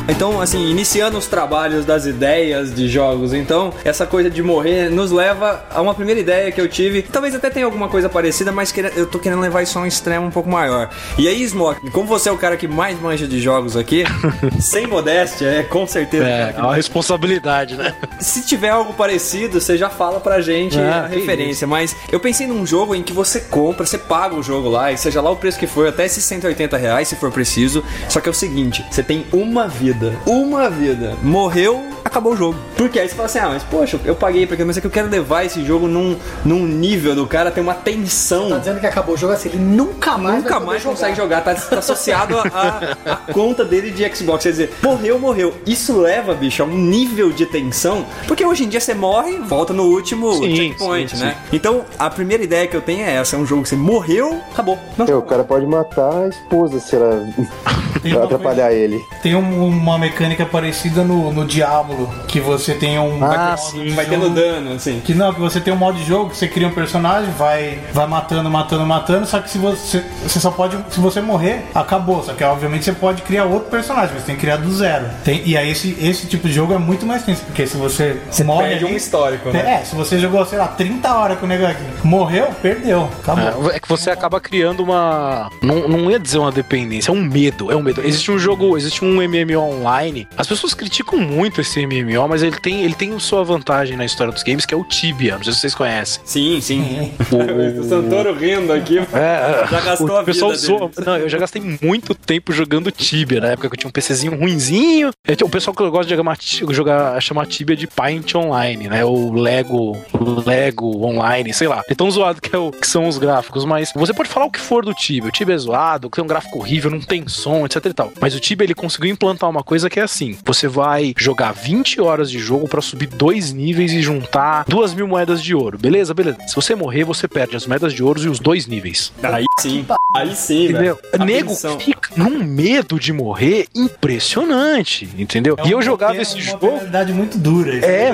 Então, 0.08 0.40
assim, 0.40 0.70
iniciando 0.70 1.16
os 1.16 1.26
trabalhos 1.26 1.84
das 1.84 2.04
ideias 2.04 2.74
de 2.74 2.88
jogos, 2.88 3.32
então, 3.32 3.72
essa 3.84 4.06
coisa 4.06 4.28
de 4.28 4.42
morrer 4.42 4.90
nos 4.90 5.10
leva 5.10 5.64
a 5.70 5.80
uma 5.80 5.94
primeira 5.94 6.20
ideia 6.20 6.52
que 6.52 6.60
eu 6.60 6.68
tive. 6.68 7.02
Talvez 7.02 7.34
até 7.34 7.48
tenha 7.48 7.64
alguma 7.64 7.88
coisa 7.88 8.08
parecida, 8.08 8.52
mas 8.52 8.72
eu 8.96 9.06
tô 9.06 9.18
querendo 9.18 9.40
levar 9.40 9.62
isso 9.62 9.78
a 9.78 9.82
um 9.82 9.86
extremo 9.86 10.26
um 10.26 10.30
pouco 10.30 10.48
maior. 10.48 10.90
E 11.16 11.26
aí, 11.26 11.46
Smoke, 11.46 11.90
como 11.90 12.06
você 12.06 12.28
é 12.28 12.32
o 12.32 12.36
cara 12.36 12.56
que 12.56 12.68
mais 12.68 13.00
manja 13.00 13.26
de 13.26 13.40
jogos 13.40 13.76
aqui, 13.76 14.04
sem 14.60 14.86
modéstia, 14.86 15.46
é 15.46 15.62
com 15.62 15.86
certeza. 15.86 16.24
É, 16.26 16.52
que 16.52 16.60
é 16.60 16.62
uma 16.62 16.74
responsabilidade, 16.74 17.76
né? 17.76 17.94
se 18.20 18.44
tiver 18.46 18.70
algo 18.70 18.92
parecido, 18.92 19.60
você 19.60 19.76
já 19.78 19.88
fala 19.88 20.20
pra 20.20 20.40
gente 20.40 20.78
Ah, 20.78 21.04
a 21.04 21.06
referência. 21.06 21.66
Mas 21.66 21.96
eu 22.12 22.20
pensei 22.20 22.46
num 22.46 22.66
jogo 22.66 22.94
em 22.94 23.02
que 23.02 23.12
você 23.12 23.40
compra, 23.40 23.86
você 23.86 23.98
paga 23.98 24.34
o 24.34 24.42
jogo 24.42 24.68
lá, 24.68 24.92
e 24.92 24.98
seja 24.98 25.20
lá 25.22 25.30
o 25.30 25.36
preço 25.36 25.58
que 25.58 25.66
for, 25.66 25.88
até 25.88 26.04
esses 26.04 26.22
180 26.24 26.76
reais 26.76 27.08
se 27.08 27.16
for 27.16 27.32
preciso. 27.32 27.82
Só 28.08 28.20
que 28.20 28.28
é 28.28 28.30
o 28.30 28.34
seguinte: 28.34 28.84
você 28.90 29.02
tem 29.02 29.24
uma 29.32 29.66
vida. 29.66 30.03
Uma 30.26 30.68
vida. 30.68 31.16
Morreu, 31.22 31.82
acabou 32.04 32.32
o 32.32 32.36
jogo. 32.36 32.56
Porque 32.76 32.98
aí 32.98 33.08
você 33.08 33.14
fala 33.14 33.26
assim: 33.26 33.38
ah, 33.38 33.48
mas 33.48 33.62
poxa, 33.62 33.98
eu 34.04 34.14
paguei 34.14 34.46
pra 34.46 34.54
aquilo, 34.54 34.66
mas 34.66 34.76
é 34.76 34.80
que 34.80 34.86
eu 34.86 34.90
quero 34.90 35.08
levar 35.08 35.44
esse 35.44 35.64
jogo 35.64 35.86
num, 35.86 36.16
num 36.44 36.66
nível 36.66 37.14
do 37.14 37.26
cara, 37.26 37.50
tem 37.50 37.62
uma 37.62 37.74
tensão. 37.74 38.48
Tá 38.50 38.58
dizendo 38.58 38.80
que 38.80 38.86
acabou 38.86 39.14
o 39.14 39.18
jogo 39.18 39.32
assim, 39.32 39.48
ele 39.50 39.58
nunca 39.58 40.18
mais 40.18 40.42
Nunca 40.42 40.60
mais 40.60 40.82
jogar. 40.82 40.94
consegue 40.94 41.16
jogar, 41.16 41.40
tá, 41.42 41.54
tá 41.54 41.78
associado 41.78 42.36
à 42.38 43.16
conta 43.32 43.64
dele 43.64 43.90
de 43.90 44.04
Xbox. 44.14 44.42
Quer 44.44 44.50
dizer, 44.50 44.74
morreu, 44.82 45.18
morreu. 45.18 45.54
Isso 45.66 45.98
leva, 46.00 46.34
bicho, 46.34 46.62
a 46.62 46.66
um 46.66 46.76
nível 46.76 47.30
de 47.32 47.46
tensão. 47.46 48.04
Porque 48.26 48.44
hoje 48.44 48.64
em 48.64 48.68
dia 48.68 48.80
você 48.80 48.94
morre, 48.94 49.38
volta 49.38 49.72
no 49.72 49.84
último 49.84 50.32
Sim, 50.34 50.56
checkpoint, 50.56 51.16
sim, 51.16 51.24
né? 51.24 51.36
Então, 51.52 51.84
a 51.98 52.10
primeira 52.10 52.42
ideia 52.44 52.66
que 52.66 52.76
eu 52.76 52.82
tenho 52.82 53.04
é 53.04 53.14
essa: 53.16 53.36
é 53.36 53.38
um 53.38 53.46
jogo 53.46 53.62
que 53.62 53.68
você 53.68 53.76
morreu, 53.76 54.40
acabou. 54.52 54.78
Não. 54.98 55.06
É, 55.06 55.14
o 55.14 55.22
cara 55.22 55.44
pode 55.44 55.66
matar 55.66 56.24
a 56.24 56.28
esposa 56.28 56.78
se 56.80 56.96
ela 56.96 57.26
atrapalhar 58.24 58.72
ele. 58.72 59.04
Tem 59.22 59.34
um- 59.34 59.66
uma 59.66 59.98
mecânica 59.98 60.44
parecida 60.44 61.02
no, 61.02 61.32
no 61.32 61.44
Diablo, 61.44 61.93
que 62.28 62.40
você 62.40 62.74
tem 62.74 62.98
um. 62.98 63.22
Ah, 63.24 63.56
sim, 63.56 63.84
de 63.84 63.90
Vai 63.90 64.04
jogo- 64.06 64.20
tendo 64.22 64.34
dano, 64.34 64.72
assim. 64.74 65.00
Que 65.04 65.14
não, 65.14 65.32
que 65.32 65.40
você 65.40 65.60
tem 65.60 65.72
um 65.72 65.76
modo 65.76 65.98
de 65.98 66.04
jogo 66.04 66.30
que 66.30 66.36
você 66.36 66.48
cria 66.48 66.66
um 66.68 66.72
personagem, 66.72 67.30
vai, 67.32 67.78
vai 67.92 68.06
matando, 68.06 68.48
matando, 68.50 68.86
matando, 68.86 69.26
só 69.26 69.38
que 69.40 69.50
se 69.50 69.58
você, 69.58 70.04
você 70.22 70.40
só 70.40 70.50
pode. 70.50 70.76
Se 70.90 71.00
você 71.00 71.20
morrer, 71.20 71.64
acabou. 71.74 72.22
Só 72.22 72.32
que 72.34 72.44
obviamente 72.44 72.84
você 72.84 72.92
pode 72.92 73.22
criar 73.22 73.44
outro 73.44 73.70
personagem, 73.70 74.10
mas 74.14 74.20
você 74.22 74.26
tem 74.26 74.34
que 74.36 74.40
criar 74.42 74.56
do 74.56 74.72
zero. 74.72 75.06
Tem, 75.24 75.42
e 75.44 75.56
aí 75.56 75.70
esse, 75.70 75.96
esse 76.00 76.26
tipo 76.26 76.46
de 76.48 76.54
jogo 76.54 76.72
é 76.74 76.78
muito 76.78 77.04
mais 77.06 77.22
tenso, 77.22 77.42
porque 77.44 77.66
se 77.66 77.76
você, 77.76 78.20
morre. 78.44 78.68
perde 78.68 78.84
um 78.84 78.96
histórico, 78.96 79.50
né? 79.50 79.80
É, 79.80 79.84
se 79.84 79.94
você 79.94 80.18
jogou, 80.18 80.44
sei 80.46 80.58
lá, 80.58 80.68
30 80.68 81.14
horas 81.14 81.38
com 81.38 81.46
o 81.46 81.48
negócio 81.48 81.74
aqui, 81.76 81.84
morreu, 82.06 82.48
perdeu. 82.62 83.08
Acabou. 83.22 83.70
É, 83.70 83.76
é 83.76 83.80
que 83.80 83.88
você 83.88 84.10
acaba 84.10 84.40
criando 84.40 84.82
uma. 84.82 85.50
Não, 85.62 85.88
não 85.88 86.10
ia 86.10 86.18
dizer 86.18 86.38
uma 86.38 86.52
dependência, 86.52 87.10
é 87.10 87.14
um 87.14 87.22
medo. 87.22 87.70
É 87.70 87.76
um 87.76 87.82
medo. 87.82 88.00
Existe 88.04 88.30
um 88.30 88.38
jogo, 88.38 88.76
existe 88.76 89.04
um 89.04 89.16
MMO 89.22 89.58
online. 89.60 90.28
As 90.36 90.46
pessoas 90.46 90.74
criticam 90.74 91.18
muito 91.18 91.60
esse 91.60 91.83
MMO, 91.86 92.28
mas 92.28 92.42
ele 92.42 92.56
tem, 92.58 92.82
ele 92.82 92.94
tem 92.94 93.18
sua 93.18 93.42
vantagem 93.44 93.96
na 93.96 94.04
história 94.04 94.32
dos 94.32 94.42
games, 94.42 94.64
que 94.66 94.74
é 94.74 94.76
o 94.76 94.84
Tibia. 94.84 95.36
Não 95.36 95.44
sei 95.44 95.52
se 95.52 95.60
vocês 95.60 95.74
conhecem. 95.74 96.22
Sim, 96.24 96.60
sim. 96.60 97.12
o 97.80 97.84
Santoro 97.88 98.32
rindo 98.34 98.72
aqui. 98.72 98.98
É, 98.98 99.66
Já 99.70 99.80
gastou 99.80 100.08
o 100.08 100.12
a 100.16 100.22
vida 100.22 100.24
pessoal 100.26 100.50
dele. 100.52 100.62
zoa- 100.62 100.90
Não, 101.04 101.16
eu 101.18 101.28
já 101.28 101.38
gastei 101.38 101.62
muito 101.82 102.14
tempo 102.14 102.52
jogando 102.52 102.90
Tibia, 102.90 103.40
na 103.40 103.48
época 103.48 103.68
que 103.68 103.74
eu 103.74 103.78
tinha 103.78 103.88
um 103.88 103.92
PCzinho 103.92 104.38
ruinzinho. 104.38 105.10
Eu 105.26 105.36
tinha- 105.36 105.46
O 105.46 105.50
pessoal 105.50 105.74
que 105.74 105.82
gosta 105.90 106.04
de 106.06 106.10
jogar, 106.16 106.36
jogar 106.72 107.20
chamar 107.20 107.46
Tibia 107.46 107.76
de 107.76 107.86
Paint 107.86 108.34
Online, 108.34 108.88
né? 108.88 109.04
Ou 109.04 109.32
Lego, 109.32 109.96
Lego 110.44 111.04
Online, 111.04 111.52
sei 111.52 111.68
lá. 111.68 111.82
É 111.88 111.94
tão 111.94 112.10
zoado 112.10 112.40
que, 112.40 112.54
é 112.54 112.58
o, 112.58 112.70
que 112.70 112.86
são 112.86 113.06
os 113.08 113.18
gráficos, 113.18 113.64
mas 113.64 113.92
você 113.94 114.12
pode 114.12 114.28
falar 114.28 114.46
o 114.46 114.50
que 114.50 114.60
for 114.60 114.84
do 114.84 114.94
Tibia. 114.94 115.28
O 115.28 115.32
Tibia 115.32 115.54
é 115.54 115.58
zoado, 115.58 116.08
tem 116.10 116.22
um 116.24 116.26
gráfico 116.26 116.58
horrível, 116.58 116.90
não 116.90 117.00
tem 117.00 117.26
som, 117.28 117.64
etc 117.66 117.84
e 117.86 117.92
tal. 117.92 118.12
Mas 118.20 118.34
o 118.34 118.40
Tibia, 118.40 118.64
ele 118.64 118.74
conseguiu 118.74 119.10
implantar 119.10 119.48
uma 119.50 119.62
coisa 119.62 119.88
que 119.90 120.00
é 120.00 120.02
assim. 120.02 120.36
Você 120.44 120.66
vai 120.68 121.14
jogar 121.18 121.52
20 121.52 121.73
horas 122.00 122.30
de 122.30 122.38
jogo 122.38 122.68
pra 122.68 122.80
subir 122.80 123.06
dois 123.06 123.52
níveis 123.52 123.92
e 123.92 124.00
juntar 124.00 124.64
duas 124.68 124.94
mil 124.94 125.08
moedas 125.08 125.42
de 125.42 125.54
ouro. 125.54 125.78
Beleza? 125.78 126.14
Beleza. 126.14 126.38
Se 126.46 126.54
você 126.54 126.74
morrer, 126.74 127.04
você 127.04 127.26
perde 127.26 127.56
as 127.56 127.66
moedas 127.66 127.92
de 127.92 128.02
ouro 128.02 128.20
e 128.20 128.28
os 128.28 128.38
dois 128.38 128.66
níveis. 128.66 129.12
Aí 129.22 129.44
sim. 129.58 129.84
Aí 130.14 130.34
sim, 130.36 130.64
Entendeu? 130.68 130.98
velho. 131.12 131.24
Nego 131.24 131.54
fica 131.80 132.10
num 132.16 132.44
medo 132.44 133.00
de 133.00 133.12
morrer 133.12 133.66
impressionante, 133.74 135.08
entendeu? 135.18 135.56
e 135.64 135.70
eu 135.72 135.82
jogava 135.82 136.16
esse 136.16 136.34
uma 136.36 136.40
jogo. 136.42 136.58
penalidade 136.68 137.12
muito 137.12 137.36
dura. 137.36 137.74
isso. 137.74 137.84
É, 137.84 138.12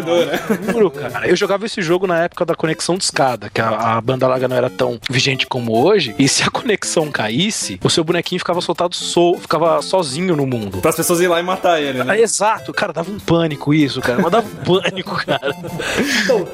duro, 0.73 0.91
cara. 0.91 1.29
Eu 1.29 1.37
jogava 1.37 1.67
esse 1.67 1.83
jogo 1.83 2.07
na 2.07 2.25
época 2.25 2.45
da 2.47 2.55
conexão 2.55 2.97
de 2.97 3.05
escada, 3.05 3.51
que 3.51 3.61
a, 3.61 3.97
a 3.97 4.01
banda 4.01 4.27
larga 4.27 4.49
não 4.49 4.57
era 4.57 4.71
tão 4.71 4.99
vigente 5.11 5.47
como 5.47 5.77
hoje. 5.85 6.15
E 6.19 6.27
se 6.27 6.43
a 6.43 6.49
conexão 6.51 7.11
caísse, 7.11 7.79
o 7.85 7.91
seu 7.91 8.03
bonequinho 8.03 8.39
ficava 8.39 8.61
soltado, 8.63 8.95
so, 8.97 9.37
ficava 9.39 9.83
sozinho 9.83 10.35
no 10.35 10.47
mundo. 10.47 10.79
Para 10.79 10.91
as 10.91 10.97
pessoas 10.97 11.21
ir 11.21 11.29
lá 11.29 11.39
e 11.39 11.43
matar 11.43 11.81
ele, 11.83 12.01
Ah, 12.01 12.05
né? 12.05 12.21
exato, 12.21 12.73
cara, 12.73 12.93
dava 12.95 13.11
um 13.11 13.19
pânico 13.21 13.75
isso, 13.75 14.01
cara. 14.01 14.23
Mas 14.23 14.33
dava 14.33 14.47
um 14.49 14.57
pânico, 14.81 15.15
cara. 15.27 15.55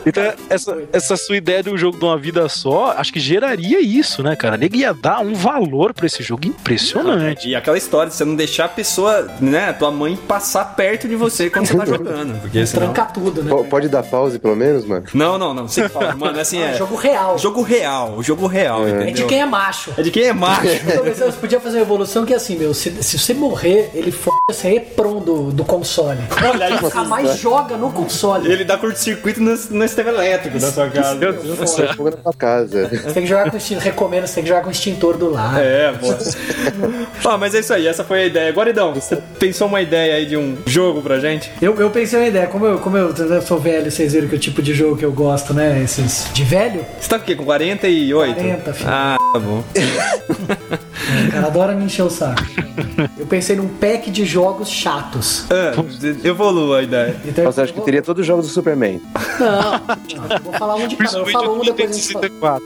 Então, 0.05 0.33
essa, 0.51 0.77
essa 0.93 1.17
sua 1.17 1.37
ideia 1.37 1.63
de 1.63 1.71
um 1.71 1.79
jogo 1.79 1.99
de 1.99 2.05
uma 2.05 2.19
vida 2.19 2.49
só, 2.49 2.95
acho 2.97 3.13
que 3.13 3.21
geraria 3.21 3.81
isso, 3.81 4.23
né, 4.23 4.35
cara? 4.35 4.57
Nego 4.57 4.75
ia 4.77 4.93
dar 4.93 5.21
um 5.21 5.36
valor 5.37 5.93
pra 5.95 6.07
esse 6.07 6.22
jogo 6.22 6.47
impressionante. 6.47 7.49
E 7.49 7.55
aquela 7.55 7.76
história 7.78 8.11
de 8.11 8.16
você 8.16 8.24
não 8.24 8.34
deixar 8.34 8.64
a 8.66 8.68
pessoa, 8.68 9.28
né, 9.41 9.72
tua 9.72 9.91
mãe 9.91 10.16
passar 10.16 10.64
perto 10.76 11.09
de 11.09 11.16
você 11.16 11.49
quando 11.51 11.66
você 11.66 11.76
tá 11.76 11.84
jogando. 11.87 12.41
Porque 12.41 12.66
senão... 12.66 12.93
Tranca 12.93 13.05
tudo, 13.12 13.43
né? 13.43 13.51
Po- 13.51 13.64
Pode 13.64 13.89
dar 13.89 14.03
pause 14.03 14.39
pelo 14.39 14.57
menos, 14.57 14.84
mano? 14.84 15.05
Não, 15.14 15.39
não, 15.39 15.53
não. 15.55 15.68
Você 15.68 15.89
fala, 15.89 16.14
mano, 16.14 16.39
assim 16.39 16.61
É 16.61 16.70
é. 16.72 16.74
jogo 16.74 16.95
real. 16.97 17.39
Jogo 17.39 17.62
real, 17.62 18.14
o 18.16 18.22
jogo 18.22 18.47
real, 18.47 18.87
É 18.87 18.91
entendeu? 18.91 19.14
de 19.14 19.24
quem 19.24 19.41
é 19.41 19.47
macho. 19.47 19.93
É 19.97 20.03
de 20.03 20.11
quem 20.11 20.24
é 20.24 20.32
macho. 20.32 20.66
Então, 21.07 21.30
Você 21.30 21.39
podia 21.39 21.61
fazer 21.61 21.78
uma 21.78 21.82
evolução 21.82 22.24
que 22.24 22.32
é 22.32 22.37
assim, 22.37 22.57
meu, 22.57 22.72
se, 22.74 23.03
se 23.03 23.18
você 23.18 23.34
morrer, 23.34 23.91
ele 23.95 24.11
f 24.11 24.30
você 24.49 24.68
repron 24.68 25.18
do, 25.20 25.51
do 25.51 25.64
console. 25.64 26.20
Olha 26.51 26.66
aí, 26.66 26.80
Nunca 26.80 27.03
mais 27.05 27.37
joga 27.39 27.76
no 27.76 27.91
console. 27.93 28.51
Ele 28.51 28.64
dá 28.64 28.76
curto-circuito 28.78 29.41
no, 29.41 29.51
no 29.51 29.57
sistema 29.89 30.11
elétrico 30.11 30.59
da 30.59 30.70
sua 30.70 30.89
casa. 30.89 31.32
Você 31.57 31.89
fogo 31.95 32.11
na 32.11 32.22
sua 32.22 32.32
casa. 32.32 32.89
Você 32.89 33.12
tem 33.12 33.22
que 33.24 33.28
jogar 33.28 33.51
com 33.51 33.57
extintor, 33.57 33.82
recomendo, 33.82 34.26
você 34.26 34.34
tem 34.37 34.45
que 34.45 34.49
jogar 34.49 34.62
com 34.62 34.70
extintor 34.70 35.16
do 35.29 35.33
lado. 35.35 35.59
É, 35.59 35.93
pô. 35.93 37.29
ah, 37.29 37.39
mas 37.39 37.55
é 37.55 37.61
isso 37.61 37.72
aí, 37.74 37.87
essa 37.87 38.05
foi 38.05 38.22
a 38.22 38.27
ideia. 38.27 38.53
Guaridão, 38.53 38.95
você 38.95 39.16
pensou 39.39 39.66
uma 39.68 39.81
ideia 39.81 40.14
aí 40.16 40.27
de 40.27 40.37
um 40.37 40.57
jogo 40.66 41.03
pra 41.03 41.18
gente? 41.18 41.51
Eu, 41.61 41.74
eu 41.77 41.91
pensei 41.91 42.18
uma 42.18 42.27
ideia, 42.29 42.47
como 42.47 42.66
eu, 42.66 42.79
como 42.79 42.97
eu, 42.97 43.14
eu 43.14 43.43
sou 43.43 43.59
velho, 43.59 43.91
vocês 43.91 44.12
viram 44.12 44.29
que 44.29 44.37
o 44.37 44.39
tipo 44.39 44.62
de 44.62 44.74
jogo 44.74 44.97
que 44.97 45.05
eu 45.05 45.12
gosto, 45.12 45.53
né? 45.55 45.83
Esses 45.83 46.29
de 46.33 46.45
velho, 46.45 46.85
Você 47.01 47.09
tá 47.09 47.18
com 47.18 47.24
o 47.24 47.27
quê? 47.27 47.35
Com 47.35 47.45
48? 47.45 48.35
40, 48.35 48.72
filho. 48.72 48.89
Ah, 48.91 49.16
tá 49.33 49.39
bom. 49.39 49.62
o 51.29 51.31
cara 51.33 51.47
adora 51.47 51.72
me 51.74 51.85
encher 51.85 52.03
o 52.03 52.11
saco. 52.11 52.43
Eu 53.18 53.27
pensei 53.27 53.57
num 53.57 53.68
pack 53.68 54.11
de 54.11 54.24
jogos 54.24 54.68
chatos. 54.68 55.45
Ah, 55.51 55.72
evolua 56.24 56.79
a 56.79 56.83
ideia. 56.83 57.16
Então 57.24 57.45
eu 57.45 57.53
Você 57.53 57.61
acha 57.62 57.72
que 57.72 57.79
vou- 57.79 57.85
teria 57.85 58.03
todos 58.03 58.20
os 58.20 58.27
jogos 58.27 58.47
do 58.47 58.53
Superman? 58.53 59.01
Não, 59.39 59.72
não, 60.29 60.39
vou 60.43 60.53
falar 60.55 60.77
um 60.77 60.87
de 60.89 60.97
cada. 60.97 61.18
Eu 61.18 61.27
falo 61.27 61.57
um, 61.57 61.61
depois 61.61 61.91
a 61.91 61.93
gente 61.95 62.31
fala. 62.41 62.61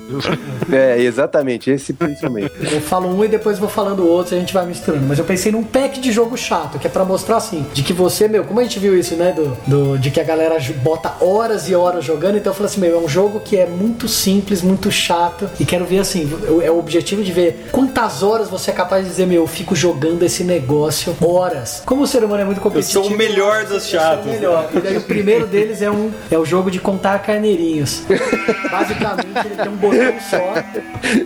É, 0.72 1.00
exatamente, 1.02 1.70
esse 1.70 1.92
principalmente. 1.92 2.39
Eu 2.72 2.80
falo 2.80 3.08
um 3.08 3.24
e 3.24 3.28
depois 3.28 3.58
vou 3.58 3.68
falando 3.68 4.00
o 4.00 4.08
outro 4.08 4.34
e 4.34 4.36
a 4.36 4.40
gente 4.40 4.52
vai 4.54 4.64
misturando. 4.66 5.04
Mas 5.06 5.18
eu 5.18 5.24
pensei 5.24 5.50
num 5.52 5.62
pack 5.62 6.00
de 6.00 6.10
jogo 6.12 6.36
chato, 6.36 6.78
que 6.78 6.86
é 6.86 6.90
pra 6.90 7.04
mostrar 7.04 7.36
assim, 7.36 7.66
de 7.72 7.82
que 7.82 7.92
você, 7.92 8.28
meu, 8.28 8.44
como 8.44 8.60
a 8.60 8.62
gente 8.62 8.78
viu 8.78 8.98
isso, 8.98 9.14
né? 9.16 9.32
Do, 9.32 9.56
do- 9.66 9.98
de 9.98 10.10
que 10.10 10.20
a 10.20 10.24
galera 10.24 10.56
bota 10.82 11.12
horas 11.20 11.68
e 11.68 11.74
horas 11.74 12.04
jogando, 12.04 12.36
então 12.38 12.50
eu 12.50 12.54
falei 12.54 12.70
assim, 12.70 12.80
meu, 12.80 12.94
é 13.00 13.04
um 13.04 13.08
jogo 13.08 13.40
que 13.40 13.56
é 13.56 13.66
muito 13.66 14.08
simples, 14.08 14.62
muito 14.62 14.90
chato. 14.90 15.48
E 15.58 15.64
quero 15.64 15.84
ver 15.84 15.98
assim, 16.00 16.30
eu- 16.46 16.62
é 16.62 16.70
o 16.70 16.78
objetivo 16.78 17.22
de 17.22 17.32
ver 17.32 17.66
quantas 17.72 18.22
horas 18.22 18.48
você 18.48 18.70
é 18.70 18.74
capaz 18.74 19.04
de 19.04 19.10
dizer, 19.10 19.26
meu, 19.26 19.42
eu 19.42 19.46
fico 19.46 19.74
jogando 19.74 20.22
esse 20.22 20.44
negócio 20.44 21.16
horas. 21.20 21.82
Como 21.84 22.02
o 22.02 22.06
ser 22.06 22.24
humano 22.24 22.42
é 22.42 22.44
muito 22.44 22.60
competitivo. 22.60 23.04
sou 23.04 23.12
o 23.12 23.16
melhor 23.16 23.62
eu 23.62 23.68
dos 23.68 23.86
chatos. 23.86 24.26
melhor. 24.26 24.68
E 24.74 24.80
daí 24.80 24.96
o 24.96 25.02
primeiro 25.02 25.46
deles 25.46 25.82
é 25.82 25.90
um 25.90 26.10
é 26.30 26.38
o 26.38 26.44
jogo 26.44 26.70
de 26.70 26.78
contar 26.78 27.18
carneirinhos. 27.20 28.02
Basicamente 28.70 29.46
ele 29.46 29.56
tem 29.56 29.68
um 29.68 29.76
botão 29.76 30.14
só 30.28 30.54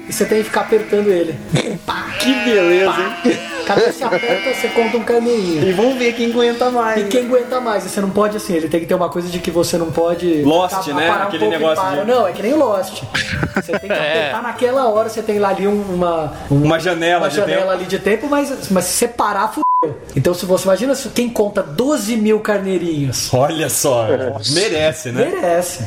e 0.08 0.12
você 0.12 0.24
tem 0.24 0.38
que 0.38 0.44
ficar 0.44 0.62
apertando 0.62 1.03
ele. 1.10 1.34
Que 2.20 2.32
beleza, 2.44 2.94
hein? 3.24 3.38
Cada 3.66 3.80
vez 3.82 3.92
que 3.96 3.98
você 3.98 4.04
aperta, 4.04 4.54
você 4.54 4.68
conta 4.68 4.96
um 4.96 5.02
carneirinho. 5.04 5.68
E 5.68 5.72
vamos 5.72 5.96
ver 5.98 6.14
quem 6.14 6.30
aguenta 6.30 6.70
mais. 6.70 7.02
E 7.02 7.04
quem 7.08 7.26
aguenta 7.26 7.60
mais? 7.60 7.84
E 7.84 7.88
você 7.90 8.00
não 8.00 8.08
pode 8.10 8.36
assim, 8.36 8.54
ele 8.54 8.68
tem 8.68 8.80
que 8.80 8.86
ter 8.86 8.94
uma 8.94 9.10
coisa 9.10 9.28
de 9.28 9.38
que 9.38 9.50
você 9.50 9.76
não 9.76 9.90
pode. 9.90 10.42
Lost, 10.42 10.86
né? 10.88 11.10
um 11.10 11.12
Aquele 11.24 11.48
negócio 11.48 11.84
de- 11.90 12.04
Não, 12.06 12.26
é 12.26 12.32
que 12.32 12.42
nem 12.42 12.54
Lost. 12.54 13.02
Você 13.56 13.78
tem 13.78 13.90
que 13.90 13.92
apertar 13.98 14.42
naquela 14.42 14.88
hora, 14.88 15.08
você 15.10 15.22
tem 15.22 15.38
lá 15.38 15.50
ali 15.50 15.66
um- 15.68 15.82
uma. 15.94 16.32
Uma 16.50 16.78
janela 16.80 17.24
uma 17.24 17.28
de 17.28 17.36
janela 17.36 17.60
tempo. 17.60 17.70
ali 17.72 17.84
de 17.84 17.98
tempo, 17.98 18.26
mas, 18.28 18.70
mas 18.70 18.84
se 18.86 18.92
você 18.98 19.08
parar. 19.08 19.52
Então, 20.16 20.32
se 20.34 20.46
você 20.46 20.64
imagina 20.64 20.94
se 20.94 21.08
quem 21.08 21.28
conta 21.28 21.62
12 21.62 22.16
mil 22.16 22.38
carneirinhos. 22.40 23.28
Olha 23.32 23.68
só, 23.68 24.06
merece, 24.52 25.10
né? 25.10 25.30
Merece. 25.30 25.84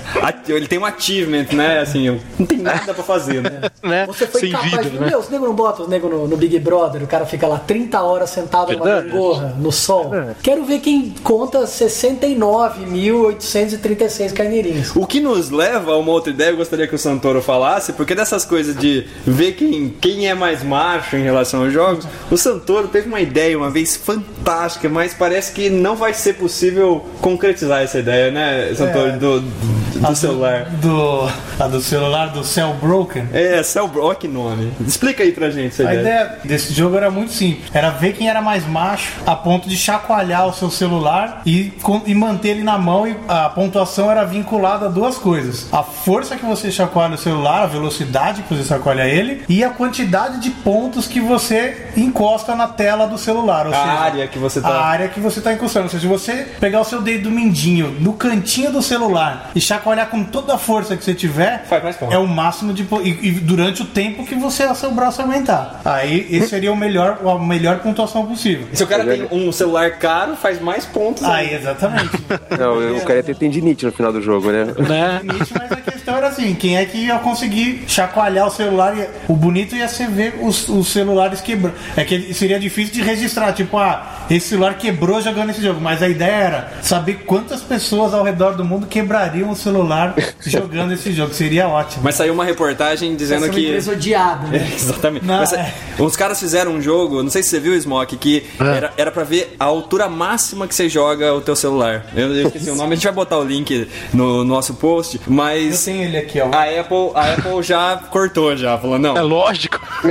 Ele 0.48 0.68
tem 0.68 0.80
um 0.80 0.86
achievement, 0.86 1.48
né? 1.52 1.80
Assim, 1.80 2.20
não 2.38 2.46
tem 2.46 2.58
nada 2.60 2.94
pra 2.94 3.04
fazer, 3.04 3.42
né? 3.42 3.62
né? 3.84 4.06
Você 4.08 4.28
foi 4.28 4.42
Sem 4.42 4.52
capaz 4.52 4.72
vida, 4.72 4.84
de. 4.90 5.00
né? 5.00 5.08
Meu, 5.08 5.20
os 5.20 5.30
negros 5.30 5.48
não 5.50 5.56
botam 5.56 5.86
os 5.86 5.90
negros 5.90 6.12
no, 6.12 6.28
no 6.28 6.38
Big 6.38 6.58
Brother, 6.60 7.02
o 7.04 7.08
cara 7.08 7.26
fica 7.26 7.48
lá 7.48 7.58
30 7.60 8.02
horas 8.02 8.30
sentado 8.30 8.72
numa 8.74 8.86
Verdade. 8.86 9.10
gangorra, 9.10 9.56
no 9.58 9.72
sol. 9.72 10.12
Quero 10.42 10.64
ver 10.66 10.80
quem 10.80 11.14
conta 11.24 11.64
69.836 11.64 14.34
carneirinhos. 14.34 14.96
O 14.96 15.06
que 15.06 15.20
nos 15.20 15.50
leva 15.50 15.92
a 15.94 15.98
uma 15.98 16.12
outra 16.12 16.32
ideia, 16.32 16.50
eu 16.52 16.58
gostaria 16.58 16.88
que 16.88 16.96
o 16.96 17.00
Santoro 17.00 17.42
falasse, 17.42 17.94
porque 17.94 18.16
dessas 18.16 18.46
coisas 18.46 18.76
de 18.76 19.06
ver 19.26 19.54
quem, 19.54 19.90
quem 20.02 20.28
é 20.28 20.34
mais 20.34 20.64
macho 20.64 21.16
em 21.16 21.24
relação 21.24 21.64
aos 21.64 21.74
jogos, 21.74 22.08
o 22.32 22.38
Santoro 22.38 22.88
teve 22.88 23.08
uma 23.08 23.22
ideia 23.22 23.58
uma 23.58 23.70
vez 23.70 23.87
fantástica, 23.96 24.90
mas 24.90 25.14
parece 25.14 25.52
que 25.54 25.70
não 25.70 25.96
vai 25.96 26.14
ser 26.14 26.34
possível 26.34 27.06
concretizar 27.22 27.82
essa 27.84 28.00
ideia, 28.00 28.32
né, 28.32 28.74
Santoro, 28.76 29.14
do, 29.14 29.42
do, 29.42 30.00
do 30.00 30.16
celular. 30.16 30.66
Do, 30.82 31.30
a 31.60 31.68
do 31.68 31.82
celular 31.82 32.28
do 32.28 32.44
Cell 32.44 32.74
Broken. 32.82 33.28
É, 33.34 33.62
Cell 33.64 33.88
Bro, 33.88 34.16
que 34.16 34.28
nome. 34.28 34.72
Explica 34.86 35.24
aí 35.24 35.32
pra 35.32 35.50
gente 35.50 35.68
essa 35.68 35.84
A 35.84 35.94
ideia. 35.94 36.00
ideia 36.02 36.40
desse 36.44 36.74
jogo 36.74 36.96
era 36.98 37.10
muito 37.10 37.32
simples. 37.34 37.70
Era 37.74 37.90
ver 37.90 38.14
quem 38.14 38.30
era 38.30 38.42
mais 38.42 38.68
macho 38.68 39.14
a 39.26 39.36
ponto 39.36 39.68
de 39.68 39.78
chacoalhar 39.78 40.48
o 40.48 40.54
seu 40.54 40.70
celular 40.70 41.42
e, 41.46 41.74
e 42.06 42.14
manter 42.16 42.50
ele 42.50 42.64
na 42.64 42.78
mão. 42.78 43.08
E 43.08 43.16
a 43.28 43.50
pontuação 43.50 44.10
era 44.10 44.24
vinculada 44.24 44.86
a 44.86 44.90
duas 44.90 45.18
coisas: 45.18 45.68
a 45.72 45.84
força 45.84 46.36
que 46.36 46.46
você 46.46 46.72
chacoalha 46.72 47.16
o 47.16 47.18
celular, 47.18 47.64
a 47.64 47.68
velocidade 47.68 48.44
que 48.44 48.54
você 48.54 48.64
chacoalha 48.64 49.06
ele 49.08 49.44
e 49.50 49.64
a 49.64 49.70
quantidade 49.70 50.40
de 50.40 50.50
pontos 50.50 51.08
que 51.08 51.20
você 51.20 51.88
encosta 51.96 52.56
na 52.56 52.68
tela 52.68 53.06
do 53.08 53.18
celular. 53.18 53.68
Ou 53.68 53.74
A 53.78 54.00
área 54.00 54.28
que 54.28 54.38
você 54.40 54.62
tá- 54.62 54.68
A 54.70 54.86
área 54.86 55.08
que 55.08 55.20
você 55.20 55.40
está 55.40 55.54
encostando. 55.54 55.86
Ou 55.86 55.90
seja, 55.90 56.02
se 56.02 56.08
você 56.08 56.48
pegar 56.60 56.82
o 56.82 56.84
seu 56.86 57.02
dedo 57.02 57.30
mindinho 57.32 57.96
no 58.00 58.14
cantinho 58.14 58.72
do 58.72 58.82
celular 58.82 59.52
e 59.56 59.62
chacoalhar 59.62 60.08
com 60.08 60.24
toda 60.24 60.56
a 60.56 60.58
força 60.58 60.96
que 60.96 61.04
você 61.04 61.14
tiver, 61.14 61.66
Faz 61.66 61.84
mais 61.84 61.96
pontos. 61.96 62.14
é 62.16 62.18
o 62.18 62.28
máximo 62.28 62.74
de 62.74 62.88
e, 63.04 63.28
e 63.28 63.32
durante 63.32 63.82
o 63.82 63.86
tempo 63.86 64.26
que 64.26 64.36
você 64.36 64.68
seu 64.76 64.92
braço 64.92 65.22
aguentar. 65.22 65.82
Aí 65.84 66.28
esse 66.30 66.50
seria 66.50 66.72
o 66.72 66.76
melhor 66.76 67.20
a 67.26 67.40
melhor 67.40 67.80
pontuação 67.80 68.26
possível. 68.26 68.68
Se 68.74 68.84
o 68.84 68.88
cara 68.88 69.04
tem 69.06 69.28
um 69.32 69.52
celular 69.52 69.92
caro, 69.98 70.36
faz 70.36 70.62
mais 70.62 70.86
pontos. 70.86 71.24
Aí 71.24 71.54
exatamente. 71.54 72.10
Não, 72.58 72.98
o 72.98 73.02
cara 73.02 73.16
ia 73.20 73.24
ter 73.24 73.36
tendinite 73.36 73.86
no 73.86 73.92
final 73.92 74.12
do 74.12 74.22
jogo, 74.22 74.52
né? 74.52 74.66
Né? 74.66 75.22
Mas 75.24 75.72
a 75.72 75.76
questão 75.78 76.16
era 76.18 76.28
assim, 76.28 76.54
quem 76.56 76.78
é 76.78 76.86
que 76.86 76.98
ia 77.06 77.18
conseguir 77.20 77.84
chacoalhar 77.88 78.48
o 78.48 78.52
celular? 78.52 78.96
O 79.28 79.36
bonito 79.36 79.76
ia 79.76 79.88
ser 79.88 80.08
ver 80.10 80.36
os, 80.42 80.68
os 80.70 80.88
celulares 80.88 81.42
quebrando. 81.42 81.76
É 81.96 82.04
que 82.04 82.34
seria 82.34 82.60
difícil 82.60 82.94
de 82.94 83.02
registrar, 83.02 83.52
tipo, 83.58 83.78
ah, 83.78 84.26
esse 84.30 84.50
celular 84.50 84.76
quebrou 84.78 85.22
jogando 85.22 85.50
esse 85.50 85.62
jogo. 85.62 85.80
Mas 85.82 86.02
a 86.02 86.08
ideia 86.08 86.32
era 86.32 86.74
saber 86.82 87.24
quantas 87.26 87.62
pessoas 87.62 88.14
ao 88.14 88.24
redor 88.24 88.56
do 88.56 88.64
mundo 88.64 88.88
quebrariam 88.88 89.50
o 89.52 89.56
celular 89.56 90.16
jogando 90.46 90.94
esse 90.94 91.12
jogo. 91.12 91.34
Seria 91.34 91.68
ótimo. 91.68 92.02
Mas 92.04 92.16
saiu 92.16 92.34
uma 92.34 92.46
reportagem 92.46 93.16
dizendo 93.16 93.46
Essa 93.46 93.46
é 93.48 93.50
uma 93.50 93.54
que. 93.56 93.66
empresa 93.68 93.92
odiada, 93.92 94.48
né? 94.48 94.72
Exatamente. 94.76 95.26
Não, 95.26 95.40
Mas, 95.40 95.54
é. 95.54 95.74
Os 96.00 96.16
caras 96.16 96.40
fizeram 96.40 96.72
um 96.74 96.82
jogo, 96.82 97.22
não 97.24 97.30
sei 97.30 97.44
se 97.44 97.50
você 97.50 97.60
viu, 97.60 97.80
Smoke, 97.80 98.18
que 98.18 98.46
era, 98.60 98.94
era 98.98 99.12
pra 99.12 99.24
ver 99.24 99.56
a 99.60 99.66
altura 99.66 100.08
máxima 100.08 100.68
que 100.68 100.76
você 100.76 100.88
joga 100.88 101.34
o 101.34 101.42
teu 101.42 101.56
celular. 101.56 102.06
Eu, 102.16 102.34
eu 102.36 102.48
esqueci 102.48 102.70
o 102.70 102.76
nome, 102.76 102.94
a 102.94 102.96
gente 102.96 103.04
vai 103.04 103.14
botar 103.14 103.38
o 103.38 103.44
link 103.44 103.88
no 104.14 104.44
nosso 104.44 104.76
post, 104.76 105.18
Eu 105.26 105.34
mas 105.34 105.84
tenho 105.86 106.04
ele 106.04 106.18
aqui, 106.18 106.40
ó. 106.40 106.46
a 106.46 106.64
Apple, 106.80 107.12
a 107.16 107.34
Apple 107.34 107.64
já 107.64 107.98
cortou 108.10 108.56
já, 108.56 108.78
falou, 108.78 109.00
não. 109.00 109.18
É 109.18 109.22
lógico. 109.22 109.80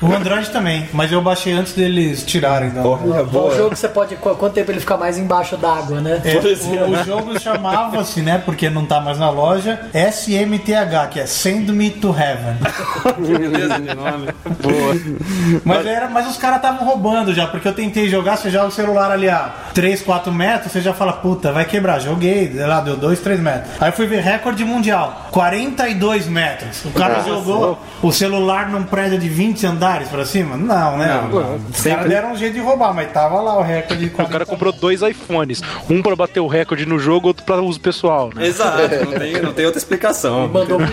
O 0.00 0.12
Android 0.14 0.48
também, 0.50 0.88
mas 0.92 1.10
eu 1.12 1.20
baixei 1.20 1.52
antes 1.52 1.72
deles 1.72 2.22
tirarem. 2.24 2.70
Então. 2.80 2.98
Olha, 3.12 3.22
O 3.22 3.26
boa. 3.26 3.56
jogo 3.56 3.70
que 3.70 3.78
você 3.78 3.88
pode. 3.88 4.16
qu- 4.16 4.34
Quanto 4.36 4.52
tempo 4.54 4.70
ele 4.70 4.80
fica 4.80 4.96
mais 4.96 5.18
embaixo 5.18 5.56
d'água, 5.56 6.00
né? 6.00 6.20
É, 6.24 6.36
o, 6.36 6.90
o 6.90 7.04
jogo 7.04 7.38
chamava-se, 7.40 8.20
né, 8.20 8.40
porque 8.44 8.68
não 8.70 8.84
tá 8.84 9.00
mais 9.00 9.18
na 9.18 9.30
loja, 9.30 9.80
SMTH, 9.94 11.08
que 11.10 11.20
é 11.20 11.26
Send 11.26 11.70
Me 11.70 11.90
to 11.90 12.08
Heaven. 12.16 12.56
Beleza 13.18 13.80
de 13.80 13.94
nome. 13.94 14.28
Boa. 14.62 15.60
Mas, 15.64 15.86
era, 15.86 16.08
mas 16.08 16.28
os 16.28 16.36
caras 16.36 16.56
estavam 16.56 16.86
roubando 16.86 17.32
já, 17.34 17.46
porque 17.46 17.68
eu 17.68 17.72
tentei 17.74 18.08
jogar, 18.08 18.36
você 18.36 18.50
joga 18.50 18.66
o 18.68 18.70
celular 18.72 19.10
ali 19.10 19.28
a 19.28 19.50
3, 19.74 20.02
4 20.02 20.32
metros, 20.32 20.72
você 20.72 20.80
já 20.80 20.92
fala, 20.92 21.12
puta, 21.14 21.52
vai 21.52 21.64
quebrar. 21.64 22.00
Joguei, 22.00 22.50
sei 22.52 22.66
lá, 22.66 22.80
deu 22.80 22.96
2, 22.96 23.20
3 23.20 23.40
metros. 23.40 23.70
Aí 23.80 23.88
eu 23.88 23.92
fui 23.92 24.06
ver 24.06 24.20
recorde 24.20 24.64
mundial, 24.64 25.28
42 25.30 26.26
metros. 26.26 26.84
O 26.84 26.90
cara 26.90 27.20
jogou 27.22 27.78
o 28.02 28.12
celular 28.12 28.68
num 28.70 28.82
prédio 28.84 29.18
de 29.18 29.28
20 29.28 29.66
andares 29.66 30.08
pra 30.08 30.24
cima? 30.24 30.56
Não, 30.56 30.96
né? 30.98 31.20
Não, 31.30 31.40
não. 31.40 31.56
Os 31.70 31.82
caras 31.82 32.08
deram 32.08 32.32
um 32.32 32.36
jeito 32.36 32.54
de 32.54 32.60
roubar, 32.68 32.94
mas 32.94 33.12
tava 33.12 33.40
lá 33.40 33.58
o 33.58 33.62
recorde 33.62 34.08
de 34.08 34.22
O 34.22 34.28
cara 34.28 34.46
comprou 34.46 34.72
dois 34.72 35.02
iPhones. 35.02 35.62
Um 35.88 36.02
pra 36.02 36.14
bater 36.14 36.40
o 36.40 36.46
recorde 36.46 36.86
no 36.86 36.98
jogo, 36.98 37.28
outro 37.28 37.44
pra 37.44 37.60
uso 37.60 37.80
pessoal, 37.80 38.30
né? 38.34 38.46
Exato, 38.46 38.78
não 39.04 39.12
tem, 39.18 39.42
não 39.42 39.52
tem 39.52 39.64
outra 39.64 39.78
explicação. 39.78 40.48
Mandou 40.48 40.80
um. 40.80 40.84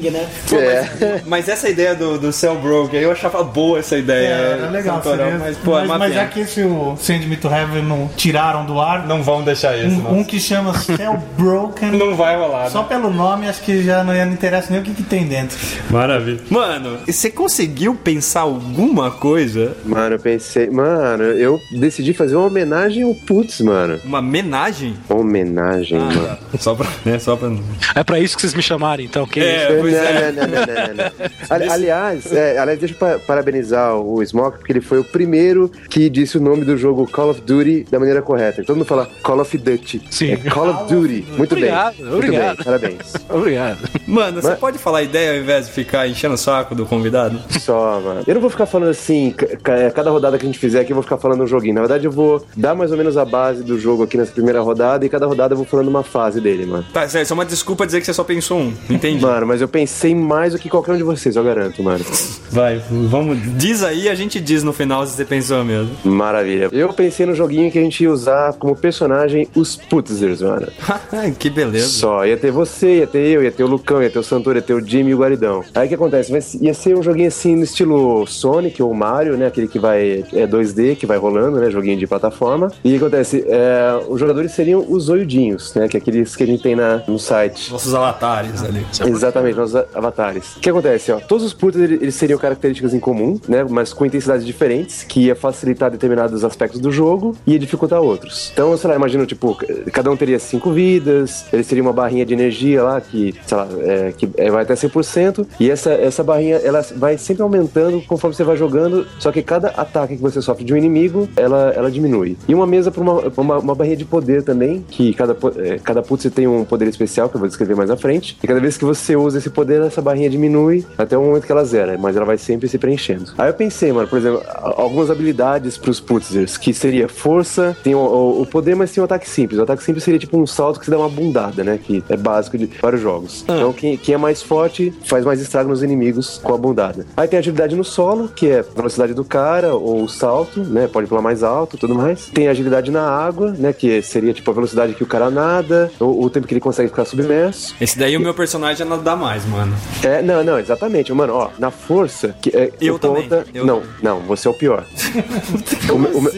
King, 0.00 0.10
né? 0.10 0.28
É. 0.52 1.20
Mas 1.26 1.48
essa 1.48 1.68
ideia 1.68 1.94
do, 1.94 2.18
do 2.18 2.32
Cell 2.32 2.56
Broke, 2.56 2.96
eu 2.96 3.10
achava 3.12 3.42
boa 3.42 3.78
essa 3.78 3.96
ideia. 3.96 4.26
É, 4.28 4.52
era 4.60 4.70
legal, 4.70 4.96
Santorão, 4.96 5.24
seria- 5.24 5.38
mas, 5.38 5.56
pô, 5.58 5.78
é 5.78 5.84
mas, 5.86 5.98
mas 5.98 6.14
já 6.14 6.26
que 6.26 6.40
esse 6.40 6.62
o 6.62 6.96
Send 6.98 7.26
Me 7.26 7.36
to 7.36 7.48
Heaven 7.48 7.82
não 7.82 8.08
tiraram 8.16 8.64
do 8.64 8.80
ar, 8.80 9.06
Não 9.06 9.22
vão 9.22 9.42
deixar 9.42 9.76
isso, 9.76 9.96
um, 10.00 10.18
um 10.20 10.24
que 10.24 10.38
chama 10.40 10.74
Cell 10.78 11.16
Broken, 11.36 11.92
Não 11.92 12.14
vai 12.16 12.36
rolar. 12.36 12.64
né? 12.64 12.70
só 12.70 12.82
pelo 12.82 13.10
nome 13.10 13.48
acho 13.48 13.60
que 13.62 13.82
já 13.82 14.02
não, 14.04 14.14
não 14.14 14.32
interessa 14.32 14.68
nem 14.70 14.80
o 14.80 14.84
que, 14.84 14.94
que 14.94 15.02
tem 15.02 15.26
dentro. 15.26 15.56
Maravilha. 15.90 16.40
Mano, 16.50 16.98
você 17.06 17.30
conseguiu 17.30 17.94
pensar 17.94 18.40
alguma 18.40 19.10
coisa? 19.10 19.76
Mano, 19.84 20.14
eu 20.16 20.18
pensei. 20.20 20.70
Mano, 20.70 21.24
eu 21.24 21.58
decidi 21.72 22.12
fazer 22.12 22.36
uma 22.36 22.46
homenagem 22.46 23.02
ao 23.02 23.14
Putz, 23.14 23.60
mano. 23.60 23.98
Uma 24.04 24.18
homenagem? 24.18 24.96
Homenagem, 25.08 25.98
Ah, 25.98 26.04
mano. 26.04 26.38
Só 26.58 26.74
pra. 26.74 26.86
Né, 27.04 27.18
só 27.20 27.36
pra... 27.36 27.50
É 27.94 28.02
pra 28.04 28.18
isso 28.18 28.34
que 28.36 28.42
vocês 28.42 28.54
me 28.54 28.62
chamarem, 28.62 29.06
então. 29.06 29.26
Que 29.26 29.40
É, 29.40 29.64
é. 29.64 29.68
Não, 29.90 30.32
não, 30.32 30.48
não, 30.48 30.48
não, 30.48 30.66
não, 30.66 30.94
não. 30.94 31.30
Ali- 31.50 31.68
aliás, 31.68 32.32
é, 32.32 32.58
aliás, 32.58 32.78
deixa 32.78 32.94
eu 32.94 32.98
pa- 32.98 33.18
parabenizar 33.26 33.96
o 33.96 34.24
Smoke, 34.24 34.58
porque 34.58 34.72
ele 34.72 34.80
foi 34.80 34.98
o 35.00 35.04
primeiro 35.04 35.70
que 35.88 36.08
disse 36.08 36.38
o 36.38 36.40
nome 36.40 36.64
do 36.64 36.76
jogo 36.76 37.06
Call 37.10 37.30
of 37.30 37.40
Duty 37.40 37.86
da 37.90 37.98
maneira 37.98 38.22
correta. 38.22 38.62
Todo 38.64 38.76
mundo 38.76 38.86
fala 38.86 39.08
Call 39.22 39.40
of 39.40 39.56
Duty. 39.58 40.02
Sim. 40.10 40.32
É 40.32 40.36
Call 40.36 40.70
of 40.70 40.92
Duty. 40.94 41.26
Muito 41.36 41.52
Obrigado, 41.54 41.96
bem. 41.96 42.04
Muito 42.06 42.16
obrigado. 42.16 42.56
bem, 42.56 42.64
parabéns. 42.64 43.12
Obrigado. 43.28 43.78
Mano, 44.06 44.40
você 44.40 44.48
Mas- 44.50 44.58
pode 44.58 44.78
falar 44.78 44.98
a 44.98 45.02
ideia 45.02 45.32
ao 45.32 45.38
invés 45.38 45.66
de 45.66 45.72
ficar 45.72 46.06
enchendo 46.08 46.34
o 46.34 46.38
saco 46.38 46.74
do 46.74 46.86
convidado? 46.86 47.40
Só, 47.60 48.00
mano. 48.00 48.22
Eu 48.26 48.34
não 48.34 48.40
vou 48.40 48.50
ficar 48.50 48.66
falando 48.66 48.90
assim, 48.90 49.34
ca- 49.36 49.90
cada 49.90 50.10
rodada 50.10 50.38
que 50.38 50.44
a 50.44 50.48
gente 50.48 50.58
fizer 50.58 50.80
aqui, 50.80 50.92
eu 50.92 50.96
vou 50.96 51.02
ficar 51.02 51.18
falando 51.18 51.42
um 51.42 51.46
joguinho. 51.46 51.74
Na 51.74 51.80
verdade, 51.80 52.04
eu 52.06 52.10
vou 52.12 52.44
dar 52.56 52.74
mais 52.74 52.90
ou 52.90 52.96
menos 52.96 53.16
a 53.16 53.24
base 53.24 53.62
do 53.62 53.78
jogo 53.78 54.02
aqui 54.04 54.16
nessa 54.16 54.32
primeira 54.32 54.60
rodada 54.60 55.04
e 55.04 55.08
cada 55.08 55.26
rodada 55.26 55.54
eu 55.54 55.56
vou 55.56 55.66
falando 55.66 55.88
uma 55.88 56.02
fase 56.02 56.40
dele, 56.40 56.66
mano. 56.66 56.84
Tá, 56.92 57.04
isso 57.04 57.16
é 57.18 57.34
uma 57.34 57.44
desculpa 57.44 57.86
dizer 57.86 58.00
que 58.00 58.06
você 58.06 58.14
só 58.14 58.24
pensou 58.24 58.58
um. 58.58 58.72
Entendi. 58.88 59.20
Mano, 59.22 59.46
mas 59.46 59.60
eu 59.60 59.68
pensei 59.68 59.79
mais 60.14 60.52
do 60.52 60.58
que 60.58 60.68
qualquer 60.68 60.92
um 60.92 60.96
de 60.96 61.02
vocês, 61.02 61.36
eu 61.36 61.44
garanto, 61.44 61.82
mano. 61.82 62.04
Vai, 62.50 62.82
vamos. 62.90 63.38
Diz 63.56 63.82
aí, 63.82 64.08
a 64.08 64.14
gente 64.14 64.40
diz 64.40 64.62
no 64.62 64.72
final 64.72 65.06
se 65.06 65.14
você 65.14 65.24
pensou 65.24 65.64
mesmo. 65.64 65.90
Maravilha. 66.04 66.68
Eu 66.72 66.92
pensei 66.92 67.26
no 67.26 67.34
joguinho 67.34 67.70
que 67.70 67.78
a 67.78 67.82
gente 67.82 68.02
ia 68.02 68.10
usar 68.10 68.54
como 68.54 68.74
personagem 68.74 69.48
os 69.54 69.76
Putzers, 69.76 70.42
mano. 70.42 70.68
que 71.38 71.48
beleza. 71.48 71.88
Só, 71.88 72.26
ia 72.26 72.36
ter 72.36 72.50
você, 72.50 72.98
ia 72.98 73.06
ter 73.06 73.26
eu, 73.26 73.42
ia 73.42 73.52
ter 73.52 73.62
o 73.62 73.66
Lucão, 73.66 74.02
ia 74.02 74.10
ter 74.10 74.18
o 74.18 74.22
Santoro, 74.22 74.58
ia 74.58 74.62
ter 74.62 74.74
o 74.74 74.84
Jimmy 74.84 75.10
e 75.10 75.14
o 75.14 75.18
Guaridão. 75.18 75.62
Aí 75.74 75.86
o 75.86 75.88
que 75.88 75.94
acontece? 75.94 76.30
Vai, 76.30 76.40
ia 76.60 76.74
ser 76.74 76.96
um 76.96 77.02
joguinho 77.02 77.28
assim 77.28 77.56
no 77.56 77.62
estilo 77.62 78.26
Sonic 78.26 78.82
ou 78.82 78.92
Mario, 78.92 79.36
né? 79.36 79.46
Aquele 79.46 79.68
que 79.68 79.78
vai. 79.78 80.24
É 80.32 80.46
2D, 80.46 80.96
que 80.96 81.06
vai 81.06 81.18
rolando, 81.18 81.60
né? 81.60 81.70
Joguinho 81.70 81.98
de 81.98 82.06
plataforma. 82.06 82.72
E 82.84 82.88
o 82.88 82.92
que 82.92 83.04
acontece? 83.04 83.44
É, 83.46 84.00
os 84.08 84.18
jogadores 84.18 84.52
seriam 84.52 84.84
os 84.88 85.08
oiudinhos, 85.08 85.74
né? 85.74 85.88
Que 85.88 85.96
é 85.96 86.00
aqueles 86.00 86.34
que 86.34 86.42
a 86.42 86.46
gente 86.46 86.62
tem 86.62 86.74
na, 86.74 87.02
no 87.06 87.18
site. 87.18 87.70
Nossos 87.70 87.94
avatares 87.94 88.62
ali. 88.62 88.84
Exatamente, 89.06 89.56
nossos 89.56 89.69
avatares. 89.74 90.56
O 90.56 90.60
que 90.60 90.70
acontece, 90.70 91.12
ó? 91.12 91.20
Todos 91.20 91.44
os 91.44 91.54
putos 91.54 91.80
eles, 91.80 92.14
seriam 92.14 92.38
características 92.38 92.94
em 92.94 93.00
comum, 93.00 93.38
né? 93.48 93.64
Mas 93.68 93.92
com 93.92 94.04
intensidades 94.04 94.44
diferentes, 94.44 95.04
que 95.04 95.26
ia 95.26 95.34
facilitar 95.34 95.90
determinados 95.90 96.44
aspectos 96.44 96.80
do 96.80 96.90
jogo 96.90 97.36
e 97.46 97.52
ia 97.52 97.58
dificultar 97.58 98.00
outros. 98.00 98.50
Então, 98.52 98.76
sei 98.76 98.90
lá, 98.90 98.96
imagina, 98.96 99.26
tipo, 99.26 99.56
cada 99.92 100.10
um 100.10 100.16
teria 100.16 100.38
cinco 100.38 100.72
vidas, 100.72 101.44
eles 101.52 101.66
teriam 101.66 101.86
uma 101.86 101.92
barrinha 101.92 102.24
de 102.24 102.34
energia 102.34 102.82
lá 102.82 103.00
que, 103.00 103.34
sei 103.46 103.56
lá, 103.56 103.68
é, 103.80 104.12
que 104.16 104.28
é, 104.36 104.50
vai 104.50 104.62
até 104.62 104.74
100%, 104.74 105.46
e 105.58 105.70
essa, 105.70 105.90
essa 105.90 106.22
barrinha, 106.22 106.56
ela 106.56 106.82
vai 106.96 107.16
sempre 107.18 107.42
aumentando 107.42 108.00
conforme 108.02 108.34
você 108.34 108.44
vai 108.44 108.56
jogando, 108.56 109.06
só 109.18 109.32
que 109.32 109.42
cada 109.42 109.68
ataque 109.68 110.16
que 110.16 110.22
você 110.22 110.40
sofre 110.40 110.64
de 110.64 110.72
um 110.72 110.76
inimigo, 110.76 111.28
ela, 111.36 111.72
ela 111.76 111.90
diminui. 111.90 112.36
E 112.48 112.54
uma 112.54 112.66
mesa 112.66 112.90
para 112.90 113.02
uma, 113.02 113.32
uma, 113.36 113.58
uma 113.58 113.74
barrinha 113.74 113.96
de 113.96 114.04
poder 114.04 114.42
também, 114.42 114.84
que 114.88 115.12
cada, 115.14 115.36
é, 115.56 115.78
cada 115.78 116.02
putz 116.02 116.30
tem 116.30 116.46
um 116.46 116.64
poder 116.64 116.88
especial, 116.88 117.28
que 117.28 117.36
eu 117.36 117.38
vou 117.38 117.48
descrever 117.48 117.74
mais 117.74 117.90
à 117.90 117.96
frente, 117.96 118.38
e 118.42 118.46
cada 118.46 118.60
vez 118.60 118.76
que 118.76 118.84
você 118.84 119.16
usa 119.16 119.38
esse 119.38 119.50
poder, 119.50 119.59
essa 119.68 120.00
barrinha 120.02 120.30
diminui 120.30 120.84
até 120.96 121.16
o 121.16 121.22
momento 121.22 121.46
que 121.46 121.52
ela 121.52 121.64
zera, 121.64 121.96
mas 121.98 122.16
ela 122.16 122.24
vai 122.24 122.38
sempre 122.38 122.68
se 122.68 122.78
preenchendo. 122.78 123.32
Aí 123.38 123.48
eu 123.48 123.54
pensei, 123.54 123.92
mano, 123.92 124.08
por 124.08 124.18
exemplo, 124.18 124.42
algumas 124.54 125.10
habilidades 125.10 125.76
pros 125.76 126.00
putzers, 126.00 126.56
que 126.56 126.72
seria 126.72 127.08
força, 127.08 127.76
tem 127.82 127.94
o, 127.94 127.98
o- 127.98 128.42
o 128.42 128.46
poder, 128.46 128.74
mas 128.76 128.92
tem 128.92 129.00
o 129.00 129.04
ataque 129.04 129.28
simples. 129.28 129.58
O 129.58 129.62
ataque 129.62 129.82
simples 129.82 130.04
seria 130.04 130.18
tipo 130.18 130.38
um 130.38 130.46
salto 130.46 130.78
que 130.78 130.84
você 130.86 130.90
dá 130.90 130.98
uma 130.98 131.08
bundada, 131.08 131.62
né? 131.64 131.78
Que 131.82 132.02
é 132.08 132.16
básico 132.16 132.56
de 132.58 132.66
vários 132.80 133.00
jogos. 133.02 133.42
Então 133.44 133.72
quem, 133.72 133.96
quem 133.96 134.14
é 134.14 134.18
mais 134.18 134.42
forte 134.42 134.92
faz 135.04 135.24
mais 135.24 135.40
estrago 135.40 135.68
nos 135.68 135.82
inimigos 135.82 136.38
com 136.42 136.54
a 136.54 136.58
bundada. 136.58 137.06
Aí 137.16 137.28
tem 137.28 137.38
a 137.38 137.40
agilidade 137.40 137.74
no 137.76 137.84
solo, 137.84 138.28
que 138.28 138.48
é 138.48 138.60
a 138.60 138.62
velocidade 138.76 139.14
do 139.14 139.24
cara, 139.24 139.74
ou 139.74 140.02
o 140.04 140.08
salto, 140.08 140.60
né? 140.60 140.88
Pode 140.88 141.06
pular 141.06 141.22
mais 141.22 141.42
alto 141.42 141.76
tudo 141.76 141.94
mais. 141.94 142.26
Tem 142.26 142.48
a 142.48 142.50
agilidade 142.50 142.90
na 142.90 143.02
água, 143.08 143.54
né? 143.58 143.72
Que 143.72 144.00
seria 144.02 144.32
tipo 144.32 144.50
a 144.50 144.54
velocidade 144.54 144.94
que 144.94 145.02
o 145.02 145.06
cara 145.06 145.30
nada, 145.30 145.90
ou 146.00 146.24
o 146.24 146.30
tempo 146.30 146.46
que 146.46 146.54
ele 146.54 146.60
consegue 146.60 146.88
ficar 146.88 147.04
submerso. 147.04 147.74
Esse 147.80 147.98
daí 147.98 148.16
o 148.16 148.20
meu 148.20 148.34
personagem 148.34 148.86
não 148.86 149.02
dá 149.02 149.14
mais, 149.16 149.44
mano. 149.50 149.74
É, 150.02 150.22
não, 150.22 150.42
não, 150.44 150.58
exatamente. 150.58 151.12
Mano, 151.12 151.34
ó, 151.34 151.48
na 151.58 151.70
força. 151.70 152.34
Que, 152.40 152.50
é, 152.56 152.72
Eu 152.80 152.98
também, 152.98 153.24
conta- 153.24 153.44
eu 153.52 153.66
não, 153.66 153.82
não, 154.02 154.20
você 154.20 154.48
é 154.48 154.50
o 154.50 154.54
pior. 154.54 154.84
o, 155.92 155.98
me- 155.98 156.08
o 156.08 156.20
me- 156.22 156.30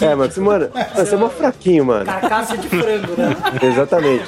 é, 0.00 0.14
mano, 0.14 0.30
você, 0.32 0.40
mano, 0.40 0.68
você 0.94 1.14
é 1.14 1.18
mó 1.18 1.28
fraquinho, 1.28 1.84
mano. 1.84 2.04
Carcaça 2.06 2.56
de 2.56 2.68
frango, 2.68 3.12
né? 3.16 3.36
Exatamente. 3.62 4.24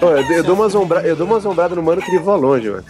Ô, 0.00 0.06
eu, 0.06 0.32
eu 0.38 0.42
dou 0.42 0.54
uma 0.54 0.68
zombra, 0.68 1.00
eu 1.02 1.14
dou 1.14 1.26
uma 1.26 1.38
zombrada 1.40 1.74
no 1.74 1.82
mano 1.82 2.00
que 2.02 2.10
ele 2.10 2.18
voa 2.18 2.36
longe, 2.36 2.70
mano. 2.70 2.84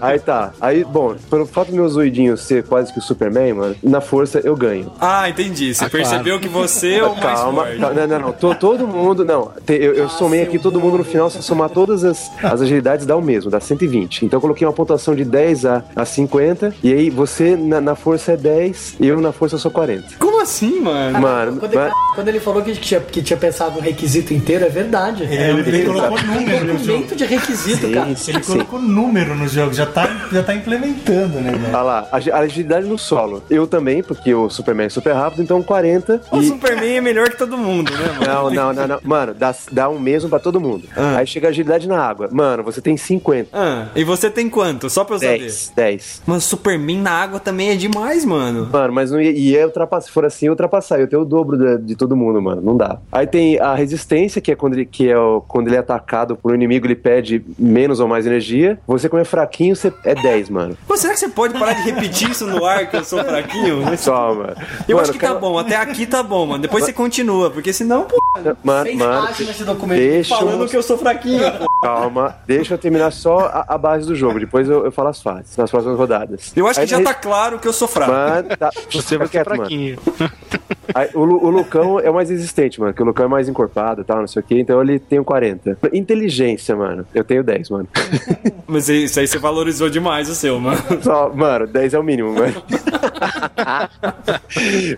Aí 0.00 0.18
tá. 0.18 0.52
Aí, 0.60 0.84
bom, 0.84 1.14
pelo 1.28 1.46
fato 1.46 1.68
do 1.70 1.76
meu 1.76 1.88
zoidinho 1.88 2.36
ser 2.36 2.64
quase 2.64 2.92
que 2.92 2.98
o 2.98 3.02
Superman, 3.02 3.52
mano, 3.54 3.76
na 3.82 4.00
força 4.00 4.40
eu 4.42 4.56
ganho. 4.56 4.90
Ah, 5.00 5.28
entendi. 5.28 5.74
Você 5.74 5.88
percebeu 5.88 6.40
que 6.40 6.48
você 6.48 6.94
é 6.94 7.04
o 7.04 7.10
mais 7.10 7.20
Calma, 7.20 7.62
forte. 7.64 7.78
calma, 7.78 7.94
não, 8.00 8.06
não, 8.06 8.18
não. 8.26 8.32
To- 8.32 8.54
todo 8.54 8.86
mundo, 8.86 9.24
não. 9.24 9.52
Eu, 9.68 9.94
eu 9.94 10.08
somei 10.08 10.42
aqui 10.42 10.58
todo 10.58 10.80
mundo 10.80 10.98
no 10.98 11.04
final, 11.04 11.30
se 11.30 11.42
somar 11.42 11.70
todas 11.70 12.04
as, 12.04 12.30
as 12.42 12.60
agilidades 12.62 13.06
dá 13.06 13.16
o 13.16 13.22
mesmo, 13.22 13.50
dá 13.50 13.60
120. 13.60 13.89
Então 14.24 14.36
eu 14.36 14.40
coloquei 14.40 14.66
uma 14.66 14.72
pontuação 14.72 15.14
de 15.14 15.24
10 15.24 15.66
a, 15.66 15.84
a 15.94 16.04
50, 16.04 16.74
e 16.82 16.92
aí 16.92 17.10
você 17.10 17.56
na, 17.56 17.80
na 17.80 17.94
força 17.94 18.32
é 18.32 18.36
10, 18.36 18.96
e 19.00 19.06
eu 19.06 19.20
na 19.20 19.32
força 19.32 19.58
sou 19.58 19.70
40. 19.70 20.16
Como 20.18 20.39
assim, 20.40 20.80
mano? 20.80 21.20
Mano, 21.20 21.56
Quando 21.58 21.72
ele, 21.72 21.80
mas- 21.82 21.92
quando 22.14 22.28
ele 22.28 22.40
falou 22.40 22.62
que 22.62 22.72
tinha, 22.76 23.00
que 23.00 23.22
tinha 23.22 23.36
pensado 23.36 23.76
no 23.76 23.80
requisito 23.80 24.32
inteiro, 24.34 24.64
é 24.64 24.68
verdade. 24.68 25.24
É, 25.24 25.50
ele, 25.50 25.68
ele 25.68 25.84
colocou 25.86 26.22
número 26.22 26.64
no 26.64 26.72
jogo. 26.78 26.86
Documento 27.00 27.16
de 27.16 27.24
requisito, 27.24 27.90
cara. 27.90 28.16
sim, 28.16 28.32
Ele 28.32 28.42
sim. 28.42 28.52
colocou 28.52 28.80
número 28.80 29.34
no 29.34 29.46
jogo, 29.48 29.72
já 29.72 29.86
tá, 29.86 30.28
já 30.32 30.42
tá 30.42 30.54
implementando, 30.54 31.40
né, 31.40 31.52
velho? 31.52 31.66
Olha 31.68 31.82
lá, 31.82 32.08
a 32.12 32.38
agilidade 32.38 32.86
no 32.86 32.98
solo. 32.98 33.42
Eu 33.50 33.66
também, 33.66 34.02
porque 34.02 34.34
o 34.34 34.48
Superman 34.50 34.86
é 34.86 34.90
super 34.90 35.14
rápido, 35.14 35.42
então 35.42 35.62
40. 35.62 36.20
O 36.30 36.38
e... 36.38 36.48
Superman 36.48 36.96
é 36.96 37.00
melhor 37.00 37.28
que 37.30 37.38
todo 37.38 37.56
mundo, 37.56 37.92
né, 37.92 38.12
mano? 38.18 38.26
Não, 38.26 38.50
não, 38.50 38.72
não, 38.72 38.88
não. 38.88 38.98
Mano, 39.02 39.34
dá, 39.34 39.54
dá 39.70 39.88
um 39.88 39.98
mesmo 39.98 40.28
pra 40.28 40.38
todo 40.38 40.60
mundo. 40.60 40.84
Aí 41.16 41.26
chega 41.26 41.48
a 41.48 41.50
agilidade 41.50 41.86
na 41.88 42.00
água. 42.02 42.28
Mano, 42.30 42.62
você 42.62 42.80
tem 42.80 42.96
50. 42.96 43.48
Ah, 43.52 43.86
e 43.94 44.04
você 44.04 44.30
tem 44.30 44.48
quanto? 44.48 44.88
Só 44.90 45.04
pra 45.04 45.16
eu 45.16 45.20
saber. 45.20 45.38
10. 45.40 45.72
10. 45.74 46.22
Mano, 46.26 46.40
Superman 46.40 46.98
na 47.00 47.10
água 47.12 47.40
também 47.40 47.70
é 47.70 47.76
demais, 47.76 48.24
mano. 48.24 48.68
Mano, 48.72 48.92
mas 48.92 49.10
não 49.10 49.20
ia, 49.20 49.30
ia 49.30 49.66
ultrapassar. 49.66 50.06
Se 50.06 50.12
for 50.12 50.24
assim, 50.30 50.48
ultrapassar. 50.48 50.98
Eu 51.00 51.06
tenho 51.08 51.22
o 51.22 51.24
dobro 51.24 51.56
da- 51.58 51.76
de, 51.76 51.94
todo 51.94 52.16
mundo, 52.16 52.40
mano. 52.40 52.60
Não 52.62 52.76
dá. 52.76 52.98
Aí 53.12 53.26
tem 53.26 53.58
a 53.60 53.74
resistência, 53.74 54.40
que 54.40 54.50
é 54.52 54.56
quando 54.56 54.74
ele, 54.74 54.86
que 54.86 55.08
é 55.08 55.18
o- 55.18 55.40
quando 55.46 55.66
ele 55.68 55.76
é 55.76 55.80
atacado 55.80 56.36
por 56.36 56.52
um 56.52 56.54
inimigo, 56.54 56.86
ele 56.86 56.94
pede 56.96 57.44
menos 57.58 58.00
ou 58.00 58.08
mais 58.08 58.26
energia. 58.26 58.78
Você, 58.86 59.08
como 59.08 59.20
é 59.20 59.24
fraquinho, 59.24 59.74
você 59.76 59.92
é 60.04 60.14
10, 60.14 60.48
mano. 60.50 60.76
Pô, 60.86 60.96
será 60.96 61.12
que 61.12 61.20
você 61.20 61.28
pode 61.28 61.58
parar 61.58 61.72
de 61.74 61.82
repetir 61.90 62.30
isso 62.30 62.46
no 62.46 62.64
ar 62.64 62.88
que 62.90 62.96
eu 62.96 63.04
sou 63.04 63.22
fraquinho? 63.24 63.80
Só, 63.98 64.34
mano. 64.34 64.54
Eu 64.88 64.96
Mano, 64.96 65.00
acho 65.02 65.12
que 65.12 65.18
tá 65.18 65.28
cara- 65.28 65.38
bom, 65.38 65.58
até 65.58 65.76
aqui 65.76 66.06
tá 66.06 66.22
bom, 66.22 66.46
mano. 66.46 66.62
Depois 66.62 66.84
você 66.84 66.92
continua, 66.92 67.50
porque 67.50 67.72
senão, 67.72 68.04
pô, 68.04 68.19
Mano, 68.62 68.84
Seis 68.84 68.96
mano, 68.96 69.26
páginas 69.26 69.56
de 69.56 69.64
documento 69.64 69.98
deixa 69.98 70.34
eu 70.34 70.38
falando 70.38 70.68
que 70.68 70.76
eu 70.76 70.82
sou 70.82 70.96
fraquinho. 70.96 71.42
Calma, 71.82 72.36
deixa 72.46 72.74
eu 72.74 72.78
terminar 72.78 73.10
só 73.10 73.40
a, 73.40 73.64
a 73.74 73.78
base 73.78 74.06
do 74.06 74.14
jogo. 74.14 74.38
Depois 74.38 74.68
eu, 74.68 74.84
eu 74.84 74.92
falo 74.92 75.08
as 75.08 75.20
fases, 75.20 75.56
nas 75.56 75.68
próximas 75.68 75.98
rodadas. 75.98 76.52
Eu 76.54 76.66
acho 76.66 76.74
que 76.74 76.82
Aí 76.82 76.86
já 76.86 76.98
na 76.98 77.12
tá 77.12 77.14
claro 77.14 77.58
que 77.58 77.66
eu 77.66 77.72
sou 77.72 77.88
fraco. 77.88 78.12
Mano, 78.12 78.56
tá. 78.56 78.70
Você 78.92 79.18
vai 79.18 79.26
ser 79.26 79.38
mano. 79.38 79.56
fraquinho. 79.56 79.98
Aí, 80.94 81.08
o, 81.14 81.20
o 81.20 81.50
Lucão 81.50 82.00
é 82.00 82.10
o 82.10 82.14
mais 82.14 82.30
resistente, 82.30 82.80
mano. 82.80 82.92
Que 82.92 83.02
o 83.02 83.06
Lucão 83.06 83.26
é 83.26 83.28
mais 83.28 83.48
encorpado 83.48 84.02
e 84.02 84.04
tal, 84.04 84.18
não 84.18 84.26
sei 84.26 84.40
o 84.40 84.44
que. 84.44 84.58
Então 84.58 84.80
ele 84.80 84.98
tem 84.98 85.18
um 85.18 85.24
40. 85.24 85.78
Inteligência, 85.92 86.76
mano. 86.76 87.06
Eu 87.14 87.24
tenho 87.24 87.42
10, 87.42 87.70
mano. 87.70 87.88
Mas 88.66 88.88
isso 88.88 89.18
aí 89.18 89.26
você 89.26 89.38
valorizou 89.38 89.90
demais 89.90 90.28
o 90.28 90.34
seu, 90.34 90.58
mano. 90.60 90.78
Só, 91.02 91.32
mano, 91.34 91.66
10 91.66 91.94
é 91.94 91.98
o 91.98 92.02
mínimo, 92.02 92.32
mano. 92.32 92.62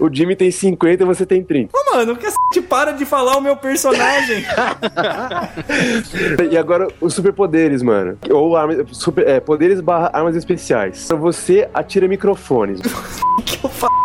o 0.01 0.15
Jimmy 0.15 0.37
tem 0.37 0.51
50 0.51 1.03
e 1.03 1.07
você 1.07 1.25
tem 1.25 1.43
30. 1.43 1.71
Ô, 1.77 1.95
mano, 1.97 2.17
cacete, 2.17 2.67
para 2.69 2.93
de 2.93 3.05
falar 3.05 3.22
o 3.37 3.41
meu 3.41 3.57
personagem. 3.57 4.45
E 6.51 6.57
agora 6.57 6.89
os 7.01 7.15
superpoderes, 7.15 7.83
mano. 7.83 8.19
Ou 8.31 8.57
armas, 8.57 8.85
super, 8.93 9.27
é, 9.27 9.41
poderes 9.41 9.81
barra 9.81 10.11
armas 10.13 10.37
especiais. 10.37 11.09
Você 11.09 11.69
atira 11.73 12.07
microfones. 12.09 12.81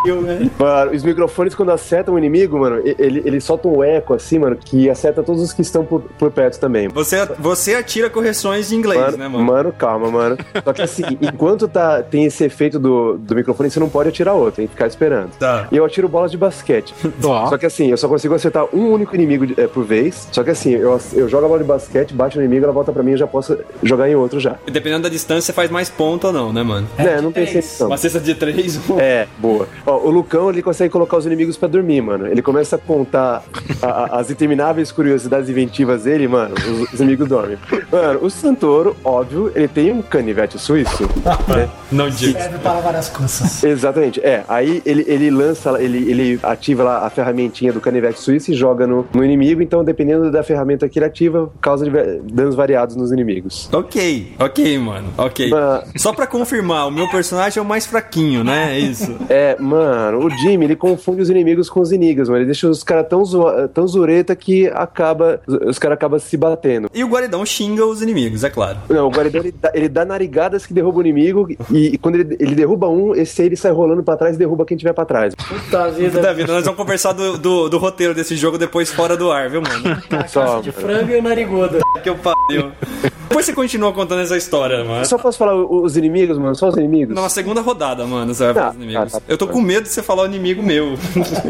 que 0.07 0.09
eu 0.09 0.21
velho. 0.21 0.51
Mano, 0.57 0.91
os 0.91 1.03
microfones, 1.03 1.55
quando 1.55 1.71
acerta 1.71 2.11
um 2.11 2.17
inimigo, 2.17 2.59
mano, 2.59 2.81
ele, 2.97 3.21
ele 3.25 3.39
solta 3.41 3.67
um 3.67 3.83
eco 3.83 4.13
assim, 4.13 4.39
mano, 4.39 4.55
que 4.55 4.89
acerta 4.89 5.23
todos 5.23 5.41
os 5.41 5.53
que 5.53 5.61
estão 5.61 5.85
por, 5.85 6.01
por 6.01 6.31
perto 6.31 6.59
também. 6.59 6.87
Você, 6.89 7.25
você 7.39 7.75
atira 7.75 8.09
correções 8.09 8.69
de 8.69 8.75
inglês, 8.75 8.99
Mano, 8.99 9.17
né, 9.17 9.27
mano? 9.27 9.43
mano, 9.43 9.71
calma, 9.71 10.09
mano. 10.09 10.37
Só 10.63 10.73
que 10.73 10.81
assim, 10.81 11.03
enquanto 11.21 11.67
tá, 11.67 12.01
tem 12.01 12.25
esse 12.25 12.43
efeito 12.43 12.79
do, 12.79 13.17
do 13.17 13.35
microfone, 13.35 13.69
você 13.69 13.79
não 13.79 13.89
pode 13.89 14.09
atirar 14.09 14.33
outro, 14.33 14.57
tem 14.57 14.67
que 14.67 14.73
ficar 14.73 14.87
esperando. 14.87 15.31
Tá. 15.37 15.67
E 15.71 15.77
eu 15.77 15.85
atiro 15.85 16.07
bolas 16.07 16.31
de 16.31 16.37
basquete. 16.37 16.93
Só 17.21 17.57
que 17.57 17.65
assim, 17.65 17.89
eu 17.91 17.97
só 17.97 18.07
consigo 18.07 18.33
acertar 18.33 18.65
um 18.73 18.91
único 18.91 19.06
inimigo 19.15 19.45
de- 19.47 19.59
é, 19.59 19.67
por 19.67 19.83
vez. 19.83 20.27
Só 20.31 20.43
que 20.43 20.49
assim, 20.49 20.71
eu, 20.71 20.99
eu 21.13 21.27
jogo 21.29 21.45
a 21.45 21.47
bola 21.47 21.59
de 21.61 21.65
basquete, 21.65 22.13
bate 22.13 22.37
no 22.37 22.43
inimigo, 22.43 22.65
ela 22.65 22.73
volta 22.73 22.91
pra 22.91 23.03
mim 23.03 23.11
e 23.11 23.13
eu 23.13 23.17
já 23.19 23.27
posso 23.27 23.57
jogar 23.83 24.09
em 24.09 24.15
outro 24.15 24.39
já. 24.39 24.55
Dependendo 24.71 25.03
da 25.03 25.09
distância, 25.09 25.53
faz 25.53 25.69
mais 25.69 25.89
ponto 25.89 26.27
ou 26.27 26.33
não, 26.33 26.51
né, 26.53 26.63
mano? 26.63 26.87
É, 26.97 27.15
não 27.21 27.31
tem 27.31 27.45
três. 27.45 27.49
exceção. 27.65 27.87
Uma 27.87 27.97
cesta 27.97 28.19
de 28.19 28.35
três. 28.35 28.79
É, 28.99 29.27
boa. 29.37 29.67
Ó, 29.85 29.97
o 29.97 30.09
Lucão, 30.09 30.49
ele 30.49 30.61
consegue 30.61 30.91
colocar 30.91 31.17
os 31.17 31.25
inimigos 31.25 31.57
pra 31.57 31.67
dormir, 31.67 32.01
mano. 32.01 32.27
Ele 32.27 32.41
começa 32.41 32.75
a 32.75 32.79
contar 32.79 33.43
a- 33.81 33.87
a- 33.87 34.19
as 34.19 34.29
intermináveis 34.31 34.91
curiosidades 34.91 35.49
inventivas 35.49 36.03
dele, 36.03 36.27
mano. 36.27 36.55
Os, 36.55 36.93
os 36.93 36.99
inimigos 36.99 37.27
dormem. 37.27 37.57
Mano, 37.91 38.19
o 38.23 38.29
Santoro, 38.29 38.95
óbvio, 39.03 39.51
ele 39.55 39.67
tem 39.67 39.91
um 39.91 40.01
canivete 40.01 40.57
suíço, 40.59 41.03
né? 41.47 41.69
Não 41.91 42.09
diga. 42.09 42.39
Serve 42.39 42.57
para 42.59 42.79
várias 42.79 43.09
coisas. 43.09 43.63
Exatamente, 43.63 44.19
é. 44.21 44.43
Aí 44.47 44.81
ele, 44.85 45.03
ele 45.07 45.29
lança, 45.31 45.81
ele, 45.81 46.09
ele 46.09 46.39
ativa 46.43 46.83
lá 46.83 47.05
a 47.05 47.09
ferramentinha 47.09 47.71
do 47.73 47.79
canivete 47.81 48.19
suíço 48.19 48.51
e 48.51 48.55
joga 48.55 48.85
no, 48.87 48.96
no 49.13 49.23
inimigo. 49.23 49.61
Então, 49.61 49.83
dependendo 49.83 50.31
da 50.31 50.43
ferramenta 50.43 50.87
que 50.89 50.99
ele 50.99 51.05
ativa, 51.05 51.51
causa 51.61 51.85
danos 52.23 52.55
variados 52.55 52.95
nos 52.95 53.11
inimigos. 53.11 53.69
Ok, 53.73 54.33
ok, 54.39 54.77
mano, 54.79 55.09
ok. 55.17 55.49
Só 55.95 56.13
pra 56.13 56.27
confirmar, 56.27 56.87
o 56.87 56.91
meu 56.91 57.07
personagem 57.09 57.59
é 57.59 57.61
o 57.61 57.65
mais 57.65 57.85
fraquinho, 57.85 58.43
né? 58.43 58.75
É 58.75 58.79
isso. 58.79 59.15
É, 59.29 59.57
mano, 59.59 60.25
o 60.25 60.29
Jimmy, 60.29 60.65
ele 60.65 60.75
confunde 60.75 61.21
os 61.21 61.29
inimigos 61.29 61.69
com 61.69 61.79
os 61.81 61.91
inigas, 61.91 62.27
mano. 62.29 62.39
Ele 62.39 62.45
deixa 62.45 62.67
os 62.69 62.83
caras 62.83 63.07
tão, 63.09 63.23
zoa- 63.25 63.67
tão 63.67 63.87
zureta 63.87 64.35
que 64.35 64.67
acaba, 64.67 65.41
os 65.47 65.77
caras 65.77 65.95
acabam 65.95 66.17
se 66.19 66.35
batendo. 66.37 66.89
E 66.93 67.03
o 67.03 67.07
Guaridão 67.07 67.45
xinga 67.45 67.85
os 67.85 68.01
inimigos, 68.01 68.43
é 68.43 68.49
claro. 68.49 68.77
Não, 68.89 69.07
o 69.07 69.11
Guaridão, 69.11 69.41
ele 69.41 69.53
dá, 69.61 69.71
ele 69.73 69.89
dá 69.89 70.05
narigadas 70.05 70.65
que 70.65 70.73
derruba 70.73 70.99
o 70.99 71.01
inimigo 71.01 71.47
e, 71.71 71.87
e 71.93 71.97
quando 71.97 72.15
ele, 72.15 72.35
ele 72.39 72.55
derruba 72.55 72.87
um, 72.87 73.13
esse 73.15 73.41
aí 73.41 73.47
ele 73.47 73.55
sai 73.57 73.71
rolando 73.71 74.01
pra 74.03 74.15
trás 74.15 74.35
e 74.35 74.39
derruba 74.39 74.65
quem 74.65 74.77
tiver 74.77 74.93
pra 74.93 75.05
trás. 75.05 75.35
Puta 75.35 75.89
vida. 75.89 76.21
Davi, 76.21 76.45
nós 76.47 76.63
vamos 76.63 76.77
conversar 76.79 77.11
do, 77.13 77.37
do, 77.37 77.69
do 77.69 77.77
roteiro 77.77 78.13
desse 78.13 78.35
jogo 78.35 78.57
depois 78.57 78.86
fora 78.91 79.17
do 79.17 79.31
ar, 79.31 79.49
viu, 79.49 79.61
mano? 79.61 80.01
Só, 80.27 80.41
Caça 80.45 80.61
de 80.61 80.71
frango 80.71 81.11
e 81.11 81.17
o 81.17 81.21
nariguda. 81.21 81.79
Que 82.03 82.09
eu 82.09 82.15
pariu. 82.15 82.71
Depois 83.37 83.45
você 83.45 83.53
continua 83.53 83.93
contando 83.93 84.21
essa 84.21 84.35
história, 84.35 84.83
mano. 84.83 85.05
Só 85.05 85.15
posso 85.15 85.37
falar 85.37 85.53
os 85.55 85.95
inimigos, 85.95 86.39
mano? 86.39 86.55
Só 86.55 86.69
os 86.69 86.75
inimigos? 86.75 87.15
Numa 87.15 87.29
segunda 87.29 87.61
rodada, 87.61 88.03
mano, 88.03 88.33
você 88.33 88.45
vai 88.45 88.53
falar 88.55 88.65
Tá, 88.65 88.71
os 88.71 88.75
inimigos. 88.77 89.11
tá, 89.11 89.19
tá. 89.19 89.25
Eu 89.27 89.37
tô 89.37 89.47
com 89.47 89.61
medo 89.61 89.83
de 89.83 89.89
você 89.89 90.01
falar 90.01 90.23
o 90.23 90.25
inimigo 90.25 90.63
meu. 90.63 90.97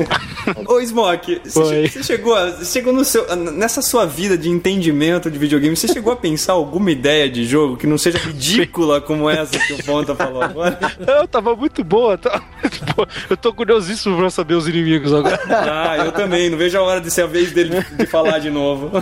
Ô, 0.67 0.81
Smoke, 0.81 1.41
você, 1.45 1.87
chegou, 2.03 2.35
a- 2.35 2.61
chegou 2.65 2.91
no 2.91 3.05
seu, 3.05 3.25
nessa 3.37 3.81
sua 3.81 4.05
vida 4.05 4.37
de 4.37 4.49
entendimento 4.49 5.31
de 5.31 5.39
videogame, 5.39 5.77
você 5.77 5.87
chegou 5.87 6.11
a 6.11 6.15
pensar 6.17 6.53
alguma 6.53 6.91
ideia 6.91 7.29
de 7.29 7.45
jogo 7.45 7.77
que 7.77 7.87
não 7.87 7.97
seja 7.97 8.17
ridícula 8.17 8.99
como 8.99 9.29
essa 9.29 9.57
que 9.57 9.73
o 9.73 9.83
Ponta 9.85 10.13
falou 10.13 10.41
agora? 10.41 10.77
Eu 11.21 11.25
tava 11.25 11.55
muito 11.55 11.85
boa, 11.85 12.17
tava 12.17 12.43
muito 12.61 12.95
boa. 12.95 13.07
Eu 13.29 13.37
tô 13.37 13.53
curiosíssimo 13.53 14.17
pra 14.17 14.29
saber 14.29 14.55
os 14.55 14.67
inimigos 14.67 15.13
agora. 15.13 15.39
Ah, 15.49 15.97
eu 16.05 16.11
também, 16.11 16.49
não 16.49 16.57
vejo 16.57 16.77
a 16.77 16.81
hora 16.81 16.99
de 16.99 17.09
ser 17.09 17.21
a 17.21 17.27
vez 17.27 17.51
dele 17.53 17.75
de 17.97 18.05
falar 18.07 18.39
de 18.39 18.49
novo. 18.49 18.91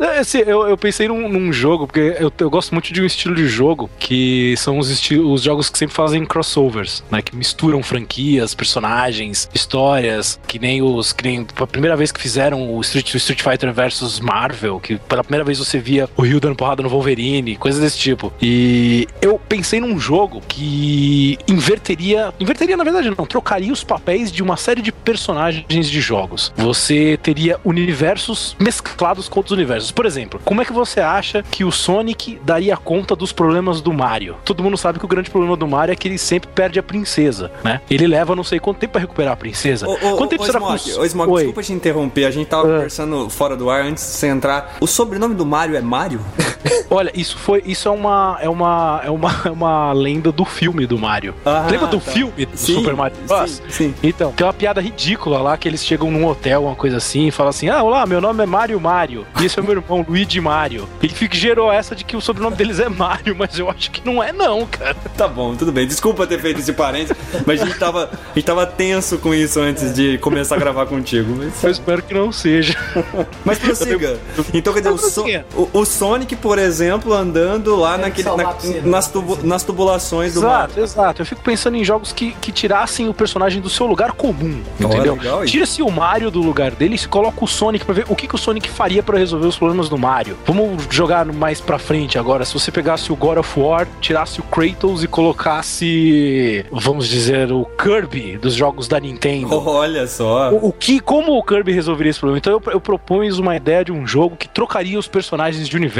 É, 0.00 0.18
assim, 0.18 0.38
eu, 0.38 0.66
eu 0.68 0.76
pensei 0.76 1.08
num, 1.08 1.15
num 1.28 1.52
jogo, 1.52 1.86
porque 1.86 2.16
eu, 2.18 2.32
eu 2.38 2.50
gosto 2.50 2.72
muito 2.72 2.92
de 2.92 3.00
um 3.02 3.06
estilo 3.06 3.34
de 3.34 3.46
jogo 3.48 3.88
que 3.98 4.54
são 4.56 4.78
os, 4.78 4.90
esti- 4.90 5.18
os 5.18 5.42
jogos 5.42 5.68
que 5.70 5.78
sempre 5.78 5.94
fazem 5.94 6.24
crossovers, 6.24 7.02
né? 7.10 7.22
Que 7.22 7.34
misturam 7.34 7.82
franquias, 7.82 8.54
personagens, 8.54 9.48
histórias, 9.54 10.38
que 10.46 10.58
nem 10.58 10.82
os. 10.82 11.12
Que 11.12 11.24
nem 11.24 11.46
a 11.56 11.66
primeira 11.66 11.96
vez 11.96 12.12
que 12.12 12.20
fizeram 12.20 12.74
o 12.74 12.80
Street, 12.80 13.14
o 13.14 13.16
Street 13.16 13.42
Fighter 13.42 13.72
versus 13.72 14.20
Marvel, 14.20 14.78
que 14.80 14.96
pela 14.96 15.22
primeira 15.22 15.44
vez 15.44 15.58
você 15.58 15.78
via 15.78 16.08
o 16.16 16.22
Ryu 16.22 16.40
dando 16.40 16.56
porrada 16.56 16.82
no 16.82 16.88
Wolverine, 16.88 17.56
coisas 17.56 17.80
desse 17.80 17.98
tipo. 17.98 18.32
E 18.40 19.06
eu 19.20 19.38
pensei 19.48 19.80
num 19.80 19.98
jogo 19.98 20.42
que 20.46 21.38
inverteria. 21.48 22.32
Inverteria, 22.38 22.76
na 22.76 22.84
verdade, 22.84 23.10
não, 23.16 23.26
trocaria 23.26 23.72
os 23.72 23.82
papéis 23.84 24.30
de 24.30 24.42
uma 24.42 24.56
série 24.56 24.82
de 24.82 24.92
personagens 24.92 25.88
de 25.90 26.00
jogos. 26.00 26.52
Você 26.56 27.18
teria 27.22 27.58
universos 27.64 28.56
mesclados 28.58 29.28
com 29.28 29.40
outros 29.40 29.52
universos. 29.52 29.90
Por 29.90 30.06
exemplo, 30.06 30.40
como 30.44 30.60
é 30.60 30.64
que 30.64 30.72
você 30.72 31.00
acha 31.06 31.42
que 31.42 31.64
o 31.64 31.70
Sonic 31.72 32.38
daria 32.42 32.76
conta 32.76 33.14
dos 33.16 33.32
problemas 33.32 33.80
do 33.80 33.92
Mario? 33.92 34.36
Todo 34.44 34.62
mundo 34.62 34.76
sabe 34.76 34.98
que 34.98 35.04
o 35.04 35.08
grande 35.08 35.30
problema 35.30 35.56
do 35.56 35.66
Mario 35.66 35.92
é 35.92 35.96
que 35.96 36.08
ele 36.08 36.18
sempre 36.18 36.48
perde 36.54 36.78
a 36.78 36.82
princesa, 36.82 37.50
né? 37.64 37.80
Ele 37.90 38.06
leva 38.06 38.34
não 38.36 38.44
sei 38.44 38.58
quanto 38.60 38.78
tempo 38.78 38.92
pra 38.92 39.00
recuperar 39.00 39.32
a 39.32 39.36
princesa. 39.36 39.86
Ô, 39.88 39.92
ô, 39.94 40.16
quanto 40.16 40.30
tempo 40.30 40.42
ô, 40.42 40.46
será 40.46 40.58
Smoke, 40.58 40.84
que 40.84 40.90
os... 40.90 40.98
ô, 40.98 41.04
Smoke, 41.08 41.30
Oi. 41.30 41.36
desculpa 41.42 41.62
te 41.62 41.72
interromper, 41.72 42.24
a 42.26 42.30
gente 42.30 42.46
tava 42.48 42.62
Ah. 42.68 42.72
conversando 42.76 43.30
fora 43.30 43.56
do 43.56 43.70
ar 43.70 43.82
antes 43.84 44.04
de 44.04 44.10
você 44.10 44.26
entrar. 44.28 44.76
O 44.80 44.86
sobrenome 44.86 45.34
do 45.34 45.46
Mario 45.46 45.76
é 45.76 45.80
Mario? 45.80 46.20
Olha, 46.90 47.10
isso 47.14 47.36
foi, 47.38 47.62
isso 47.66 47.88
é 47.88 47.90
uma, 47.90 48.38
é 48.40 48.48
uma, 48.48 49.00
é 49.04 49.10
uma, 49.10 49.42
é 49.46 49.50
uma 49.50 49.92
lenda 49.92 50.30
do 50.32 50.44
filme 50.44 50.86
do 50.86 50.98
Mario. 50.98 51.34
Ah, 51.44 51.66
Lembra 51.70 51.86
do 51.88 51.98
tá. 52.00 52.10
filme 52.12 52.46
do 52.46 52.56
Sim, 52.56 52.74
Super 52.76 52.94
Mario 52.94 53.16
Bros? 53.26 53.62
sim, 53.68 53.70
sim. 53.70 53.94
Então, 54.02 54.32
tem 54.32 54.46
uma 54.46 54.52
piada 54.52 54.80
ridícula 54.80 55.40
lá 55.40 55.56
que 55.56 55.66
eles 55.68 55.84
chegam 55.84 56.10
num 56.10 56.26
hotel, 56.26 56.64
uma 56.64 56.74
coisa 56.74 56.96
assim, 56.98 57.26
e 57.26 57.30
falam 57.30 57.50
assim: 57.50 57.68
Ah, 57.68 57.82
olá, 57.82 58.06
meu 58.06 58.20
nome 58.20 58.42
é 58.42 58.46
Mario 58.46 58.80
Mario. 58.80 59.26
E 59.40 59.44
esse 59.44 59.58
é 59.58 59.62
o 59.62 59.64
meu 59.64 59.74
irmão, 59.76 60.04
Luigi 60.08 60.40
Mario. 60.40 60.85
Ele 61.02 61.12
fica, 61.12 61.36
gerou 61.36 61.70
essa 61.70 61.94
de 61.94 62.04
que 62.04 62.16
o 62.16 62.20
sobrenome 62.22 62.56
deles 62.56 62.80
é 62.80 62.88
Mario, 62.88 63.36
mas 63.38 63.58
eu 63.58 63.68
acho 63.70 63.90
que 63.90 64.04
não 64.04 64.22
é, 64.22 64.32
não, 64.32 64.64
cara. 64.66 64.96
Tá 65.16 65.28
bom, 65.28 65.54
tudo 65.54 65.70
bem. 65.72 65.86
Desculpa 65.86 66.26
ter 66.26 66.40
feito 66.40 66.60
esse 66.60 66.72
parênteses, 66.72 67.16
mas 67.46 67.60
a 67.62 67.66
gente 67.66 67.78
tava, 67.78 68.10
a 68.12 68.34
gente 68.34 68.44
tava 68.44 68.66
tenso 68.66 69.18
com 69.18 69.32
isso 69.34 69.60
antes 69.60 69.94
de 69.94 70.18
começar 70.18 70.56
a 70.56 70.58
gravar 70.58 70.86
contigo. 70.86 71.34
Mas, 71.36 71.62
Eu 71.64 71.70
espero 71.70 72.02
que 72.02 72.12
não 72.14 72.30
seja. 72.32 72.74
mas 73.44 73.58
prossiga. 73.58 74.18
Então, 74.52 74.72
quer 74.72 74.80
dizer, 74.80 74.92
o, 74.94 74.98
So- 74.98 75.24
o- 75.54 75.70
o 75.80 75.84
Sonic, 75.84 76.34
por 76.36 76.58
exemplo, 76.58 77.12
andando 77.14 77.74
lá 77.76 77.94
que 77.96 78.00
naquele, 78.02 78.30
na- 78.36 78.52
piscina. 78.54 78.82
nas, 78.84 79.08
tubu- 79.08 79.38
nas 79.42 79.62
tubulações 79.62 80.34
do 80.34 80.40
Exato, 80.40 80.68
Mario. 80.70 80.84
exato. 80.84 81.22
Eu 81.22 81.26
fico 81.26 81.42
pensando 81.42 81.76
em 81.76 81.84
jogos 81.84 82.12
que, 82.12 82.32
que 82.40 82.50
tirassem 82.52 83.08
o 83.08 83.14
personagem 83.14 83.60
do 83.62 83.68
seu 83.70 83.86
lugar 83.86 84.12
comum, 84.12 84.62
entendeu? 84.80 85.18
Tira-se 85.46 85.82
o 85.82 85.90
Mario 85.90 86.30
do 86.30 86.40
lugar 86.42 86.72
dele 86.72 86.94
e 86.94 86.98
se 86.98 87.08
coloca 87.08 87.42
o 87.44 87.46
Sonic 87.48 87.84
pra 87.84 87.94
ver 87.94 88.04
o 88.08 88.16
que, 88.16 88.26
que 88.28 88.34
o 88.34 88.38
Sonic 88.38 88.68
faria 88.68 89.02
pra 89.02 89.18
resolver 89.18 89.46
os 89.46 89.56
problemas 89.56 89.88
do 89.88 89.96
Mario. 89.98 90.36
Vamos 90.46 90.75
jogar 90.90 91.24
mais 91.26 91.60
pra 91.60 91.78
frente 91.78 92.18
agora. 92.18 92.44
Se 92.44 92.54
você 92.54 92.70
pegasse 92.70 93.12
o 93.12 93.16
God 93.16 93.38
of 93.38 93.60
War, 93.60 93.86
tirasse 94.00 94.40
o 94.40 94.42
Kratos 94.44 95.02
e 95.02 95.08
colocasse, 95.08 96.64
vamos 96.70 97.08
dizer, 97.08 97.52
o 97.52 97.64
Kirby 97.64 98.38
dos 98.38 98.54
jogos 98.54 98.88
da 98.88 98.98
Nintendo. 98.98 99.54
Olha 99.66 100.06
só. 100.06 100.50
O, 100.52 100.68
o 100.68 100.72
que, 100.72 101.00
como 101.00 101.36
o 101.36 101.42
Kirby 101.42 101.72
resolveria 101.72 102.10
esse 102.10 102.20
problema? 102.20 102.38
Então 102.38 102.52
eu, 102.52 102.62
eu 102.72 102.80
proponho 102.80 103.26
uma 103.40 103.56
ideia 103.56 103.84
de 103.84 103.92
um 103.92 104.06
jogo 104.06 104.36
que 104.36 104.48
trocaria 104.48 104.98
os 104.98 105.08
personagens 105.08 105.68
de 105.68 105.76
universo 105.76 105.96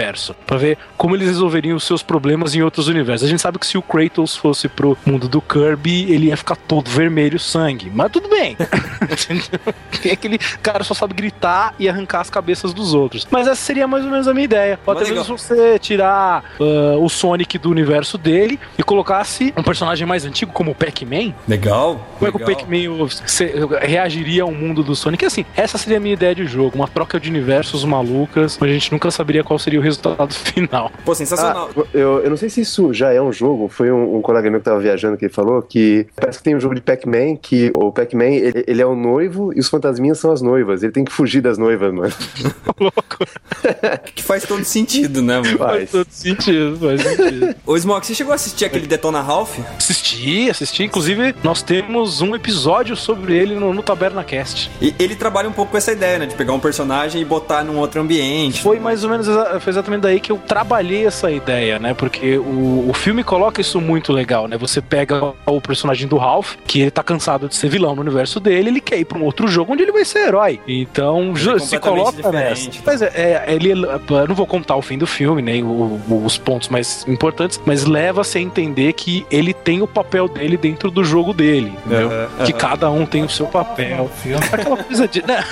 Pra 0.47 0.57
ver 0.57 0.79
como 0.97 1.15
eles 1.15 1.29
resolveriam 1.29 1.77
os 1.77 1.85
seus 1.85 2.03
problemas 2.03 2.55
em 2.55 2.63
outros 2.63 2.89
universos. 2.89 3.27
A 3.27 3.31
gente 3.31 3.41
sabe 3.43 3.59
que 3.59 3.67
se 3.67 3.77
o 3.77 3.83
Kratos 3.83 4.37
fosse 4.37 4.69
pro 4.69 4.97
mundo 5.05 5.29
do 5.29 5.41
Kirby, 5.41 6.13
ele 6.13 6.27
ia 6.27 6.37
ficar 6.37 6.57
todo 6.57 6.91
vermelho 6.91 7.39
sangue, 7.39 7.91
mas 7.95 8.11
tudo 8.11 8.29
bem. 8.29 8.57
Tem 10.03 10.13
aquele 10.13 10.39
cara 10.39 10.85
só 10.85 10.95
sabe 10.95 11.15
gritar 11.15 11.75
e 11.79 11.89
arrancar 11.89 12.21
as 12.21 12.31
cabeças 12.31 12.73
dos 12.73 12.95
outros. 12.95 13.27
Mas 13.31 13.47
essa 13.47 13.61
seria 13.61 13.87
mais 13.87 14.05
ou 14.05 14.11
menos 14.11 14.29
a 14.29 14.35
minha 14.35 14.45
ideia. 14.45 14.66
Ou 14.87 14.93
até 14.93 15.01
Mas 15.03 15.11
mesmo 15.11 15.39
você 15.39 15.79
tirar 15.79 16.45
ah, 16.61 16.97
o 16.99 17.09
Sonic 17.09 17.59
do 17.59 17.71
universo 17.71 18.19
dele 18.19 18.59
e 18.79 18.83
colocasse 18.83 19.53
um 19.57 19.63
personagem 19.63 20.07
mais 20.07 20.25
antigo 20.25 20.53
como 20.53 20.73
o 20.73 20.75
Pac-Man, 20.75 21.35
Legal. 21.49 22.01
como 22.19 22.29
é 22.29 22.31
que 22.31 22.37
o 22.37 22.47
legal. 22.47 22.57
Pac-Man 22.57 23.79
reagiria 23.81 24.43
ao 24.43 24.51
mundo 24.51 24.83
do 24.83 24.95
Sonic? 24.95 25.25
Assim, 25.25 25.45
essa 25.57 25.79
seria 25.79 25.99
a 25.99 26.01
minha 26.01 26.15
ideia 26.15 26.35
de 26.35 26.47
jogo. 26.47 26.77
Uma 26.77 26.89
troca 26.89 27.19
de 27.21 27.29
universos 27.29 27.85
malucas, 27.85 28.59
mas 28.61 28.71
a 28.71 28.73
gente 28.73 28.93
nunca 28.93 29.11
saberia 29.11 29.45
qual 29.45 29.59
seria 29.59 29.79
o 29.79 29.83
resultado 29.83 30.33
final. 30.35 30.91
Pô, 31.05 31.15
sensacional. 31.15 31.71
Ah, 31.77 31.83
eu, 31.93 32.21
eu 32.21 32.31
não 32.31 32.37
sei 32.37 32.49
se 32.49 32.61
isso 32.61 32.93
já 32.93 33.13
é 33.13 33.21
um 33.21 33.33
jogo. 33.33 33.69
Foi 33.69 33.91
um, 33.91 34.17
um 34.17 34.23
colega 34.23 34.51
meu 34.51 34.61
que 34.61 34.65
tava 34.65 34.81
viajando 34.81 35.17
que 35.17 35.27
ele 35.27 35.33
falou 35.33 35.63
que 35.63 36.07
parece 36.15 36.39
que 36.39 36.45
tem 36.45 36.57
um 36.57 36.61
jogo 36.61 36.75
de 36.75 36.81
Pac-Man 36.81 37.37
que 37.37 37.73
o 37.77 37.93
Pac-Man 37.93 38.25
ele, 38.25 38.65
ele 38.67 38.83
é 38.83 38.87
o 38.87 38.95
noivo 38.95 39.53
e 39.55 39.61
os 39.61 39.69
fantasminhas 39.69 40.19
são 40.19 40.33
as 40.33 40.43
noivas. 40.43 40.83
Ele 40.83 40.93
tem 40.93 41.05
que 41.05 41.13
fugir 41.13 41.41
das 41.41 41.59
noivas, 41.59 41.93
mano. 41.93 42.13
Louco. 42.79 43.27
Que 44.15 44.23
faz 44.23 44.45
todo 44.45 44.56
sentido, 44.65 45.23
né, 45.23 45.37
mano? 45.41 45.59
Faz. 45.59 45.77
Faz 45.77 45.91
todo 45.91 46.07
sentido, 46.11 46.79
faz 46.79 47.03
sentido. 47.03 47.55
Ô, 47.67 47.77
Smoke, 47.79 48.07
você 48.07 48.15
chegou 48.15 48.33
a 48.33 48.37
assistir 48.37 48.65
aquele 48.65 48.87
Detona 48.87 49.21
Ralph? 49.21 49.59
Assisti, 49.77 50.51
assisti. 50.51 50.85
Inclusive, 50.85 51.35
nós 51.43 51.63
temos 51.63 52.21
um 52.21 52.35
episódio 52.35 52.97
sobre 52.97 53.37
ele 53.37 53.55
no, 53.55 53.73
no 53.73 53.83
Taberna 53.83 54.23
Cast. 54.25 54.71
E 54.81 54.95
ele 54.99 55.15
trabalha 55.17 55.49
um 55.49 55.53
pouco 55.53 55.73
com 55.73 55.77
essa 55.79 55.93
ideia, 55.93 56.19
né? 56.19 56.27
De 56.27 56.35
pegar 56.35 56.53
um 56.53 56.61
personagem 56.61 57.21
e 57.21 57.25
botar 57.25 57.63
num 57.65 57.79
outro 57.79 58.01
ambiente. 58.01 58.61
Foi 58.63 58.79
mais 58.79 59.05
ou 59.05 59.11
menos 59.11 59.27
foi 59.61 59.71
exatamente 59.73 60.03
daí 60.03 60.21
que 60.21 60.31
eu 60.33 60.39
trabalhei 60.39 61.07
essa 61.07 61.31
ideia, 61.31 61.79
né? 61.79 61.95
Porque 61.95 62.39
o, 62.39 62.87
o 62.89 62.93
filme 62.95 63.23
coloca 63.25 63.61
isso 63.61 63.81
muito 63.81 64.13
legal, 64.13 64.47
né? 64.49 64.57
Você 64.59 64.81
pega 64.81 65.33
o 65.47 65.61
personagem 65.61 66.07
do 66.09 66.17
Ralph, 66.17 66.55
que 66.67 66.81
ele 66.81 66.91
tá 66.91 67.03
cansado 67.03 67.49
de 67.49 67.55
ser 67.55 67.69
vilão 67.69 67.95
no 67.95 68.01
universo 68.03 68.39
dele, 68.41 68.69
ele 68.71 68.81
quer 68.81 68.99
ir 68.99 69.05
pra 69.05 69.19
um 69.19 69.25
outro 69.25 69.49
jogo 69.49 69.73
onde 69.73 69.83
ele 69.83 69.93
vai 69.93 70.05
ser 70.05 70.29
herói. 70.29 70.61
Então, 70.67 71.35
ju- 71.35 71.59
se 71.59 71.79
coloca 71.79 72.31
nessa. 72.31 72.71
Mas 72.85 73.03
é, 73.03 73.07
é, 73.15 73.45
ele, 73.55 73.71
eu 73.73 74.29
não 74.29 74.35
vou 74.35 74.46
contar 74.47 74.77
o 74.77 74.83
fim 74.83 74.97
do 74.97 75.07
filme, 75.07 75.43
nem 75.43 75.63
o- 75.63 76.01
os 76.25 76.39
pontos 76.39 76.69
mais 76.69 77.05
importantes, 77.09 77.61
mas 77.67 77.85
leva-se 77.85 78.39
a 78.39 78.41
entender 78.41 78.93
que 78.95 79.27
ele 79.31 79.53
tem 79.53 79.83
o 79.83 79.87
papel 79.87 80.29
dele 80.29 80.57
dentro 80.57 80.91
do 80.91 81.05
jogo 81.05 81.33
dele, 81.33 81.73
entendeu? 81.85 82.09
Aham, 82.11 82.29
Que 82.47 82.53
aham. 82.53 82.61
cada 82.61 82.91
um 82.91 83.05
tem 83.05 83.23
o 83.25 83.29
seu 83.29 83.47
papel. 83.47 84.11
Aquela 84.53 84.77
coisa 84.83 85.07
de. 85.09 85.23
Né? 85.27 85.43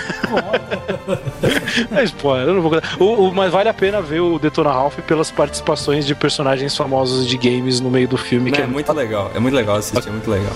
É 1.96 2.04
spoiler, 2.04 2.48
eu 2.48 2.54
não 2.54 2.62
vou 2.62 2.70
contar. 2.70 2.96
O, 2.98 3.28
o- 3.28 3.34
mas 3.34 3.52
vale 3.52 3.68
a 3.68 3.74
pena 3.74 4.00
ver 4.00 4.20
o 4.20 4.38
Detona 4.38 4.70
Ralph 4.70 4.98
pelas 5.06 5.30
participações 5.30 6.06
de 6.06 6.14
personagens 6.14 6.76
famosos 6.76 7.26
de 7.26 7.36
games 7.36 7.80
no 7.80 7.90
meio 7.90 8.08
do 8.08 8.16
filme. 8.16 8.50
que 8.50 8.60
É 8.60 8.66
muito 8.66 8.92
legal, 8.92 9.30
é 9.34 9.38
muito 9.40 9.54
legal 9.54 9.76
assistir, 9.76 10.08
é 10.08 10.12
muito 10.12 10.30
legal. 10.30 10.52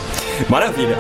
Maravilha. 0.49 0.97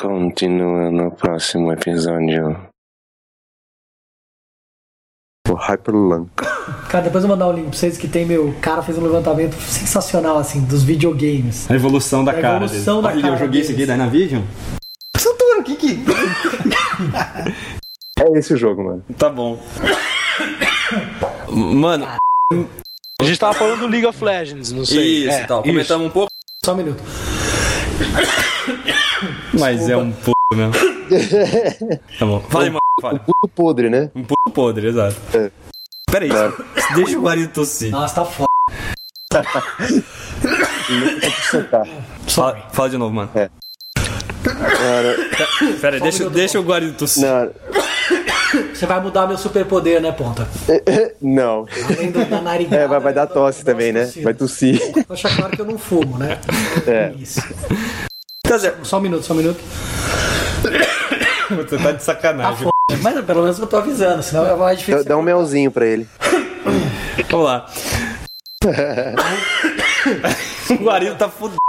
Continua 0.00 0.90
no 0.90 1.10
próximo 1.10 1.70
episódio. 1.72 2.56
O 5.46 5.52
Hyperlunk. 5.54 6.30
Cara, 6.88 7.04
depois 7.04 7.22
eu 7.22 7.28
vou 7.28 7.36
mandar 7.36 7.48
um 7.48 7.52
link 7.52 7.68
pra 7.68 7.76
vocês 7.78 7.98
que 7.98 8.08
tem 8.08 8.24
meu. 8.24 8.48
O 8.48 8.60
cara 8.60 8.82
fez 8.82 8.96
um 8.96 9.02
levantamento 9.02 9.52
sensacional, 9.60 10.38
assim, 10.38 10.64
dos 10.64 10.82
videogames. 10.84 11.70
A 11.70 11.74
evolução 11.74 12.24
da 12.24 12.30
A 12.32 12.40
cara. 12.40 12.64
evolução 12.64 13.02
dele. 13.02 13.08
da 13.08 13.08
Olha, 13.12 13.22
cara 13.22 13.34
Eu 13.34 13.38
joguei 13.38 13.60
isso 13.60 13.72
aqui 13.72 13.84
deles. 13.84 13.88
da 13.98 14.04
Dynavision. 14.06 14.42
Santoro, 15.18 15.60
o 15.60 15.64
que 15.64 15.76
que. 15.76 15.98
É 18.22 18.38
esse 18.38 18.52
o 18.52 18.56
jogo, 18.56 18.84
mano. 18.84 19.04
Tá 19.18 19.28
bom. 19.30 19.58
Mano, 21.48 22.06
A 23.20 23.24
gente 23.24 23.38
tava 23.38 23.54
falando 23.54 23.80
do 23.80 23.86
League 23.86 24.06
of 24.06 24.22
Legends, 24.24 24.72
não 24.72 24.84
sei. 24.84 25.24
isso 25.26 25.30
É, 25.30 25.42
e 25.42 25.46
tal. 25.46 25.62
Comentamos 25.62 26.06
um 26.06 26.10
pouco, 26.10 26.30
Só 26.64 26.72
um 26.74 26.76
minuto. 26.76 27.02
Mas 29.58 29.88
é 29.88 29.96
um 29.96 30.12
puto 30.12 30.32
mesmo. 30.54 30.72
Tá 32.18 32.24
bom. 32.26 32.40
Fala 32.48 32.64
aí, 32.64 32.70
mano. 32.70 32.80
Fala. 33.00 33.18
Puto 33.18 33.48
podre, 33.54 33.90
né? 33.90 34.10
Um 34.14 34.22
puto 34.22 34.50
podre, 34.52 34.86
exato. 34.88 35.16
É. 35.34 35.50
Pera 36.10 36.24
aí, 36.24 36.30
deixa 36.94 37.18
o 37.18 37.22
marido 37.22 37.52
tossir. 37.52 37.90
Nossa, 37.90 38.14
tá 38.14 38.24
foda. 38.24 38.48
Fala, 42.28 42.68
fala 42.72 42.90
de 42.90 42.96
novo, 42.98 43.14
mano. 43.14 43.30
É. 43.34 43.48
Cara, 44.42 45.16
Pera 45.80 45.96
aí, 45.96 46.02
deixa, 46.02 46.30
deixa 46.30 46.60
o 46.60 46.62
guarida 46.62 46.92
tossir. 46.92 47.22
não, 47.24 47.50
Você 48.80 48.86
vai 48.86 48.98
mudar 48.98 49.26
meu 49.26 49.36
superpoder, 49.36 50.00
né, 50.00 50.10
Ponta? 50.10 50.48
não. 51.20 51.66
Além 51.84 52.10
do, 52.10 52.24
da 52.24 52.40
narigada. 52.40 52.82
É, 52.82 52.88
vai, 52.88 52.98
vai 52.98 53.12
dar 53.12 53.26
tosse 53.26 53.62
também, 53.62 53.92
né? 53.92 54.10
Vai 54.22 54.32
tossir. 54.32 54.80
Deixa 55.06 55.28
claro 55.36 55.54
que 55.54 55.60
eu 55.60 55.66
não 55.66 55.76
fumo, 55.76 56.16
né? 56.16 56.40
É. 56.86 57.12
Isso. 57.18 57.42
Tá 58.42 58.58
certo. 58.58 58.82
Só 58.86 58.96
um 58.96 59.02
minuto, 59.02 59.22
só 59.22 59.34
um 59.34 59.36
minuto. 59.36 59.60
Você 61.50 61.76
tá 61.76 61.92
de 61.92 62.02
sacanagem. 62.02 62.56
foda. 62.56 62.70
Mas 63.02 63.22
pelo 63.22 63.42
menos 63.42 63.58
eu 63.58 63.66
tô 63.66 63.76
avisando, 63.76 64.22
senão 64.22 64.46
é 64.46 64.56
mais 64.56 64.78
difícil. 64.78 65.04
dá 65.04 65.14
um 65.14 65.22
melzinho 65.22 65.70
pra 65.70 65.84
ele. 65.84 66.08
Vamos 67.30 67.44
lá. 67.44 67.66
o 70.70 70.74
guarida 70.82 71.16
tá 71.16 71.28
fudido. 71.28 71.60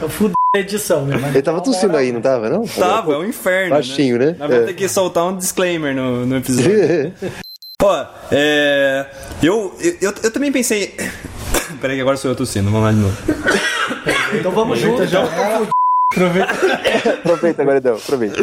Eu 0.00 0.08
fudo 0.08 0.34
a 0.54 0.58
edição, 0.58 1.04
né? 1.06 1.16
Mas 1.20 1.34
Ele 1.34 1.42
tava 1.42 1.60
tossindo 1.62 1.96
aí, 1.96 2.12
não 2.12 2.20
tava, 2.20 2.48
não? 2.48 2.66
Tava, 2.66 3.14
é 3.14 3.16
um 3.16 3.24
inferno. 3.24 3.70
Baixinho, 3.70 4.18
né? 4.18 4.36
Nós 4.38 4.48
vamos 4.50 4.56
É. 4.64 4.66
ter 4.66 4.74
que 4.74 4.88
soltar 4.88 5.24
um 5.26 5.36
disclaimer 5.36 5.94
no, 5.94 6.26
no 6.26 6.36
episódio. 6.36 7.12
Ó, 7.82 8.06
é. 8.30 9.06
Eu, 9.42 9.74
eu, 10.00 10.12
eu 10.22 10.30
também 10.30 10.52
pensei. 10.52 10.94
Peraí, 11.80 11.96
que 11.96 12.02
agora 12.02 12.16
sou 12.16 12.30
eu 12.30 12.36
tossindo, 12.36 12.70
vamos 12.70 12.82
lá 12.86 12.92
de 12.92 12.98
novo. 12.98 13.16
Então 14.38 14.52
vamos 14.52 14.78
junto. 14.78 15.02
Aproveita. 16.12 16.52
Aproveita 17.24 17.62
agora, 17.62 17.78
então. 17.78 17.96
Aproveita. 17.96 18.36